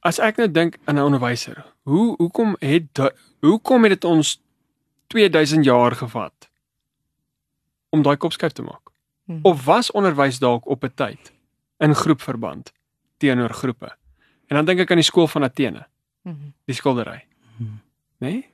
as 0.00 0.18
ek 0.18 0.36
nou 0.36 0.50
dink 0.50 0.76
aan 0.84 0.96
'n 0.96 1.02
onderwyser, 1.02 1.64
hoe 1.82 2.14
hoekom 2.16 2.56
het 2.60 3.12
hoekom 3.40 3.82
het 3.82 3.90
dit 3.90 4.04
ons 4.04 4.40
2000 5.06 5.64
jaar 5.64 5.94
gevat 5.94 6.48
om 7.90 8.02
daai 8.02 8.16
kopskuif 8.16 8.52
te 8.52 8.62
maak? 8.62 8.90
Mm. 9.24 9.38
Of 9.42 9.64
was 9.64 9.90
onderwys 9.90 10.38
dalk 10.38 10.68
op 10.68 10.84
'n 10.84 10.92
tyd 10.94 11.33
in 11.80 11.94
groepverband 11.94 12.72
teenoor 13.18 13.50
groepe? 13.52 13.92
En 14.48 14.56
dan 14.56 14.64
dink 14.64 14.80
ek 14.80 14.90
aan 14.90 14.96
die 15.00 15.04
skool 15.10 15.26
van 15.26 15.44
Athene, 15.44 15.86
Mm. 16.24 16.54
die 16.66 16.74
skildery. 16.74 17.24
Mhm. 17.58 17.68
Né? 17.68 17.78
Nee? 18.18 18.50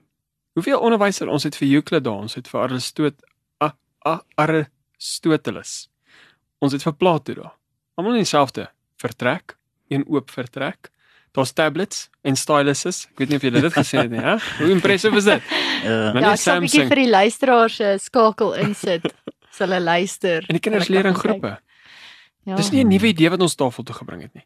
Hoeveel 0.55 0.81
onderwysers 0.81 1.31
ons 1.31 1.43
het 1.43 1.57
vir 1.57 1.69
Euclid 1.69 2.05
daar, 2.05 2.13
ons 2.19 2.35
het 2.35 2.49
vir 2.49 2.61
Aristot 2.61 3.15
A- 3.63 3.77
A- 4.09 4.23
Aristoteles. 4.99 5.89
Ons 6.61 6.73
het 6.73 6.83
vir 6.83 6.93
Plato 6.95 7.35
daar. 7.35 7.53
Almal 7.97 8.13
in 8.19 8.25
dieselfde 8.25 8.69
vertrek, 9.01 9.57
een 9.89 10.05
oop 10.09 10.31
vertrek. 10.31 10.91
Daar's 11.33 11.53
tablets 11.53 12.09
en 12.27 12.35
styluses. 12.37 13.05
Ek 13.13 13.19
weet 13.23 13.29
nie 13.29 13.37
of 13.37 13.43
julle 13.47 13.61
dit 13.63 13.73
gesien 13.73 14.01
het 14.01 14.11
nie, 14.11 14.19
hè? 14.21 14.35
Hoe 14.59 14.71
impressive 14.75 15.17
is 15.17 15.25
dit? 15.25 15.43
Ja. 15.81 16.13
Maar 16.13 16.23
Ja, 16.23 16.33
ek 16.33 16.39
sal 16.43 16.57
'n 16.57 16.61
bietjie 16.67 16.81
Samsung. 16.83 16.89
vir 16.89 16.97
die 16.97 17.11
luisteraars 17.11 17.77
se 17.77 17.99
skakel 18.03 18.53
insit. 18.55 19.05
As 19.51 19.59
hulle 19.59 19.81
luister. 19.81 20.45
En 20.49 20.55
die 20.55 20.61
kinders 20.61 20.89
leer 20.89 21.07
in 21.07 21.15
groepe. 21.15 21.59
Ja. 22.51 22.57
Dis 22.57 22.71
nie 22.73 22.83
'n 22.85 22.89
nuwe 22.89 23.07
idee 23.13 23.31
wat 23.31 23.41
ons 23.43 23.55
tafel 23.55 23.85
toe 23.85 23.95
gebring 23.95 24.23
het 24.23 24.35
nie. 24.35 24.45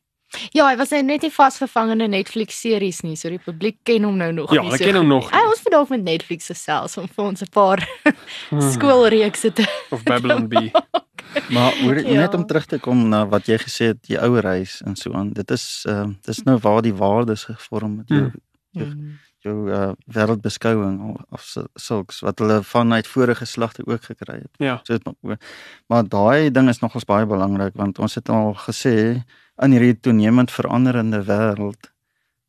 Ja, 0.53 0.67
hy 0.69 0.77
was 0.77 0.91
net 0.91 1.23
nie 1.23 1.31
vasgevangene 1.31 2.09
Netflix 2.09 2.61
series 2.61 3.03
nie, 3.03 3.15
so 3.17 3.29
die 3.31 3.39
publiek 3.39 3.77
ken 3.87 4.03
hom 4.05 4.17
nou 4.19 4.33
nog 4.33 4.51
Ja, 4.53 4.61
nie. 4.61 4.67
hulle 4.71 4.79
so 4.79 4.85
ken 4.85 4.97
hom 4.97 5.07
nog 5.09 5.31
ons 5.31 5.63
moet 5.65 5.73
dalk 5.73 5.89
met 5.89 6.03
Netflix 6.03 6.47
gesels 6.51 6.97
om 6.99 7.07
vir 7.09 7.25
ons 7.25 7.43
'n 7.43 7.49
paar 7.51 7.89
Hmm. 8.51 8.61
skoolreekse 8.73 9.53
te 9.53 9.65
Of 9.91 10.03
Babylon 10.03 10.49
B. 10.53 10.55
Maar 11.51 11.73
hoor, 11.83 11.99
Ja. 11.99 12.21
net 12.21 12.35
om 12.35 12.47
terug 12.47 12.67
te 12.67 12.79
kom 12.79 13.09
na 13.09 13.27
wat 13.27 13.47
jy 13.47 13.59
gesê 13.59 13.87
het, 13.87 14.03
die 14.07 14.19
ouerhuis 14.21 14.83
en 14.85 14.97
so 14.97 15.13
aan. 15.13 15.33
Dit 15.33 15.51
is 15.51 15.85
ehm 15.89 16.09
uh, 16.11 16.15
dis 16.23 16.43
nou 16.45 16.59
waar 16.59 16.83
die 16.83 16.95
waardes 16.95 17.45
gevorm 17.45 17.99
het. 17.99 18.09
Jou 18.09 18.21
Hmm. 18.21 18.33
Ja. 18.71 18.85
Mm. 18.85 19.19
Jou 19.45 19.69
uh, 19.71 19.93
wêreldbeskouing 20.11 20.97
of, 21.13 21.23
of 21.37 21.43
sul- 21.45 21.69
sulks 21.75 22.21
wat 22.25 22.39
hulle 22.43 22.63
vanuit 22.65 23.07
vorige 23.07 23.43
geslagte 23.45 23.85
ook 23.87 24.03
gekry 24.11 24.39
het. 24.41 24.51
Ja. 24.59 24.81
So 24.89 24.93
het, 24.97 25.05
maar- 25.23 25.39
maar 25.89 26.05
daai 26.09 26.51
ding 26.51 26.69
is 26.73 26.81
nogals 26.81 27.05
baie 27.09 27.27
belangrik 27.29 27.77
want 27.77 27.99
ons 27.99 28.15
het 28.19 28.29
al 28.29 28.55
gesê 28.67 29.23
in 29.63 29.71
hierdie 29.77 30.01
toenemend 30.01 30.51
veranderende 30.51 31.21
wêreld 31.29 31.91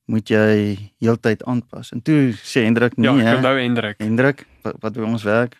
moet 0.05 0.29
jy 0.29 0.77
heeltyd 1.01 1.43
aanpas. 1.49 1.91
En 1.91 2.01
toe 2.01 2.31
sê 2.37 2.63
Hendrik 2.65 2.97
nee, 2.97 3.09
Ja, 3.09 3.31
ek 3.31 3.37
onthou 3.41 3.55
Hendrik. 3.59 3.95
Hendrik 3.97 4.45
wat, 4.63 4.75
wat 4.81 4.93
by 4.93 5.01
ons 5.07 5.23
werk. 5.25 5.55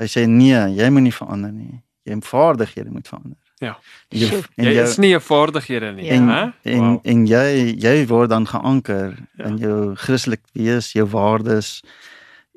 Hy 0.00 0.06
sê 0.10 0.26
nee, 0.28 0.58
jy 0.74 0.88
moet 0.90 1.02
nie 1.08 1.14
verander 1.14 1.52
nie. 1.52 1.80
Jy 2.08 2.16
vaardighede 2.26 2.90
moet 2.90 3.08
verander. 3.08 3.38
Ja. 3.60 3.74
Jy, 4.08 4.28
en 4.56 4.64
Jy 4.64 4.72
jou- 4.72 4.82
is 4.88 4.96
nie 4.98 5.14
'n 5.14 5.20
vaardighede 5.20 5.92
nie, 5.94 6.04
Ja. 6.06 6.12
en 6.12 6.28
hè? 6.28 6.70
en, 6.72 6.78
Wow. 6.80 7.00
en 7.02 7.26
jy 7.26 7.74
jy 7.78 8.06
word 8.06 8.30
dan 8.30 8.46
geanker 8.46 9.16
Ja. 9.36 9.44
in 9.44 9.56
jou 9.58 9.94
Christelik 9.96 10.40
wees, 10.52 10.92
jou 10.92 11.06
waardes. 11.08 11.82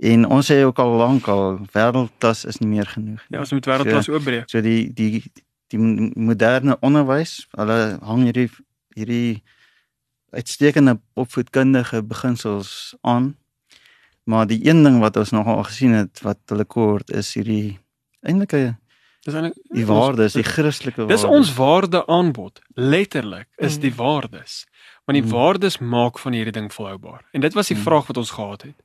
En 0.02 0.26
ons 0.26 0.52
sê 0.52 0.64
ook 0.64 0.80
al 0.80 0.96
lank 0.98 1.28
al 1.28 1.60
wêreldklas 1.74 2.46
is 2.46 2.58
nie 2.60 2.70
meer 2.70 2.86
genoeg. 2.86 3.20
nie. 3.30 3.38
Ja, 3.38 3.40
ons 3.40 3.52
moet 3.52 3.66
wêreldklas 3.66 4.10
oopbreek. 4.10 4.50
So 4.50 4.62
die 4.62 4.94
die 4.94 5.24
die 5.68 5.80
moderne 6.16 6.78
onderwys, 6.82 7.48
hulle 7.52 7.98
hang 8.02 8.24
hierdie 8.24 8.50
hierdie 8.96 9.44
uitstekende 10.32 11.00
opvoedkundige 11.16 12.04
beginsels 12.04 12.96
aan. 13.02 13.36
Maar 14.24 14.48
die 14.48 14.68
een 14.68 14.84
ding 14.84 15.00
wat 15.00 15.18
ons 15.18 15.32
nogal 15.32 15.64
gesien 15.64 15.92
het 15.92 16.22
wat 16.22 16.38
hulle 16.46 16.66
kort 16.66 17.12
is 17.12 17.34
hierdie 17.34 17.80
eintlike 18.22 18.78
Dis 19.24 19.34
eintlik 19.34 19.56
Die 19.72 19.86
waardes, 19.88 20.34
die 20.34 20.44
Christelike 20.44 20.98
waardes. 21.06 21.22
Dis 21.22 21.30
ons 21.30 21.54
waarde 21.56 22.06
aanbod. 22.08 22.60
Letterlik 22.76 23.48
is 23.58 23.78
die 23.80 23.92
Mm. 23.92 23.96
waardes. 23.98 24.66
Want 25.06 25.18
die 25.20 25.24
Mm. 25.24 25.30
waardes 25.32 25.78
maak 25.80 26.20
van 26.20 26.34
hierdie 26.34 26.52
ding 26.52 26.74
volhoubaar. 26.74 27.24
En 27.32 27.42
dit 27.42 27.54
was 27.54 27.68
die 27.68 27.78
Mm. 27.78 27.84
vraag 27.84 28.08
wat 28.08 28.18
ons 28.18 28.32
gehad 28.32 28.62
het. 28.62 28.76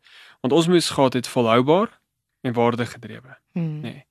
Want 0.41 0.53
ons 0.55 0.67
moes 0.69 0.91
gehad 0.91 1.13
het 1.13 1.27
volhoubaar 1.29 1.99
en 2.43 2.53
waardegedrewe. 2.53 3.37
Hmm. 3.53 3.81
Nee. 3.81 4.05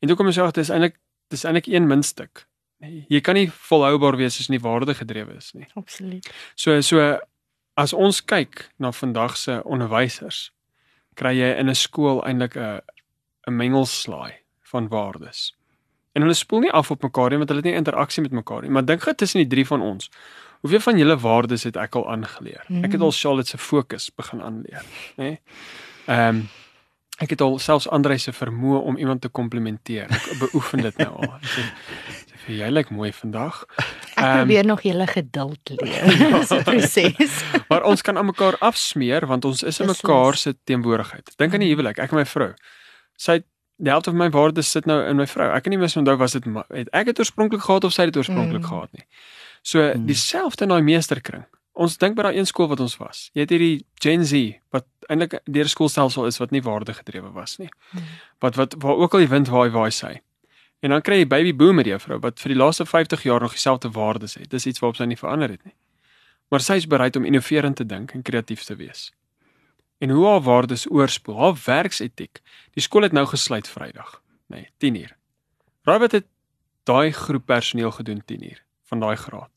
En 0.00 0.08
toe 0.08 0.16
kom 0.16 0.26
ons 0.26 0.38
agter 0.38 0.62
dis 0.62 0.68
eintlik 0.70 0.98
dis 1.28 1.44
eintlik 1.44 1.66
een 1.66 1.86
muntstuk. 1.86 2.46
Nee, 2.80 3.04
jy 3.08 3.20
kan 3.20 3.34
nie 3.34 3.50
volhoubaar 3.50 4.16
wees 4.16 4.38
as 4.40 4.46
jy 4.46 4.52
nie 4.56 4.60
waardegedrewe 4.60 5.36
is 5.36 5.52
nie. 5.54 5.66
Absoluut. 5.74 6.30
So 6.54 6.80
so 6.80 7.18
as 7.76 7.92
ons 7.92 8.20
kyk 8.24 8.68
na 8.78 8.90
vandag 8.92 9.36
se 9.36 9.62
onderwysers, 9.64 10.50
kry 11.14 11.34
jy 11.40 11.58
in 11.58 11.68
'n 11.68 11.74
skool 11.74 12.22
eintlik 12.24 12.56
'n 12.56 12.80
'n 13.46 13.56
mengelslaai 13.56 14.32
van 14.62 14.88
waardes. 14.88 15.54
En 16.12 16.22
hulle 16.22 16.34
spoel 16.34 16.64
nie 16.66 16.72
af 16.74 16.90
op 16.90 17.02
mekaar 17.02 17.30
nie 17.30 17.38
want 17.38 17.48
hulle 17.52 17.62
het 17.62 17.70
nie 17.70 17.78
interaksie 17.78 18.22
met 18.22 18.32
mekaar 18.34 18.62
nie, 18.62 18.70
maar 18.70 18.84
dink 18.84 19.02
gou 19.02 19.14
tussen 19.14 19.42
die 19.44 19.50
drie 19.50 19.66
van 19.66 19.82
ons. 19.82 20.10
Hoeveel 20.60 20.80
van 20.80 20.98
julle 20.98 21.16
waardes 21.18 21.62
het 21.64 21.76
ek 21.80 21.94
al 21.96 22.08
aangeleer? 22.12 22.64
Ek 22.84 22.92
het 22.92 23.00
al 23.00 23.14
Charlotte 23.16 23.48
se 23.54 23.58
fokus 23.58 24.10
begin 24.16 24.42
aanleer, 24.42 24.82
nê? 25.16 25.24
Nee? 25.24 25.38
Ehm 26.06 26.28
um, 26.42 26.48
ek 27.20 27.34
het 27.34 27.42
al 27.44 27.58
selfs 27.60 27.84
Andre 27.92 28.14
se 28.18 28.32
vermoë 28.32 28.78
om 28.88 28.96
iemand 28.96 29.20
te 29.20 29.28
komplimenteer. 29.28 30.08
Ek 30.08 30.38
beoefen 30.40 30.80
dit 30.86 30.96
nou 31.02 31.10
al. 31.20 31.34
Ek 31.36 31.50
sê, 31.52 31.64
sê 32.30 32.38
vir 32.46 32.54
jy 32.62 32.70
lyk 32.72 32.90
mooi 32.96 33.10
vandag. 33.12 33.58
Ek 33.76 34.22
Ehm, 34.24 34.36
probeer 34.38 34.64
nog 34.64 34.80
julle 34.82 35.06
geduld 35.06 35.72
leer. 35.82 36.08
Dis 36.40 36.50
'n 36.56 36.64
proses. 36.64 37.42
Maar 37.68 37.84
ons 37.84 38.02
kan 38.02 38.16
aan 38.16 38.26
mekaar 38.26 38.56
afsmeer 38.58 39.26
want 39.26 39.44
ons 39.44 39.62
is 39.62 39.80
in 39.80 39.86
mekaar 39.86 40.36
se 40.36 40.56
teenwoordigheid. 40.64 41.32
Dink 41.36 41.52
aan 41.52 41.60
die 41.60 41.68
huwelik, 41.74 41.98
ek 41.98 42.10
en 42.10 42.16
my 42.22 42.24
vrou. 42.24 42.54
Sy 43.16 43.32
het 43.32 43.46
die 43.80 43.90
helfte 43.90 44.10
van 44.12 44.18
my 44.20 44.28
waardes 44.30 44.70
sit 44.70 44.86
nou 44.86 44.98
in 45.08 45.16
my 45.16 45.26
vrou. 45.26 45.48
Ek 45.56 45.62
kan 45.64 45.70
nie 45.74 45.78
mis 45.80 45.96
onthou 45.96 46.16
was 46.20 46.32
dit 46.36 46.44
het 46.70 46.88
ek 46.92 47.06
dit 47.10 47.18
oorspronklik 47.18 47.62
gehad 47.64 47.84
of 47.84 47.92
sy 47.96 48.02
het 48.06 48.12
dit 48.12 48.20
oorspronklik 48.22 48.62
Mm. 48.62 48.68
gehad 48.68 48.92
nie. 48.92 49.06
So 49.62 49.80
Mm. 49.94 50.06
dieselfde 50.06 50.62
in 50.64 50.68
daai 50.68 50.82
meesterkring. 50.82 51.44
Ons 51.74 51.96
dink 51.96 52.16
by 52.16 52.22
daai 52.22 52.36
een 52.36 52.46
skool 52.46 52.68
wat 52.68 52.80
ons 52.80 52.96
was. 52.98 53.30
Jy 53.34 53.40
het 53.40 53.50
hierdie 53.50 53.84
Gen 54.02 54.24
Z 54.24 54.60
wat 54.70 54.84
eintlik 55.08 55.40
deur 55.44 55.68
skoolstelsel 55.68 56.26
is 56.26 56.38
wat 56.38 56.50
nie 56.50 56.60
waardegedrewe 56.62 57.32
was 57.32 57.58
nie. 57.58 57.68
Mm. 57.92 58.00
Wat 58.40 58.54
wat 58.56 58.74
waar 58.78 58.96
ook 58.96 59.14
al 59.14 59.20
die 59.20 59.28
wind 59.28 59.48
waai 59.48 59.70
waai 59.70 59.90
sy. 59.90 60.20
En 60.82 60.90
dan 60.90 61.02
kry 61.02 61.18
jy 61.20 61.26
baby 61.26 61.52
boomer 61.54 61.84
juffrou 61.86 62.18
wat 62.20 62.40
vir 62.40 62.54
die 62.54 62.58
laaste 62.58 62.84
50 62.86 63.22
jaar 63.22 63.40
nog 63.40 63.52
dieselfde 63.52 63.90
waardes 63.90 64.34
het. 64.34 64.50
Dis 64.50 64.66
iets 64.66 64.78
waarop 64.80 64.96
sy 64.96 65.04
nie 65.04 65.16
verander 65.16 65.48
het 65.50 65.64
nie. 65.64 65.74
Maar 66.50 66.60
sy 66.60 66.72
is 66.74 66.86
bereid 66.86 67.16
om 67.16 67.24
innoverend 67.24 67.76
te 67.76 67.84
dink 67.86 68.12
en 68.14 68.22
kreatief 68.22 68.64
te 68.64 68.74
wees. 68.76 69.12
En 70.00 70.10
hoe 70.10 70.26
haar 70.26 70.40
waardes 70.40 70.86
oorspoel, 70.90 71.36
haar 71.40 71.56
werksetiek. 71.64 72.40
Die 72.76 72.82
skool 72.82 73.02
het 73.04 73.12
nou 73.12 73.26
gesluit 73.28 73.68
Vrydag, 73.68 74.14
nê, 74.48 74.62
nee, 74.80 74.92
10uur. 75.04 75.12
Raai 75.84 75.98
wat 76.02 76.12
het 76.16 76.26
daai 76.88 77.12
groep 77.12 77.44
personeel 77.46 77.90
gedoen 77.92 78.22
10uur 78.24 78.62
van 78.88 79.00
daai 79.00 79.16
graad? 79.16 79.50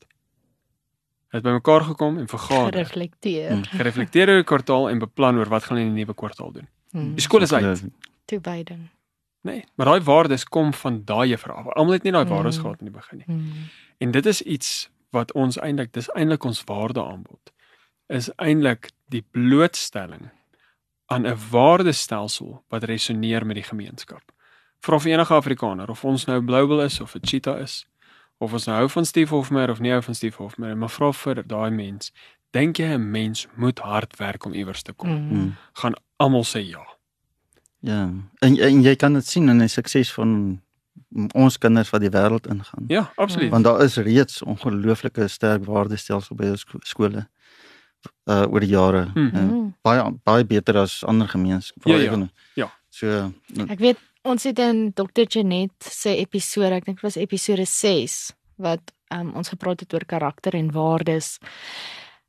Het 1.34 1.42
bymekaar 1.42 1.80
gekom 1.80 2.18
en 2.18 2.28
vergader, 2.28 2.72
Gereflekteer. 2.72 3.54
Mm. 3.56 3.64
gereflekteer 3.64 4.28
oor 4.28 4.34
die 4.42 4.44
kwartaal 4.46 4.88
en 4.90 4.98
beplan 5.02 5.38
oor 5.40 5.48
wat 5.50 5.64
gaan 5.64 5.76
hulle 5.76 5.88
in 5.88 5.94
die 5.96 6.04
nuwe 6.04 6.14
kwartaal 6.14 6.52
doen. 6.52 6.68
Hmm. 6.94 7.14
Die 7.16 7.24
skool 7.24 7.42
is 7.42 7.52
uit, 7.52 7.82
Toewyding. 8.24 8.88
nee, 9.40 9.64
maar 9.74 9.86
daai 9.86 10.00
waardes 10.00 10.44
kom 10.44 10.72
van 10.74 11.02
daai 11.04 11.28
juffrou. 11.28 11.56
af. 11.58 11.66
Almal 11.74 11.92
het 11.92 12.02
nie 12.02 12.12
daai 12.12 12.24
waardes 12.24 12.56
Mm. 12.56 12.62
gehad 12.62 12.78
in 12.80 12.84
die 12.86 12.94
begin 12.94 13.16
nie. 13.16 13.26
Hmm. 13.26 13.52
En 13.98 14.10
dit 14.10 14.26
is 14.26 14.42
iets 14.42 14.90
wat 15.10 15.32
ons 15.32 15.58
eintlik 15.58 15.92
dis 15.92 16.08
eintlik 16.14 16.44
ons 16.44 16.62
waardeaanbod. 16.64 17.52
Is 18.08 18.30
eintlik 18.36 18.90
die 19.08 19.24
blootstelling 19.30 20.30
aan 21.06 21.26
'n 21.26 21.38
waardestelsel 21.50 22.64
wat 22.68 22.84
resoneer 22.84 23.46
met 23.46 23.56
die 23.56 23.64
gemeenskap. 23.64 24.22
Vra 24.80 24.98
vir 24.98 25.12
enige 25.12 25.34
Afrikaner 25.34 25.90
of 25.90 26.04
ons 26.04 26.24
nou 26.26 26.42
Global 26.46 26.80
is 26.82 27.00
of 27.00 27.14
'n 27.14 27.26
Cheetah 27.26 27.60
is 27.60 27.86
of 28.38 28.52
ons 28.52 28.66
nou 28.66 28.76
hou 28.76 28.88
van 28.88 29.04
Steve 29.04 29.34
Hofmeyer 29.34 29.70
of 29.70 29.80
nie 29.80 29.90
hou 29.90 30.02
van 30.02 30.14
Steve 30.14 30.42
Hofmeyer, 30.42 30.76
maar 30.76 30.90
vra 30.90 31.12
vir 31.12 31.42
daai 31.46 31.70
mens, 31.70 32.12
dink 32.50 32.76
jy 32.76 32.94
'n 32.94 33.10
mens 33.10 33.46
moet 33.56 33.78
hard 33.78 34.16
werk 34.16 34.44
om 34.44 34.52
iewers 34.52 34.82
te 34.82 34.92
kom? 34.92 35.08
Hmm. 35.08 35.38
Mm. 35.38 35.54
Gaan 35.72 35.94
almal 36.16 36.44
sê 36.44 36.58
ja. 36.68 36.84
Ja. 37.80 38.10
En, 38.40 38.60
en 38.60 38.82
jy 38.82 38.96
kan 38.96 39.12
dit 39.12 39.26
sien 39.26 39.48
in 39.48 39.58
die 39.58 39.68
sukses 39.68 40.12
van 40.12 40.62
ons 41.34 41.58
kinders 41.58 41.90
wat 41.90 42.00
die 42.00 42.10
wêreld 42.10 42.46
ingaan. 42.46 42.84
Ja, 42.88 43.12
absoluut. 43.16 43.50
Want 43.50 43.64
daar 43.64 43.82
is 43.82 43.96
reeds 43.96 44.42
ongelooflike 44.42 45.28
sterk 45.28 45.64
waardestelsel 45.64 46.36
by 46.36 46.44
ons 46.54 46.60
sko- 46.60 46.78
skole 46.82 47.28
uh 48.26 48.46
oor 48.50 48.60
die 48.60 48.68
jare. 48.72 49.04
Hmm. 49.14 49.26
Uh, 49.34 49.40
Hmm. 49.40 49.74
baie 49.82 50.02
baie 50.24 50.44
beter 50.44 50.76
as 50.78 51.04
ander 51.04 51.28
gemeenskappe. 51.28 51.90
Ja, 51.90 51.96
ja. 51.98 52.28
Ja. 52.54 52.70
So 52.90 53.06
uh, 53.06 53.64
Ek 53.68 53.78
weet 53.78 53.98
ons 54.22 54.44
het 54.44 54.58
in 54.58 54.92
Dr. 54.94 55.26
Janet 55.28 55.72
se 55.84 56.16
episode, 56.16 56.72
ek 56.74 56.84
dink 56.84 56.96
dit 57.00 57.04
was 57.04 57.16
episode 57.16 57.64
6 57.66 58.32
wat 58.56 58.92
um, 59.12 59.32
ons 59.34 59.48
gepraat 59.48 59.80
het 59.80 59.92
oor 59.94 60.04
karakter 60.06 60.54
en 60.54 60.70
waardes. 60.72 61.38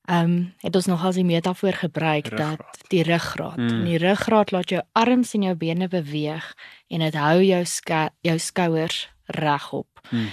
Ehm 0.05 0.23
um, 0.29 0.53
het 0.61 0.75
ons 0.75 0.85
nogals 0.85 1.15
die 1.15 1.25
metafoor 1.25 1.73
gebruik 1.73 2.27
Ruggraat. 2.27 2.57
dat 2.57 2.89
die 2.89 3.03
ruggraat. 3.03 3.57
Mm. 3.57 3.71
Mm. 3.73 3.85
Die 3.85 3.97
ruggraat 3.97 4.51
laat 4.51 4.69
jou 4.69 4.81
arms 4.93 5.33
en 5.33 5.41
jou 5.47 5.55
bene 5.55 5.87
beweeg 5.87 6.53
en 6.89 6.99
dit 6.99 7.15
hou 7.15 7.39
jou 7.41 7.63
ska 7.65 8.09
jou 8.21 8.37
skouers 8.39 9.09
regop. 9.25 9.87
Ehm 10.11 10.27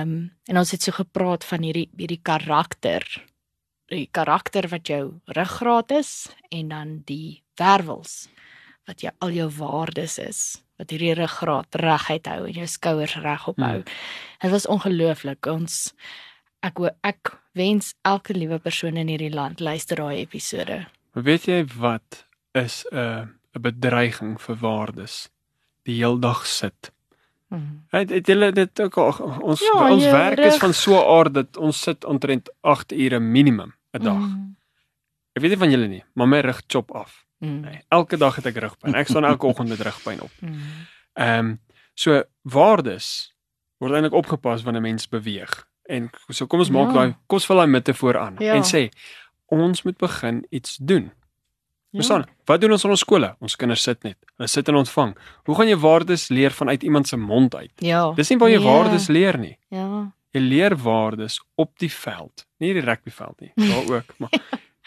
um, 0.00 0.30
en 0.46 0.56
ons 0.58 0.70
het 0.70 0.82
so 0.82 0.92
gepraat 0.92 1.44
van 1.44 1.62
hierdie 1.62 1.88
hierdie 1.96 2.20
karakter. 2.22 3.02
Die 3.92 4.08
karakter 4.10 4.66
wat 4.68 4.88
jou 4.90 5.20
ruggraat 5.24 5.90
is 5.90 6.28
en 6.50 6.68
dan 6.68 7.02
die 7.06 7.42
wervels 7.58 8.28
wat 8.86 9.02
jou 9.02 9.12
al 9.18 9.30
jou 9.34 9.48
waardes 9.58 10.18
is 10.22 10.40
wat 10.76 10.92
hierdie 10.92 11.14
ruggraat 11.16 11.78
reguit 11.80 12.26
hou 12.28 12.42
en 12.46 12.58
jou 12.60 12.66
skouers 12.68 13.16
regop 13.24 13.58
hou. 13.62 13.78
Hmm. 13.80 13.94
Dit 14.42 14.52
was 14.52 14.66
ongelooflik. 14.68 15.46
Ons 15.48 15.94
ek 16.66 16.82
ek 17.06 17.32
wens 17.56 17.94
elke 18.04 18.36
liewe 18.36 18.58
persoon 18.60 18.98
in 19.00 19.08
hierdie 19.08 19.32
land 19.32 19.62
luister 19.64 20.02
daai 20.02 20.20
episode. 20.20 20.84
Weet 21.16 21.48
jy 21.48 21.62
wat 21.78 22.26
is 22.54 22.84
'n 22.92 23.32
'n 23.56 23.62
bedreiging 23.62 24.36
vir 24.40 24.56
waardes? 24.56 25.30
Die 25.84 25.96
heeldag 26.02 26.46
sit. 26.46 26.92
Hmm. 27.48 27.86
Het 27.90 28.10
het 28.10 28.26
julle 28.26 28.52
dit 28.52 28.80
ook 28.80 28.96
al 28.98 29.38
ons 29.40 29.60
Ja, 29.60 29.90
ons 29.90 30.04
werk 30.04 30.38
is 30.38 30.52
rug. 30.52 30.60
van 30.60 30.74
so 30.74 30.92
'n 30.98 31.18
aard 31.18 31.34
dat 31.34 31.56
ons 31.56 31.80
sit 31.80 32.04
omtrent 32.04 32.50
8 32.60 32.92
ure 32.92 33.20
minimum 33.20 33.75
'n 33.98 34.02
dag. 34.04 34.16
Mm. 34.18 34.56
Ek 35.32 35.42
weet 35.42 35.50
nie 35.50 35.58
van 35.58 35.70
julle 35.70 35.86
nie, 35.88 36.04
maar 36.14 36.28
my 36.28 36.40
rug 36.40 36.62
chop 36.66 36.90
af. 36.94 37.24
Mm. 37.38 37.60
Nee, 37.60 37.80
elke 37.88 38.16
dag 38.16 38.36
het 38.36 38.46
ek 38.46 38.56
rugpyn. 38.56 38.94
Ek 38.94 39.06
staan 39.08 39.24
elke 39.24 39.46
oggend 39.50 39.68
met 39.68 39.80
rugpyn 39.80 40.20
op. 40.22 40.30
Mm. 40.40 40.60
Ehm 41.14 41.38
um, 41.38 41.60
so 41.94 42.22
waardes 42.42 43.34
word 43.78 43.92
eintlik 43.92 44.12
opgepas 44.12 44.62
wanneer 44.62 44.80
'n 44.82 44.88
mens 44.88 45.08
beweeg. 45.08 45.66
En 45.88 46.10
so 46.28 46.46
kom 46.46 46.58
ons 46.58 46.70
maak 46.70 46.88
Ja. 46.88 46.92
daai 46.94 47.10
kom 47.26 47.36
ons 47.36 47.46
val 47.46 47.56
daai 47.56 47.68
metafoor 47.70 48.18
aan 48.18 48.34
Ja. 48.38 48.54
en 48.54 48.62
sê 48.62 48.88
ons 49.46 49.82
moet 49.82 49.96
begin 49.96 50.46
iets 50.50 50.76
doen. 50.76 51.12
Ja. 51.90 52.02
Verstaan? 52.02 52.24
Wat 52.44 52.60
doen 52.60 52.72
ons 52.72 52.84
in 52.84 52.90
ons 52.90 53.00
skole? 53.00 53.36
Ons 53.40 53.56
kinders 53.56 53.82
sit 53.82 54.02
net. 54.02 54.16
Hulle 54.36 54.48
sit 54.48 54.68
en 54.68 54.74
ontvang. 54.74 55.16
Hoe 55.44 55.54
gaan 55.54 55.68
jy 55.68 55.76
waardes 55.76 56.28
leer 56.28 56.50
vanuit 56.50 56.82
iemand 56.82 57.08
se 57.08 57.16
mond 57.16 57.54
uit? 57.54 57.72
Ja. 57.76 58.12
Dis 58.12 58.28
nie 58.28 58.38
waar 58.38 58.50
jy 58.50 58.58
Nee. 58.58 58.66
waardes 58.66 59.06
leer 59.08 59.38
nie. 59.38 59.58
Ja. 59.70 60.12
Jy 60.36 60.42
leer 60.44 60.76
waardes 60.84 61.38
op 61.56 61.72
die 61.80 61.90
veld, 61.92 62.44
nie 62.60 62.74
die 62.76 62.84
rugbyveld 62.84 63.40
nie, 63.46 63.52
daar 63.56 63.88
ook, 63.96 64.12
maar 64.20 64.36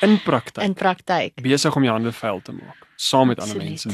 in 0.05 0.19
praktyk. 0.23 0.61
In 0.63 0.77
praktyk. 0.77 1.41
Besig 1.43 1.75
om 1.75 1.83
jou 1.87 1.95
hande 1.97 2.13
vuil 2.15 2.39
te 2.45 2.53
maak 2.55 2.85
saam 2.99 3.27
met 3.31 3.39
ander 3.39 3.57
mense. 3.57 3.89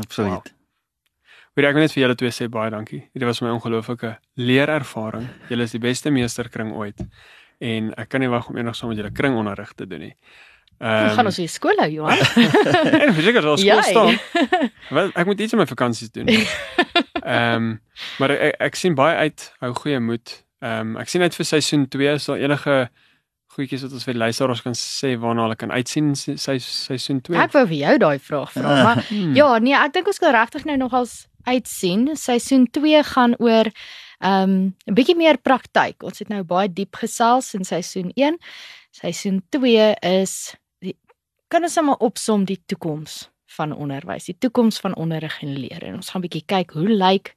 absoluut. 0.00 0.32
Wow. 0.32 0.52
Weet 1.56 1.66
ek 1.70 1.76
wil 1.76 1.84
net 1.86 1.92
vir 1.94 2.02
julle 2.02 2.16
twee 2.20 2.32
sê 2.36 2.48
baie 2.52 2.70
dankie. 2.72 3.02
Dit 3.16 3.24
was 3.24 3.40
my 3.44 3.48
ongelooflike 3.54 4.10
leerervaring. 4.36 5.24
Julle 5.48 5.64
is 5.68 5.72
die 5.72 5.80
beste 5.80 6.12
meesterkring 6.12 6.74
ooit. 6.76 7.00
En 7.64 7.92
ek 7.96 8.10
kan 8.12 8.20
nie 8.20 8.28
wag 8.28 8.50
om 8.50 8.58
eendag 8.60 8.76
saam 8.76 8.92
met 8.92 9.00
julle 9.00 9.12
kringonderrig 9.16 9.72
te 9.76 9.86
doen 9.88 10.04
nie. 10.08 10.12
Um, 10.76 10.88
Ehm 10.90 11.14
gaan 11.16 11.28
ons 11.30 11.38
weer 11.40 11.48
skool 11.48 11.78
hou, 11.80 11.88
Johan. 11.88 12.20
en 13.06 13.14
verseker 13.16 13.46
sal 13.46 13.56
skool 13.62 13.82
staan. 13.88 14.18
Wel, 14.92 15.12
ek 15.16 15.28
moet 15.30 15.40
iets 15.40 15.56
in 15.56 15.62
my 15.62 15.68
vakansies 15.70 16.12
doen. 16.12 16.28
Ehm 17.22 17.70
maar 18.20 18.36
ek, 18.36 18.58
ek 18.68 18.76
sien 18.76 18.96
baie 18.96 19.16
uit. 19.24 19.46
Hou 19.64 19.72
goeie 19.80 20.00
moed. 20.00 20.34
Ehm 20.62 20.96
ek 20.96 21.08
sien 21.08 21.22
uit 21.22 21.34
vir 21.34 21.44
seisoen 21.44 21.88
2 21.88 22.12
as 22.14 22.26
daar 22.26 22.38
enige 22.40 22.88
goedjies 23.56 23.82
wat 23.82 23.92
ons 23.92 24.04
vir 24.04 24.14
luisteraars 24.14 24.62
kan 24.62 24.74
sê 24.76 25.14
waarna 25.20 25.42
hulle 25.46 25.56
kan 25.56 25.70
uitsien 25.70 26.14
se- 26.16 26.36
se- 26.36 26.58
seisoen 26.60 27.20
2. 27.22 27.36
Ek 27.40 27.52
wou 27.52 27.66
vir 27.66 27.76
jou 27.76 27.98
daai 27.98 28.18
vraag 28.18 28.52
vra, 28.52 28.82
maar 28.84 29.02
Hmm. 29.08 29.34
ja, 29.36 29.58
nee, 29.58 29.74
ek 29.74 29.92
dink 29.92 30.06
ons 30.06 30.18
kan 30.18 30.32
regtig 30.34 30.64
nou 30.64 30.76
nogals 30.76 31.26
uitsien. 31.46 32.16
Seisoen 32.16 32.66
2 32.70 33.02
gaan 33.04 33.34
oor 33.38 33.70
ehm, 34.20 34.72
'n 34.88 34.94
bietjie 34.94 35.16
meer 35.16 35.36
praktyk. 35.38 36.02
Ons 36.02 36.18
het 36.18 36.28
nou 36.28 36.42
baie 36.42 36.68
diep 36.72 36.94
gesels 36.96 37.54
in 37.54 37.64
seisoen 37.64 38.10
1. 38.16 38.38
Seisoen 38.90 39.42
2 39.50 39.94
is 40.02 40.56
die 40.80 40.96
kan 41.48 41.62
ons 41.62 41.72
sommer 41.74 41.96
opsom 42.00 42.44
die 42.44 42.58
toekoms 42.66 43.28
van 43.46 43.72
onderwys, 43.72 44.24
die 44.24 44.36
toekoms 44.38 44.80
van 44.80 44.94
onderrig 44.94 45.42
en 45.42 45.52
leer. 45.58 45.84
En 45.84 45.94
ons 45.94 46.10
gaan 46.10 46.22
bietjie 46.22 46.44
kyk 46.46 46.70
hoe 46.72 46.88
lyk 46.88 47.34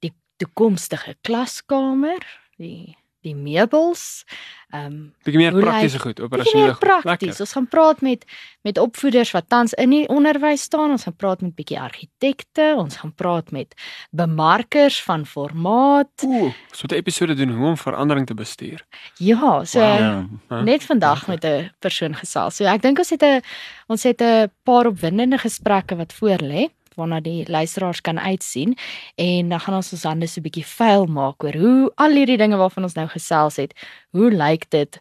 die 0.00 0.12
toekomstige 0.38 1.14
klaskamer, 1.22 2.18
die 2.56 2.96
die 3.22 3.34
meubels. 3.38 4.24
Ehm 4.72 4.86
um, 4.86 5.00
Bietjie 5.26 5.38
meer 5.38 5.54
praktiese 5.54 5.98
goed, 6.00 6.20
operasionele 6.24 6.72
goed. 6.72 6.80
prakties. 6.80 7.28
Lekker. 7.28 7.44
Ons 7.44 7.52
gaan 7.52 7.68
praat 7.68 8.00
met 8.00 8.24
met 8.66 8.78
opvoeders 8.78 9.30
wat 9.34 9.48
tans 9.48 9.74
in 9.78 9.90
die 9.90 10.06
onderwys 10.08 10.64
staan. 10.68 10.94
Ons 10.94 11.04
gaan 11.06 11.16
praat 11.16 11.42
met 11.44 11.54
bietjie 11.54 11.78
argitekte. 11.80 12.72
Ons 12.78 12.96
gaan 13.02 13.12
praat 13.14 13.50
met 13.50 13.74
bemarkers 14.10 15.02
van 15.02 15.26
formaat. 15.26 16.24
Ooh, 16.26 16.52
so 16.72 16.86
'n 16.88 16.94
episode 16.94 17.34
doen 17.34 17.50
hoe 17.50 17.68
om 17.68 17.76
verandering 17.76 18.26
te 18.26 18.34
bestuur. 18.34 18.84
Ja, 19.18 19.64
so 19.64 19.80
Wow. 19.80 20.24
Ja. 20.48 20.62
Net 20.62 20.82
vandag 20.84 21.26
met 21.26 21.44
'n 21.44 21.70
persoon 21.78 22.14
gesels. 22.14 22.56
So 22.56 22.64
ek 22.64 22.82
dink 22.82 22.98
ons 22.98 23.10
het 23.10 23.22
'n 23.22 23.40
ons 23.86 24.02
het 24.02 24.20
'n 24.20 24.50
paar 24.62 24.86
opwindende 24.86 25.38
gesprekke 25.38 25.96
wat 25.96 26.12
voor 26.12 26.38
lê 26.42 26.70
waarna 26.96 27.20
die 27.20 27.44
luisteraars 27.50 28.00
kan 28.00 28.18
uitsien 28.18 28.76
en 29.16 29.48
dan 29.48 29.60
gaan 29.60 29.74
ons 29.74 29.92
ons 29.92 30.02
hande 30.02 30.26
so 30.26 30.40
'n 30.40 30.46
bietjie 30.48 30.66
vuil 30.66 31.06
maak 31.06 31.44
oor 31.44 31.54
hoe 31.54 31.92
al 31.96 32.10
hierdie 32.10 32.38
dinge 32.38 32.56
waarvan 32.56 32.82
ons 32.84 32.94
nou 32.94 33.08
gesels 33.08 33.56
het, 33.56 33.72
hoe 34.10 34.30
lyk 34.30 34.70
dit 34.70 35.00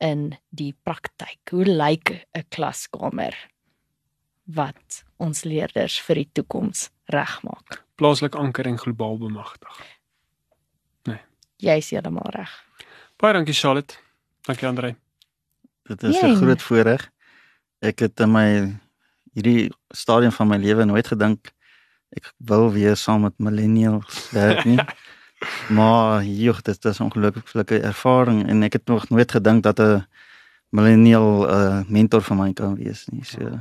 in 0.00 0.36
die 0.50 0.74
praktyk? 0.82 1.38
Hoe 1.50 1.64
lyk 1.64 2.26
'n 2.34 2.44
klaskamer 2.48 3.34
wat 4.46 5.04
ons 5.18 5.44
leerders 5.44 6.00
vir 6.00 6.14
die 6.14 6.30
toekoms 6.32 6.90
regmaak? 7.06 7.84
Plaaslik 7.96 8.34
anker 8.34 8.66
en 8.66 8.78
globaal 8.78 9.18
bemagtig. 9.18 9.98
Jy's 11.58 11.90
heeltemal 11.90 12.30
reg. 12.30 12.50
Baie 13.18 13.34
dankie 13.34 13.54
Charlotte. 13.54 13.96
Dankie 14.46 14.68
Andre. 14.68 14.94
Dit 15.88 16.02
is. 16.02 16.22
'n 16.22 16.36
groot 16.36 16.62
voorreg. 16.62 17.10
Ek 17.80 17.98
het 17.98 18.20
in 18.20 18.32
my 18.32 18.78
hierdie 19.38 19.70
stadium 19.94 20.32
van 20.34 20.48
my 20.50 20.58
lewe 20.58 20.84
nooit 20.84 21.06
gedink 21.06 21.52
ek 22.16 22.32
wil 22.50 22.70
weer 22.72 22.96
saam 22.96 23.22
met 23.26 23.34
millennials 23.38 24.30
werk 24.32 24.64
nie. 24.64 24.78
maar 25.78 26.24
joh, 26.24 26.58
dit 26.64 26.84
is 26.84 26.98
'n 26.98 27.04
ongelooflike 27.08 27.78
ervaring 27.80 28.48
en 28.48 28.62
ek 28.66 28.72
het 28.72 28.86
nog 28.88 29.08
nooit 29.10 29.30
gedink 29.30 29.62
dat 29.62 29.78
'n 29.80 30.06
millennial 30.70 31.44
'n 31.46 31.50
uh, 31.50 31.80
mentor 31.88 32.22
vir 32.22 32.36
my 32.36 32.52
kan 32.52 32.74
wees 32.76 33.06
nie. 33.12 33.24
So 33.24 33.60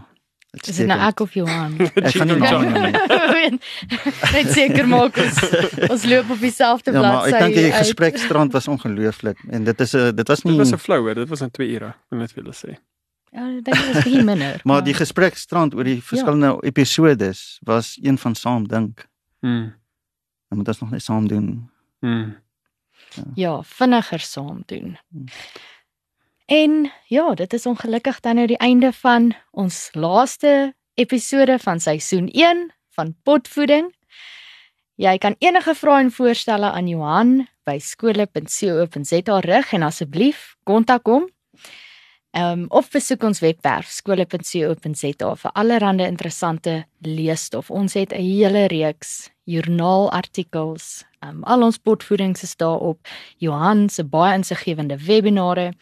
Is 0.58 0.76
dit 0.78 0.88
nou 0.88 0.98
ek 1.00 1.20
of 1.20 1.34
Johan? 1.34 1.76
Ek 2.08 2.14
gaan 2.18 2.28
nie 2.28 2.40
jangle. 2.40 2.80
nie. 2.90 3.60
Net 4.36 4.48
seker 4.56 4.88
maak 4.88 5.18
ons 5.18 5.38
ons 5.92 6.04
loop 6.08 6.30
op 6.34 6.40
dieselfde 6.40 6.92
Ja, 6.92 7.02
maar 7.02 7.12
bladsy. 7.12 7.36
ek 7.36 7.40
dink 7.44 7.56
die 7.56 7.66
uit. 7.74 7.76
gesprekstrand 7.84 8.52
was 8.54 8.68
ongelooflik 8.68 9.38
en 9.52 9.64
dit 9.64 9.80
is 9.82 9.94
'n 9.94 10.16
dit 10.16 10.28
was 10.28 10.42
Dit 10.42 10.52
nie 10.52 10.58
was 10.58 10.72
'n 10.74 10.78
flow, 10.80 11.04
hoor. 11.06 11.14
dit 11.16 11.30
was 11.30 11.42
in 11.42 11.52
2 11.52 11.68
ure. 11.76 11.88
Ek 11.88 12.10
wil 12.10 12.20
net 12.20 12.32
vir 12.32 12.44
julle 12.44 12.56
sê. 12.56 12.78
Ja, 13.38 13.62
dit 13.62 13.70
was 13.70 14.04
bietjie 14.04 14.24
minder. 14.24 14.62
maar 14.70 14.84
die 14.84 14.96
gesprekstrand 14.98 15.76
oor 15.78 15.86
die 15.86 16.00
verskillende 16.02 16.56
episodes 16.66 17.60
was 17.62 17.98
een 18.02 18.18
van 18.18 18.36
saam 18.36 18.66
dink. 18.68 19.06
Mm. 19.46 19.76
Dan 20.50 20.58
moet 20.58 20.68
ons 20.68 20.80
nog 20.80 20.90
net 20.90 21.04
saam 21.04 21.28
doen. 21.28 21.70
Mm. 22.00 22.38
ja, 23.36 23.62
vinniger 23.64 24.20
saam 24.20 24.64
doen. 24.66 24.98
Hmm. 25.10 25.26
En 26.46 26.92
ja, 27.06 27.34
dit 27.34 27.54
is 27.54 27.66
ongelukkig 27.66 28.20
dan 28.20 28.36
nou 28.36 28.48
die 28.48 28.58
einde 28.58 28.92
van 28.94 29.34
ons 29.52 29.90
laaste 29.94 30.74
episode 30.94 31.60
van 31.60 31.80
seisoen 31.80 32.30
1 32.30 32.74
van 32.90 33.16
potvoeding. 33.24 33.94
Jy 34.96 35.18
kan 35.18 35.36
enige 35.40 35.76
vrae 35.76 36.04
en 36.08 36.12
voorstelle 36.12 36.72
aan 36.72 36.88
Johan 36.88 37.48
by 37.64 37.78
skole.co.za 37.78 39.40
rig 39.40 39.74
en 39.74 39.84
asseblief 39.84 40.56
kontak 40.64 41.06
hom. 41.06 41.28
Ehm 42.32 42.60
um, 42.60 42.66
of 42.70 42.90
besoek 42.92 43.24
ons 43.24 43.40
webwerf 43.40 43.88
skole.co.za 43.90 45.36
vir 45.36 45.52
allerlei 45.54 46.08
interessante 46.08 46.86
leesstof. 47.02 47.72
Ons 47.72 47.94
het 47.94 48.12
'n 48.14 48.22
hele 48.22 48.66
reeks 48.68 49.30
joernaalartikels. 49.44 51.06
Ehm 51.20 51.38
um, 51.38 51.44
al 51.44 51.64
ons 51.64 51.78
potvoedings 51.78 52.44
is 52.44 52.56
daarop. 52.56 53.08
Johan 53.38 53.90
se 53.90 54.04
baie 54.04 54.36
insiggewende 54.36 54.98
webinare. 54.98 55.74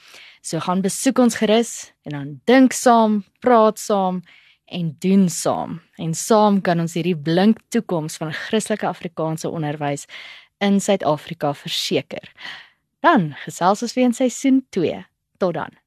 So 0.41 0.59
gaan 0.59 0.81
besoek 0.81 1.17
ons 1.17 1.35
gerus 1.35 1.93
en 2.03 2.11
dan 2.11 2.41
dink 2.43 2.73
saam, 2.73 3.23
praat 3.39 3.79
saam 3.79 4.21
en 4.65 4.95
doen 4.99 5.29
saam. 5.29 5.81
En 5.97 6.13
saam 6.13 6.61
kan 6.61 6.79
ons 6.79 6.93
hierdie 6.93 7.17
blink 7.17 7.57
toekoms 7.69 8.17
van 8.17 8.33
Christelike 8.33 8.87
Afrikaanse 8.87 9.49
onderwys 9.49 10.05
in 10.57 10.79
Suid-Afrika 10.81 11.53
verseker. 11.53 12.31
Dan 12.99 13.33
gesels 13.45 13.81
ons 13.81 13.93
weer 13.93 14.05
in 14.05 14.13
seisoen 14.13 14.65
2. 14.69 15.05
Tot 15.37 15.53
dan. 15.53 15.84